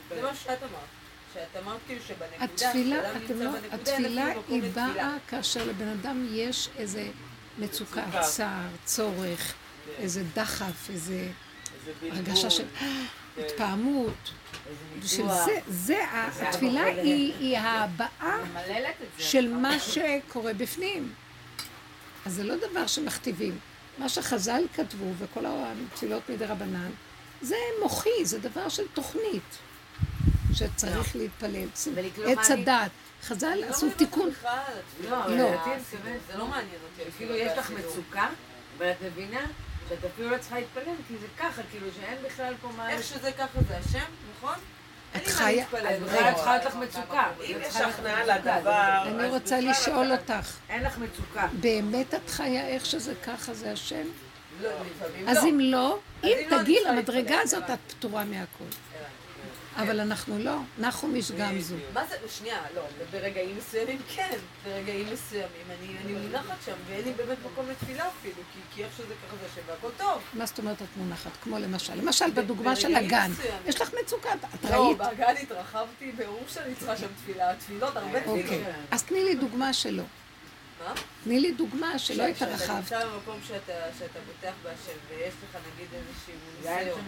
זה 0.08 0.22
מה 0.22 0.34
שאת 0.34 0.58
אמרת. 0.62 1.78
כאילו 1.86 2.00
התפילה, 2.40 3.16
אתם 3.16 3.42
לא, 3.42 3.50
התפילה 3.72 4.26
היא. 4.48 4.62
באה 4.74 5.16
כאשר 5.28 5.64
לבן 5.64 5.88
אדם 5.88 6.26
יש 6.30 6.68
איזה 6.76 7.08
מצוקה. 7.58 8.04
צער, 8.22 8.68
צורך, 8.84 9.54
איזה 9.98 10.22
דחף, 10.34 10.90
איזה. 10.90 11.28
הרגשה 12.02 12.50
של 12.50 12.64
כן. 12.78 13.04
התפעמות. 13.44 14.30
ניתוח. 14.94 15.44
זה, 15.46 15.58
זה, 15.68 16.04
התפילה 16.12 16.84
היא 16.84 17.58
ההבעה. 17.58 18.38
של 19.18 19.48
מה 19.48 19.78
שקורה 19.78 20.54
בפנים. 20.54 21.12
אז 22.26 22.34
זה 22.34 22.44
לא 22.44 22.54
דבר 22.56 22.86
שמכתיבים. 22.86 23.58
מה 23.98 24.08
שחז"ל 24.08 24.62
כתבו, 24.74 25.12
וכל 25.18 25.44
התפילות 25.46 26.28
מדי 26.28 26.44
רבנן, 26.44 26.90
זה 27.44 27.56
מוחי, 27.82 28.24
זה 28.24 28.38
דבר 28.38 28.68
של 28.68 28.82
תוכנית, 28.94 29.58
שצריך 30.52 31.16
להתפלל. 31.16 31.66
ולקלום 31.94 32.38
עץ 32.38 32.50
הדת. 32.50 32.90
חז"ל 33.22 33.58
עשו 33.68 33.86
תיקון. 33.96 34.30
לא, 35.10 35.36
לא. 35.36 35.50
זה 36.32 36.38
לא 36.38 36.46
מעניין 36.46 36.78
אותי. 36.84 37.10
כאילו 37.16 37.34
יש 37.34 37.58
לך 37.58 37.70
מצוקה, 37.70 38.28
אבל 38.78 38.90
את 38.90 38.96
מבינה 39.02 39.40
שאת 39.88 39.98
אפילו 40.14 40.30
לא 40.30 40.38
צריכה 40.38 40.58
להתפלל, 40.58 40.94
כי 41.08 41.14
זה 41.20 41.26
ככה, 41.38 41.62
כאילו 41.70 41.86
שאין 42.00 42.18
בכלל 42.26 42.54
פה 42.62 42.68
מה... 42.76 42.90
איך 42.90 43.02
שזה 43.02 43.32
ככה 43.32 43.58
זה 43.68 43.76
השם, 43.76 44.04
נכון? 44.38 44.54
אין 45.14 45.22
לי 45.22 45.28
את 45.30 45.34
מה 45.34 45.38
חיה- 45.38 45.56
להתפלל. 45.56 45.86
אז 45.86 46.02
בכלל. 46.02 46.16
בכלל 46.18 46.34
צריכה 46.34 46.50
להיות 46.58 46.64
לך 46.64 46.74
מצוקה. 46.74 47.30
אם 47.44 47.56
יש 47.60 47.76
הכנעה 47.76 48.24
לדבר, 48.38 49.02
אני 49.06 49.28
רוצה 49.28 49.60
לשאול 49.60 50.12
אותך, 50.12 50.56
אין 50.68 50.82
לך 50.82 50.98
מצוקה. 50.98 51.46
באמת 51.60 52.14
את 52.14 52.30
חיה 52.30 52.68
איך 52.68 52.86
שזה 52.86 53.14
ככה 53.26 53.54
זה 53.54 53.72
השם? 53.72 54.06
לא, 54.62 54.68
אז 54.68 54.76
לא. 55.02 55.08
אם 55.18 55.26
לא, 55.26 55.30
אז 55.30 55.44
אם 55.44 55.48
אם 55.54 55.60
לא, 55.60 56.00
אני 56.24 56.62
תגיעי 56.62 56.84
למדרגה 56.84 57.40
הזאת. 57.40 57.70
את 57.70 57.92
פטורה 57.92 58.24
מהכל. 58.24 58.64
אבל 59.76 60.00
אנחנו 60.00 60.38
לא. 60.38 60.56
נחום 60.78 61.14
איש 61.14 61.30
גמזו. 61.30 61.74
בדיוק. 61.74 61.90
מה 61.94 62.04
זה, 62.08 62.16
שנייה, 62.28 62.58
לא, 62.74 62.82
ברגעים 63.10 63.56
מסוימים 63.58 63.98
כן, 64.14 64.38
ברגעים 64.64 65.06
מסוימים 65.12 65.66
אני, 66.04 66.12
מונחת 66.12 66.56
שם 66.66 66.72
ואין 66.88 67.04
לי 67.04 67.12
באמת 67.12 67.38
מקום 67.52 67.66
לתפילה 67.70 68.08
אפילו, 68.08 68.42
כי, 68.74 68.84
איך 68.84 68.92
שזה 68.96 69.14
ככה 69.26 69.36
זה 69.40 69.46
השם 69.52 69.60
והכל 69.66 69.88
טוב. 69.96 70.22
מה 70.34 70.46
זאת 70.46 70.58
אומרת 70.58 70.82
את 70.82 70.96
מונחת? 70.96 71.30
כמו 71.42 71.58
למשל. 71.58 71.94
למשל, 71.94 72.30
בדוגמה 72.30 72.76
של 72.76 72.94
הגן. 72.94 73.30
יש 73.66 73.80
לך 73.80 73.90
מצוקה, 74.02 74.32
את 74.34 74.70
לא, 74.70 74.86
ראית? 74.86 74.98
בגן 74.98 75.34
התרחבתי, 75.42 76.12
ברור 76.12 76.44
שאני 76.48 76.74
צריכה 76.74 76.96
שם 76.96 77.06
תפילה, 77.16 77.54
תפילות, 77.58 77.96
הרבה 77.96 78.20
תפילות. 78.20 78.44
אוקיי. 78.44 78.64
אז 78.90 79.02
תני 79.02 79.24
לי 79.24 79.34
דוגמה 79.34 79.72
שלא. 79.72 80.02
מה? 80.80 80.94
תני 81.24 81.40
לי 81.40 81.52
דוגמה 81.52 81.98
שלא 81.98 82.24
כשאתה 82.34 82.44
התרחבת. 82.54 82.76
נמצא 82.78 83.06
במקום 83.06 83.38
שאתה, 83.48 83.72
שאתה 83.98 84.18
בוטח 84.26 84.52
בהשם, 84.62 84.98
ויש 85.08 85.34
לך 85.50 85.58
נגיד 85.74 85.86
היה 85.92 86.02
ניסיון. 86.10 87.04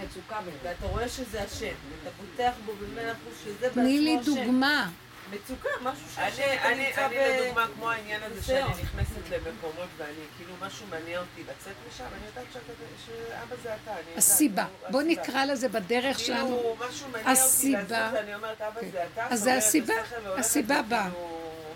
ואתה 0.63 0.87
רואה 0.87 1.09
שזה 1.09 1.43
השם, 1.43 1.75
ואתה 2.05 2.17
בוטח 2.17 2.53
בו 2.67 2.73
במאה 2.73 3.13
אחוז 3.13 3.35
שזה 3.45 3.71
תני 3.75 4.01
לי 4.01 4.17
בעצמו 4.17 4.33
השם. 4.35 4.45
דוגמה. 4.45 4.91
מצוקה, 5.31 5.69
משהו 5.83 6.05
אני, 6.19 6.31
שהשם 6.31 6.43
אתה 6.61 6.69
אני, 6.73 6.87
נמצא 6.89 7.07
אני 7.07 7.15
ב... 7.17 7.43
לדוגמה, 7.43 7.67
כמו 7.75 7.91
העניין 7.91 8.21
הזה 8.23 8.43
שאני. 8.43 8.71
נכנסת 8.83 9.31
למקומות 9.31 9.89
ואני, 9.97 10.13
כאילו 10.37 10.53
משהו 10.61 10.87
מניע 10.87 11.21
אותי 11.21 11.43
לצאת 11.43 11.73
משם, 11.89 12.05
אני 12.05 12.27
יודעת 12.27 12.45
שאתה- 12.53 12.73
שאבא 13.07 13.57
זה 13.63 13.75
אתה, 13.75 13.91
אני 13.93 14.01
יודעת. 14.01 14.19
הסיבה. 14.19 14.65
בוא. 14.91 15.03
נקרא 15.03 15.45
לזה 15.45 15.69
בדרך 15.69 16.19
שלנו. 16.19 16.47
כאילו 16.47 16.77
משהו 16.89 17.09
מניע 17.09 17.21
אותי 17.23 17.31
הסיבה- 17.33 17.81
לעשות, 18.01 18.19
ואני 18.19 18.35
אומרת, 18.35 18.61
אבא 18.61 18.81
כן. 18.81 18.89
זה 18.93 19.05
אתה, 19.15 19.27
אז 19.31 19.41
זה 19.41 19.55
הסיבה, 19.55 19.95
הסיבה 20.39 20.83
באה. 20.83 21.09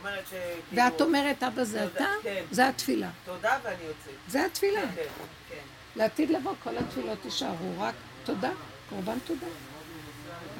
אומרת 0.00 0.24
ש... 0.30 0.32
ואת 0.74 0.92
כאילו, 0.92 1.06
אומרת, 1.06 1.42
אבא 1.42 1.64
זה 1.64 1.86
תודה, 1.92 2.04
אתה? 2.04 2.12
כן. 2.22 2.44
זה 2.50 2.68
התפילה. 2.68 3.10
תודה 3.24 3.58
ואני 3.62 3.82
יוצאת. 3.82 4.14
זה 4.28 4.46
התפילה. 4.46 4.80
כן, 4.80 5.02
כן. 5.48 5.54
לעתיד 5.96 6.30
לבוא 6.30 6.54
כל 6.64 6.78
התפילות 6.78 7.24
יישארו, 7.24 7.74
רק 7.78 7.94
תודה, 8.24 8.50
קורבן 8.88 9.18
תודה. 9.24 9.46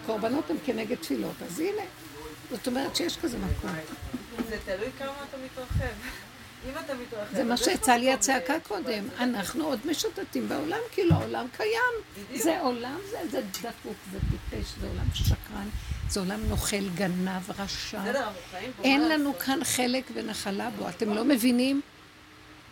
הקורבנות 0.03 0.51
הם 0.51 0.57
כנגד 0.65 0.97
תפילות, 0.97 1.43
אז 1.47 1.61
הנה. 1.61 1.83
זאת 2.51 2.67
אומרת 2.67 2.97
שיש 2.97 3.17
כזה 3.17 3.39
מקום. 3.39 3.71
זה 4.49 4.57
תלוי 4.65 4.89
כמה 4.99 5.13
אתה 5.29 5.37
מתרחב. 5.45 5.95
אם 6.69 6.73
אתה 6.85 6.95
מתרחב... 6.95 7.35
זה 7.35 7.45
מה 7.45 7.57
שיצא 7.57 7.93
לי 7.93 8.13
הצעקה 8.13 8.61
קודם. 8.61 9.05
אנחנו 9.19 9.65
עוד 9.65 9.79
משוטטים 9.87 10.49
בעולם, 10.49 10.79
כאילו 10.93 11.15
העולם 11.15 11.47
קיים. 11.57 12.27
זה 12.35 12.61
עולם, 12.61 12.99
זה, 13.11 13.19
זה 13.31 13.43
דפוק, 13.43 13.97
זה 14.13 14.19
טיפש, 14.31 14.73
זה 14.81 14.87
עולם 14.87 15.07
שקרן, 15.15 15.69
זה 16.11 16.21
עולם 16.21 16.41
נוכל, 16.49 16.89
גנב, 16.95 17.51
רשע. 17.59 18.01
אין 18.85 19.09
לנו? 19.09 19.39
כאן 19.39 19.65
חלק 19.65 20.05
ונחלה 20.15 20.71
בו. 20.71 20.89
אתם 20.89 21.15
לא 21.15 21.25
מבינים? 21.25 21.81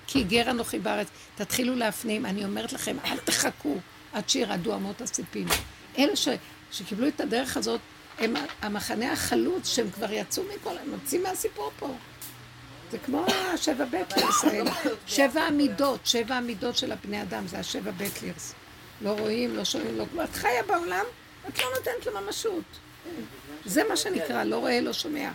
כי 0.06 0.22
גר 0.22 0.50
אנוכי 0.50 0.78
בארץ. 0.78 1.06
תתחילו 1.34 1.74
להפנים. 1.74 2.26
אני 2.26 2.44
אומרת 2.44 2.72
לכם, 2.72 2.96
אל 3.04 3.18
תחכו 3.18 3.76
עד 4.12 4.28
שירעדו 4.28 4.74
אמות 4.74 5.00
הסיפים. 5.00 5.46
אלה 5.98 6.16
ש, 6.16 6.28
שקיבלו 6.72 7.08
את 7.08 7.20
הדרך 7.20 7.56
הזאת, 7.56 7.80
הם 8.18 8.34
המחנה 8.62 9.12
החלוץ, 9.12 9.68
שהם 9.68 9.90
כבר 9.90 10.12
יצאו 10.12 10.42
מכל, 10.54 10.78
הם 10.78 10.92
יוצאים 10.92 11.22
מהסיפור 11.22 11.70
פה. 11.78 11.94
זה 12.90 12.98
כמו 12.98 13.24
השבע 13.54 13.84
בטלרס 13.84 14.44
האלה. 14.44 14.70
שבע 15.06 15.40
המידות, 15.40 16.00
שבע 16.04 16.34
המידות 16.34 16.76
של 16.76 16.92
הבני 16.92 17.22
אדם, 17.22 17.46
זה 17.46 17.58
השבע 17.58 17.90
בטלרס. 17.90 18.54
לא 19.00 19.10
רואים, 19.10 19.56
לא 19.56 19.64
שומעים, 19.64 19.98
לא 19.98 20.04
כלום. 20.10 20.24
את 20.24 20.34
חיה 20.34 20.62
בעולם, 20.66 21.04
את 21.48 21.58
לא 21.58 21.64
נותנת 21.76 22.06
לממשות. 22.06 22.64
זה 23.64 23.82
מה 23.88 23.96
שנקרא, 23.96 24.44
לא 24.44 24.56
רואה, 24.56 24.80
לא 24.80 24.92
שומע. 24.92 25.30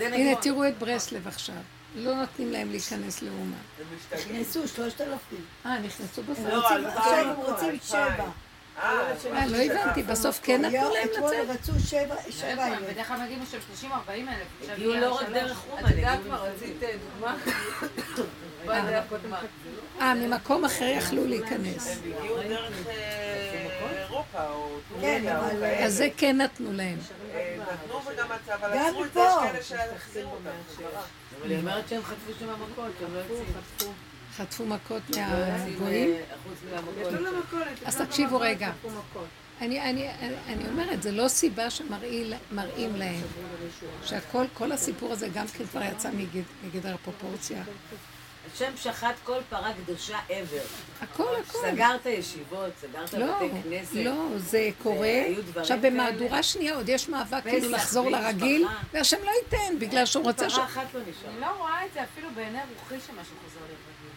הנה. 0.00 0.34
תראו 0.40 0.68
את 0.68 0.78
ברסלב 0.78 1.28
עכשיו. 1.28 1.54
לא 1.94 2.14
נותנים 2.14 2.52
להם 2.52 2.70
להיכנס 2.70 3.22
לאומה. 3.22 3.56
נכנסו 4.12 4.68
שלושת 4.68 5.00
אלפים. 5.00 5.44
אה, 5.66 5.78
נכנסו 5.78 6.22
בסוף. 6.22 6.46
לא, 6.48 6.66
עכשיו 6.66 7.18
הם 7.18 7.36
רוצים 7.36 7.68
אלפיים. 7.68 7.78
שבע. 7.80 8.30
אה, 8.78 9.12
אה, 9.32 9.46
לא 9.46 9.56
הבנתי, 9.56 10.02
בסוף 10.02 10.40
כן 10.42 10.64
נתנו 10.64 10.94
להם 10.94 11.08
אתמול 11.12 11.30
לצאת? 11.30 11.48
רצו 11.48 11.72
שבע, 11.86 12.14
שבע 12.30 12.48
איפה 12.48 12.62
הם? 12.62 12.72
אלף. 12.72 12.90
בדרך 12.90 13.08
כלל 13.08 13.22
מגיעים 13.22 13.42
עכשיו 13.42 13.60
30-40 13.82 14.10
אלף. 14.10 14.70
הגיעו 14.70 14.94
לא 14.94 15.14
רק. 15.14 15.28
דרך 15.28 15.62
אומן, 15.70 15.84
את 15.86 15.90
יודעת 15.90 16.18
מה, 16.28 16.36
רצית 16.36 16.76
דוגמה? 16.80 17.36
אה. 18.68 19.02
אה, 20.00 20.14
ממקום 20.14 20.64
אחר 20.64 20.84
יכלו 20.84 21.26
להיכנס. 21.26 21.88
הם 21.88 22.12
הגיעו 22.18 22.36
דרך 22.42 22.88
אה, 22.88 23.67
אירופה 24.18 24.54
או 24.54 24.68
כן, 24.88 24.94
טורקיה 25.00 25.38
או 25.38 25.44
אבל, 25.44 25.50
כאלה. 25.60 25.84
אז 25.86 25.94
זה 25.94 26.08
כן 26.16 26.36
נתנו 26.40 26.72
להם. 26.72 26.98
אה, 27.34 27.56
נתנו 27.72 28.00
וגם 28.06 28.26
אבל 28.60 28.74
גם 28.76 28.86
עצרו 28.88 29.04
את 29.04 29.12
זה, 29.12 29.20
פה. 29.20 29.44
יש 29.58 29.72
כאלה 29.72 29.88
שהחזירו 29.88 30.30
אותם. 30.32 30.84
אבל 31.40 31.50
היא 31.50 31.58
אומרת 31.58 31.88
שהם 31.88 32.02
חטפו 32.02 32.32
שם 32.40 32.46
מכות, 32.52 32.90
שהם 33.00 33.14
לא 33.14 33.18
יוצאים. 33.18 33.92
חטפו 34.36 34.66
מכות 34.66 35.02
לא 35.10 35.20
יוצאים, 35.20 35.72
מהגויים. 35.72 36.10
אה, 36.14 36.22
חוץ 36.44 36.58
מהמכות. 36.70 37.82
אז 37.84 37.96
תקשיבו 37.96 38.40
רגע. 38.40 38.70
אני, 39.60 39.90
אני, 39.90 40.08
אני, 40.46 40.68
אומרת, 40.68 41.02
זה 41.02 41.12
לא 41.12 41.28
סיבה 41.28 41.70
שמראים 41.70 42.96
להם. 42.96 43.20
שהכל, 44.04 44.44
כל 44.54 44.72
הסיפור 44.72 45.12
הזה 45.12 45.28
גם 45.28 45.46
כן 45.46 45.66
כבר 45.66 45.82
יצא 45.82 46.10
מגד- 46.10 46.42
מגדר 46.64 46.94
הפרופורציה. 46.94 47.62
השם 48.54 48.72
שחט 48.76 49.14
כל 49.24 49.38
פרה 49.48 49.72
קדושה 49.72 50.18
ever. 50.28 51.02
הכל, 51.02 51.36
הכל. 51.36 51.58
סגרת 51.58 52.06
ישיבות, 52.06 52.70
סגרת 52.80 53.12
לא, 53.12 53.36
בתי 53.36 53.48
כנסת. 53.62 53.94
לא, 53.94 54.24
זה 54.36 54.70
קורה. 54.82 55.22
עכשיו. 55.56 55.78
במהדורה 55.80 56.42
שנייה 56.42 56.74
עוד 56.74 56.88
יש 56.88 57.08
מאבק 57.08 57.42
כאילו 57.42 57.70
לחזור 57.70 58.10
לרגיל, 58.10 58.64
משפחה. 58.64 58.84
והשם 58.92 59.16
לא 59.24 59.30
ייתן, 59.42 59.78
בגלל 59.78 60.06
שהוא 60.06 60.24
רוצה 60.24 60.50
ש... 60.50 60.54
פרה 60.54 60.64
אחת 60.64 60.94
לא 60.94 61.00
נשאר. 61.00 61.30
אני 61.30 61.40
לא 61.40 61.46
רואה 61.58 61.86
את 61.86 61.92
זה 61.94 62.02
אפילו 62.02 62.28
בעיני 62.34 62.58
רוחי 62.80 62.94
שמשהו 63.06 63.36
חוזר 63.44 63.60
להיות 63.66 63.80
רגיל. 63.88 64.10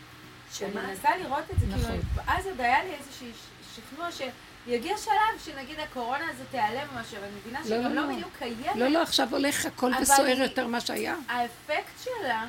שמה? 0.54 0.82
אני 0.82 0.92
מנסה 0.92 1.10
לראות 1.18 1.44
את 1.52 1.60
זה, 1.60 1.66
נכון. 1.68 1.82
כאילו, 1.82 2.02
אז 2.28 2.46
עוד 2.46 2.62
היה 2.62 2.84
לי 2.84 2.90
איזשהו 2.90 3.28
שכנוע 3.76 4.10
שיגיע 4.12 4.98
שלב 4.98 5.40
שנגיד 5.46 5.80
הקורונה 5.80 6.30
הזאת 6.30 6.46
תיעלם 6.52 6.88
או 6.94 7.00
משהו, 7.00 7.18
אבל 7.18 7.26
אני 7.26 7.36
מבינה 7.36 7.60
לא, 7.60 7.66
שגם 7.66 7.96
לא, 7.96 8.02
לא 8.02 8.08
לא. 8.08 8.14
בדיוק 8.16 8.32
קיימת. 8.40 8.76
לא, 8.76 8.88
לא, 8.88 9.02
עכשיו 9.02 9.28
הולך 9.32 9.66
הכל 9.66 9.92
וסוער 10.02 10.42
יותר 10.42 10.68
ממה 10.68 10.82
שהיה. 10.82 11.16
האפקט 11.28 12.04
שלה, 12.04 12.46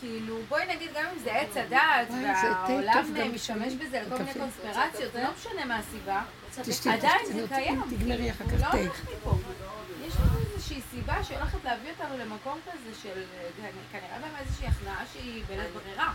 כאילו, 0.00 0.36
בואי 0.48 0.62
נגיד 0.76 0.90
גם 0.94 1.04
אם 1.12 1.18
זה 1.24 1.32
עץ 1.32 1.56
הדעת, 1.56 2.08
והעולם 2.10 3.34
משתמש 3.34 3.58
בשבילי. 3.58 3.86
בזה 3.86 4.02
לכל 4.06 4.18
מיני. 4.18 4.32
קונספירציות, 4.32 5.12
זה 5.12 5.22
לא 5.22 5.28
משנה 5.38 5.64
מה 5.64 5.78
הסיבה, 5.78 6.22
עדיין 6.92 7.26
זה 7.26 7.46
קיים. 7.48 7.82
תגמרי 7.90 8.30
אחר 8.30 8.44
כך 8.44 8.52
לא 8.52 8.58
תה. 8.58 8.76
הולך 8.76 9.00
מפה. 9.04 9.34
יש 10.06 10.14
לנו 10.16 10.38
איזושהי 10.54 10.80
סיבה 10.90 11.24
שהולכת 11.24 11.58
להביא 11.64 11.90
אותנו 11.90 12.18
למקום 12.18 12.58
כזה 12.66 13.00
של, 13.02 13.22
אה, 13.62 13.68
כנראה 13.92 14.18
גם 14.18 14.36
איזושהי 14.44 14.66
הכנעה 14.66 15.04
שהיא 15.12 15.42
בלית 15.48 15.68
ברירה. 15.74 16.12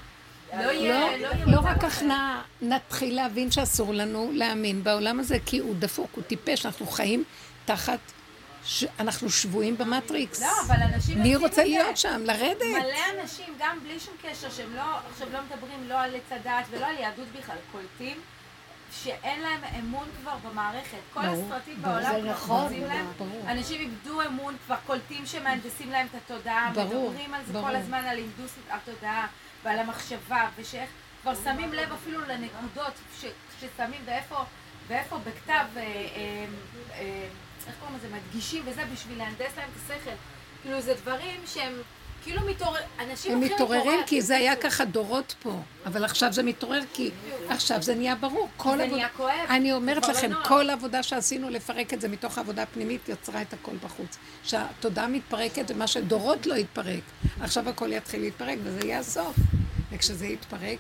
לא 0.54 0.72
לא, 0.72 1.18
לא 1.18 1.52
לא 1.52 1.60
רק. 1.60 1.84
הכנעה, 1.84 2.42
נתחיל 2.62 3.16
להבין 3.16 3.52
שאסור 3.52 3.94
לנו 3.94 4.30
להאמין 4.34 4.84
בעולם 4.84 5.20
הזה, 5.20 5.38
כי 5.46 5.58
הוא 5.60 5.76
דפוק, 5.80 6.10
הוא 6.16 6.24
טיפש, 6.24 6.66
אנחנו 6.66 6.88
חיים 6.88 7.24
תחת, 7.66 8.00
ש... 8.66 8.86
אנחנו 9.00 9.30
שבויים 9.30 9.78
במטריקס. 9.78 10.42
לא, 10.42 10.48
אבל 10.68 10.76
אנשים 10.94 11.22
מי 11.22 11.36
רוצה. 11.36 11.64
להיות 11.64 11.98
שם? 11.98 12.22
לרדת? 12.24 12.62
מלא 12.62 13.22
אנשים, 13.22 13.54
גם 13.60 13.80
בלי 13.84 14.00
שום 14.00 14.14
קשר, 14.22 14.50
שהם 14.50 14.76
לא, 14.76 14.84
עכשיו 15.12 15.28
לא 15.34 15.40
מדברים 15.42 15.90
לא 15.90 16.00
על 16.00 16.16
עץ 16.16 16.32
הדת 16.32 16.66
ולא 16.70 16.86
על 16.86 16.98
יהדות 16.98 17.28
בכלל, 17.40 17.56
קולטים 17.72 18.18
שאין 19.04 19.42
להם 19.42 19.62
אמון 19.80 20.08
כבר 20.22 20.36
במערכת. 20.50 20.98
כל 21.14 21.22
ברור, 21.22 21.46
הסרטים 21.46 21.82
ברור. 21.82 21.94
בעולם 21.96 22.22
כבר 22.22 22.32
נכון, 22.32 22.64
חוזים 22.64 22.84
להם. 22.84 23.06
ברור. 23.18 23.42
אנשים 23.48 23.82
איבדו 23.82 24.22
אמון, 24.22 24.56
כבר 24.66 24.76
קולטים 24.86 25.26
שמהנדסים 25.26 25.92
להם 25.92 26.08
את 26.12 26.16
התודעה, 26.16 26.72
ברור, 26.76 27.10
מדברים 27.10 27.34
על 27.34 27.42
זה 27.46 27.54
ברור. 27.54 27.68
כל 27.68 27.76
הזמן, 27.76 28.06
על 28.06 28.20
הנדוס 28.20 28.52
התודעה 28.70 29.28
ועל 29.64 29.80
המחשבה, 29.80 30.50
ושאיך 30.56 30.90
כבר 31.22 31.36
שמים 31.44 31.74
לב 31.74 31.94
אפילו 31.94 32.22
לנקודות 32.22 32.94
ש, 33.22 33.26
ששמים 33.60 34.02
ואיפה, 34.06 34.44
ואיפה 34.88 35.18
בכתב, 35.18 35.66
אה, 35.78 35.82
אה, 35.82 36.46
אה, 36.94 37.28
איך 37.68 37.76
קוראים 37.80 37.98
לזה, 37.98 38.08
מדגישים 38.16 38.64
וזה 38.66 38.82
בשביל 38.94 39.18
להנדס 39.18 39.58
להם 39.58 39.70
את 39.70 39.82
השכל. 39.84 40.16
כאילו 40.62 40.82
זה 40.82 40.94
דברים 40.94 41.42
שהם 41.46 41.74
כאילו 42.24 42.42
מתעורר, 42.42 42.80
אנשים 43.00 43.32
הם 43.32 43.40
מתעוררים. 43.40 44.00
כי 44.06 44.22
זה 44.22 44.36
היה 44.38 44.56
ככה 44.56 44.86
דורות 44.86 45.36
פה, 45.44 45.60
אבל 45.86 46.06
עכשיו 46.06 46.34
זה 46.34 46.44
מתעורר 46.44 46.82
כי 46.94 47.12
עכשיו 47.50 47.82
זה 47.82 47.96
נהיה 47.96 48.16
ברור. 48.16 48.50
כל 48.58 48.78
זה 48.78 48.88
נהיה 48.88 49.10
כואב. 49.10 49.32
אני 49.50 49.74
אומרת 49.74 50.08
לא 50.08 50.14
לכם. 50.14 50.32
כל 50.44 50.70
עבודה 50.70 51.04
שעשינו 51.04 51.50
לפרק 51.50 51.94
את 51.94 52.02
זה 52.02 52.08
מתוך 52.08 52.38
העבודה 52.38 52.64
הפנימית 52.64 53.10
יצרה 53.10 53.42
את 53.42 53.54
הכל 53.54 53.76
בחוץ. 53.84 54.18
שהתודעה 54.44 55.08
מתפרקת 55.08 55.66
ומה 55.68 55.88
שדורות 55.88 56.46
לא 56.46 56.56
יתפרק. 56.56 57.04
עכשיו 57.42 57.70
הכל 57.70 57.94
יתחיל 57.94 58.22
להתפרק 58.22 58.58
וזה 58.64 58.80
יהיה 58.84 59.00
הסוף. 59.00 59.36
וכשזה 59.92 60.28
יתפרק, 60.28 60.80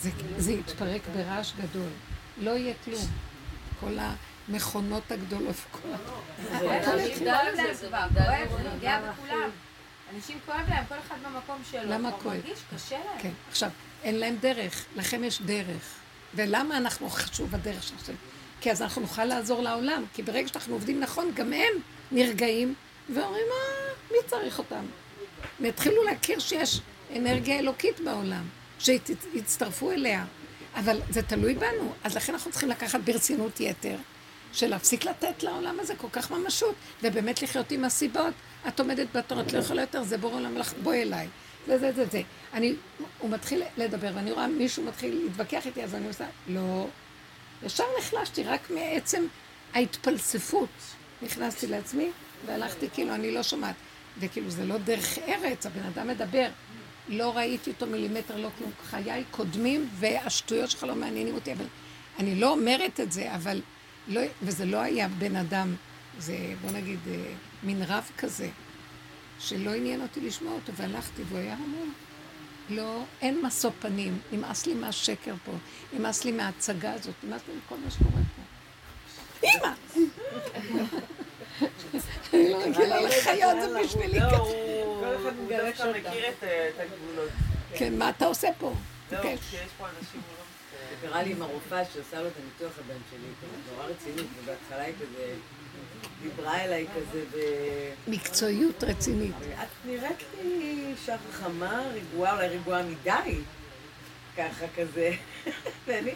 זה, 0.00 0.10
זה 0.38 0.52
יתפרק 0.52 1.00
ברעש 1.14 1.52
גדול. 1.52 1.88
לא 2.38 2.50
יהיה 2.50 2.74
כלום. 2.84 3.02
כל 3.80 3.98
המכונות 4.50 5.12
הגדולות, 5.12 5.56
כל 5.70 5.88
ה... 5.88 5.96
אנשים 6.92 7.18
כואב 7.18 7.54
להם 7.56 7.70
כבר, 7.76 8.58
זה 8.62 8.68
נוגע 8.74 9.00
בכולם. 9.00 9.50
אנשים 10.14 10.38
כואב 10.46 10.60
להם, 10.68 10.84
כל 10.88 10.94
אחד 11.06 11.16
במקום 11.26 11.62
שלו. 11.70 11.90
למה 11.90 12.12
כואב? 12.12 12.36
מרגיש 12.36 12.58
קשה 12.74 12.98
להם. 12.98 13.18
כן, 13.22 13.30
עכשיו, 13.50 13.70
אין 14.02 14.18
להם 14.18 14.36
דרך, 14.40 14.84
לכם 14.96 15.24
יש 15.24 15.42
דרך. 15.42 15.94
ולמה 16.34 16.76
אנחנו 16.76 17.10
חשוב 17.10 17.54
הדרך 17.54 17.82
שלכם? 17.82 18.12
כי 18.60 18.70
אז 18.70 18.82
אנחנו 18.82 19.02
נוכל 19.02 19.24
לעזור 19.24 19.62
לעולם, 19.62 20.04
כי 20.14 20.22
ברגע 20.22 20.48
שאנחנו 20.48 20.74
עובדים 20.74 21.00
נכון, 21.00 21.30
גם 21.34 21.52
הם 21.52 21.72
נרגעים 22.12 22.74
ואומרים, 23.14 23.46
אה, 23.52 23.92
מי 24.10 24.16
צריך 24.26 24.58
אותם? 24.58 24.84
ויתחילו 25.60 26.04
להכיר 26.04 26.38
שיש 26.38 26.80
אנרגיה 27.16 27.58
אלוקית 27.58 28.00
בעולם, 28.00 28.44
שיצטרפו 28.78 29.90
אליה. 29.90 30.24
אבל 30.74 31.00
זה 31.10 31.22
תלוי 31.22 31.54
בנו, 31.54 31.92
אז 32.04 32.16
לכן 32.16 32.32
אנחנו 32.32 32.50
צריכים 32.50 32.68
לקחת 32.68 33.00
ברצינות 33.00 33.60
יתר, 33.60 33.96
של 34.52 34.66
להפסיק 34.66 35.04
לתת 35.04 35.42
לעולם 35.42 35.80
הזה 35.80 35.94
כל 35.94 36.08
כך 36.12 36.30
ממשות, 36.30 36.74
ובאמת 37.02 37.42
לחיות 37.42 37.70
עם 37.70 37.84
הסיבות. 37.84 38.34
את 38.68 38.80
עומדת 38.80 39.06
בתור, 39.16 39.40
את 39.40 39.52
לא 39.52 39.58
יכולה 39.58 39.80
יותר, 39.80 40.02
זה 40.02 40.18
בור 40.18 40.32
עולם 40.32 40.56
לך, 40.56 40.72
בואי 40.82 41.02
אליי. 41.02 41.28
זה, 41.66 41.78
זה, 41.78 41.92
זה, 41.92 42.04
זה. 42.06 42.22
אני, 42.54 42.74
הוא 43.18 43.30
מתחיל 43.30 43.62
לדבר, 43.76 44.10
ואני 44.14 44.32
רואה 44.32 44.46
מישהו 44.46 44.84
מתחיל 44.84 45.20
להתווכח 45.24 45.66
איתי, 45.66 45.84
אז 45.84 45.94
אני 45.94 46.08
עושה, 46.08 46.24
לא. 46.48 46.86
ישר 47.62 47.84
נחלשתי, 47.98 48.44
רק 48.44 48.70
מעצם 48.70 49.26
ההתפלספות. 49.74 50.68
נכנסתי 51.22 51.66
לעצמי, 51.66 52.10
והלכתי 52.46 52.88
כאילו, 52.92 53.14
אני 53.14 53.30
לא 53.30 53.42
שומעת. 53.42 53.74
וכאילו, 54.18 54.50
זה 54.50 54.64
לא 54.64 54.78
דרך 54.78 55.18
ארץ, 55.18 55.66
הבן 55.66 55.82
אדם 55.82 56.08
מדבר. 56.08 56.48
לא 57.08 57.36
ראיתי 57.36 57.70
אותו 57.70 57.86
מילימטר, 57.86 58.36
לא 58.36 58.48
כלום. 58.58 58.70
חיי 58.90 59.24
קודמים, 59.30 59.88
והשטויות 59.92 60.70
שלך 60.70 60.84
לא 60.84 60.94
מעניינים 60.94 61.34
אותי, 61.34 61.52
אבל 61.52 61.64
אני 62.18 62.34
לא 62.34 62.50
אומרת 62.50 63.00
את 63.00 63.12
זה, 63.12 63.34
אבל 63.34 63.60
לא, 64.10 64.20
וזה 64.42 64.64
לא 64.64 64.80
היה 64.80 65.08
בן 65.08 65.36
אדם, 65.36 65.74
זה 66.18 66.36
בוא 66.62 66.70
נגיד 66.70 66.98
אה, 67.10 67.32
מין 67.62 67.82
רב 67.82 68.10
כזה, 68.18 68.48
שלא 69.38 69.74
עניין 69.74 70.00
אותי 70.00 70.20
לשמוע 70.20 70.52
אותו, 70.52 70.72
והלכתי, 70.72 71.22
והוא 71.28 71.38
היה 71.38 71.54
המון. 71.54 71.92
לא, 72.70 73.02
אין 73.22 73.40
משוא 73.42 73.70
פנים, 73.80 74.18
נמאס 74.32 74.66
לי 74.66 74.74
מהשקר 74.74 75.34
פה, 75.44 75.52
נמאס 75.92 76.24
לי 76.24 76.32
מההצגה 76.32 76.92
הזאת, 76.92 77.14
נמאס 77.22 77.42
לי 77.48 77.54
מכל 77.56 77.76
מה 77.84 77.90
שקורה 77.90 78.10
פה. 78.36 78.42
אימא! 79.42 79.72
אני 82.34 82.50
לא 82.50 82.58
רגילה 82.58 83.00
לחיות, 83.00 83.56
זה 83.60 83.80
בשבילי 83.84 84.20
לא, 84.20 84.26
כזה. 84.26 84.36
הוא... 84.36 85.04
כל 85.04 85.16
אחד 85.22 85.36
מגרש 85.44 85.80
דווקא 85.80 85.88
אותה. 85.88 85.98
מכיר 85.98 86.28
את 86.28 86.44
אה, 86.44 86.68
את 86.68 86.80
הגבולות. 86.80 87.30
כן, 87.74 87.98
מה 87.98 88.10
אתה 88.10 88.24
עושה 88.26 88.48
פה? 88.58 88.72
כן. 89.10 89.36
כשיש 89.36 89.60
פה 89.78 89.86
אנשים 89.86 90.20
לא... 90.38 90.39
זה 90.90 91.08
קרה 91.08 91.22
לי 91.22 91.32
עם 91.32 91.42
הרופאה 91.42 91.84
שעושה 91.84 92.22
לו 92.22 92.28
את 92.28 92.32
הניתוח 92.42 92.78
הבן 92.78 93.00
שלי, 93.10 93.48
נורא 93.72 93.86
רצינית, 93.86 94.26
ובהתחלה 94.42 94.82
היא 94.82 94.94
כזה, 94.94 95.34
דיברה 96.22 96.64
אליי 96.64 96.86
כזה, 96.96 97.24
ו... 97.30 97.38
מקצועיות 98.10 98.84
רצינית. 98.84 99.34
את 99.62 99.68
נראית 99.84 100.22
לי 100.42 100.86
אישה 100.92 101.16
חכמה, 101.32 101.82
רגועה, 101.94 102.34
אולי 102.34 102.48
רגועה 102.48 102.82
מדי, 102.82 103.38
ככה 104.36 104.66
כזה. 104.76 105.10
ואני 105.86 106.12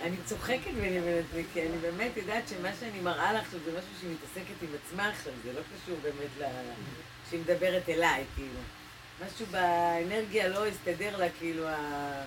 אני 0.00 0.16
צוחקת 0.24 0.70
ביני 0.74 0.98
לבין 0.98 1.24
עצמי, 1.28 1.42
כי 1.52 1.62
אני 1.62 1.78
באמת 1.78 2.16
יודעת 2.16 2.48
שמה 2.48 2.68
שאני 2.80 3.00
מראה 3.00 3.32
לך 3.32 3.42
עכשיו 3.44 3.60
זה 3.64 3.70
משהו 3.70 3.90
שהיא 4.00 4.10
מתעסקת 4.10 4.62
עם 4.62 4.68
עצמה 4.84 5.08
עכשיו, 5.08 5.32
זה 5.44 5.52
לא 5.52 5.60
קשור 5.60 5.96
באמת 6.02 6.30
ל... 6.38 6.44
שהיא 7.30 7.40
מדברת 7.40 7.88
אליי, 7.88 8.24
כאילו. 8.34 8.60
משהו 9.26 9.46
באנרגיה 9.46 10.48
לא 10.48 10.66
הסתדר 10.66 11.16
לה, 11.16 11.26
כאילו, 11.38 11.68
ה... 11.68 12.22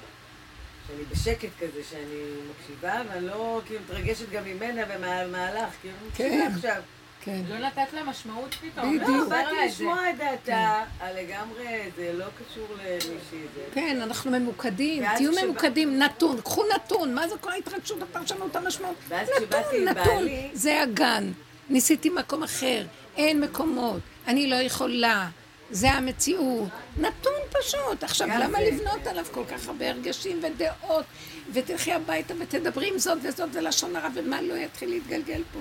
שאני 0.87 1.03
בשקט 1.11 1.49
כזה, 1.59 1.79
שאני 1.89 2.15
מקשיבה, 2.51 3.01
ואני 3.09 3.27
לא 3.27 3.61
כאילו 3.65 3.79
מתרגשת 3.89 4.29
גם 4.29 4.43
ממנה 4.45 4.81
ומהמהלך, 4.89 5.69
כאילו, 5.81 5.95
אני 6.01 6.11
כן. 6.15 6.41
מקשיבה 6.47 6.69
עכשיו. 6.69 6.81
כן. 7.21 7.41
לא 7.49 7.57
נתת 7.59 7.93
לה 7.93 8.03
משמעות 8.03 8.53
פתאום. 8.55 8.95
בדיוק. 8.99 9.09
לא, 9.09 9.17
לה 9.37 9.43
באתי. 9.43 9.55
לשמוע 9.67 10.09
את 10.09 10.17
דעתה, 10.17 10.83
אה, 11.01 11.11
לגמרי, 11.21 11.65
זה 11.95 12.11
לא 12.13 12.25
קשור 12.25 12.67
למישהי 12.83 13.09
זה. 13.55 13.61
כן, 13.73 14.01
אנחנו 14.01 14.31
ממוקדים, 14.31 15.03
תהיו 15.17 15.31
ממוקדים, 15.43 15.99
נתון, 15.99 16.41
קחו 16.41 16.63
נתון, 16.75 17.15
מה 17.15 17.27
זה 17.27 17.35
כל 17.41 17.51
ההתרגשות, 17.51 18.01
הפרשנות, 18.01 18.55
המשמעות? 18.55 18.95
נתון, 19.11 19.59
נתון, 19.85 20.03
בעלי- 20.15 20.49
זה 20.53 20.81
הגן, 20.81 21.31
ניסיתי 21.69 22.09
מקום 22.09 22.43
אחר, 22.43 22.85
אין 23.17 23.41
מקומות, 23.41 23.99
אני 24.27 24.49
לא 24.49 24.55
יכולה, 24.55 25.27
זה 25.71 25.91
המציאות, 25.91 26.69
נתון 26.97 27.41
פשוט. 27.49 28.03
עכשיו, 28.03 28.27
למה 28.27 28.61
לבנות 28.61 29.07
עליו 29.07 29.25
כל 29.31 29.43
כך 29.45 29.67
הרבה 29.67 29.89
הרגשים 29.89 30.41
ודעות, 30.43 31.05
ותלכי 31.53 31.91
הביתה 31.91 32.33
ותדברי 32.39 32.89
עם 32.89 32.99
זאת 32.99 33.17
וזאת 33.23 33.49
ולשון 33.53 33.95
הרע, 33.95 34.09
ומה 34.15 34.41
לא 34.41 34.53
יתחיל 34.53 34.89
להתגלגל 34.89 35.43
פה? 35.53 35.59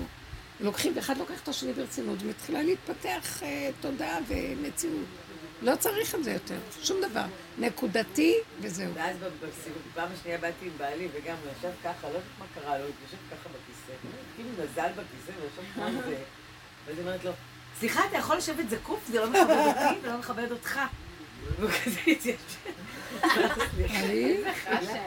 לוקחים, 0.59 0.93
ואחד 0.95 1.17
לוקח 1.17 1.41
את 1.43 1.47
השני 1.47 1.73
ברצינות, 1.73 2.17
ומתחילה 2.21 2.63
להתפתח 2.63 3.43
אה, 3.43 3.69
תודעה 3.81 4.19
ומציאות. 4.27 5.05
לא 5.61 5.75
צריך 5.75 6.15
את 6.15 6.23
זה 6.23 6.31
יותר, 6.31 6.57
שום 6.81 7.01
דבר. 7.09 7.25
נקודתי, 7.57 8.35
וזהו. 8.61 8.93
ואז 8.93 9.17
בסיבוב, 9.17 9.81
פעם 9.93 10.09
השנייה 10.13 10.37
באתי 10.37 10.65
עם 10.65 10.71
בעלי, 10.77 11.07
וגם 11.13 11.35
הוא 11.43 11.51
ישב 11.59 11.71
ככה, 11.83 12.07
לא 12.07 12.07
יודעת 12.07 12.23
מה 12.39 12.45
קרה 12.55 12.77
לו, 12.77 12.83
הוא 12.83 12.93
יושב 13.03 13.17
ככה 13.31 13.49
בכיסא. 13.49 13.93
כאילו 14.35 14.49
נזל 14.49 14.89
בכיסא, 14.91 15.31
וישב 15.41 15.71
כמו 15.73 16.01
זה. 16.05 16.17
ואז 16.85 16.97
היא 16.97 17.05
אומרת 17.05 17.23
לו, 17.23 17.31
סליחה, 17.79 18.05
אתה 18.09 18.17
יכול 18.17 18.37
לשבת 18.37 18.69
זקוף? 18.69 18.99
זה 19.11 19.19
לא 19.19 19.29
מכבד 19.29 19.49
אותי 19.67 19.99
ולא 20.03 20.17
מכבד 20.17 20.51
אותך. 20.51 20.79
והוא 21.59 21.69
כזה 21.69 21.99
התיישב. 22.07 22.37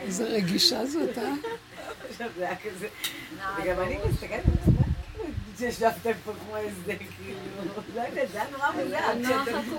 איזה 0.03 0.25
רגישה 0.25 0.87
זאת, 0.87 1.19
אה? 1.19 1.33
עכשיו 2.11 2.29
זה 2.37 2.47
היה 2.47 2.57
כזה, 2.57 2.89
וגם 3.59 3.81
אני 3.83 3.99
מסתכלת 4.11 4.43
שישבתם 5.59 6.11
פה 6.25 6.33
כמו 6.45 6.57
איזה, 6.57 6.95
כאילו, 6.97 7.39
לא 7.95 8.01
יודעת, 8.01 8.29
זה 8.33 8.41
היה 8.41 8.51
נורא 8.51 8.71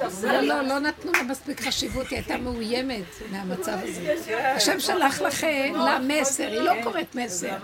מוזר. 0.03 0.41
לא, 0.41 0.41
לא, 0.41 0.61
לא 0.61 0.79
נתנו 0.79 1.11
לה 1.11 1.23
מספיק 1.23 1.61
חשיבות, 1.61 2.09
היא 2.09 2.17
הייתה 2.17 2.37
מאוימת 2.37 3.05
מהמצב 3.31 3.77
הזה. 3.83 4.15
השם 4.55 4.79
שלח 4.79 5.21
לכם 5.21 5.73
לה 5.75 5.99
מסר, 5.99 6.47
היא 6.47 6.59
לא 6.59 6.73
קוראת 6.83 7.15
מסר. 7.15 7.57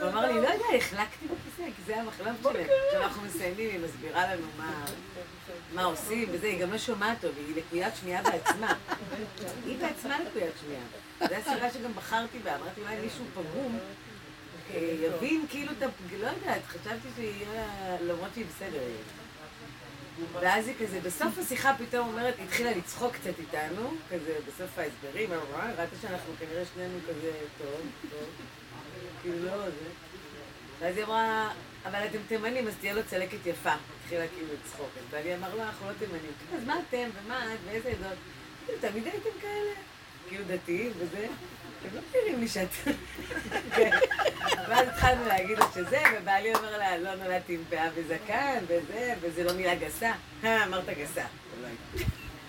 הוא 0.00 0.08
אמר 0.08 0.26
לי, 0.26 0.34
לא 0.34 0.48
יודע, 0.48 0.76
החלקתי 0.78 1.26
כי 1.56 1.82
זה 1.86 1.96
המחלם 2.00 2.34
שלהם. 2.42 2.66
כשאנחנו 2.90 3.22
מסיימים, 3.22 3.70
היא 3.70 3.80
מסבירה 3.80 4.34
לנו 4.34 4.46
מה- 5.74 5.84
עושים 5.84 6.28
וזה, 6.32 6.46
היא 6.46 6.60
גם 6.62 6.72
לא 6.72 6.78
שומעת 6.78 7.20
טוב, 7.20 7.30
היא 7.36 7.56
לקוית 7.56 7.94
שמיעה 8.00 8.22
בעצמה. 8.22 8.74
היא 9.66 9.78
בעצמה 9.78 10.18
לקוית 10.20 10.52
שמיעה. 10.60 10.82
זו 11.28 11.50
הסיבה 11.50 11.70
שגם 11.70 11.92
בחרתי 11.94 12.38
בה, 12.38 12.56
אמרתי, 12.56 12.80
אולי 12.80 12.96
מישהו 12.96 13.24
פגום, 13.34 13.78
אה, 14.74 14.78
יבין 15.02 15.46
כאילו 15.50 15.72
את 15.72 15.82
הפג... 15.82 16.14
לא 16.20 16.26
יודעת, 16.26 16.60
חשבתי 16.66 17.08
שיהיה, 17.16 17.66
למרות 18.00 18.28
שהיא 18.34 18.44
בסדר. 18.56 18.80
ואז 20.32 20.68
היא 20.68 20.74
כזה, 20.80 21.00
בסוף 21.00 21.38
השיחה 21.38 21.74
פתאום 21.78 22.08
אומרת, 22.08 22.34
התחילה 22.44 22.70
לצחוק 22.70 23.12
קצת 23.12 23.38
איתנו, 23.38 23.90
כזה 24.10 24.36
בסוף 24.46 24.78
ההסברים, 24.78 25.30
ראתה 25.78 25.96
שאנחנו 26.02 26.32
כנראה 26.38 26.62
שנינו 26.74 26.98
כזה, 27.08 27.30
טוב, 27.58 27.80
טוב, 28.10 28.28
כאילו 29.22 29.44
לא 29.46 29.64
זה. 29.64 30.05
ואז 30.80 30.96
היא 30.96 31.04
אמרה, 31.04 31.50
אבל 31.86 31.98
אתם 32.06 32.18
תימנים, 32.28 32.68
אז 32.68 32.74
תהיה 32.80 32.94
לו 32.94 33.00
צלקת 33.06 33.46
יפה. 33.46 33.72
התחילה 34.02 34.24
כאילו 34.28 34.48
לצחוק. 34.54 34.90
בעלי 35.10 35.34
אמר, 35.34 35.54
לא, 35.54 35.62
אנחנו 35.62 35.86
לא 35.88 35.92
תימנים. 35.98 36.32
אז 36.56 36.64
מה 36.64 36.76
אתם, 36.88 37.08
ומה 37.14 37.54
את, 37.54 37.58
ואיזה 37.66 37.88
עדות? 37.88 38.18
כאילו, 38.66 38.78
תמיד 38.80 39.04
הייתם 39.04 39.40
כאלה. 39.40 39.72
כאילו 40.28 40.44
דתיים 40.46 40.92
וזה. 40.98 41.26
אתם 41.80 41.96
לא 41.96 42.00
מכירים 42.08 42.40
לי 42.40 42.48
שאת... 42.48 42.68
כן. 43.76 43.90
ואז 44.68 44.88
התחלנו 44.88 45.26
להגיד 45.26 45.58
לו 45.58 45.64
שזה, 45.74 46.02
ובעלי 46.20 46.54
אומר 46.54 46.78
לה, 46.78 46.98
לא 46.98 47.14
נולדתי 47.14 47.54
עם 47.54 47.62
פאה 47.70 47.88
וזקן, 47.94 48.64
וזה, 48.66 49.14
וזה 49.20 49.44
לא 49.44 49.52
מילה 49.52 49.74
גסה. 49.74 50.12
אה, 50.44 50.64
אמרת 50.64 50.88
גסה. 50.88 51.24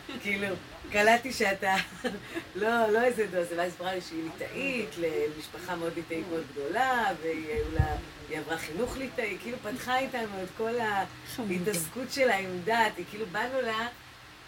כאילו, 0.24 0.48
קלטתי 0.92 1.34
שאתה 1.34 1.76
לא, 2.62 2.88
לא 2.92 3.04
איזה 3.04 3.28
דוזה, 3.28 3.56
ואז 3.58 3.72
סיפרה 3.72 3.96
לי 3.96 4.02
שהיא 4.02 4.24
ליטאית, 4.24 4.90
למשפחה 4.98 5.76
מאוד 5.76 5.94
ליטאית 5.96 6.26
מאוד 6.30 6.44
גדולה, 6.52 7.06
והיא 7.22 8.38
עברה 8.38 8.58
חינוך 8.58 8.98
ליטאי, 8.98 9.38
כאילו 9.42 9.58
פתחה 9.58 10.00
איתנו 10.00 10.44
את 10.44 10.50
כל 10.58 10.74
ההתעסקות 10.80 12.12
שלה 12.12 12.38
עם 12.38 12.60
דת, 12.64 12.98
היא 12.98 13.06
כאילו 13.10 13.26
באנו 13.32 13.62
לה, 13.62 13.88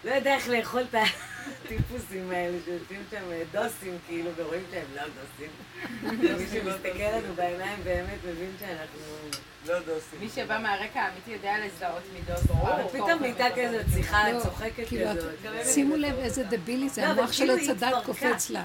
לא 0.04 0.10
יודע 0.10 0.34
איך 0.34 0.48
לאכול 0.48 0.82
את 0.90 0.94
הטיפוסים 1.64 2.30
האלה 2.30 2.58
שיושבים 2.64 3.02
שם 3.10 3.22
דוסים, 3.52 3.98
כאילו, 4.06 4.30
ורואים 4.36 4.62
שהם 4.70 4.86
לא 4.96 5.02
דוסים. 5.02 5.50
ומי 6.34 6.46
שמסתכל 6.52 7.16
לנו 7.16 7.34
בעיניים 7.34 7.78
באמת 7.84 8.18
מבין 8.28 8.50
שאנחנו... 8.60 9.00
לא 9.66 9.78
דוסים. 9.78 10.20
מי 10.20 10.28
שבא 10.28 10.58
מהרקע 10.58 11.00
האמיתי 11.00 11.30
יודע 11.30 11.54
לזהות 11.66 12.02
מידות. 12.14 12.50
אבל 12.50 12.82
פתאום 12.88 13.20
נהייתה 13.20 13.44
כזאת 13.56 13.86
שיחה 13.94 14.32
לא, 14.32 14.40
צוחקת 14.40 14.88
כאילו, 14.88 15.12
את- 15.12 15.16
כזאת. 15.16 15.74
שימו 15.74 15.96
לב 15.96 16.18
איזה 16.18 16.44
דבילי 16.44 16.88
זה, 16.88 17.02
לא, 17.02 17.06
המוח 17.06 17.30
כאילו 17.32 17.58
של 17.58 17.70
התפרקה. 17.72 18.00
קופץ 18.06 18.50
לה. 18.50 18.64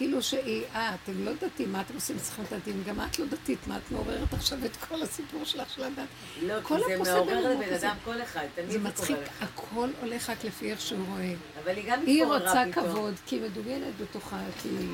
כאילו 0.00 0.22
שהיא, 0.22 0.62
אה, 0.74 0.94
אתם 0.94 1.24
לא 1.24 1.32
דתיים, 1.32 1.72
מה 1.72 1.80
אתם 1.80 1.94
עושים 1.94 2.16
אצלכם 2.16 2.42
דתיים? 2.42 2.82
גם 2.86 3.00
את 3.00 3.18
לא 3.18 3.26
דתית, 3.26 3.66
מה 3.66 3.76
את 3.76 3.90
מעוררת 3.90 4.32
עכשיו 4.32 4.58
את 4.64 4.76
כל 4.76 5.02
הסיפור 5.02 5.44
שלך 5.44 5.70
של 5.70 5.84
הדת? 5.84 6.08
לא, 6.42 6.54
כי 6.68 6.74
זה 6.86 6.96
מעורר 7.12 7.50
לבן. 7.50 7.74
אדם 7.74 7.96
כל 8.04 8.22
אחד, 8.22 8.44
תמיד 8.54 8.70
זה 8.70 8.78
מצחיק. 8.78 9.16
הכל 9.40 9.88
הולך 10.00 10.30
רק 10.30 10.44
לפי 10.44 10.70
איך 10.70 10.80
שהוא 10.80 11.06
רואה. 11.08 11.34
אבל 11.64 11.76
היא 11.76 11.84
גם 11.86 12.00
היא 12.06 12.24
רוצה. 12.24 12.62
כבוד, 12.72 13.14
כי 13.26 13.36
היא 13.36 13.42
מדומיינת 13.42 13.96
בתוכה, 14.00 14.38
כי 14.62 14.68
היא 14.68 14.88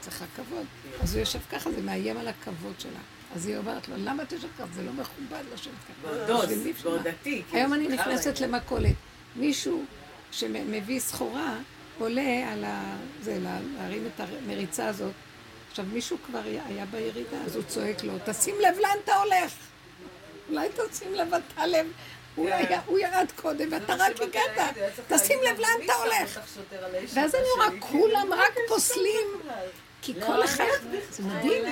צריכה 0.00 0.24
כבוד. 0.36 0.66
אז 1.02 1.14
הוא 1.14 1.20
יושב 1.20 1.40
ככה, 1.52 1.70
זה 1.70 1.82
מאיים 1.82 2.16
על 2.16 2.28
הכבוד 2.28 2.74
שלה. 2.78 3.00
אז 3.34 3.46
היא 3.46 3.56
אומרת 3.56 3.88
לו, 3.88 3.94
למה 3.98 4.22
אתה 4.22 4.34
יושב 4.34 4.48
ככה? 4.58 4.66
זה 4.74 4.82
לא 4.82 4.92
מכובד 4.92 5.42
לשבת 5.54 5.74
ככה. 5.84 6.08
ועוד 6.08 6.26
דוס, 6.26 6.44
בשביל 6.44 6.58
מי 6.64 6.72
בשביל 6.72 6.92
ועוד 6.92 7.02
מה? 7.02 7.10
דתי. 7.10 7.42
כאילו, 7.48 7.58
היום 7.58 7.74
אני 7.74 7.88
נכנסת. 7.88 8.40
למכולת. 8.40 8.94
מישהו 9.36 9.84
שמביא 10.30 11.00
סחורה 11.00 11.56
עולה 11.98 12.52
על 12.52 12.64
ה... 12.64 12.96
זה, 13.22 13.38
לה- 13.40 13.58
להרים 13.78 14.08
את 14.14 14.20
המריצה 14.20 14.88
הזאת. 14.88 15.12
עכשיו, 15.70 15.84
מישהו 15.92 16.16
כבר 16.26 16.40
היה 16.66 16.84
בירידה, 16.90 17.36
אז 17.46 17.56
הוא 17.56 17.64
צועק 17.64 18.04
לו, 18.04 18.12
תשים 18.26 18.54
לב 18.60 18.78
לאן 18.80 18.96
אתה 19.04 19.14
הולך. 19.16 19.52
אולי 20.50 20.68
תשים 20.90 21.14
לב, 21.14 21.34
אתה 21.34 21.66
לב. 21.66 21.86
הוא 22.34 22.48
היה- 22.50 22.80
הוא 22.86 22.98
ירד 22.98 23.26
קודם, 23.36 23.68
ואתה 23.72 23.94
רק 23.94 24.20
הגעת. 24.20 24.76
תשים 25.08 25.38
לב 25.50 25.58
לאן 25.60 25.70
אתה 25.84 25.92
הולך. 25.94 26.40
ואז 27.14 27.34
אני 27.34 27.44
רואה, 27.56 27.80
כולם 27.80 28.32
רק 28.32 28.54
פוסלים, 28.68 29.26
כי 30.02 30.14
לא, 30.14 30.26
כל 30.26 30.44
אחד, 30.44 30.64
זה 31.10 31.22
מדהים. 31.22 31.64
לא. 31.64 31.70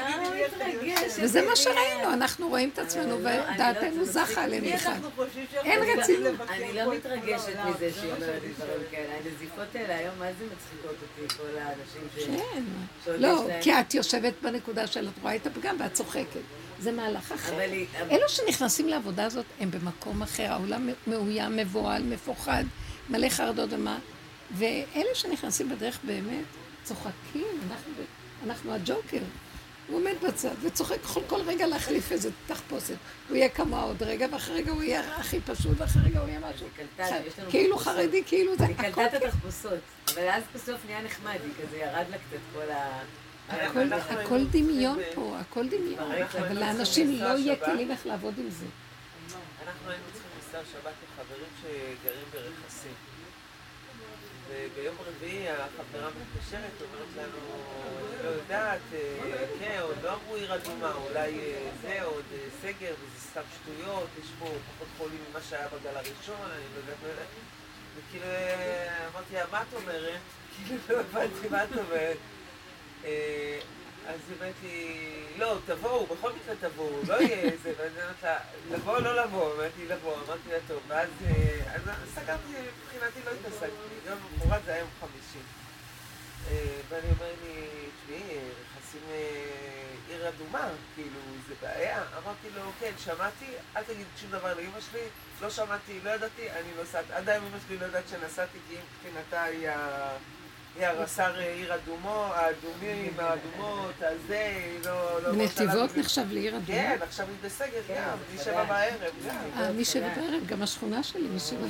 וזה 1.23 1.47
מה 1.47 1.57
שראינו, 1.57 2.13
אנחנו 2.13 2.49
רואים 2.49 2.71
את 2.75 2.79
עצמנו 2.79 3.19
לא, 3.21 3.29
אני 3.29 3.55
ודעתנו 3.55 3.99
לא- 3.99 4.05
זה 4.05 4.13
זכה 4.13 4.23
מצחיק. 4.23 4.39
עלינו 4.39 4.75
אחד. 4.75 4.99
אין 5.55 5.99
רצינות. 5.99 6.35
אני 6.51 6.73
לא 6.73 6.85
דבר 6.85 6.91
מתרגשת. 6.95 7.57
מזה 7.67 7.79
זה 7.79 7.91
שהיא 8.01 8.13
אומרת 8.13 8.43
דברים. 8.57 8.83
כאלה. 8.91 9.15
הנזיפות 9.25 9.75
האלה 9.75 9.97
היום, 9.97 10.15
מה 10.19 10.27
זה 10.39 10.45
מצחיקות 10.57 10.97
אותי, 11.03 11.35
כל 11.37 11.59
האנשים 11.59 12.03
ש... 12.17 12.25
כן. 12.25 12.63
לא, 13.19 13.47
כי 13.61 13.81
את 13.81 13.95
יושבת 13.95 14.35
בנקודה 14.43 14.87
של 14.87 15.09
את 15.09 15.23
רואה 15.23 15.37
את 15.37 15.47
הפגם 15.47 15.77
ואת 15.81 15.93
צוחקת. 15.95 16.41
זה 16.81 16.93
מהלך 16.93 17.33
אחר. 17.33 17.61
אלו 18.11 18.29
שנכנסים 18.29 18.89
לעבודה 18.89 19.25
הזאת 19.25 19.45
הם 19.61 19.71
במקום 19.71 20.23
אחר, 20.23 20.53
העולם 20.53 20.89
מאוים, 21.07 21.57
מבוהל, 21.57 22.03
מפוחד, 22.03 22.65
מלא 23.09 23.29
חרדות 23.29 23.69
ומה, 23.73 23.99
ואלה 24.51 25.15
שנכנסים 25.15 25.69
בדרך 25.69 25.99
באמת 26.05 26.45
צוחקים, 26.85 27.47
אנחנו, 27.71 27.93
אנחנו 28.47 28.75
הג'וקר. 28.75 29.23
הוא 29.89 29.97
עומד 30.01 30.15
בצד 30.27 30.55
וצוחק 30.63 30.97
כל, 31.03 31.21
כל 31.27 31.41
רגע 31.47 31.67
להחליף 31.67 32.13
איזה 32.13 32.31
תחפושת. 32.47 32.95
הוא 33.29 33.37
יהיה 33.37 33.49
כמוה 33.49 33.83
עוד 33.83 34.03
רגע, 34.03 34.27
ואחרי 34.33 34.55
רגע 34.55 34.73
הוא 34.73 34.83
יהיה 34.83 35.17
הכי 35.17 35.41
פשוט, 35.41 35.81
ואחרי 35.81 36.03
רגע 36.11 36.21
הוא 36.21 36.29
יהיה 36.29 36.41
משהו. 36.41 36.67
קלטה, 36.77 37.17
כאילו. 37.51 37.79
חרדי, 37.79 38.23
כאילו 38.27 38.57
זה 38.57 38.65
אני 38.65 38.75
קלטה 38.75 39.07
את 39.07 39.15
התחפושות, 39.15 39.79
אבל 40.15 40.29
אז 40.29 40.43
בסוף 40.55 40.81
נהיה 40.87 41.03
נחמד, 41.03 41.37
היא 41.45 41.67
כזה 41.67 41.77
ירד 41.77 42.05
לה 42.11 42.17
קצת 42.17 42.39
כל 42.55 42.71
ה... 42.71 43.01
הכל, 43.49 43.93
הכל 43.93 44.45
דמיון 44.45 44.99
פה, 45.15 45.37
הכל 45.41 45.69
דמיון, 45.69 46.13
אבל 46.39 46.59
לאנשים 46.59 47.21
לא 47.21 47.39
יהיה 47.39 47.57
כלים 47.57 47.91
איך 47.91 48.07
לעבוד 48.07 48.35
עם 48.39 48.51
זה. 48.51 48.67
אנחנו 49.67 49.91
היינו 49.91 50.05
צריכים 50.13 50.31
לנסוע 50.37 50.61
שבת 50.73 50.93
לחברים 51.03 51.49
שגרים 51.63 52.25
ברכסים. 52.33 52.93
וביום 54.49 54.97
רביעי 55.07 55.49
החברה 55.51 56.09
מתקשרת, 56.09 56.71
אומרת 56.81 57.09
לנו, 57.17 57.39
אני 57.99 58.25
לא 58.25 58.29
יודעת, 58.29 58.81
אה, 58.95 59.47
כן, 59.59 59.79
עוד 59.83 59.97
לא 60.03 60.15
אמרו 60.15 60.35
עיר 60.35 60.55
אדומה, 60.55 60.93
אולי 60.95 61.39
אה, 61.39 61.71
זה, 61.83 62.03
עוד 62.03 62.25
אה, 62.33 62.39
סגר, 62.63 62.95
וזה 62.95 63.21
סתם 63.31 63.41
שטויות, 63.55 64.09
יש 64.21 64.29
פה 64.39 64.45
פחות 64.45 64.89
חולים 64.99 65.19
ממה 65.31 65.41
שהיה 65.43 65.69
בגל 65.69 65.97
הראשון, 65.97 66.51
אני 66.51 66.65
לא 66.75 66.81
יודעת, 66.81 66.97
לא. 67.03 67.25
וכאילו, 67.97 68.27
אמרתי 69.13 69.35
לה, 69.35 69.45
מה 69.53 69.63
את 69.63 69.75
אומרת? 69.75 70.21
כאילו, 70.57 70.81
לא 70.89 71.01
הבנתי 71.01 71.49
מה 71.49 71.65
את 71.65 71.69
אומרת. 71.73 72.17
אז 74.09 74.21
לי, 74.63 75.23
לא, 75.39 75.59
תבואו, 75.67 76.07
בכל 76.07 76.33
מקרה 76.33 76.55
תבואו, 76.61 77.01
לא 77.09 77.15
יהיה 77.15 77.39
איזה, 77.39 77.73
ואני 77.79 78.03
אומרת 78.03 78.23
לה, 78.23 78.39
לבוא 78.71 78.97
או 78.97 79.01
לא 79.01 79.23
לבוא? 79.23 79.55
אמרתי 79.55 79.87
לבוא, 79.89 80.15
אמרתי 80.15 80.49
לה, 80.49 80.59
טוב, 80.69 80.81
ואז 80.89 81.09
אה, 81.27 81.79
סגרתי, 82.15 82.53
מבחינתי 82.83 83.21
לא 83.25 83.31
התעסקתי, 83.31 83.95
יום 84.07 84.19
למחרת 84.43 84.65
זה 84.65 84.73
היה 84.73 84.81
יום 84.81 84.89
חמישי. 85.01 85.45
אה, 86.51 86.81
ואני 86.89 87.09
אומר 87.11 87.33
לי, 87.43 87.67
תשמעי, 88.05 88.39
רכסים 88.77 89.01
אה, 89.11 89.95
עיר 90.09 90.29
אדומה, 90.29 90.69
כאילו, 90.95 91.21
זה 91.49 91.55
בעיה? 91.63 92.03
אמרתי 92.25 92.49
לו, 92.57 92.63
כן, 92.81 92.93
שמעתי, 92.99 93.47
אל 93.77 93.83
תגיד 93.83 94.07
שום 94.21 94.31
דבר 94.31 94.55
לאמא 94.55 94.81
שלי, 94.91 95.05
לא 95.43 95.51
שמעתי, 95.51 96.01
לא 96.05 96.11
ידעתי, 96.11 96.51
אני 96.51 96.69
נוסעת, 96.77 97.11
עד 97.11 97.29
היום 97.29 97.45
אמא 97.45 97.59
שלי 97.69 97.79
לא 97.79 97.85
יודעת 97.85 98.05
שנסעתי, 98.11 98.59
כי 98.69 98.77
מבחינתה 98.97 99.43
היא 99.43 99.69
ה... 99.69 100.17
הרס"ר 100.85 101.39
עיר 101.39 101.75
אדומו, 101.75 102.25
האדומים, 102.35 103.13
האדומות, 103.19 103.95
הזה, 103.99 104.53
לא... 104.85 105.23
לא 105.23 105.37
לה 105.37 105.45
נתיבות. 105.45 105.97
נחשב 105.97 106.25
לעיר 106.31 106.57
אדומה? 106.57 106.67
כן, 106.67 106.97
עכשיו 107.03 107.27
היא 107.27 107.37
בסגר 107.43 107.81
כן, 107.87 108.03
גם, 108.11 108.19
משבע 108.35 108.65
חדש. 108.67 108.69
בערב 108.69 109.13
גם. 109.29 109.63
אה, 109.63 109.73
מי 109.73 109.85
שבע 109.85 110.09
בערב, 110.17 110.47
גם 110.47 110.63
השכונה 110.63 111.03
שלי, 111.03 111.29
מי 111.29 111.39
שבע 111.39 111.67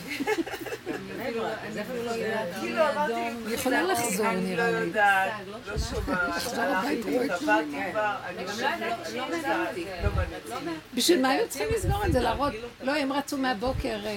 לא. 1.35 1.49
כאילו 2.61 2.91
אמרתי, 2.91 3.15
היא 3.47 3.55
יכולה 3.55 3.83
לחזור, 3.83 4.27
אני 4.27 4.57
לא 4.57 4.71
נראה 4.71 5.27
לי. 5.45 5.51
לא 5.67 5.79
שומעת, 5.79 6.99
לא 7.07 7.63
כן. 7.73 7.93
אני 8.27 8.45
גם 8.45 8.61
לא 8.61 9.27
לא 9.29 9.37
יודעת. 9.37 9.77
לא 10.05 10.11
מעניין. 10.17 10.79
בשביל 10.95 11.23
מה 11.23 11.29
היו 11.29 11.49
צריכים 11.49 11.69
לסגור 11.77 12.07
את 12.07 12.13
זה, 12.13 12.21
להראות? 12.21 12.53
לא, 12.83 12.97
הם 12.97 13.13
רצו 13.13 13.37
מהבוקר 13.37 13.99
אה, 14.07 14.13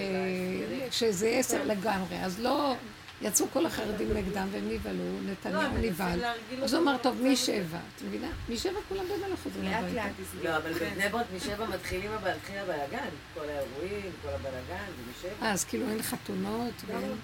שזה 0.91 1.27
עשר 1.27 1.63
לגמרי, 1.65 2.17
אז 2.23 2.39
לא... 2.39 2.75
יצאו 3.21 3.45
כל 3.53 3.65
החרדים 3.65 4.13
נגדם 4.13 4.47
והם 4.51 4.69
נבהלו, 4.69 5.03
נתניהו 5.25 5.77
נבהל. 5.81 6.19
אז 6.63 6.73
הוא 6.73 6.83
אמר, 6.83 6.97
טוב, 6.97 7.21
משבע, 7.23 7.77
את 7.95 8.01
מבינה? 8.01 8.27
משבע 8.49 8.79
כולם 8.89 9.03
במילא 9.05 9.35
חוזרים 9.43 9.73
הביתה. 9.73 10.07
לא, 10.43 10.57
אבל 10.57 10.73
בבני 10.73 11.09
ברק 11.09 11.25
משבע 11.35 11.65
מתחילים 11.65 12.11
אבל 12.11 12.35
מתחיל 12.35 12.57
הבלאגן. 12.57 13.09
כל 13.33 13.39
האירועים, 13.39 14.11
כל 14.21 14.29
הבלאגן, 14.29 14.85
זה 14.85 15.11
משבע. 15.11 15.45
אה, 15.45 15.51
אז 15.51 15.65
כאילו 15.65 15.89
אין 15.89 16.01
חתונות, 16.01 16.73
ואין... 16.87 17.15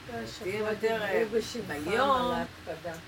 תהיה 0.43 0.59
יותר 0.59 1.01
אה, 1.03 1.23
ביום, 1.67 2.31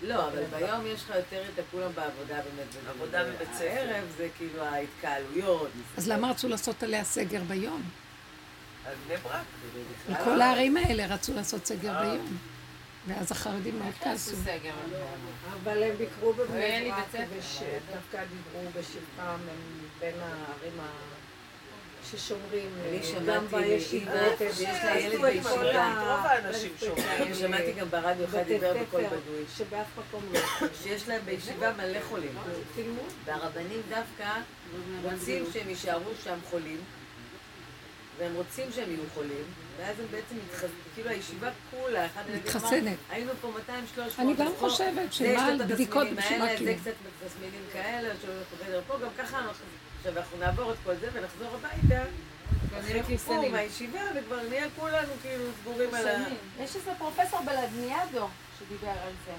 לא, 0.01 0.27
אבל 0.27 0.43
ביום 0.59 0.85
יש 0.85 1.03
לך 1.03 1.09
יותר 1.15 1.41
את 1.53 1.59
הכולם 1.59 1.91
בעבודה 1.95 2.35
באמת. 2.35 2.89
עבודה 2.89 3.23
בבית 3.23 3.53
ספר. 3.53 3.65
הערב 3.65 4.05
זה 4.17 4.27
כאילו 4.37 4.63
ההתקהלויות. 4.63 5.69
אז 5.97 6.07
למה 6.07 6.29
רצו 6.29 6.47
לעשות 6.47 6.83
עליה 6.83 7.03
סגר 7.03 7.41
ביום? 7.47 7.81
על 8.85 8.93
בני 9.07 9.17
ברק. 9.17 9.45
על 10.09 10.23
כל 10.23 10.41
הערים 10.41 10.77
האלה 10.77 11.05
רצו 11.05 11.33
לעשות 11.33 11.65
סגר 11.65 12.01
ביום. 12.01 12.37
ואז 13.07 13.31
החרדים 13.31 13.79
מאוד 13.79 13.93
כעסו. 14.03 14.35
אבל 15.63 15.83
הם 15.83 15.95
ביקרו 15.97 16.33
בבני 16.33 16.91
ברק. 16.91 17.29
ודווקא 17.31 18.23
דיברו 18.23 18.69
בשבחם, 18.69 19.39
הם 19.49 19.87
בין 19.99 20.15
הערים 20.19 20.79
ה... 20.79 21.17
ששומרים, 22.11 22.69
אני 22.89 22.97
אה, 22.97 23.03
שמעתי 23.03 23.25
גם 23.27 23.47
בישיבות, 23.47 24.37
שיש 24.53 24.83
לה 24.83 24.99
ילד 24.99 25.21
בישיבה. 25.21 26.15
רוב 26.15 26.25
האנשים 26.25 26.71
שומעים. 26.79 27.07
אני 27.21 27.35
שמעתי 27.35 27.73
גם 27.73 27.89
ברדיו 27.89 28.25
אחד 28.25 28.43
דיבר 28.47 28.73
בקול 28.81 29.03
בדוי. 29.03 29.43
שבאף 29.57 29.85
מקום 29.97 30.23
לא. 30.33 30.39
שיש 30.83 31.07
להם 31.07 31.21
בישיבה 31.25 31.73
מלא 31.73 31.99
חולים. 32.09 32.35
והרבנים 33.25 33.81
דווקא 33.89 34.29
רוצים 35.03 35.45
שהם 35.53 35.69
יישארו 35.69 36.11
שם 36.23 36.37
חולים, 36.49 36.79
והם 38.17 38.35
רוצים 38.35 38.71
שהם 38.75 38.89
יהיו 38.89 39.03
חולים, 39.13 39.43
ואז 39.77 39.99
הם 39.99 40.05
בעצם 40.11 40.35
מתחזקים, 40.45 40.69
כאילו 40.93 41.09
הישיבה 41.09 41.49
כולה, 41.71 42.05
אחד 42.05 42.21
מתחסנת. 42.35 42.97
היינו 43.09 43.31
פה 43.41 43.51
200-300. 43.97 44.01
אני 44.19 44.33
גם 44.33 44.51
חושבת 44.59 45.13
שמה 45.13 45.45
על 45.45 45.65
בדיקות 45.65 46.07
בשביל 46.15 46.39
מה 46.39 46.47
כאילו? 46.57 46.71
זה 46.83 46.91
קצת 46.91 47.27
תסמינים 47.27 47.61
כאלה, 47.73 48.13
שהוא 48.21 48.33
חוזר 48.49 48.81
פה, 48.87 48.97
גם 48.97 49.09
ככה 49.17 49.37
אנחנו... 49.39 49.65
עכשיו 49.97 50.17
אנחנו 50.17 50.37
נעבור 50.37 50.71
את 50.71 50.77
כל 50.83 50.95
זה 50.95 51.07
ונחזור 51.13 51.47
הביתה, 51.55 52.03
אחרי 52.79 53.03
כיפור 53.03 53.49
מהישיבה, 53.49 53.99
וכבר 54.15 54.41
נהיה 54.49 54.67
כולנו 54.79 55.13
כאילו 55.21 55.43
סגורים 55.61 55.95
על 55.95 56.07
ה... 56.07 56.17
יש 56.59 56.75
איזה 56.75 56.91
פרופסור 56.97 57.39
בלדניאדו 57.45 58.27
שדיבר 58.59 58.89
על 58.89 59.13
זה, 59.25 59.31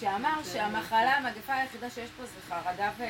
שאמר 0.00 0.40
שהמחלה, 0.52 1.16
המגפה 1.16 1.54
היחידה 1.54 1.90
שיש 1.90 2.10
פה 2.16 2.22
זה 2.24 2.54
חרדה 2.54 2.90
ו- 2.98 3.02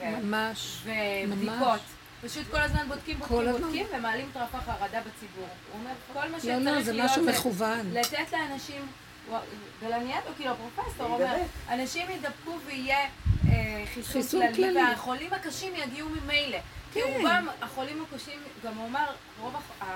ו- 0.00 0.20
ממש. 0.22 0.82
ובדיקות. 1.26 1.80
פשוט 2.22 2.46
כל 2.50 2.58
הזמן 2.58 2.88
בודקים, 2.88 3.18
בודקים. 3.18 3.52
בודקים, 3.62 3.86
ומעלים 3.94 4.28
את 4.32 4.36
רף 4.36 4.54
החרדה 4.54 5.00
בציבור. 5.00 5.48
הוא 5.72 5.80
אומר, 5.80 5.90
כל 6.12 6.18
מה 6.28 6.36
לא, 6.36 6.38
שצריך 6.38 6.56
לא, 6.58 6.70
להיות 6.72 6.84
זה 6.84 6.92
משהו 7.02 7.24
מכוון. 7.24 7.90
לתת 7.92 8.32
לאנשים, 8.32 8.86
הוא- 9.28 9.38
בלניאדו, 9.82 10.30
כאילו 10.36 10.50
הפרופסור 10.50 11.06
אומר, 11.06 11.34
אנשים 11.70 12.06
ידבקו 12.10 12.58
ויהיה 12.66 12.98
אה, 12.98 13.82
חיסון 14.12 14.54
כללי. 14.54 14.76
והחולים 14.80 15.32
הקשים 15.32 15.72
יגיעו 15.76 16.08
ממילא. 16.08 16.58
כי 16.92 17.00
כן. 17.02 17.12
רובם, 17.16 17.46
החולים 17.62 18.04
הקשים, 18.12 18.38
גם 18.64 18.74
הוא 18.74 18.86
אמר, 18.88 19.04
רוב 19.40 19.54
הח- 19.56 19.86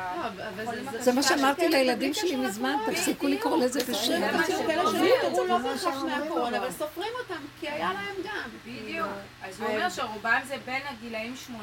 החולים 0.62 0.88
הקשים... 0.88 1.02
זה 1.02 1.12
מה 1.12 1.22
שאמרתי 1.22 1.68
לילדים 1.68 2.14
שלי 2.14 2.36
מזמן. 2.36 2.76
תפסיקו 2.86 3.26
לקרוא 3.26 3.56
לזה 3.64 3.80
בשם. 3.80 4.06
זה 4.06 4.18
מה 4.18 4.30
כאלה 4.32 4.46
שהוא 4.46 4.72
שלא 4.72 4.88
אומר. 4.88 5.02
נפטרו 5.28 5.44
לא 5.46 5.58
בהכרח 5.58 6.02
מהקורונה, 6.02 6.58
אבל 6.58 6.70
סופרים 6.70 7.12
אותם, 7.20 7.42
כי 7.60 7.68
היה 7.68 7.92
להם 7.92 8.14
גם. 8.24 8.50
בדיוק. 8.66 9.06
אז 9.42 9.60
הוא 9.60 9.68
אומר 9.68 9.90
שרובם 9.90 10.40
זה 10.48 10.56
בין 10.66 10.82
הגילאים 10.88 11.36
80 11.36 11.58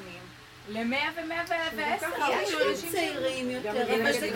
ל-100 0.70 0.96
ו-110. 1.16 1.54
יש 2.32 2.52
גם 2.54 2.92
צעירים 2.92 3.52
יותר, 3.52 3.74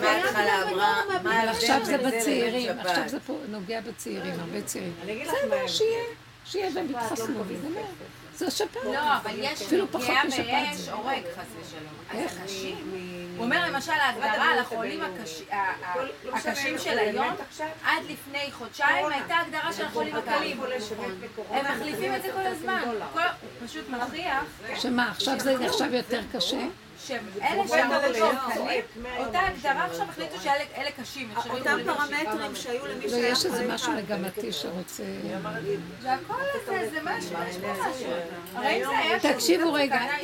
מההתחלה 0.00 0.62
קיים 0.64 0.78
גם 0.78 1.16
אמרה, 1.20 1.50
עכשיו 1.50 1.80
זה 1.84 1.98
בצעירים? 1.98 2.78
עכשיו 2.78 3.02
זה 3.08 3.20
פה 3.20 3.38
נוגע 3.48 3.80
בצעירים, 3.80 4.40
הרבה 4.40 4.62
צעירים. 4.62 4.94
בסדר. 5.02 5.66
שיהיה, 5.66 6.04
שיהיה 6.44 6.70
והם 6.74 6.92
לא 6.92 6.98
יתחסנו. 6.98 7.44
כסף. 7.44 8.38
זה 8.38 8.50
שפעת. 8.50 8.84
לא, 8.84 9.16
אבל 9.16 9.30
יש 9.38 9.62
אפילו 9.62 9.86
פחות 9.86 10.02
פגיעה 10.02 10.24
משפעת 10.24 10.76
זה. 10.76 10.92
הורג, 10.92 11.22
חס 11.34 11.46
ושלום. 11.60 12.22
איך? 12.22 12.32
אז 12.32 12.38
אנשים... 12.42 13.25
הוא 13.36 13.44
אומר 13.44 13.66
למשל, 13.70 13.92
ההגדרה 13.92 14.52
על 14.52 14.58
החולים 14.58 15.00
ה- 15.02 15.06
הקשים 16.32 16.78
של 16.78 16.98
היום, 16.98 17.26
עד 17.84 18.02
לפני 18.08 18.52
חודשיים 18.52 19.06
הייתה 19.06 19.34
הגדרה 19.36 19.72
של 19.72 19.84
החולים 19.84 20.16
הקלים. 20.16 20.60
הם 21.50 21.64
מחליפים 21.76 22.14
את 22.14 22.22
זה 22.22 22.28
כל 22.32 22.46
הזמן. 22.46 22.82
פשוט 23.66 23.88
מכריח 23.88 24.44
שמה, 24.76 25.10
עכשיו 25.10 25.40
זה 25.40 25.58
נחשב 25.58 25.92
יותר 25.92 26.20
קשה? 26.32 26.60
שאלה 27.06 27.68
שהחולים 27.68 28.36
קלים, 28.54 29.06
אותה 29.18 29.40
הגדרה 29.40 29.84
עכשיו 29.84 30.06
החליטו 30.08 30.40
שאלה 30.40 30.64
אלה 30.76 30.90
קשים. 30.90 31.30
אותם. 31.50 31.78
פרמטרים 31.84 32.54
שהיו 32.54 32.86
למי 32.86 33.04
לא, 33.04 33.10
שהיה 33.10 33.28
יש 33.28 33.46
איזה 33.46 33.74
משהו. 33.74 33.92
מגמתי 33.92 34.52
שרוצה... 34.52 35.02
זה 36.02 36.12
הכל 36.12 36.34
הזה, 36.54 36.90
זה 36.90 36.98
משהו, 37.02 37.36
יש 37.48 37.56
פה 37.56 37.72
משהו. 37.72 38.10
הרי 38.54 38.76
אם 38.76 38.88
זה 38.88 38.98
היה... 38.98 39.34
תקשיבו 39.34 39.72
רגע, 39.72 39.98
טענה 39.98 40.18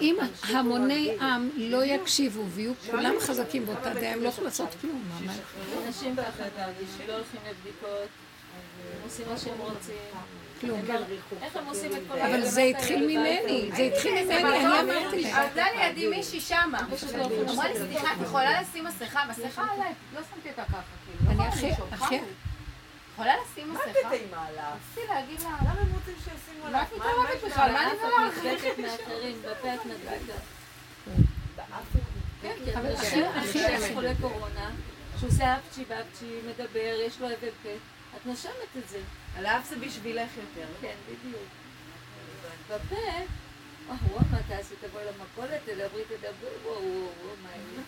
אם, 0.00 0.16
המוני 0.42 1.16
עם 1.20 1.50
לא 1.56 1.84
יקשיבו 1.84 2.44
ויהיו 2.46 2.72
כולם 2.90 3.14
חזקים 3.20 3.66
באותה 3.66 3.94
דעה, 3.94 4.12
הם 4.12 4.22
לא 4.22 4.28
יכולים 4.28 4.44
לעשות 4.44 4.74
כלום. 4.80 5.04
אנשים 5.86 6.16
ככה 6.16 6.44
שלא 6.98 7.12
הולכים 7.12 7.40
לבדיקות, 7.50 8.08
עושים 9.04 9.26
מה 9.30 9.38
שהם 9.38 9.58
רוצים. 9.58 10.37
כלום. 10.60 10.80
הם- 10.88 11.02
איך 11.42 11.56
הם 11.56 11.66
עושים 11.66 11.92
את 11.96 12.02
כל 12.08 12.18
אבל 12.18 12.44
זה 12.44 12.60
התחיל 12.62 13.06
ממני? 13.06 13.70
זה 13.76 13.82
התחיל 13.82 14.24
ממני, 14.24 14.36
אני 14.44 14.80
אמרתי 14.80 15.22
להם. 15.22 15.34
עבדה 15.36 15.64
לידי 15.76 16.06
מישהי 16.08 16.40
שמה. 16.40 16.78
לא 17.18 17.24
אמרה 17.52 17.68
לי, 17.68 17.74
סליחה, 17.78 18.12
את 18.12 18.22
יכולה 18.22 18.60
לשים 18.62 18.84
מסכה? 18.84 19.20
מסכה 19.30 19.62
עליי. 19.72 19.92
לא 20.14 20.20
שמתי 20.34 20.48
אותה 20.50 20.64
ככה, 20.64 20.80
כאילו. 21.06 21.30
אני 21.30 21.38
לא 21.38 21.42
הכי, 21.44 21.58
יכולה 21.66 21.72
לשאול, 21.72 21.88
הכי, 21.92 22.18
חמוד. 22.18 22.28
יכולה 23.12 23.32
לשים 23.36 23.68
מה 23.68 23.74
מסכה? 23.74 23.90
הקטע 23.90 24.08
עם 24.14 24.38
העלאה? 24.38 24.74
רציתי 24.74 25.06
להגיד 25.08 25.40
לה, 25.40 25.48
למה 25.60 25.80
הם 25.80 25.92
רוצים 25.94 26.14
שישימו 26.24 26.62
מה 26.62 26.68
עליו? 26.68 26.82
את 26.82 26.92
מתערבת 26.96 27.44
בכלל? 27.52 27.72
מה 27.72 27.82
אני? 27.82 28.28
את 28.28 28.44
נדבקת 28.44 28.78
מאחרים, 28.78 29.36
בפה 29.42 29.74
את 29.74 29.86
נדבקת. 29.86 30.40
כן, 32.42 32.52
את 32.68 32.76
הכי- 32.76 32.88
נושמת, 33.20 33.36
הכי- 33.36 33.58
יש 33.58 33.92
חולה 33.94 34.12
קורונה, 34.20 34.70
שהוא 35.18 35.28
עושה 35.28 35.56
אפצ'י 35.56 35.84
באפצ'י, 35.88 36.26
מדבר, 36.48 36.94
יש 37.06 37.20
לו 37.20 37.26
אבל 37.26 37.52
פה, 37.62 37.68
את 38.22 38.26
נושמת 38.26 38.52
את 38.78 38.88
זה. 38.88 38.98
על 39.38 39.46
האף 39.46 39.68
זה 39.68 39.76
בשבילך 39.76 40.28
יותר. 40.36 40.68
כן, 40.80 40.94
בדיוק. 41.06 41.42
בפה, 42.68 42.96
אה, 42.96 43.22
וואו, 43.88 44.20
מה 44.30 44.38
תעשי? 44.48 44.74
תבואי 44.80 45.04
למכולת, 45.04 45.60
תדברי, 45.64 46.02
תדברי, 46.04 46.30
וואו, 46.64 46.74
וואו, 46.82 46.92
וואו, 46.92 47.34
מה 47.42 47.48
יהיה? 47.50 47.82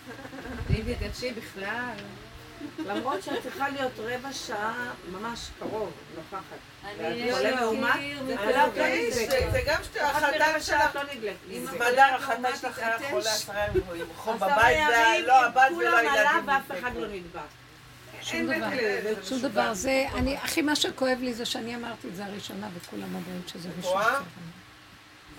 ליבי, 0.69 1.09
תקשיבי 1.09 1.41
בכלל. 1.41 1.93
למרות 2.85 3.23
שאת 3.23 3.43
צריכה 3.43 3.69
להיות 3.69 3.91
רבע 3.97 4.33
שעה 4.33 4.91
ממש 5.11 5.39
קרוב, 5.59 5.91
נוכחת. 6.15 6.57
אני 6.99 7.33
חולה 7.33 7.55
מאומת? 7.55 7.95
מכיר 7.95 8.23
זה 8.25 8.33
מכל 8.35 8.43
לא 8.45 8.67
מיני- 8.73 9.11
כיף. 9.11 9.13
זה 9.29 9.49
זה 9.51 9.61
גם 9.65 9.81
החלטה 10.01 10.61
שלך, 10.61 10.95
לא 10.95 11.01
נדלקת. 11.03 11.37
זה- 11.65 11.71
מדר, 11.75 12.15
החלטה 12.15 12.55
שלך 12.55 12.77
היה. 12.77 12.97
חולה 13.09 13.31
עשרה 13.33 13.65
ימים, 13.67 14.07
חום 14.15 14.35
בבית, 14.37 14.77
ולא 15.23 15.45
הבת 15.45 15.61
ולא 15.71 15.75
כולם 15.75 15.93
עלה 15.97 16.11
הילדים. 16.31 16.47
ואף 16.47 16.79
אחד 16.79 16.91
לא 16.95 17.07
נדבק. 17.07 17.41
שום 18.21 18.45
דבר, 18.45 18.67
שום 19.23 19.39
דבר. 19.39 19.73
זה, 19.73 20.05
אני, 20.15 20.37
הכי 20.37 20.61
מה 20.61 20.75
שכואב 20.75 21.17
לי 21.21 21.33
זה 21.33 21.45
שאני 21.45 21.75
אמרתי 21.75 22.07
את 22.07 22.15
זה 22.15 22.25
הראשונה 22.25 22.69
וכולם 22.77 23.15
אומרים 23.15 23.41
שזה? 23.47 23.69
אחר. 23.79 24.19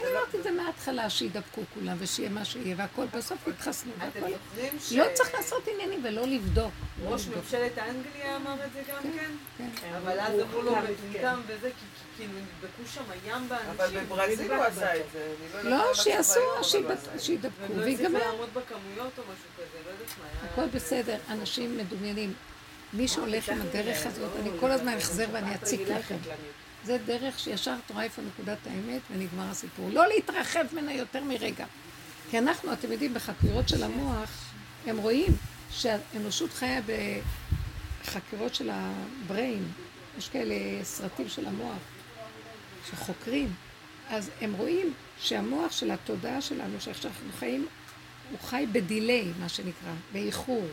אני 0.00 0.10
אמרתי 0.12 0.38
את 0.38 0.42
זה 0.42 0.50
מההתחלה, 0.50 1.10
שידבקו 1.10 1.62
כולם 1.74 1.96
ושיהיה 1.98 2.28
מה 2.30 2.44
שיהיה 2.44 2.74
והכל, 2.78 3.04
בסוף 3.14 3.46
יתחסנו 3.46 3.92
והכל. 3.98 4.26
ש... 4.80 4.92
לא 4.92 5.04
צריך 5.14 5.34
לעשות 5.34 5.68
עניינים 5.74 6.00
ולא 6.04 6.26
לבדוק. 6.26 6.72
לא 7.04 7.09
ראש. 7.09 7.26
ממשלת 7.26 7.78
אנגליה 7.78 8.36
אמר 8.36 8.54
את 8.66 8.72
זה 8.72 8.82
גם 8.92 9.02
כן? 9.02 9.30
כן. 9.59 9.68
אבל 10.02 10.20
אז 10.20 10.40
אמרו 10.40 10.62
לו 10.62 10.72
מטומטם 10.76 11.40
וזה, 11.46 11.70
כי 11.80 11.84
כאילו 12.16 12.32
נדבקו 12.32 12.82
שם 12.94 13.02
ים 13.28 13.48
באנשים. 13.48 13.70
אבל 13.76 14.00
בברזיל 14.04 14.52
הוא 14.52 14.62
עשה 14.64 14.96
את 14.96 15.02
זה. 15.12 15.18
אני 15.36 15.46
יודעת 15.46 15.64
מה 15.64 15.70
לא, 15.70 15.88
המצב 15.88 16.02
שיעשו, 16.02 16.40
היום, 16.40 16.48
אבל 16.50 16.59
הוא 16.59 16.64
שידבק- 16.68 16.90
עשה 16.98 17.10
את 17.14 17.18
זה. 17.18 17.24
שידבקו 17.24 17.52
והם 17.60 17.78
לא 17.80 17.84
ויגמר. 17.84 18.18
לעמוד 18.18 18.48
בכמויות 18.54 19.12
או 19.18 19.22
משהו 19.22 19.48
כזה, 19.56 19.78
לא 19.86 19.90
יודעת 19.90 20.09
מה. 20.18 20.24
היה- 20.42 20.52
הכל 20.52 20.76
בסדר, 20.76 21.16
אנשים 21.30 21.76
מדומיינים. 21.78 22.34
מי 22.93 23.09
שהולך 23.09 23.48
עם 23.48 23.60
הדרך 23.60 24.06
הזאת, 24.06 24.31
אני 24.40 24.51
כל 24.60 24.70
הזמן 24.70 24.97
אחזר 24.98 25.27
ואני 25.32 25.55
אציק 25.55 25.81
לכם. 25.89 26.16
זה 26.85 26.98
דרך 27.06 27.39
שישר 27.39 27.74
את 27.86 27.90
רואה 27.90 28.05
איפה 28.05 28.23
נקודת 28.23 28.59
האמת 28.66 29.01
ונגמר 29.10 29.51
הסיפור. 29.51 29.90
לא 29.93 30.09
להתרחב 30.09 30.64
ממנה 30.73 30.93
יותר 30.93 31.24
מרגע. 31.24 31.66
כי 32.31 32.39
אנחנו, 32.39 32.73
אתם 32.73 32.93
יודעים, 32.93 33.14
בחקירות 33.14 33.69
של 33.69 33.82
המוח, 33.82 34.31
הם 34.86 34.97
רואים 34.97 35.32
שהאנושות 35.70 36.52
חיה 36.52 36.81
בחקירות 38.05 38.55
של 38.55 38.70
הבריין. 38.73 39.64
יש 40.19 40.28
כאלה 40.28 40.55
סרטים 40.82 41.28
של 41.28 41.47
המוח 41.47 41.78
שחוקרים. 42.90 43.55
אז 44.09 44.31
הם 44.40 44.52
רואים 44.52 44.93
שהמוח 45.20 45.73
של 45.73 45.90
התודעה 45.90 46.40
שלנו, 46.40 46.81
שאיך 46.81 47.02
שאנחנו 47.02 47.32
חיים, 47.39 47.66
הוא 48.31 48.39
חי 48.40 48.66
בדיליי, 48.73 49.32
מה 49.40 49.48
שנקרא, 49.48 49.93
באיחור. 50.12 50.66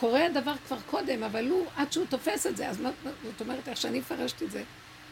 קורה 0.00 0.26
הדבר 0.26 0.54
כבר 0.66 0.76
קודם, 0.90 1.22
אבל 1.22 1.48
הוא, 1.48 1.66
עד 1.76 1.92
שהוא 1.92 2.06
תופס 2.08 2.46
את 2.46 2.56
זה, 2.56 2.68
אז 2.68 2.80
מה, 2.80 2.90
זאת 3.24 3.40
אומרת, 3.40 3.68
איך 3.68 3.76
שאני 3.76 3.98
מפרשת 3.98 4.42
את 4.42 4.50
זה, 4.50 4.62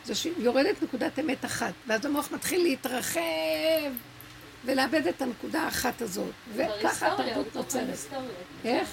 זה 0.04 0.14
שיורדת 0.14 0.82
נקודת 0.82 1.18
אמת 1.18 1.44
אחת, 1.44 1.72
ואז 1.86 2.04
המוח 2.04 2.32
מתחיל 2.32 2.62
להתרחב 2.62 3.20
ולאבד 4.64 5.06
את 5.06 5.22
הנקודה 5.22 5.62
האחת 5.62 6.02
הזאת, 6.02 6.32
וככה 6.54 7.12
התרבות 7.12 7.56
נוצרת. 7.56 7.98
איך? 8.64 8.88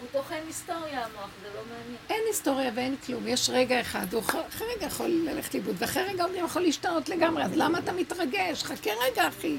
הוא 0.00 0.08
טוחן 0.12 0.38
היסטוריה 0.46 1.04
המוח, 1.04 1.30
זה 1.42 1.48
לא 1.54 1.60
מעניין. 1.70 1.96
אין 2.10 2.22
היסטוריה 2.26 2.70
ואין 2.74 2.96
כלום, 3.06 3.28
יש 3.28 3.50
רגע 3.50 3.80
אחד, 3.80 4.14
הוא 4.14 4.22
אחרי 4.22 4.66
רגע 4.76 4.86
יכול 4.86 5.06
ללכת 5.06 5.54
לאיבוד, 5.54 5.76
ואחרי 5.78 6.02
רגע 6.02 6.24
הוא 6.24 6.34
יכול 6.36 6.62
להשתנות 6.62 7.08
לגמרי, 7.08 7.44
אז 7.44 7.56
למה 7.56 7.78
אתה 7.78 7.92
מתרגש? 7.92 8.62
חכה 8.62 8.90
רגע, 9.06 9.28
אחי, 9.28 9.56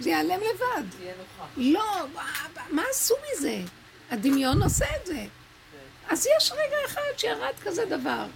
זה 0.00 0.10
ייעלם 0.10 0.40
לבד. 0.40 1.06
לא, 1.56 2.06
מה 2.70 2.82
עשו 2.90 3.14
מזה? 3.32 3.58
הדמיון 4.12 4.62
עושה 4.62 4.84
את 5.00 5.06
זה. 5.06 5.24
אז 6.08 6.26
יש 6.36 6.52
רגע 6.52 6.76
אחד 6.86 7.00
שירד 7.16 7.54
כזה 7.62 7.84
דבר. 7.84 8.26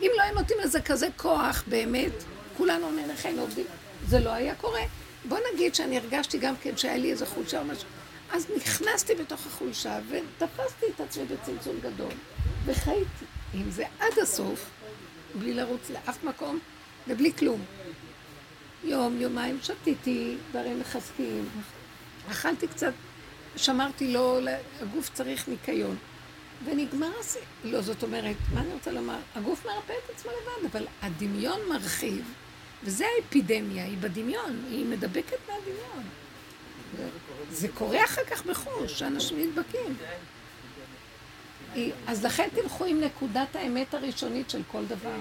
אם 0.00 0.10
לא 0.16 0.22
היו 0.22 0.34
נותנים 0.34 0.58
לזה 0.60 0.80
כזה 0.80 1.08
כוח, 1.16 1.64
באמת, 1.66 2.12
כולנו 2.56 2.86
היינו 3.24 3.42
עובדים, 3.42 3.66
זה 4.08 4.20
לא 4.20 4.30
היה 4.30 4.54
קורה. 4.54 4.82
בוא 5.28 5.38
נגיד 5.52 5.74
שאני 5.74 5.98
הרגשתי 5.98 6.38
גם 6.38 6.54
כן 6.62 6.76
שהיה 6.76 6.96
לי 6.96 7.12
איזה 7.12 7.26
חולשה 7.26 7.60
או 7.60 7.64
משהו. 7.64 7.88
אז 8.32 8.46
נכנסתי 8.56 9.14
בתוך 9.14 9.46
החולשה 9.46 9.98
ותפסתי 10.08 10.86
את 10.94 11.00
עצמי 11.00 11.24
בצמצום 11.24 11.76
גדול, 11.80 12.12
וחייתי 12.64 13.24
עם 13.54 13.70
זה 13.70 13.84
עד 14.00 14.18
הסוף, 14.22 14.70
בלי 15.34 15.54
לרוץ 15.54 15.90
לאף 15.90 16.24
מקום 16.24 16.58
ובלי 17.08 17.32
כלום. 17.32 17.64
יום, 18.84 19.20
יומיים 19.20 19.58
שתיתי 19.62 20.36
דברים 20.50 20.80
מחזקים, 20.80 21.48
אכלתי 22.30 22.66
קצת, 22.68 22.92
שמרתי 23.56 24.12
לו, 24.12 24.38
הגוף 24.80 25.10
צריך 25.14 25.48
ניקיון. 25.48 25.96
ונגמר 26.64 27.10
הס... 27.20 27.36
לא, 27.64 27.80
זאת 27.80 28.02
אומרת, 28.02 28.36
מה 28.54 28.60
אני 28.60 28.72
רוצה 28.72 28.92
לומר? 28.92 29.18
הגוף 29.34 29.66
מרפא 29.66 29.92
את 30.04 30.10
עצמו 30.14 30.30
לבד, 30.30 30.70
אבל 30.72 30.86
הדמיון 31.02 31.60
מרחיב, 31.68 32.32
וזה 32.84 33.04
האפידמיה, 33.16 33.84
היא 33.84 33.98
בדמיון, 34.00 34.64
היא 34.70 34.86
מדבקת 34.86 35.38
מהדמיון. 35.48 36.04
זה, 37.50 37.68
קורה 37.68 38.04
אחר 38.04 38.24
כך 38.24 38.46
בחוש, 38.46 38.98
שאנשים 38.98 39.38
נדבקים. 39.40 39.96
אז 42.06 42.24
לכן 42.24 42.48
תלכו 42.54 42.84
עם 42.84 43.00
נקודת 43.00 43.56
האמת 43.56 43.94
הראשונית 43.94 44.50
של 44.50 44.62
כל 44.70 44.84
דבר, 44.86 45.18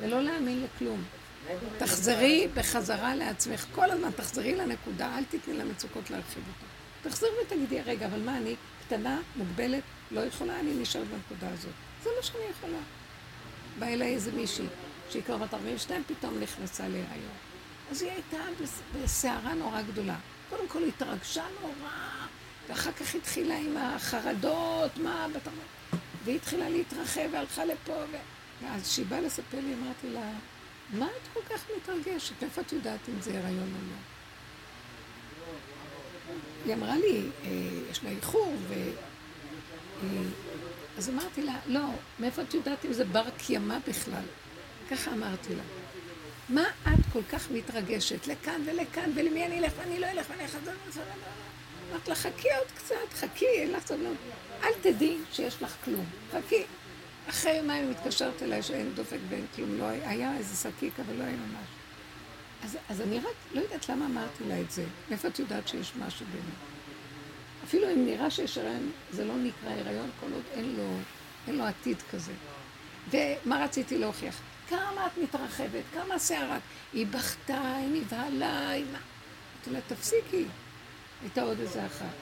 ולא 0.00 0.22
להאמין 0.22 0.64
לכלום. 0.64 1.04
תחזרי 1.78 2.48
בחזרה 2.54 3.14
לעצמך, 3.14 3.66
כל 3.74 3.90
הזמן 3.90 4.10
תחזרי 4.10 4.54
לנקודה, 4.54 5.18
אל 5.18 5.24
תתני 5.24 5.54
למצוקות 5.54 6.10
להרחיב 6.10 6.42
אותה. 6.48 6.71
תחזרי 7.02 7.28
ותגידי, 7.46 7.80
רגע, 7.80 8.06
אבל 8.06 8.20
מה 8.20 8.36
אני, 8.36 8.54
קטנה, 8.86 9.20
מוגבלת, 9.36 9.82
לא 10.10 10.20
יכולה, 10.20 10.60
אני 10.60 10.74
נשארת 10.74 11.06
בנקודה 11.08 11.52
הזאת. 11.52 11.72
זה 12.02 12.10
מה 12.16 12.22
שאני 12.22 12.42
יכולה. 12.50 12.78
באה 13.78 13.92
אליי 13.92 14.14
איזה 14.14 14.32
מישהי, 14.32 14.66
שהיא 15.10 15.22
כבר 15.22 15.36
בת 15.36 15.54
42, 15.54 16.02
פתאום 16.06 16.40
נכנסה 16.40 16.88
להיריון. 16.88 17.36
אז 17.90 18.02
היא 18.02 18.10
הייתה 18.10 18.38
בס- 18.62 18.80
בסערה 19.02 19.54
נורא 19.54 19.82
גדולה. 19.82 20.16
קודם 20.50 20.68
כל 20.68 20.78
היא 20.82 20.88
התרגשה 20.96 21.44
נורא, 21.60 21.90
ואחר 22.68 22.92
כך 22.92 23.14
התחילה 23.14 23.56
עם 23.58 23.76
החרדות, 23.76 24.96
מה, 24.96 25.26
בת... 25.34 25.48
והיא 26.24 26.36
התחילה 26.36 26.68
להתרחב 26.68 27.28
והלכה 27.32 27.64
לפה, 27.64 27.92
ו... 28.12 28.16
ואז 28.62 28.82
כשהיא 28.88 29.06
באה 29.06 29.20
לספר 29.20 29.58
לי, 29.60 29.74
אמרתי 29.74 30.10
לה, 30.10 30.32
מה 30.92 31.06
את 31.06 31.28
כל 31.34 31.54
כך 31.54 31.64
מתרגשת? 31.76 32.42
מאיפה 32.42 32.60
את 32.60 32.72
יודעת 32.72 33.00
אם 33.08 33.20
זה 33.20 33.38
הריון 33.38 33.58
או 33.74 33.88
לא? 33.90 33.96
היא 36.64 36.74
אמרה 36.74 36.96
לי, 36.96 37.22
אה, 37.44 37.50
יש 37.90 38.04
לה 38.04 38.10
איחור, 38.10 38.54
ו... 38.68 38.74
אה, 40.02 40.08
אז 40.98 41.08
אמרתי 41.08 41.42
לה, 41.42 41.58
לא, 41.66 41.84
מאיפה 42.18 42.42
את 42.42 42.54
יודעת 42.54 42.84
אם 42.84 42.92
זה 42.92 43.04
בר 43.04 43.30
קיימא 43.30 43.78
בכלל? 43.88 44.24
ככה 44.90 45.12
אמרתי 45.12 45.54
לה. 45.54 45.62
מה 46.48 46.64
את 46.82 47.00
כל 47.12 47.22
כך 47.32 47.50
מתרגשת? 47.50 48.26
לכאן 48.26 48.62
ולכאן, 48.64 49.10
ולמי 49.14 49.46
אני 49.46 49.58
אלך 49.58 49.72
ואני 49.78 50.00
לא 50.00 50.06
אלך 50.06 50.26
ואני 50.30 50.42
אלך... 50.42 50.56
אמרתי 51.90 52.10
לה, 52.10 52.16
חכי 52.16 52.48
עוד 52.58 52.72
קצת, 52.74 53.12
חכי, 53.14 53.46
אין 53.46 53.72
לך 53.72 53.86
סבלנות. 53.86 54.16
אל 54.62 54.72
תדעי 54.82 55.16
שיש 55.32 55.62
לך 55.62 55.76
כלום, 55.84 56.04
חכי. 56.32 56.62
אחרי 57.28 57.56
יומיים 57.56 57.90
מתקשרת 57.90 58.42
אליי 58.42 58.62
שאין 58.62 58.94
דופק 58.94 59.18
ואין 59.28 59.46
כלום, 59.56 59.78
לא 59.78 59.84
היה 59.84 60.36
איזה 60.36 60.56
שקיק, 60.56 61.00
אבל 61.00 61.14
לא 61.14 61.22
היה 61.22 61.36
ממש. 61.36 61.81
אז, 62.62 62.78
אז 62.88 63.00
אני 63.00 63.18
רק 63.18 63.34
לא 63.54 63.60
יודעת 63.60 63.88
למה 63.88 64.06
אמרתי 64.06 64.44
לה 64.48 64.60
את 64.60 64.70
זה. 64.70 64.84
מאיפה 65.10 65.28
את 65.28 65.38
יודעת 65.38 65.68
שיש 65.68 65.92
משהו 66.06 66.26
באמת? 66.32 66.72
אפילו 67.64 67.90
אם 67.92 68.06
נראה 68.06 68.30
שיש 68.30 68.58
הריון, 68.58 68.90
זה 69.10 69.24
לא 69.24 69.34
נקרא 69.36 69.70
הריון 69.70 70.10
כל 70.20 70.32
עוד 70.32 70.42
אין 70.52 70.74
לו, 70.76 70.88
אין 71.46 71.58
לו 71.58 71.64
עתיד 71.64 71.96
כזה. 72.10 72.32
ומה 73.10 73.64
רציתי 73.64 73.98
להוכיח? 73.98 74.40
כמה 74.68 75.06
את 75.06 75.18
מתרחבת, 75.22 75.84
כמה 75.94 76.18
שערה. 76.18 76.58
היא 76.92 77.06
בכתה, 77.06 77.76
היא 77.76 78.02
נבהלה, 78.02 78.68
היא 78.68 78.84
מה... 78.92 78.98
אמרתי 79.56 79.70
לה, 79.70 79.96
תפסיקי. 79.96 80.44
הייתה 81.22 81.42
עוד 81.42 81.60
איזה 81.60 81.86
אחת, 81.86 82.14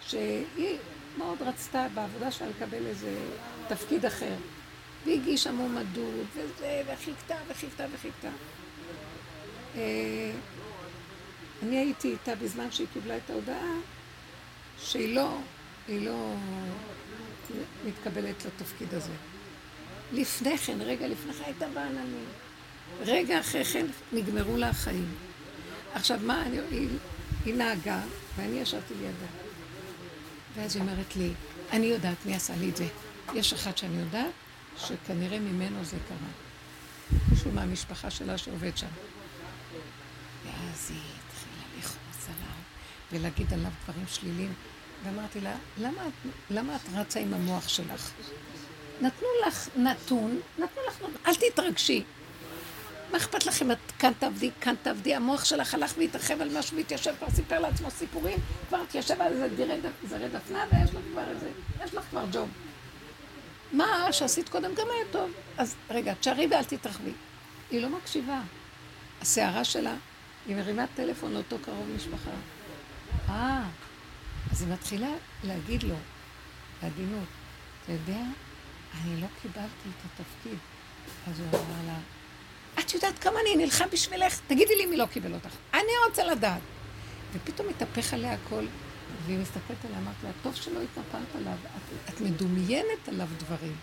שהיא 0.00 0.78
מאוד 1.18 1.42
רצתה 1.42 1.86
בעבודה 1.94 2.30
שלה 2.30 2.48
לקבל 2.48 2.86
איזה 2.86 3.18
תפקיד 3.68 4.06
אחר. 4.06 4.34
והיא 5.04 5.20
הגישה 5.20 5.52
מועמדות, 5.52 6.26
וזה, 6.34 6.82
וחיכתה, 6.86 7.34
וחיכתה, 7.48 7.86
וחיכתה. 7.92 8.28
אה, 9.78 10.30
אני 11.62 11.78
הייתי 11.78 12.08
איתה 12.10 12.34
בזמן 12.34 12.70
שהיא 12.70 12.86
קיבלה 12.92 13.16
את 13.16 13.30
ההודעה 13.30 13.74
שהיא 14.78 15.14
לא, 15.14 15.38
היא 15.88 16.06
לא 16.06 16.34
מתקבלת 17.86 18.44
לתפקיד 18.44 18.94
הזה. 18.94 19.12
לפני 20.12 20.58
כן, 20.58 20.78
רגע 20.80 21.08
לפני 21.08 21.32
כן 21.32 21.44
הייתה 21.44 21.66
בעננים. 21.74 22.24
רגע 23.00 23.40
אחרי 23.40 23.64
כן 23.64 23.86
נגמרו 24.12 24.56
לה 24.56 24.68
החיים. 24.68 25.14
עכשיו, 25.94 26.18
מה, 26.22 26.42
אני, 26.42 26.58
היא, 26.70 26.88
היא 27.44 27.54
נהגה, 27.54 28.00
ואני 28.36 28.60
ישבתי 28.60 28.94
לידה. 28.94 29.26
ואז 30.54 30.76
היא 30.76 30.82
אומרת 30.82 31.16
לי, 31.16 31.32
אני 31.72 31.86
יודעת 31.86 32.26
מי 32.26 32.34
עשה 32.34 32.56
לי 32.56 32.70
את 32.70 32.76
זה. 32.76 32.86
יש 33.34 33.52
אחד 33.52 33.76
שאני 33.76 34.00
יודעת 34.00 34.32
שכנראה 34.76 35.38
ממנו 35.38 35.84
זה 35.84 35.96
קרה. 36.08 36.28
מישהו 37.30 37.52
מהמשפחה 37.52 38.10
שלה 38.10 38.38
שעובד 38.38 38.76
שם. 38.76 38.86
ואז 40.78 40.90
היא 40.90 40.98
התחילה 40.98 41.64
לכעוס 41.78 42.26
עליו 42.26 42.56
ולהגיד 43.12 43.52
עליו 43.52 43.70
דברים 43.84 44.06
שליליים. 44.06 44.52
ואמרתי 45.04 45.40
לה, 45.40 45.54
למה, 45.78 46.02
למה 46.50 46.76
את 46.76 46.80
רצה 46.94 47.20
עם 47.20 47.34
המוח 47.34 47.68
שלך? 47.68 48.10
נתנו 49.00 49.28
לך 49.46 49.68
נתון, 49.76 50.40
נתנו 50.58 50.82
לך 50.88 50.96
נתון, 50.96 51.12
אל 51.26 51.34
תתרגשי. 51.34 52.02
מה 53.10 53.18
אכפת 53.18 53.46
לך 53.46 53.62
אם 53.62 53.72
את 53.72 53.78
כאן 53.98 54.12
תעבדי, 54.18 54.50
כאן 54.60 54.74
תעבדי, 54.82 55.14
המוח 55.14 55.44
שלך 55.44 55.74
הלך 55.74 55.94
והתרחב 55.98 56.40
על 56.40 56.58
משהו 56.58 56.76
והתיישב, 56.76 57.14
כבר 57.18 57.30
סיפר 57.30 57.58
לעצמו 57.58 57.90
סיפורים, 57.90 58.38
כבר 58.68 58.80
התיישב 58.82 59.22
על 59.22 59.32
איזה 59.32 59.48
זרי 60.08 60.28
דפנה 60.28 60.64
ויש 60.72 60.90
לך 60.90 61.00
כבר 61.12 61.28
איזה, 61.28 61.50
יש 61.84 61.94
לך 61.94 62.04
כבר 62.10 62.24
ג'וב. 62.32 62.48
מה 63.72 64.12
שעשית 64.12 64.48
קודם 64.48 64.74
גם 64.74 64.86
היה 64.90 65.04
טוב. 65.10 65.30
אז 65.58 65.74
רגע, 65.90 66.14
תשארי 66.14 66.46
ואל 66.50 66.64
תתרחבי. 66.64 67.12
היא 67.70 67.82
לא 67.82 67.88
מקשיבה. 67.88 68.40
הסערה 69.20 69.64
שלה, 69.64 69.94
היא 70.48 70.56
מרימה 70.56 70.84
טלפון 70.94 71.32
לאותו 71.32 71.56
קרוב 71.62 71.86
משפחה. 71.96 72.30
אה, 73.28 73.64
אז 74.50 74.62
היא 74.62 74.72
מתחילה 74.72 75.08
להגיד 75.44 75.82
לו, 75.82 75.94
בעדינות, 76.82 77.28
אתה 77.82 77.92
יודע, 77.92 78.20
אני 79.02 79.20
לא 79.20 79.26
קיבלתי 79.42 79.88
את 79.88 80.20
התפקיד. 80.20 80.58
אז 81.28 81.40
הוא 81.40 81.48
אמר 81.48 81.86
לה, 81.86 81.98
את 82.78 82.94
יודעת 82.94 83.18
כמה 83.18 83.40
אני 83.40 83.64
נלחם 83.64 83.84
בשבילך? 83.92 84.40
תגידי 84.46 84.76
לי 84.76 84.86
מי 84.86 84.96
לא 84.96 85.06
קיבל 85.06 85.34
אותך. 85.34 85.54
אני 85.74 85.92
רוצה 86.08 86.24
לדעת. 86.24 86.60
ופתאום 87.32 87.68
התהפך 87.68 88.14
עליה 88.14 88.34
הכל, 88.34 88.66
והיא 89.26 89.38
מסתכלת 89.38 89.84
עליה, 89.84 89.98
אמרת 89.98 90.14
לה, 90.24 90.30
טוב 90.42 90.54
שלא 90.54 90.80
התנפלת 90.80 91.36
עליו, 91.36 91.56
את, 91.64 92.14
את 92.14 92.20
מדומיינת 92.20 93.08
עליו 93.08 93.28
דברים. 93.38 93.76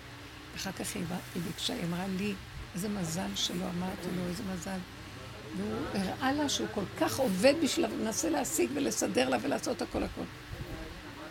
ואחר 0.54 0.72
כך 0.72 0.96
היא, 0.96 1.04
היא 1.36 1.44
ביקשה, 1.44 1.74
היא 1.74 1.84
אמרה 1.84 2.08
לי, 2.08 2.34
איזה 2.76 2.90
מזל 2.90 3.36
שלא 3.36 3.66
אמרתי 3.78 4.08
לו, 4.18 4.28
איזה 4.28 4.44
מזל. 4.54 4.80
והוא 5.57 5.77
הראה 5.94 6.32
לה 6.32 6.49
שהוא 6.49 6.68
כל 6.73 6.84
כך 6.99 7.19
עובד 7.19 7.53
בשבילה, 7.64 7.88
ומנסה 7.91 8.30
להשיג 8.30 8.69
ולסדר 8.73 9.30
לה 9.30 9.38
ולעשות 9.41 9.82
הכל 9.82 10.03
הכל. 10.03 10.22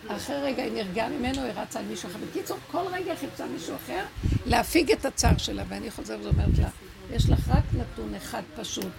אחרי 0.08 0.36
רגע 0.36 0.62
היא 0.62 0.72
נרגעה 0.72 1.08
ממנו, 1.08 1.42
היא 1.42 1.52
רצה 1.56 1.78
על 1.78 1.84
מישהו 1.84 2.10
אחר. 2.10 2.18
בקיצור, 2.30 2.58
כל 2.70 2.82
רגע 2.92 3.14
חיפשה 3.16 3.46
מישהו 3.46 3.76
אחר 3.76 4.04
להפיג 4.46 4.92
את 4.92 5.04
הצער 5.04 5.38
שלה, 5.38 5.62
ואני 5.68 5.90
חוזרת 5.90 6.24
ואומרת 6.24 6.58
לה, 6.58 6.68
יש 7.10 7.30
לך 7.30 7.48
רק 7.48 7.64
נתון 7.72 8.14
אחד 8.14 8.42
פשוט. 8.56 8.92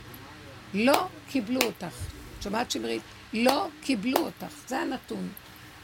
לא 0.73 1.07
קיבלו 1.29 1.61
אותך. 1.61 1.95
שומעת 2.41 2.71
שמרית? 2.71 3.01
לא 3.33 3.67
קיבלו 3.81 4.17
אותך. 4.17 4.53
זה 4.67 4.79
הנתון. 4.79 5.29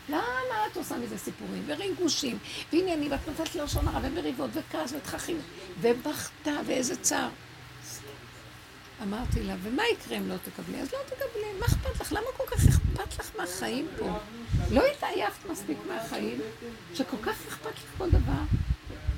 למה 0.09 0.21
את 0.71 0.77
עושה 0.77 0.97
מזה 0.97 1.17
סיפורים 1.17 1.63
וריגושים 1.65 2.37
ועניינים, 2.73 3.11
ואת 3.11 3.19
נותנת 3.27 3.55
ללשון 3.55 3.87
הרע 3.87 3.99
ומריבות 4.03 4.49
וכעס 4.53 4.93
ותככים 4.93 5.37
ובכתה 5.81 6.51
ואיזה 6.65 6.95
צער. 6.95 7.29
אמרתי 9.03 9.43
לה, 9.43 9.55
ומה 9.63 9.83
יקרה 9.87 10.17
אם 10.17 10.29
לא 10.29 10.35
תקבלי? 10.43 10.81
אז 10.81 10.91
לא 10.91 10.97
תקבלי, 11.05 11.53
מה 11.59 11.65
אכפת 11.65 12.01
לך? 12.01 12.11
למה 12.11 12.27
כל 12.37 12.43
כך 12.47 12.67
אכפת 12.69 13.19
לך 13.19 13.31
מהחיים 13.37 13.87
פה? 13.99 14.09
לא 14.71 14.81
התעייפת 14.85 15.49
מספיק 15.49 15.77
מהחיים, 15.87 16.41
שכל 16.93 17.17
כך 17.21 17.47
אכפת 17.47 17.71
לך 17.71 17.97
כל 17.97 18.09
דבר? 18.09 18.41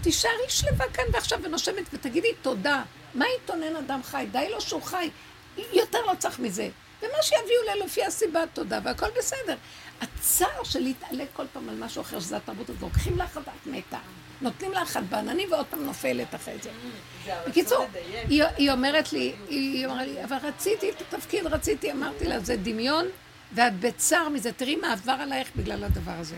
תישארי 0.02 0.50
שלווה 0.50 0.86
כאן 0.94 1.04
ועכשיו 1.14 1.40
ונושמת 1.44 1.84
ותגידי 1.94 2.34
תודה. 2.42 2.84
מה 3.14 3.26
יתונן 3.38 3.76
אדם 3.76 4.04
חי? 4.04 4.28
די 4.32 4.50
לו 4.52 4.62
שהוא 4.62 4.82
חי. 4.82 5.10
יותר 5.58 6.02
לא 6.06 6.14
צריך 6.20 6.40
מזה. 6.40 6.70
ומה 7.02 7.18
שיביאו 7.22 7.64
לה 7.66 7.86
לפי 7.86 8.06
הסיבה, 8.06 8.40
תודה, 8.54 8.80
והכל 8.84 9.08
בסדר. 9.18 9.56
הצער 10.02 10.64
של 10.64 10.80
להתעלק 10.80 11.28
כל 11.34 11.46
פעם 11.54 11.70
על 11.70 11.76
משהו 11.76 12.02
אחר, 12.02 12.20
שזה 12.20 12.38
התרבות 12.38 12.70
הזאת, 12.70 12.82
לוקחים 12.82 13.18
לך 13.18 13.38
את 13.38 13.68
מתה. 13.68 14.00
נותנים 14.44 14.72
לה 14.72 14.84
אחת 14.84 15.04
בעננים 15.10 15.52
ועוד 15.52 15.66
פעם 15.66 15.84
נופלת 15.84 16.36
אחרי 16.36 16.58
זה. 16.62 16.70
בקיצור, 17.48 17.86
היא, 18.30 18.44
היא 18.58 18.72
אומרת 18.72 19.14
לי, 19.14 19.34
היא 19.48 19.86
אומרת 19.86 20.08
לי, 20.08 20.24
אבל 20.24 20.38
רציתי 20.44 20.90
את 20.90 21.02
התפקיד, 21.02 21.46
רציתי, 21.46 21.92
אמרתי 21.92 22.26
לה, 22.26 22.40
זה 22.40 22.56
דמיון, 22.56 23.06
ואת 23.52 23.80
בצער 23.80 24.30
מזה, 24.30 24.52
תראי 24.52 24.76
מה 24.76 24.94
עבר 24.94 25.12
עלייך 25.12 25.50
בגלל 25.56 25.84
הדבר 25.84 26.12
הזה. 26.12 26.36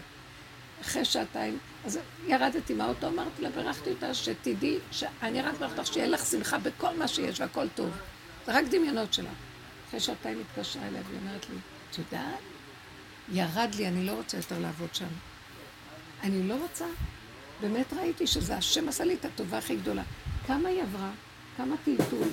אחרי 0.81 1.05
שעתיים, 1.05 1.59
אז 1.85 1.99
ירדתי 2.27 2.73
מהאוטו, 2.73 3.07
אמרתי 3.07 3.41
לה, 3.41 3.49
בירכתי 3.49 3.89
אותה, 3.89 4.13
שתדעי, 4.13 4.77
שאני 4.91 5.41
רק 5.41 5.53
מברכת 5.53 5.79
לך 5.79 5.87
שיהיה 5.87 6.07
לך 6.07 6.25
שמחה 6.25 6.57
בכל 6.57 6.97
מה 6.97 7.07
שיש 7.07 7.39
והכל 7.39 7.67
טוב. 7.75 7.89
זה 8.45 8.57
רק 8.57 8.65
דמיונות 8.69 9.13
שלה. 9.13 9.29
אחרי 9.89 9.99
שעתיים 9.99 10.41
התקשרה 10.41 10.87
אליה 10.87 11.01
והיא 11.07 11.19
אומרת 11.19 11.45
לי, 11.49 11.55
את 11.91 11.97
יודעת? 11.97 12.39
ירד 13.31 13.75
לי, 13.75 13.87
אני 13.87 14.05
לא 14.05 14.11
רוצה 14.11 14.37
יותר 14.37 14.59
לעבוד 14.59 14.95
שם. 14.95 15.05
אני 16.23 16.47
לא 16.47 16.55
רוצה. 16.61 16.85
באמת 17.61 17.93
ראיתי 17.93 18.27
שזה 18.27 18.57
השם 18.57 18.89
עשה 18.89 19.03
לי 19.03 19.13
את 19.13 19.25
הטובה 19.25 19.57
הכי 19.57 19.75
גדולה. 19.75 20.03
כמה 20.47 20.69
היא 20.69 20.81
עברה, 20.81 21.11
כמה 21.57 21.75
טלטול, 21.85 22.27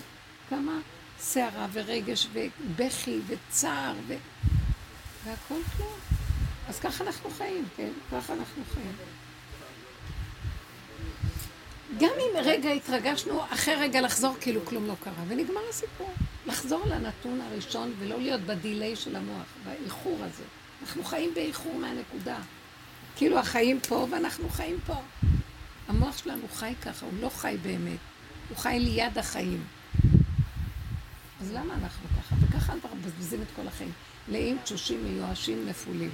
כמה 0.49 0.79
סערה 1.19 1.67
ורגש 1.73 2.29
ובכי 2.33 3.21
וצער 3.27 3.95
ו... 4.07 4.15
והכל 5.25 5.61
כלום. 5.77 5.99
אז 6.69 6.81
ככה 6.81 7.05
אנחנו 7.05 7.31
חיים, 7.31 7.65
כן? 7.77 7.91
ככה 8.13 8.33
אנחנו 8.33 8.63
חיים. 8.75 8.93
גם 11.99 12.13
אם 12.19 12.37
רגע 12.45 12.71
התרגשנו, 12.71 13.41
אחרי 13.51 13.75
רגע 13.75 14.01
לחזור 14.01 14.37
כאילו 14.41 14.65
כלום 14.65 14.87
לא 14.87 14.95
קרה, 15.05 15.25
ונגמר 15.29 15.61
הסיפור. 15.71 16.11
לחזור 16.47 16.87
לנתון 16.87 17.41
הראשון 17.41 17.95
ולא 17.99 18.19
להיות 18.19 18.41
בדיליי 18.41 18.97
של 18.97 19.17
המוח, 19.17 19.47
באיחור 19.65 20.19
הזה. 20.21 20.45
אנחנו 20.83 21.05
חיים 21.05 21.35
באיחור 21.35 21.75
מהנקודה. 21.75 22.37
כאילו 23.17 23.39
החיים 23.39 23.81
פה 23.81 24.07
ואנחנו 24.11 24.49
חיים 24.49 24.79
פה. 24.87 24.95
המוח 25.89 26.19
שלנו 26.19 26.49
חי 26.55 26.73
ככה, 26.83 27.07
הוא 27.07 27.15
לא 27.21 27.29
חי 27.29 27.57
באמת. 27.63 27.99
הוא 28.49 28.57
חי 28.57 28.79
ליד 28.81 29.19
החיים. 29.19 29.65
אז 31.41 31.53
למה 31.53 31.75
אנחנו 31.75 32.09
ככה? 32.09 32.35
וככה 32.41 32.73
אנחנו 32.73 32.97
מבזבזים 32.97 33.43
את 33.43 33.47
כל 33.57 33.69
החיים. 33.69 33.93
מלאים, 34.29 34.59
תשושים, 34.65 35.05
מיואשים, 35.05 35.67
נפולים. 35.69 36.11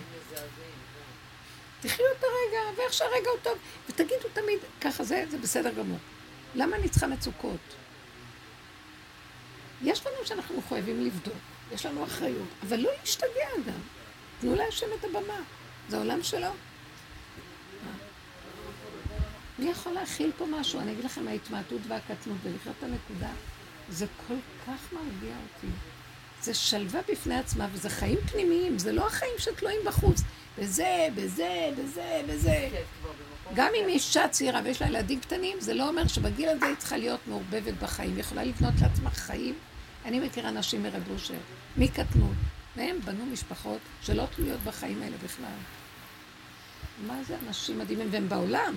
תחיו 1.80 2.06
את 2.18 2.24
הרגע, 2.24 2.78
ואיך 2.78 2.92
שהרגע 2.92 3.30
הוא 3.30 3.38
טוב. 3.42 3.58
ותגידו 3.88 4.28
תמיד, 4.32 4.58
ככה 4.80 5.04
זה, 5.04 5.24
זה 5.30 5.38
בסדר 5.38 5.70
גמור. 5.72 5.98
למה 6.54 6.76
אני 6.76 6.88
צריכה 6.88 7.06
מצוקות? 7.06 7.74
יש 9.82 10.06
לנו 10.06 10.16
שאנחנו 10.24 10.58
מחויבים 10.58 11.06
לבדוק, 11.06 11.34
יש 11.72 11.86
לנו 11.86 12.04
אחריות, 12.04 12.48
אבל 12.62 12.76
לא 12.76 12.90
להשתגע 13.00 13.48
גם. 13.66 13.80
תנו 14.40 14.54
להשם 14.54 14.86
את 14.98 15.04
הבמה, 15.04 15.40
זה 15.88 15.96
העולם 15.96 16.22
שלו. 16.22 16.50
מי 19.58 19.70
יכול 19.70 19.92
להכיל 19.92 20.30
פה 20.38 20.46
משהו? 20.46 20.80
אני 20.80 20.92
אגיד 20.92 21.04
לכם, 21.04 21.28
ההתמעטות 21.28 21.80
והקטנות 21.88 22.36
ולחיות 22.42 22.74
את 22.78 22.82
הנקודה, 22.82 23.30
זה 23.88 24.06
כל 24.26 24.34
כך 24.66 24.92
מרגיע 24.92 25.36
אותי. 25.36 25.66
זה 26.42 26.54
שלווה 26.54 27.00
בפני 27.08 27.38
עצמה, 27.38 27.68
וזה 27.72 27.90
חיים 27.90 28.18
פנימיים, 28.32 28.78
זה 28.78 28.92
לא 28.92 29.06
החיים 29.06 29.32
שתלויים 29.38 29.80
בחוץ. 29.86 30.22
בזה, 30.58 31.08
בזה, 31.14 31.70
בזה, 31.78 32.22
בזה. 32.28 32.68
גם 33.54 33.70
אם 33.82 33.88
אישה 33.88 34.28
צעירה 34.28 34.60
ויש 34.64 34.82
לה 34.82 34.88
ילדים 34.88 35.20
קטנים, 35.20 35.60
זה 35.60 35.74
לא 35.74 35.88
אומר 35.88 36.06
שבגיל 36.06 36.48
הזה 36.48 36.66
היא 36.66 36.76
צריכה 36.76 36.96
להיות 36.96 37.20
מעורבבת 37.26 37.74
בחיים. 37.82 38.10
היא 38.10 38.20
יכולה 38.20 38.44
לבנות 38.44 38.74
לעצמה 38.82 39.10
חיים. 39.10 39.54
אני 40.04 40.20
מכירה 40.20 40.50
נשים 40.50 40.82
מרב 40.82 41.02
מקטנות, 41.76 42.36
והם 42.76 43.00
בנו 43.04 43.26
משפחות 43.26 43.78
שלא 44.02 44.24
תלויות 44.36 44.60
בחיים 44.60 45.02
האלה 45.02 45.16
בכלל. 45.24 45.58
מה 47.06 47.22
זה 47.26 47.36
אנשים 47.46 47.78
מדהימים, 47.78 48.08
והם 48.10 48.28
בעולם. 48.28 48.74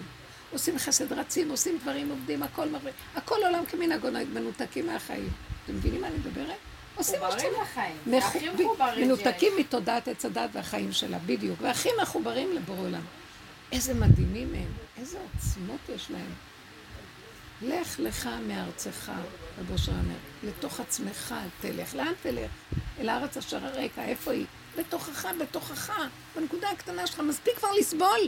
עושים 0.52 0.78
חסד 0.78 1.14
רצים, 1.14 1.50
עושים 1.50 1.78
דברים, 1.82 2.10
עובדים, 2.10 2.44
הכל 2.44 2.70
מראה, 2.70 2.92
הכל 3.16 3.36
עולם 3.44 3.66
כמנהגו 3.66 4.08
מנותקים 4.34 4.88
מהחיים. 4.88 5.30
אתם 5.66 5.76
מבינים 5.76 6.02
מה 6.02 6.08
אני 6.08 6.16
מדברת? 6.18 6.56
עושים 6.96 7.20
מה 7.22 7.28
מחוברים 7.30 7.54
לחיים. 7.62 8.56
מנותקים 8.98 9.54
מתודעת 9.58 10.08
עץ 10.08 10.26
הדת 10.26 10.50
והחיים 10.54 10.92
שלה, 10.92 11.20
בדיוק. 11.26 11.60
והכי 11.62 11.90
מחוברים 12.02 12.56
לבורא 12.56 12.80
עולם. 12.80 13.02
איזה 13.72 13.94
מדהימים 13.94 14.54
הם, 14.56 14.72
איזה 14.98 15.18
עוצמות 15.18 15.80
יש 15.96 16.12
להם. 16.12 16.32
לך 17.62 18.00
לך 18.00 18.30
מארצך, 18.48 19.12
רבו 19.60 19.74
אושר 19.74 19.92
אומר, 19.92 20.16
לתוך 20.44 20.80
עצמך 20.80 21.36
תלך. 21.62 21.96
לאן 21.96 22.14
תלך? 22.22 22.52
אל 23.00 23.10
הארץ 23.10 23.38
אשר 23.38 23.66
הרקע, 23.66 24.04
איפה 24.04 24.32
היא? 24.32 24.46
בתוכך, 24.78 25.28
בתוכך, 25.42 25.92
בנקודה 26.36 26.70
הקטנה 26.70 27.08
שלך. 27.08 27.20
מספיק 27.20 27.58
כבר 27.58 27.72
לסבול 27.80 28.20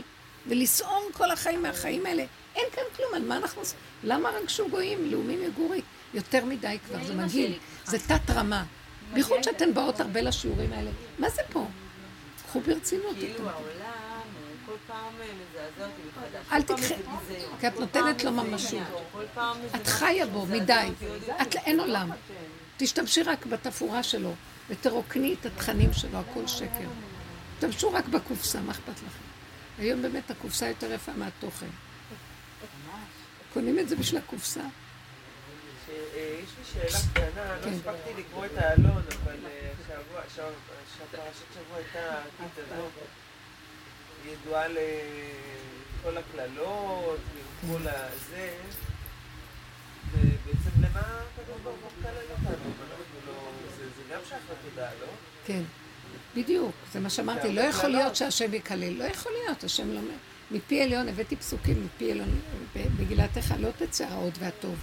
ולסעום 0.46 1.02
כל 1.12 1.30
החיים 1.30 1.62
מהחיים 1.62 2.06
האלה. 2.06 2.24
אין 2.56 2.64
כאן 2.72 2.82
כלום, 2.96 3.14
על 3.14 3.22
מה 3.22 3.36
אנחנו 3.36 3.60
עושים? 3.60 3.78
למה 4.04 4.28
רגשו 4.28 4.68
גויים, 4.68 5.10
לאומים 5.10 5.42
יגורי? 5.42 5.80
יותר 6.14 6.44
מדי 6.44 6.78
כבר, 6.86 7.04
זה 7.04 7.14
מגעיל. 7.14 7.58
זה 7.84 7.98
תת 7.98 8.30
רמה. 8.30 8.64
בייחוד 9.12 9.42
שאתן 9.42 9.74
באות 9.74 10.00
הרבה 10.00 10.20
לשיעורים 10.20 10.72
האלה. 10.72 10.90
מה 11.18 11.28
זה 11.28 11.42
פה? 11.52 11.66
קחו 12.46 12.60
ברצינות. 12.60 13.16
כאילו. 13.16 13.48
העולם 13.48 14.26
הוא 14.38 14.56
כל 14.66 14.76
פעם 14.86 15.12
אה, 15.20 15.26
מזעזע 15.26 15.86
אותי 15.86 16.02
מחדש. 16.08 16.46
אל 16.52 16.62
תקחי-. 16.62 16.94
כי 17.60 17.66
את 17.66 17.80
נותנת 17.80 18.24
לו 18.24 18.30
ממשות. 18.30 18.82
את 19.74 19.86
חיה 19.86 20.26
בו 20.26 20.46
מדי. 20.46 20.88
אין 21.56 21.80
עולם. 21.80 22.10
תשתמשי 22.76 23.22
רק 23.22 23.46
בתפאורה 23.46 24.02
שלו, 24.02 24.34
ותרוקני 24.70 25.34
את 25.40 25.46
התכנים 25.46 25.92
שלו, 25.92 26.18
הכל 26.18 26.46
שקר. 26.46 26.88
תשתמשו 27.54 27.92
רק 27.92 28.08
בקופסה, 28.08 28.60
מה 28.60 28.72
אכפת 28.72 28.88
לכם? 28.88 29.23
היום 29.78 30.02
באמת 30.02 30.30
הקופסה 30.30 30.68
יותר 30.68 30.92
יפה 30.92 31.12
מהתוכן. 31.12 31.66
קונים 33.52 33.78
את 33.78 33.88
זה 33.88 33.96
בשביל 33.96 34.20
הקופסה. 34.20 34.60
יש 35.88 36.50
לי 36.58 36.64
שאלה 36.72 36.98
קטנה, 37.12 37.56
לא 37.56 37.64
כן. 37.64 37.72
הספקתי 37.72 38.10
לקרוא 38.18 38.46
את 38.46 38.58
העלון, 38.58 39.02
אבל 39.22 39.36
אה, 39.46 39.72
שהפרשת 40.34 41.44
שבוע 41.54 41.76
הייתה. 41.76 42.22
היא 44.24 44.32
ידועה 44.32 44.68
לכל 44.68 46.16
הקללות, 46.18 47.20
כל 47.60 47.88
הזה, 47.88 48.54
ובעצם 50.12 50.70
למה 50.80 51.00
הקדוש 51.00 51.60
ברוך 51.62 51.76
הוא 51.82 51.90
מקלל 51.98 52.22
אותנו? 52.30 52.70
זה 53.96 54.02
גם 54.14 54.20
שייך 54.28 54.42
לתודעה, 54.50 54.90
לא? 55.00 55.06
כן, 55.46 55.62
בדיוק, 56.36 56.72
זה 56.92 57.00
מה 57.00 57.10
שאמרתי, 57.10 57.52
לא 57.52 57.60
יכול 57.60 57.90
להיות 57.90 58.16
שהשם 58.16 58.54
יקלל, 58.54 58.92
לא 58.92 59.04
יכול 59.04 59.32
להיות, 59.42 59.64
השם 59.64 59.92
לא... 59.92 60.00
מפי 60.50 60.82
עליון, 60.82 61.08
הבאתי 61.08 61.36
פסוקים 61.36 61.84
מפי 61.84 62.12
עליון, 62.12 62.40
במגילתך 62.74 63.54
לא 63.58 63.68
תצא 63.78 64.04
הרעות 64.04 64.34
והטוב. 64.38 64.74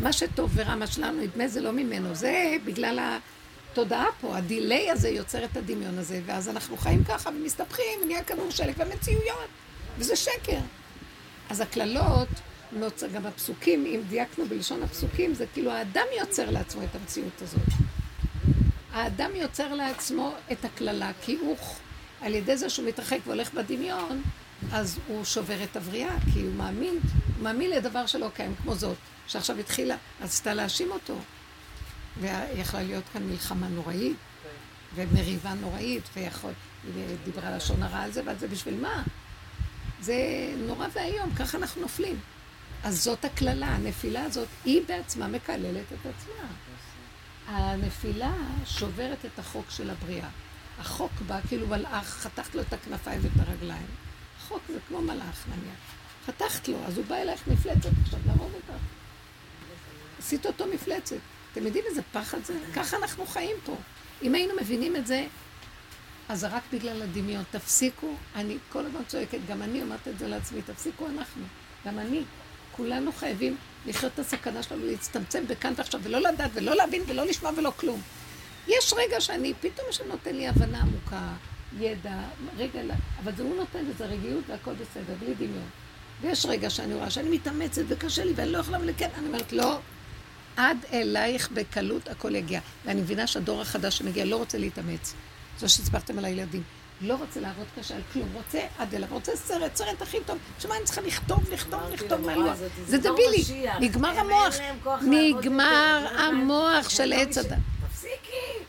מה 0.00 0.12
שטוב 0.12 0.50
ורע, 0.54 0.74
מה 0.74 0.86
שלנו 0.86 1.22
נדמה 1.22 1.48
זה 1.48 1.60
לא 1.60 1.72
ממנו, 1.72 2.14
זה 2.14 2.56
בגלל 2.64 3.18
התודעה 3.72 4.06
פה, 4.20 4.36
הדיליי 4.36 4.90
הזה 4.90 5.08
יוצר 5.08 5.44
את 5.44 5.56
הדמיון 5.56 5.98
הזה, 5.98 6.20
ואז 6.26 6.48
אנחנו 6.48 6.76
חיים 6.76 7.04
ככה 7.04 7.30
ומסתבכים, 7.30 8.00
ונהיה 8.02 8.24
כדור 8.24 8.50
שלג 8.50 8.74
ומציאויות, 8.76 9.48
וזה 9.98 10.16
שקר. 10.16 10.58
אז 11.50 11.60
הקללות, 11.60 12.28
נוצר, 12.72 13.06
גם 13.06 13.26
הפסוקים, 13.26 13.86
אם 13.86 14.00
דייקנו 14.08 14.44
בלשון 14.46 14.82
הפסוקים, 14.82 15.34
זה 15.34 15.44
כאילו 15.52 15.70
האדם 15.70 16.06
יוצר 16.20 16.50
לעצמו 16.50 16.82
את 16.82 16.94
המציאות 16.94 17.42
הזאת. 17.42 17.89
האדם 18.92 19.30
יוצר 19.34 19.74
לעצמו 19.74 20.34
את 20.52 20.64
הקללה, 20.64 21.10
כי 21.22 21.36
הוא, 21.36 21.56
על 22.20 22.34
ידי 22.34 22.56
זה 22.56 22.70
שהוא 22.70 22.88
מתרחק 22.88 23.18
והולך 23.26 23.54
בדמיון, 23.54 24.22
אז 24.72 24.98
הוא 25.06 25.24
שובר 25.24 25.64
את 25.64 25.76
הבריאה, 25.76 26.14
כי 26.32 26.40
הוא 26.40 26.54
מאמין, 26.54 27.00
הוא 27.36 27.44
מאמין 27.44 27.70
לדבר 27.70 28.06
שלא 28.06 28.30
קיים, 28.34 28.54
כמו 28.62 28.74
זאת, 28.74 28.96
שעכשיו 29.26 29.58
התחילה, 29.58 29.96
רצתה 30.20 30.54
להאשים 30.54 30.90
אותו. 30.90 31.14
ויכולה 32.20 32.82
להיות 32.82 33.04
כאן 33.12 33.22
מלחמה 33.22 33.68
נוראית, 33.68 34.16
ומריבה 34.94 35.54
נוראית, 35.54 36.02
ויכול, 36.16 36.52
היא 36.84 37.16
דיברה 37.24 37.56
לשון 37.56 37.82
הרע 37.82 37.98
על 37.98 38.12
זה 38.12 38.22
ועל 38.24 38.38
זה, 38.38 38.48
בשביל 38.48 38.80
מה? 38.80 39.02
זה 40.00 40.14
נורא 40.66 40.86
ואיום, 40.92 41.34
ככה 41.34 41.58
אנחנו 41.58 41.82
נופלים. 41.82 42.20
אז 42.84 43.04
זאת 43.04 43.24
הקללה, 43.24 43.66
הנפילה 43.66 44.24
הזאת, 44.24 44.48
היא 44.64 44.82
בעצמה 44.88 45.28
מקללת 45.28 45.84
את 45.92 46.06
עצמה. 46.06 46.46
הנפילה 47.50 48.32
שוברת 48.66 49.24
את 49.24 49.38
החוק 49.38 49.70
של 49.70 49.90
הבריאה. 49.90 50.28
החוק 50.78 51.12
בא 51.26 51.40
כאילו 51.48 51.66
מלאך, 51.66 52.06
חתכת 52.06 52.54
לו 52.54 52.62
את 52.62 52.72
הכנפיים 52.72 53.20
ואת 53.22 53.48
הרגליים. 53.48 53.86
החוק 54.38 54.62
זה 54.68 54.78
כמו 54.88 55.02
מלאך 55.02 55.44
נניח. 55.48 55.80
חתכת 56.26 56.68
לו, 56.68 56.78
אז 56.86 56.98
הוא 56.98 57.06
בא 57.06 57.16
אלייך 57.16 57.48
מפלצת 57.48 57.90
עכשיו 58.02 58.18
להרוג 58.26 58.52
אותך. 58.54 58.82
עשית 60.18 60.46
אותו 60.46 60.66
מפלצת. 60.74 61.16
אתם 61.52 61.66
יודעים 61.66 61.84
איזה 61.90 62.02
פחד 62.12 62.44
זה? 62.44 62.54
ככה 62.74 62.96
אנחנו 62.96 63.26
חיים 63.26 63.56
פה. 63.64 63.76
אם 64.22 64.34
היינו 64.34 64.54
מבינים 64.60 64.96
את 64.96 65.06
זה, 65.06 65.26
אז 66.28 66.40
זה 66.40 66.48
רק 66.48 66.62
בגלל 66.72 67.02
הדמיון. 67.02 67.44
תפסיקו, 67.50 68.14
אני 68.34 68.58
כל 68.72 68.86
הזמן 68.86 69.04
צועקת, 69.06 69.38
גם 69.48 69.62
אני 69.62 69.82
אומרת 69.82 70.08
את 70.08 70.18
זה 70.18 70.28
לעצמי, 70.28 70.62
תפסיקו 70.62 71.06
אנחנו, 71.06 71.42
גם 71.86 71.98
אני. 71.98 72.22
כולנו 72.72 73.12
חייבים 73.12 73.56
לחיות 73.86 74.12
את 74.14 74.18
הסכנה 74.18 74.62
שלנו, 74.62 74.86
להצטמצם 74.86 75.44
בכאן 75.46 75.72
ועכשיו, 75.76 76.00
ולא 76.02 76.18
לדעת, 76.18 76.50
ולא 76.54 76.76
להבין, 76.76 77.02
ולא 77.06 77.26
לשמוע, 77.26 77.52
ולא 77.56 77.72
כלום. 77.76 78.00
יש 78.68 78.94
רגע 78.96 79.20
שאני, 79.20 79.54
פתאום 79.60 79.86
יש 79.90 80.00
נותן 80.00 80.34
לי 80.34 80.48
הבנה 80.48 80.80
עמוקה, 80.80 81.32
ידע, 81.78 82.18
רגע, 82.56 82.80
אבל 83.24 83.32
זה 83.36 83.42
הוא 83.42 83.56
נותן 83.56 83.86
איזה 83.88 84.06
רגיעות 84.06 84.44
והכל 84.48 84.72
בסדר, 84.72 85.14
בלי 85.20 85.34
דמיון. 85.34 85.68
ויש 86.20 86.46
רגע 86.46 86.70
שאני 86.70 86.94
רואה 86.94 87.10
שאני 87.10 87.30
מתאמצת 87.30 87.82
וקשה 87.88 88.24
לי 88.24 88.32
ואני 88.36 88.52
לא 88.52 88.58
יכולה 88.58 88.78
ולכן, 88.80 89.08
אני 89.18 89.26
אומרת, 89.26 89.52
לא, 89.52 89.78
עד 90.56 90.78
אלייך 90.92 91.50
בקלות 91.50 92.08
הכל 92.08 92.34
יגיע. 92.34 92.60
ואני 92.84 93.00
מבינה 93.00 93.26
שהדור 93.26 93.60
החדש 93.60 93.98
שמגיע 93.98 94.24
לא 94.24 94.36
רוצה 94.36 94.58
להתאמץ. 94.58 95.14
זו 95.58 95.68
שהסברתם 95.68 96.18
על 96.18 96.24
הילדים. 96.24 96.62
לא 97.00 97.14
רוצה 97.14 97.40
לעבוד 97.40 97.66
קשה 97.78 97.96
על 97.96 98.02
כלום, 98.12 98.28
רוצה 98.32 98.60
עד 98.78 98.94
אליו, 98.94 99.08
רוצה 99.10 99.36
סרט, 99.36 99.76
סרט 99.76 100.02
הכי 100.02 100.18
טוב. 100.26 100.38
שמה 100.58 100.76
אני 100.76 100.84
צריכה 100.84 101.00
לכתוב, 101.00 101.50
לכתוב, 101.52 101.80
לכתוב 101.92 102.20
מה 102.20 102.36
לא. 102.36 102.52
זה 102.86 102.98
דבילי. 102.98 103.44
נגמר 103.80 104.18
המוח. 104.18 104.54
נגמר 105.02 106.06
המוח 106.18 106.88
של 106.88 107.12
עץ 107.12 107.38
הדת. 107.38 107.58
תפסיקי! 107.88 108.64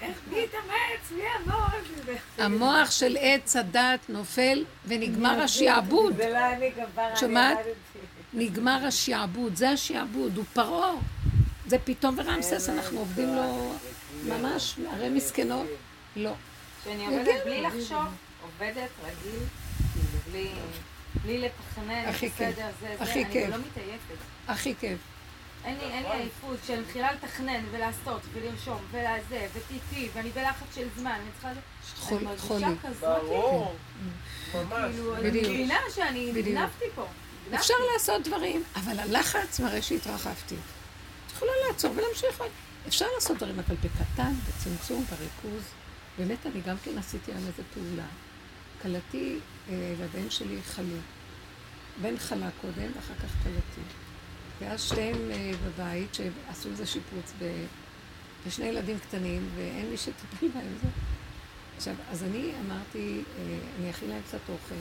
איך 0.00 0.18
מי 0.30 0.38
יתאמץ? 0.38 1.10
מי 1.16 1.22
יעבור? 1.22 1.66
המוח 2.38 2.90
של 2.90 3.16
עץ 3.20 3.56
הדת 3.56 4.00
נופל 4.08 4.64
ונגמר 4.86 5.40
השעבוד. 5.42 6.16
זה 6.16 6.28
לא 6.28 6.38
אני 6.52 6.70
כפרה. 6.72 7.16
שומעת? 7.16 7.58
נגמר 8.32 8.86
השעבוד, 8.86 9.56
זה 9.56 9.70
השעבוד, 9.70 10.36
הוא 10.36 10.44
פרעה. 10.52 10.92
זה 11.66 11.76
פתאום 11.84 12.14
ורמסס, 12.18 12.68
אנחנו 12.68 12.98
עובדים 12.98 13.34
לו 13.34 13.72
ממש, 14.24 14.76
הרי 14.92 15.08
מסכנות. 15.08 15.66
לא. 16.16 16.32
שאני 16.84 17.06
עובדת 17.06 17.44
בלי 17.44 17.62
לחשוב, 17.62 18.04
עובדת 18.42 18.90
רגיל, 19.04 19.40
כאילו 19.92 20.18
בלי... 20.30 20.50
בלי 21.24 21.38
לתכנן, 21.38 22.04
הכי 22.08 22.30
כיף. 22.30 22.34
בסדר, 22.34 22.68
זה, 22.80 22.94
זה, 22.98 23.02
הכי 23.04 23.24
אני 23.24 23.32
כיף. 23.32 23.50
לא 23.50 23.56
מתעייפת. 23.56 24.14
הכי 24.48 24.74
כיף. 24.80 24.98
אין 25.64 25.76
לי, 25.78 25.84
אין 25.84 26.02
לי 26.02 26.10
עייפות, 26.12 26.58
כשאני 26.62 26.80
מתחילה 26.80 27.12
לתכנן 27.12 27.64
ולעשות 27.70 28.20
ולרשום 28.32 28.78
ולזה 28.90 29.46
וטיטי 29.54 30.08
ואני 30.14 30.30
בלחץ 30.30 30.74
של 30.74 30.88
זמן, 30.96 31.10
אני 31.10 31.30
צריכה... 31.32 31.48
חול- 32.00 32.16
אני 32.18 32.26
מרגישה 32.26 32.46
חולי. 32.46 32.66
כזאת, 32.82 33.22
ברור, 33.22 33.74
ממש. 34.54 34.92
כאילו, 34.94 35.16
אני. 35.16 35.28
מבינה 35.30 35.78
שאני. 35.94 36.32
נגנבתי 36.32 36.84
פה. 36.94 37.06
אפשר 37.54 37.74
לעשות 37.92 38.22
דברים, 38.22 38.62
אבל 38.76 39.00
הלחץ 39.00 39.60
מראה 39.60 39.82
שהתרחבתי. 39.82 40.54
את 41.26 41.32
יכולה 41.32 41.52
לעצור 41.68 41.92
ולהמשיך. 41.96 42.42
אפשר 42.88 43.06
לעשות 43.14 43.36
דברים, 43.36 43.58
אבל 43.66 43.76
בקטן, 43.76 44.32
בצמצום, 44.48 45.04
בריכוז. 45.04 45.62
באמת, 46.20 46.46
אני 46.46 46.60
גם 46.60 46.76
כן 46.84 46.98
עשיתי 46.98 47.32
על 47.32 47.38
איזה 47.38 47.62
פעולה. 47.74 48.06
כלתי 48.82 49.38
אה, 49.68 50.30
שלי 50.30 50.62
חלו. 50.62 50.96
בן 52.02 52.18
חלה 52.18 52.48
קודם, 52.60 52.90
ואחר 52.96 53.14
כך 53.14 53.32
כלתי. 53.42 53.80
ואז 54.60 54.82
שתיהם 54.82 55.30
אה, 55.30 55.50
בבית, 55.64 56.14
שעשו 56.14 56.68
איזה 56.68 56.86
שיפוץ, 56.86 57.32
ב... 57.38 57.64
ושני 58.46 58.66
ילדים 58.66 58.98
קטנים, 58.98 59.48
ואין 59.56 59.90
מי 59.90 59.96
שטיפל 59.96 60.48
בהם. 60.54 60.74
זה. 60.82 60.88
עכשיו, 61.76 61.94
אז 62.10 62.22
אני 62.24 62.52
אמרתי, 62.66 63.22
אה, 63.38 63.58
אני 63.78 63.90
אכין 63.90 64.08
להם 64.08 64.22
קצת 64.28 64.40
אוכל, 64.48 64.74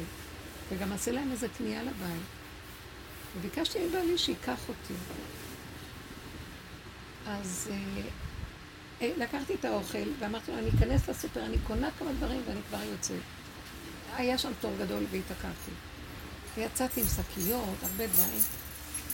וגם 0.69 0.91
אעשה 0.91 1.11
להם 1.11 1.31
איזה 1.31 1.47
קנייה 1.57 1.83
לבית. 1.83 2.21
וביקשתי 3.37 3.79
מבעלי 3.87 4.17
שייקח 4.17 4.59
אותי. 4.69 4.93
אז 7.27 7.71
אה, 7.71 8.01
לקחתי 9.01 9.53
את 9.53 9.65
האוכל 9.65 10.09
ואמרתי 10.19 10.51
לו, 10.51 10.57
אני 10.57 10.69
אכנס 10.69 11.09
לסופר, 11.09 11.45
אני 11.45 11.57
קונה 11.67 11.89
כמה 11.99 12.13
דברים 12.13 12.41
ואני 12.47 12.59
כבר 12.69 12.83
יוצאת. 12.83 13.21
היה 14.15 14.37
שם 14.37 14.51
תור 14.59 14.73
גדול 14.79 15.03
והתעכבתי. 15.11 15.71
ויצאתי 16.57 17.01
עם 17.01 17.07
שקיות, 17.07 17.77
הרבה 17.81 18.07
דברים, 18.07 18.41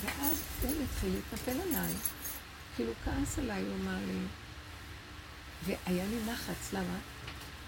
ואז 0.04 0.44
הוא 0.62 0.72
התחיל 0.84 1.10
להתנפל 1.14 1.62
עליי. 1.62 1.94
כאילו 2.76 2.92
כעס 3.06 3.40
עליי, 3.40 3.62
הוא 3.62 3.76
אמר 3.82 3.98
לי. 4.08 4.20
והיה 5.66 6.06
לי 6.06 6.32
לחץ, 6.32 6.74
למה? 6.74 6.98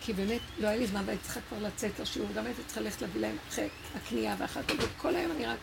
כי 0.01 0.13
באמת 0.13 0.41
לא 0.59 0.67
היה 0.67 0.77
לי 0.77 0.87
זמן 0.87 1.03
והייתי 1.05 1.23
צריכה 1.23 1.39
כבר 1.49 1.59
לצאת 1.59 1.99
לשיעור, 1.99 2.29
גם 2.35 2.45
הייתי 2.45 2.61
צריכה 2.65 2.81
ללכת 2.81 3.01
להביא 3.01 3.21
להם 3.21 3.35
אחרי 3.49 3.67
הקנייה 3.95 4.35
ואחר 4.37 4.63
כך, 4.63 4.75
וכל 4.79 5.15
היום 5.15 5.31
אני 5.31 5.45
רק... 5.45 5.57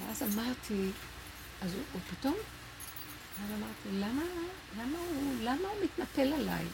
ואז 0.00 0.22
אמרתי, 0.22 0.90
אז 1.62 1.74
הוא, 1.74 1.82
הוא 1.92 2.00
פתאום, 2.10 2.34
אז 3.42 3.50
אמרתי, 3.50 3.98
למה, 4.00 4.22
למה 4.78 4.98
הוא, 4.98 5.34
למה 5.40 5.68
הוא 5.68 5.84
מתנפל 5.84 6.32
עליי? 6.32 6.64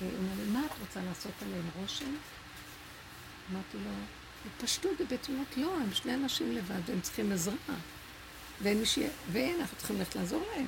הוא 0.00 0.10
אומר 0.18 0.44
לי, 0.44 0.50
מה 0.50 0.66
את 0.66 0.80
רוצה 0.80 1.00
לעשות 1.08 1.32
עליהם 1.42 1.68
רושם? 1.76 2.14
אמרתי 3.52 3.76
לו, 3.84 3.90
בפשטות, 4.46 5.00
ובתמימות, 5.00 5.56
לא, 5.56 5.76
הם 5.76 5.94
שני 5.94 6.14
אנשים 6.14 6.52
לבד, 6.52 6.80
והם 6.86 7.00
צריכים 7.00 7.32
עזרה. 7.32 7.54
ואין 8.62 8.80
מי 8.80 8.86
ש... 8.86 8.98
ואין, 9.32 9.60
אנחנו 9.60 9.76
צריכים 9.76 9.98
ללכת 9.98 10.16
לעזור 10.16 10.46
להם. 10.54 10.66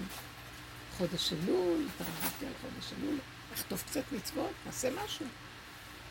חודש 0.96 1.32
אלול, 1.32 1.86
התערבתי 1.94 2.46
על 2.46 2.52
חודש 2.60 2.92
אלול, 2.98 3.18
לכתוב 3.52 3.82
קצת 3.86 4.12
מצוות, 4.12 4.50
נעשה 4.66 4.88
משהו. 5.04 5.26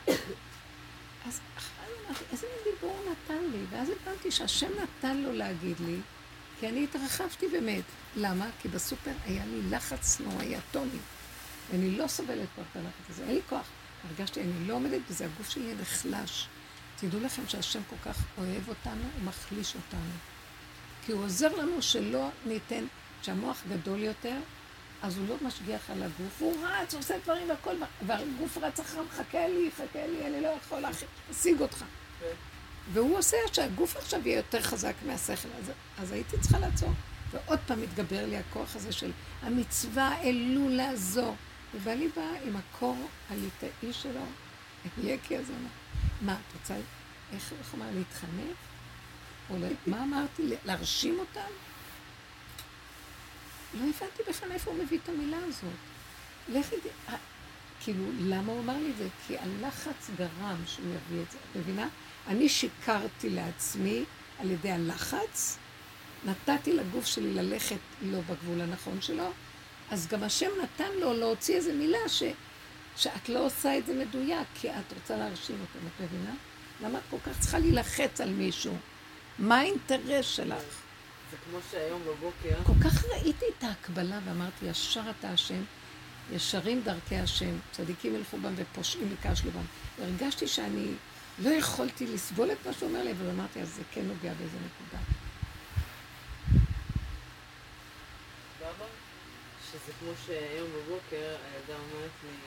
אז 1.28 1.40
אחרי 1.58 1.86
זה 1.88 2.08
אמרתי, 2.08 2.24
איזה 2.32 2.48
מין 2.48 2.74
דיבור 2.74 3.12
נתן 3.12 3.44
לי? 3.52 3.66
ואז 3.70 3.90
הבנתי 3.90 4.32
שהשם 4.32 4.70
נתן 4.84 5.18
לו 5.18 5.32
להגיד 5.32 5.80
לי, 5.80 6.00
כי 6.60 6.68
אני 6.70 6.84
התרחבתי 6.84 7.48
באמת. 7.48 7.84
למה? 8.16 8.50
כי 8.62 8.68
בסופר 8.68 9.12
היה 9.26 9.46
לי 9.46 9.62
לחץ 9.70 10.20
נוראי 10.20 10.58
אטומי. 10.58 11.00
ואני 11.72 11.98
לא 11.98 12.08
סובלת 12.08 12.48
כבר 12.56 12.64
את 12.72 12.76
הלחץ 12.76 13.10
הזה, 13.10 13.24
אין 13.24 13.36
לי 13.36 13.42
כוח. 13.50 13.68
הרגשתי, 14.10 14.42
אני 14.42 14.68
לא 14.68 14.74
עומדת 14.74 15.02
בזה, 15.10 15.26
הגוף 15.26 15.50
שלי 15.50 15.74
נחלש. 15.82 16.48
תדעו 17.00 17.20
לכם 17.20 17.42
שהשם 17.48 17.82
כל 17.90 17.96
כך 18.10 18.24
אוהב 18.38 18.70
אותנו, 18.70 19.02
הוא 19.02 19.24
מחליש 19.24 19.76
אותנו. 19.76 20.12
כי 21.06 21.12
הוא 21.12 21.24
עוזר 21.24 21.56
לנו 21.56 21.82
שלא 21.82 22.30
ניתן, 22.46 22.86
כשהמוח 23.22 23.64
גדול 23.70 24.00
יותר, 24.00 24.36
אז 25.02 25.18
הוא 25.18 25.28
לא 25.28 25.36
משגיח 25.42 25.90
על 25.90 26.04
הגוף, 26.04 26.40
הוא 26.40 26.66
רץ, 26.66 26.94
הוא 26.94 27.00
עושה 27.00 27.16
דברים 27.24 27.50
והכל, 27.50 27.76
והגוף 28.08 28.58
רץ 28.58 28.80
אחריו, 28.80 29.06
חכה 29.12 29.48
לי, 29.48 29.70
חכה 29.78 30.08
לי, 30.08 30.28
אני 30.28 30.42
לא 30.42 30.48
יכול 30.48 30.80
להשיג 30.80 31.62
אותך. 31.62 31.84
והוא 32.94 33.18
עושה 33.18 33.38
שהגוף 33.54 33.98
עכשיו 33.98 34.28
יהיה 34.28 34.38
יותר 34.38 34.62
חזק 34.62 34.94
מהשכל, 35.06 35.48
אז, 35.60 35.72
אז 36.00 36.12
הייתי 36.12 36.38
צריכה 36.42 36.60
לעצור. 36.60 36.94
ועוד 37.32 37.60
פעם 37.68 37.84
התגבר 37.84 38.26
לי 38.26 38.38
הכוח 38.38 38.76
הזה 38.76 38.92
של 38.92 39.12
המצווה 39.42 40.22
אלו 40.22 40.70
לעזור. 40.70 41.36
ובעלי 41.76 42.08
בא 42.16 42.22
עם 42.44 42.56
הקור 42.56 42.98
הליטאי 43.30 43.70
שלו, 43.94 44.22
יקי 45.04 45.38
הזה, 45.38 45.54
מה, 46.22 46.34
את 46.34 46.54
רוצה, 46.60 46.76
איך 47.34 47.54
איך 47.60 47.74
אמר, 47.76 47.86
להתחנף? 47.94 48.56
או 49.50 49.56
מה 49.88 50.04
אמרתי? 50.04 50.44
להרשים 50.66 51.20
אותם? 51.20 51.50
לא 53.74 53.80
הבנתי 53.80 54.24
בכלל 54.30 54.52
איפה 54.52 54.72
הוא 54.72 54.84
מביא 54.84 54.98
את 55.04 55.10
המילה 55.10 55.38
הזאת. 55.48 55.74
לכי, 56.50 56.76
ת- 56.76 57.10
ה- 57.10 57.16
כאילו, 57.84 58.04
למה 58.20 58.52
הוא 58.52 58.60
אמר 58.60 58.78
לי 58.78 58.90
את 58.92 58.98
זה? 58.98 59.08
כי 59.28 59.38
הלחץ 59.38 60.10
גרם 60.18 60.58
שהוא 60.66 60.86
יביא 60.96 61.22
את 61.24 61.32
זה. 61.32 61.38
את 61.38 61.56
מבינה? 61.56 61.88
אני 62.28 62.49
שיקרתי 62.49 63.30
לעצמי 63.30 64.04
על 64.40 64.52
ידי 64.52 64.72
הלחץ, 64.72 65.58
נתתי 66.26 66.74
לגוף 66.74 67.06
שלי 67.06 67.34
ללכת 67.34 67.78
לא 68.02 68.20
בגבול 68.22 68.62
הנכון 68.62 69.02
שלו, 69.02 69.32
אז 69.91 70.08
גם 70.08 70.24
השם 70.24 70.49
נתן 70.64 70.91
לו 70.99 71.14
להוציא 71.14 71.56
איזו 71.56 71.74
מילה 71.74 72.10
ש, 72.10 72.24
שאת 72.98 73.30
לא 73.30 73.45
עושה 73.45 73.78
את 73.78 73.86
זה 73.86 73.94
מדויק, 73.94 74.48
כי 74.56 74.70
את 74.70 74.94
רוצה 74.94 75.18
להרשים 75.18 75.56
אותו, 75.62 75.88
את 75.88 76.02
מבינה? 76.02 76.36
למה 76.82 76.99
את 76.99 77.04
כל 77.10 77.18
כך 77.26 77.40
צריכה 77.40 77.60
להילחץ 77.60 78.22
על 78.22 78.30
מישהו? 78.30 78.74
מה 79.40 79.60
האינטרס 79.60 80.26
שלך? 80.26 80.64
זה 81.32 81.38
כמו 81.49 81.60
שהיום 81.72 82.02
בבוקר, 82.02 82.64
כל 82.64 82.84
כך 82.84 83.06
ראיתי 83.06 83.45
את 83.58 83.64
ההקבלה 83.64 84.20
ואמרתי, 84.26 84.66
ישר 84.66 85.02
אתה 85.20 85.30
השם, 85.30 85.64
ישרים 86.34 86.82
דרכי 86.82 87.16
השם, 87.16 87.56
צדיקים 87.72 88.16
ילכו 88.16 88.38
בם 88.38 88.54
ופושעים 88.56 89.14
יקשלו 89.14 89.52
בם. 89.52 89.66
והרגשתי 89.99 90.48
שאני 90.48 90.88
לא 91.40 91.50
יכולתי 91.50 92.08
לסבול 92.08 92.52
את 92.52 92.58
מה 92.66 92.74
שהוא 92.74 92.90
אומר 92.90 93.04
לי, 93.04 93.12
אבל 93.12 93.30
אמרתי, 93.30 93.62
אז 93.62 93.70
זה 93.70 93.82
כן 93.92 94.02
נוגע 94.02 94.34
באיזה 94.34 94.58
נקודה. 94.58 95.04
שזה 99.72 99.92
כמו 100.00 100.12
שהיום 100.26 100.70
בבוקר 100.70 101.36
הילדה 101.46 101.74
אומרת 101.84 102.12
לי, 102.24 102.38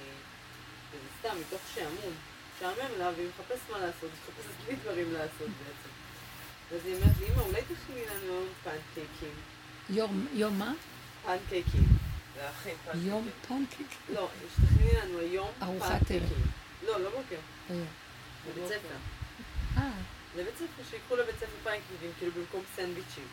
וזה 0.90 1.08
סתם 1.18 1.40
מתוך 1.40 1.60
שעמום, 1.74 2.14
משעמם 2.56 2.98
לה 2.98 3.10
והיא 3.16 3.28
מחפשת 3.28 3.70
מה 3.72 3.78
לעשות, 3.78 4.02
היא 4.02 4.10
מחפשת 4.10 4.68
לי 4.68 4.76
דברים 4.76 5.12
לעשות 5.12 5.48
בעצם. 5.48 5.90
ואז 6.70 6.80
היא 6.86 6.94
אומרת 6.94 7.16
לי, 7.20 7.26
אמא, 7.34 7.40
אולי 7.42 7.60
תכיני 7.62 8.00
לנו 8.06 8.44
פנקייקים. 8.64 9.34
יום, 9.90 10.26
יום 10.32 10.58
מה? 10.58 10.72
פנקייקים. 11.24 11.84
להכין 12.36 12.74
יום 12.94 13.28
פנקק. 13.48 13.94
לא, 14.14 14.28
שתכיני 14.56 14.92
לנו 15.02 15.18
היום 15.18 15.48
ארוחת 15.62 15.98
פנקייקים. 15.98 16.46
לא, 16.86 17.00
לא 17.00 17.10
בוקר, 17.10 17.36
היום. 17.68 17.86
בבית 18.48 18.68
ספר. 18.68 18.94
אה, 19.76 19.90
לבית 20.36 20.54
ספר, 20.56 20.82
שיקחו 20.90 21.16
לבית 21.16 21.36
ספר 21.36 21.56
פנקייקים, 21.64 22.12
כאילו 22.18 22.32
במקום 22.32 22.62
סנדוויצ'ים. 22.76 23.26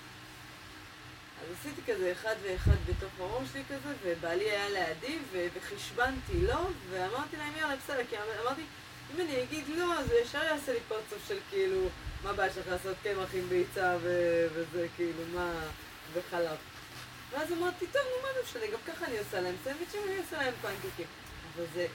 אז 1.42 1.56
עשיתי 1.60 1.82
כזה 1.94 2.12
אחד 2.12 2.36
ואחד 2.44 2.76
בתוך 2.90 3.12
הראש 3.20 3.48
שלי 3.54 3.64
כזה, 3.70 3.94
ובעלי 4.04 4.50
היה 4.52 4.70
לידי, 4.70 5.18
וחשבנתי 5.32 6.42
לו, 6.42 6.70
ואמרתי 6.90 7.38
להם 7.38 7.54
יאללה 7.58 7.76
בסדר, 7.76 8.02
כי 8.10 8.16
אמ- 8.18 8.22
אמרתי, 8.42 8.62
אם 9.16 9.22
אני 9.22 9.44
אגיד 9.44 9.64
לא, 9.70 10.00
אז 10.00 10.12
הוא 10.12 10.20
ישר 10.20 10.44
יעשה 10.44 10.74
לי 10.74 10.80
פרצוף 10.88 11.28
של 11.28 11.38
כאילו, 11.50 11.90
מה 12.24 12.30
הבעיה 12.30 12.54
שלך 12.54 12.68
לעשות 12.68 12.96
קמח 13.04 13.30
עם 13.34 13.50
ביצה 13.50 13.98
ו- 14.02 14.48
וזה 14.54 14.88
כאילו, 14.96 15.24
מה, 15.34 15.54
וחלב. 16.14 16.58
ואז 17.32 17.52
אמרתי, 17.52 17.86
טוב, 17.88 18.02
נו 18.02 18.22
מה 18.28 18.34
זה 18.34 18.40
משנה, 18.44 18.72
גם 18.74 18.94
ככה 18.94 19.06
אני 19.06 19.18
עושה 19.20 19.42
להם 19.42 19.56
סנדוויצ'ים, 19.64 20.02
אני 20.08 20.18
עושה 20.18 20.38
להם 20.38 20.54
פנקקים. 20.62 21.06
אבל 21.56 21.66
זה, 21.74 21.88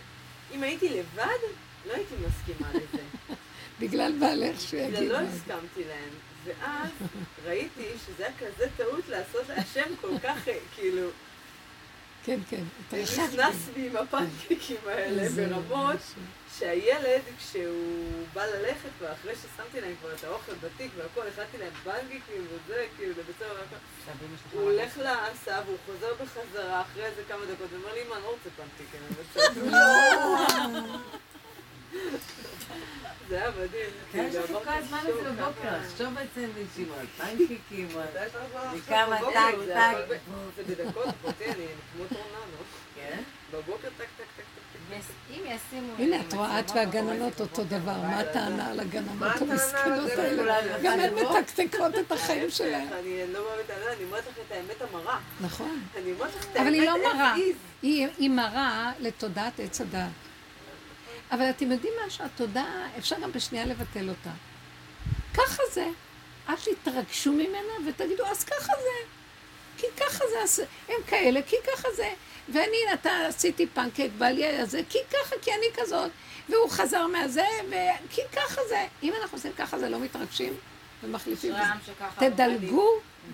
אם 0.53 0.63
הייתי 0.63 0.89
לבד, 0.89 1.39
לא 1.87 1.93
הייתי 1.93 2.15
מסכימה 2.27 2.69
לזה. 2.71 3.03
בגלל 3.81 4.13
בעלך 4.21 4.61
שיגיד 4.61 5.11
לא 5.11 5.21
מה 5.23 5.27
זה. 5.27 5.37
הסכמתי 5.37 5.85
להם. 5.89 6.11
ואז 6.45 6.91
ראיתי 7.45 7.87
שזה 8.07 8.27
היה 8.27 8.33
כזה 8.39 8.67
טעות 8.77 9.09
לעשות 9.09 9.49
להשם 9.49 9.97
כל 10.01 10.19
כך, 10.23 10.49
כאילו, 10.75 11.09
כן, 12.25 12.39
כן, 12.51 12.63
אתה 12.89 13.05
זה 13.05 13.23
נכנס 13.23 13.55
בי 13.75 13.87
עם 13.87 13.97
הפנקקים 13.97 14.77
האלה 14.87 15.29
ברמות 15.29 15.97
שהילד, 16.59 17.23
כשהוא 17.39 18.27
בא 18.33 18.47
ללכת, 18.47 18.89
ואחרי 19.01 19.35
ששמתי 19.35 19.81
להם 19.81 19.95
כבר 20.01 20.15
את 20.15 20.25
האוכל 20.25 20.53
בתיק 20.55 20.91
והכל, 20.97 21.29
הכנתי 21.29 21.59
להם 21.59 21.73
פנקקים 21.85 22.47
וזה, 22.49 22.87
כאילו, 22.97 23.13
לבית 23.13 23.41
והכל, 23.41 23.77
הוא 24.53 24.63
הולך 24.63 24.99
להסעה 24.99 25.63
והוא 25.67 25.79
חוזר 25.87 26.15
בחזרה 26.15 26.81
אחרי 26.81 27.05
איזה 27.05 27.23
כמה 27.29 27.45
דקות, 27.45 27.73
ואומר 27.73 27.95
לי, 27.95 28.03
אמא, 28.07 28.15
אני 28.15 28.23
לא 28.23 28.29
רוצה 28.29 28.49
פנקקים, 28.57 29.01
אני 29.09 29.17
רוצה... 29.23 29.41
זה 33.28 33.36
היה 33.40 33.51
מדהים. 33.51 33.90
כן, 34.12 34.28
יש 34.31 34.36
לך 34.36 34.51
כל 34.64 34.70
הזמן 34.70 34.98
הזה 34.98 35.31
בבוקר, 35.31 35.52
כמה- 35.62 35.78
לחשוב 35.78 36.19
על 36.19 36.27
סנדוויצ'ים, 36.35 36.89
על 37.01 37.06
פנקיקים, 37.06 37.89
על... 37.98 38.05
מתי 38.05 38.27
יש 38.27 38.32
לך 38.35 38.43
זמן 38.52 38.60
עכשיו 38.78 39.09
וכמה? 39.09 39.19
טק, 39.32 39.59
זה 39.66 39.74
טק. 40.09 40.19
זה 40.56 40.62
בדקות, 40.64 41.06
אחותי, 41.09 41.44
אני 41.44 41.55
כמו 41.97 42.05
טורנדו. 42.09 42.62
כן? 42.94 43.23
בבוקר 43.52 43.89
טק 43.98 44.06
טק 44.16 44.24
טק 44.36 44.43
אם 45.31 45.43
ישימו... 45.47 45.93
הנה, 45.98 46.20
את 46.20 46.35
רואה, 46.35 46.60
את 46.60 46.70
והגננות 46.74 47.40
אותו 47.40 47.64
דבר, 47.64 47.93
מה 48.01 48.19
הטענה 48.20 48.70
על 48.70 48.81
הגננות 48.81 49.36
המסכנות? 49.40 50.10
האלה? 50.10 50.78
גם 50.82 51.01
הן? 51.01 51.14
מתקתקות 51.14 51.94
את 51.98 52.12
החיים 52.12 52.51
שלהן. 52.56 52.89
אני 52.93 53.32
לא 53.32 53.40
באה 53.43 53.62
בטענה, 53.64 53.93
אני 53.97 54.05
אומרת 54.05 54.24
לך 54.27 54.35
את 54.47 54.52
האמת 54.52 54.82
המרה. 54.90 55.19
נכון. 55.40 55.82
אני 55.97 56.12
אומרת 56.12 56.36
לך 56.36 56.44
את 56.52 56.56
אבל 56.56 56.74
היא 56.74 56.89
האמת 56.90 57.01
לא 57.05 57.14
מרה. 57.14 57.35
היא, 57.35 57.55
מראה 58.31 58.93
לתודעת 59.01 59.60
עץ 59.60 59.81
הדעת. 59.81 60.10
אבל 61.33 61.51
אתם 61.51 61.73
יודעים 61.73 61.93
מה? 62.03 62.11
שהתודעה, 62.11 62.89
אפשר 62.99 63.17
גם 63.23 63.33
בשנייה 63.33 63.67
לבטל 63.67 64.09
אותה. 64.09 64.31
ככה 65.35 65.63
זה. 65.73 65.87
אל 66.49 66.55
תתרגשו 66.57 67.33
ממנה 67.33 67.89
ותגידו, 67.89 68.27
אז 68.27 68.45
ככה 68.45 68.73
זה. 68.83 69.09
כי 69.79 69.87
ככה 69.97 70.25
זה, 70.47 70.65
הם 70.89 70.95
כאלה, 71.07 71.41
כי 71.43 71.57
ככה 71.73 71.89
זה. 71.97 72.11
ואני, 72.49 72.77
אתה 72.95 73.27
עשיתי 73.29 73.67
פנקק, 73.67 74.09
בעלי 74.19 74.45
היה 74.45 74.67
זה, 74.67 74.81
כי 74.89 74.99
ככה, 75.11 75.37
כי 75.43 75.51
אני 75.53 75.67
כזאת. 75.83 76.11
והוא 76.49 76.71
חזר 76.71 77.07
מהזה, 77.07 77.47
וכי 77.69 78.21
ככה 78.33 78.61
זה. 78.69 78.87
אם 79.03 79.13
אנחנו 79.23 79.37
עושים 79.37 79.53
ככה 79.53 79.79
זה, 79.79 79.89
לא 79.89 79.99
מתרגשים 79.99 80.55
ומחליפים. 81.03 81.55
שככה 81.87 82.31
תדלגו, 82.31 82.89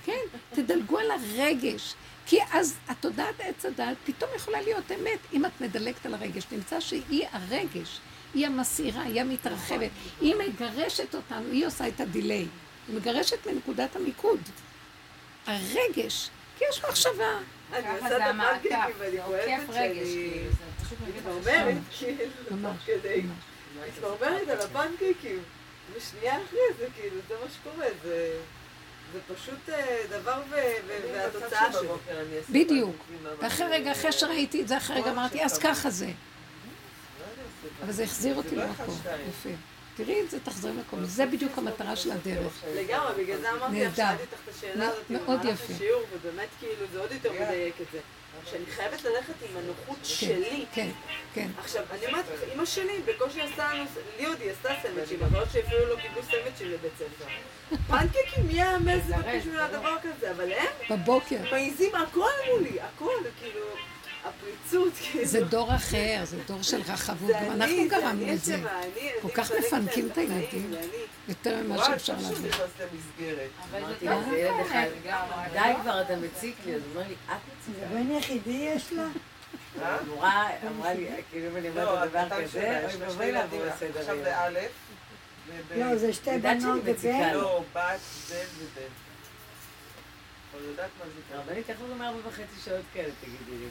כן, 0.04 0.20
תדלגו 0.52 0.98
על 0.98 1.10
הרגש. 1.10 1.94
כי 2.28 2.38
אז 2.52 2.76
התודעת 2.88 3.34
עץ 3.38 3.64
הדעת 3.64 3.96
פתאום 4.04 4.30
יכולה 4.36 4.60
להיות 4.60 4.92
אמת 4.92 5.18
אם 5.32 5.46
את 5.46 5.60
מדלגת 5.60 6.06
על 6.06 6.14
הרגש. 6.14 6.44
נמצא 6.52 6.80
שהיא 6.80 7.26
הרגש, 7.32 8.00
היא 8.34 8.46
המסעירה, 8.46 9.02
היא 9.02 9.20
המתרחבת. 9.20 9.90
היא 10.20 10.34
מגרשת 10.34 11.14
אותנו, 11.14 11.50
היא 11.52 11.66
עושה 11.66 11.88
את 11.88 12.00
הדיליי. 12.00 12.46
היא 12.88 12.96
מגרשת 12.96 13.46
מנקודת 13.46 13.96
המיקוד. 13.96 14.40
הרגש, 15.46 16.30
כי 16.58 16.64
יש 16.70 16.84
מחשבה. 16.84 17.38
אני 17.72 17.82
ככה 17.82 17.94
עושה 17.94 18.08
זה 18.08 18.16
את 18.16 18.34
הפנקקים 18.34 18.78
ואני 18.98 19.16
זה 19.16 19.22
כואבת 19.26 19.74
שאני 19.74 20.02
כאילו, 20.88 21.08
מתמרמרת, 21.16 21.76
כאילו, 21.98 22.24
ממש, 22.50 22.76
תוך 22.76 22.86
כדי. 22.86 23.22
ממש. 23.22 23.88
מתמרמרת 23.88 24.48
על 24.48 24.60
הפנקקים. 24.60 25.42
ושנייה 25.94 26.36
אחרי 26.36 26.60
זה, 26.78 26.86
כאילו, 26.96 27.16
זה 27.28 27.34
מה 27.44 27.50
שקורה. 27.50 27.86
זה... 28.02 28.38
זה 29.12 29.34
פשוט 29.34 29.68
אה, 29.68 30.02
דבר 30.10 30.42
והתוצאה 31.12 31.72
שלו. 31.72 31.98
בדיוק. 32.50 32.96
ואחרי 33.38 33.66
רגע, 33.66 33.92
אחרי 33.92 34.12
שראיתי 34.12 34.62
את 34.62 34.68
זה, 34.68 34.76
אחרי 34.76 35.00
רגע 35.00 35.10
אמרתי, 35.10 35.44
אז 35.44 35.58
ככה 35.58 35.90
זה. 35.90 36.10
אבל 37.84 37.92
זה 37.92 38.02
החזיר 38.04 38.36
אותי 38.36 38.56
לא 38.56 38.64
למקום. 38.64 38.96
שתיים. 39.00 39.28
יפה. 39.28 39.48
תראי 39.96 40.20
את 40.20 40.30
זה, 40.30 40.40
תחזרי 40.40 40.72
למקום. 40.72 41.04
זה 41.04 41.26
בדיוק 41.26 41.58
המטרה 41.58 41.96
של 41.96 42.12
הדרך. 42.12 42.52
לגמרי, 42.74 43.24
בגלל 43.24 43.40
זה 43.40 43.50
אמרתי 43.50 43.72
נהדר. 43.72 43.94
שאלתי 43.96 44.22
אותך 44.22 44.34
את 44.44 44.54
השאלה 44.54 44.88
הזאת 44.88 45.10
מאוד 45.10 45.44
יפה. 45.44 45.84
ובאמת 46.12 46.48
כאילו 46.58 46.86
זה 46.92 47.00
עוד 47.00 47.12
יותר 47.12 47.32
מדייק 47.32 47.74
את 47.80 47.86
זה. 47.92 47.98
שאני 48.50 48.66
חייבת 48.66 49.04
ללכת 49.04 49.34
עם 49.50 49.56
הנוחות 49.56 49.98
שלי. 50.02 50.64
כן, 50.72 50.88
כן. 51.34 51.48
עכשיו, 51.58 51.82
אני 51.90 52.06
אומרת 52.06 52.24
לך, 52.34 52.42
אימא 52.52 52.64
שלי 52.64 53.00
בקושי 53.04 53.40
עשתה 53.40 53.74
לנו, 53.74 53.84
לי 54.18 54.26
עוד 54.26 54.40
היא 54.40 54.50
עשתה 54.50 54.68
סנדוויצ'ים, 54.82 55.22
אבל 55.22 55.38
עוד 55.38 55.48
שאפילו 55.52 55.88
לא 55.88 55.96
קיבלו 55.96 56.22
סנדוויצ'ים 56.22 56.70
לבית 56.70 56.92
ספר. 56.96 57.24
פנקקים, 57.88 58.46
מי 58.46 58.52
יאמץ 58.52 59.02
בשביל 59.36 59.58
הדבר 59.60 59.96
כזה, 60.02 60.30
אבל 60.30 60.52
הם 60.52 60.66
בבוקר. 60.90 61.36
מעיזים 61.50 61.94
הכל 61.94 62.30
מולי, 62.52 62.80
הכל, 62.80 63.14
כאילו, 63.40 63.60
הפריצות, 64.24 64.92
כאילו. 65.00 65.24
זה 65.24 65.44
דור 65.44 65.74
אחר, 65.74 66.20
זה 66.24 66.36
דור 66.46 66.62
של 66.62 66.80
רחבות. 66.88 67.26
זה 67.26 67.46
גם 67.46 67.52
אנחנו 67.52 67.76
זה 67.76 67.88
גרמנו 67.88 68.32
את 68.32 68.44
זה. 68.44 68.56
כל 69.22 69.28
כך 69.34 69.52
מפנקים 69.58 70.08
את 70.12 70.18
הילדים. 70.18 70.70
זה 70.70 70.78
אני. 70.78 70.86
יותר 71.28 71.62
ממה 71.62 71.84
שאפשר 71.84 72.12
להבין. 72.22 72.50
למסגרת. 72.52 73.48
אבל 73.70 73.80
זה 74.00 74.30
זה 74.30 74.36
ילד 74.38 74.66
אחד, 74.66 74.86
לגמרי. 75.04 75.34
די 75.52 75.72
כבר, 75.82 76.02
אתה 76.02 76.16
מציק 76.16 76.56
לי, 76.66 76.74
אז 76.74 76.82
הוא 76.82 76.90
אומר 76.96 77.08
לי, 77.08 77.14
את 77.26 77.30
מציקה. 77.70 77.86
בן 77.86 78.10
יחידי 78.10 78.50
יש 78.74 78.92
לה? 78.92 79.06
אמרה 80.66 80.94
לי, 80.94 81.08
כאילו 81.30 81.50
אם 81.50 81.56
אני 81.56 81.74
לא, 81.74 81.90
אומרת 81.92 82.10
דבר 82.10 82.18
הקטן 82.18 82.44
כזה, 82.44 82.60
אוי 82.60 82.72
לה 82.72 82.88
ואבוי 82.98 83.12
שני 83.14 83.32
לעבור 83.32 83.60
ילדים, 83.60 83.72
עכשיו 83.72 83.88
לסדר 84.16 84.24
באלף. 84.24 84.70
וב- 85.48 85.78
לא, 85.78 85.96
זה 85.96 86.12
שתי 86.12 86.30
בנות 86.38 86.80
ובן. 86.84 87.34
לא, 87.34 87.62
בת, 87.74 87.80
בן 88.30 88.36
ובן. 88.58 88.82
אבל 90.54 90.64
יודעת 90.64 90.90
מה 90.98 91.04
זה 91.04 91.20
קרה. 91.30 91.38
הרבנית, 91.38 91.70
איך 91.70 91.78
אומרים 91.80 92.02
ארבע 92.02 92.28
וחצי 92.28 92.60
שעות 92.64 92.84
כאלה, 92.94 93.10
תגידי 93.20 93.58
לי? 93.58 93.68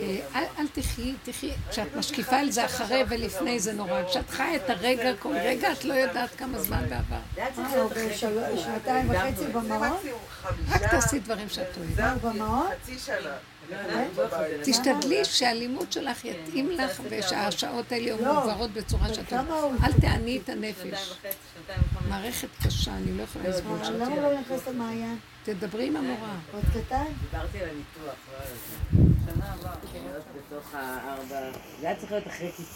אה, 0.00 0.18
אל, 0.34 0.44
אל 0.58 0.66
תחי, 0.72 1.14
תחי, 1.24 1.50
כשאת 1.70 1.96
משקיפה 1.96 2.36
על 2.36 2.50
זה 2.50 2.64
אחרי 2.64 3.04
ולפני 3.08 3.60
זה 3.60 3.72
נורא. 3.72 4.02
כשאת 4.08 4.30
חיה 4.30 4.56
את 4.56 4.70
הרגע, 4.70 5.16
כל 5.18 5.34
רגע 5.36 5.72
את 5.72 5.84
לא 5.84 5.94
יודעת 5.94 6.30
כמה 6.36 6.58
זמן 6.58 6.84
בעבר. 6.88 7.16
אה. 7.38 8.58
שנתיים 8.58 9.10
וחצי. 9.10 9.46
במעון? 9.52 9.96
רק 10.68 10.90
תעשי 10.90 11.18
דברים 11.18 11.48
שאת 11.48 11.78
אוהבת. 11.78 12.22
במעון? 12.22 12.66
תשתדלי 14.64 15.24
שהלימוד 15.24 15.92
שלך 15.92 16.24
יתאים 16.24 16.70
לך 16.70 17.00
ושהשעות 17.10 17.92
האלה 17.92 18.04
יהיו 18.04 18.16
לא. 18.24 18.34
מעוברות 18.34 18.70
בצורה 18.70 19.14
שאת 19.14 19.28
כמה 19.28 19.54
הוא- 19.54 19.72
אל 19.84 19.92
תעני 20.00 20.40
את 20.44 20.48
הנפש. 20.48 21.16
מערכת 22.08 22.48
קשה, 22.66 22.90
אני 22.96 23.18
לא 23.18 23.22
יכולה 23.22 23.48
לסבול 23.48 23.76
אבל 23.76 23.84
שאת 23.84 23.94
למה 23.94 24.16
לא 24.16 24.40
נכנס 24.40 24.68
למעיין? 24.68 25.18
תדברי 25.44 25.86
עם 25.86 25.96
המורה. 25.96 26.34
עוד 26.52 26.62
קטן? 26.74 27.04
דיברתי 27.30 27.58
על 27.60 27.68
הניתוח, 27.68 28.14
לא 28.32 28.38
על 28.38 28.46
זה. 28.46 29.32
שנה 29.34 29.52
הבאה. 29.52 29.74
בתוך 30.50 30.74
הארבע... 30.74 31.40
זה 31.80 31.86
היה 31.88 31.96
צריך 31.96 32.12
להיות 32.12 32.26
אחרי 32.26 32.50
כיפור. 32.56 32.66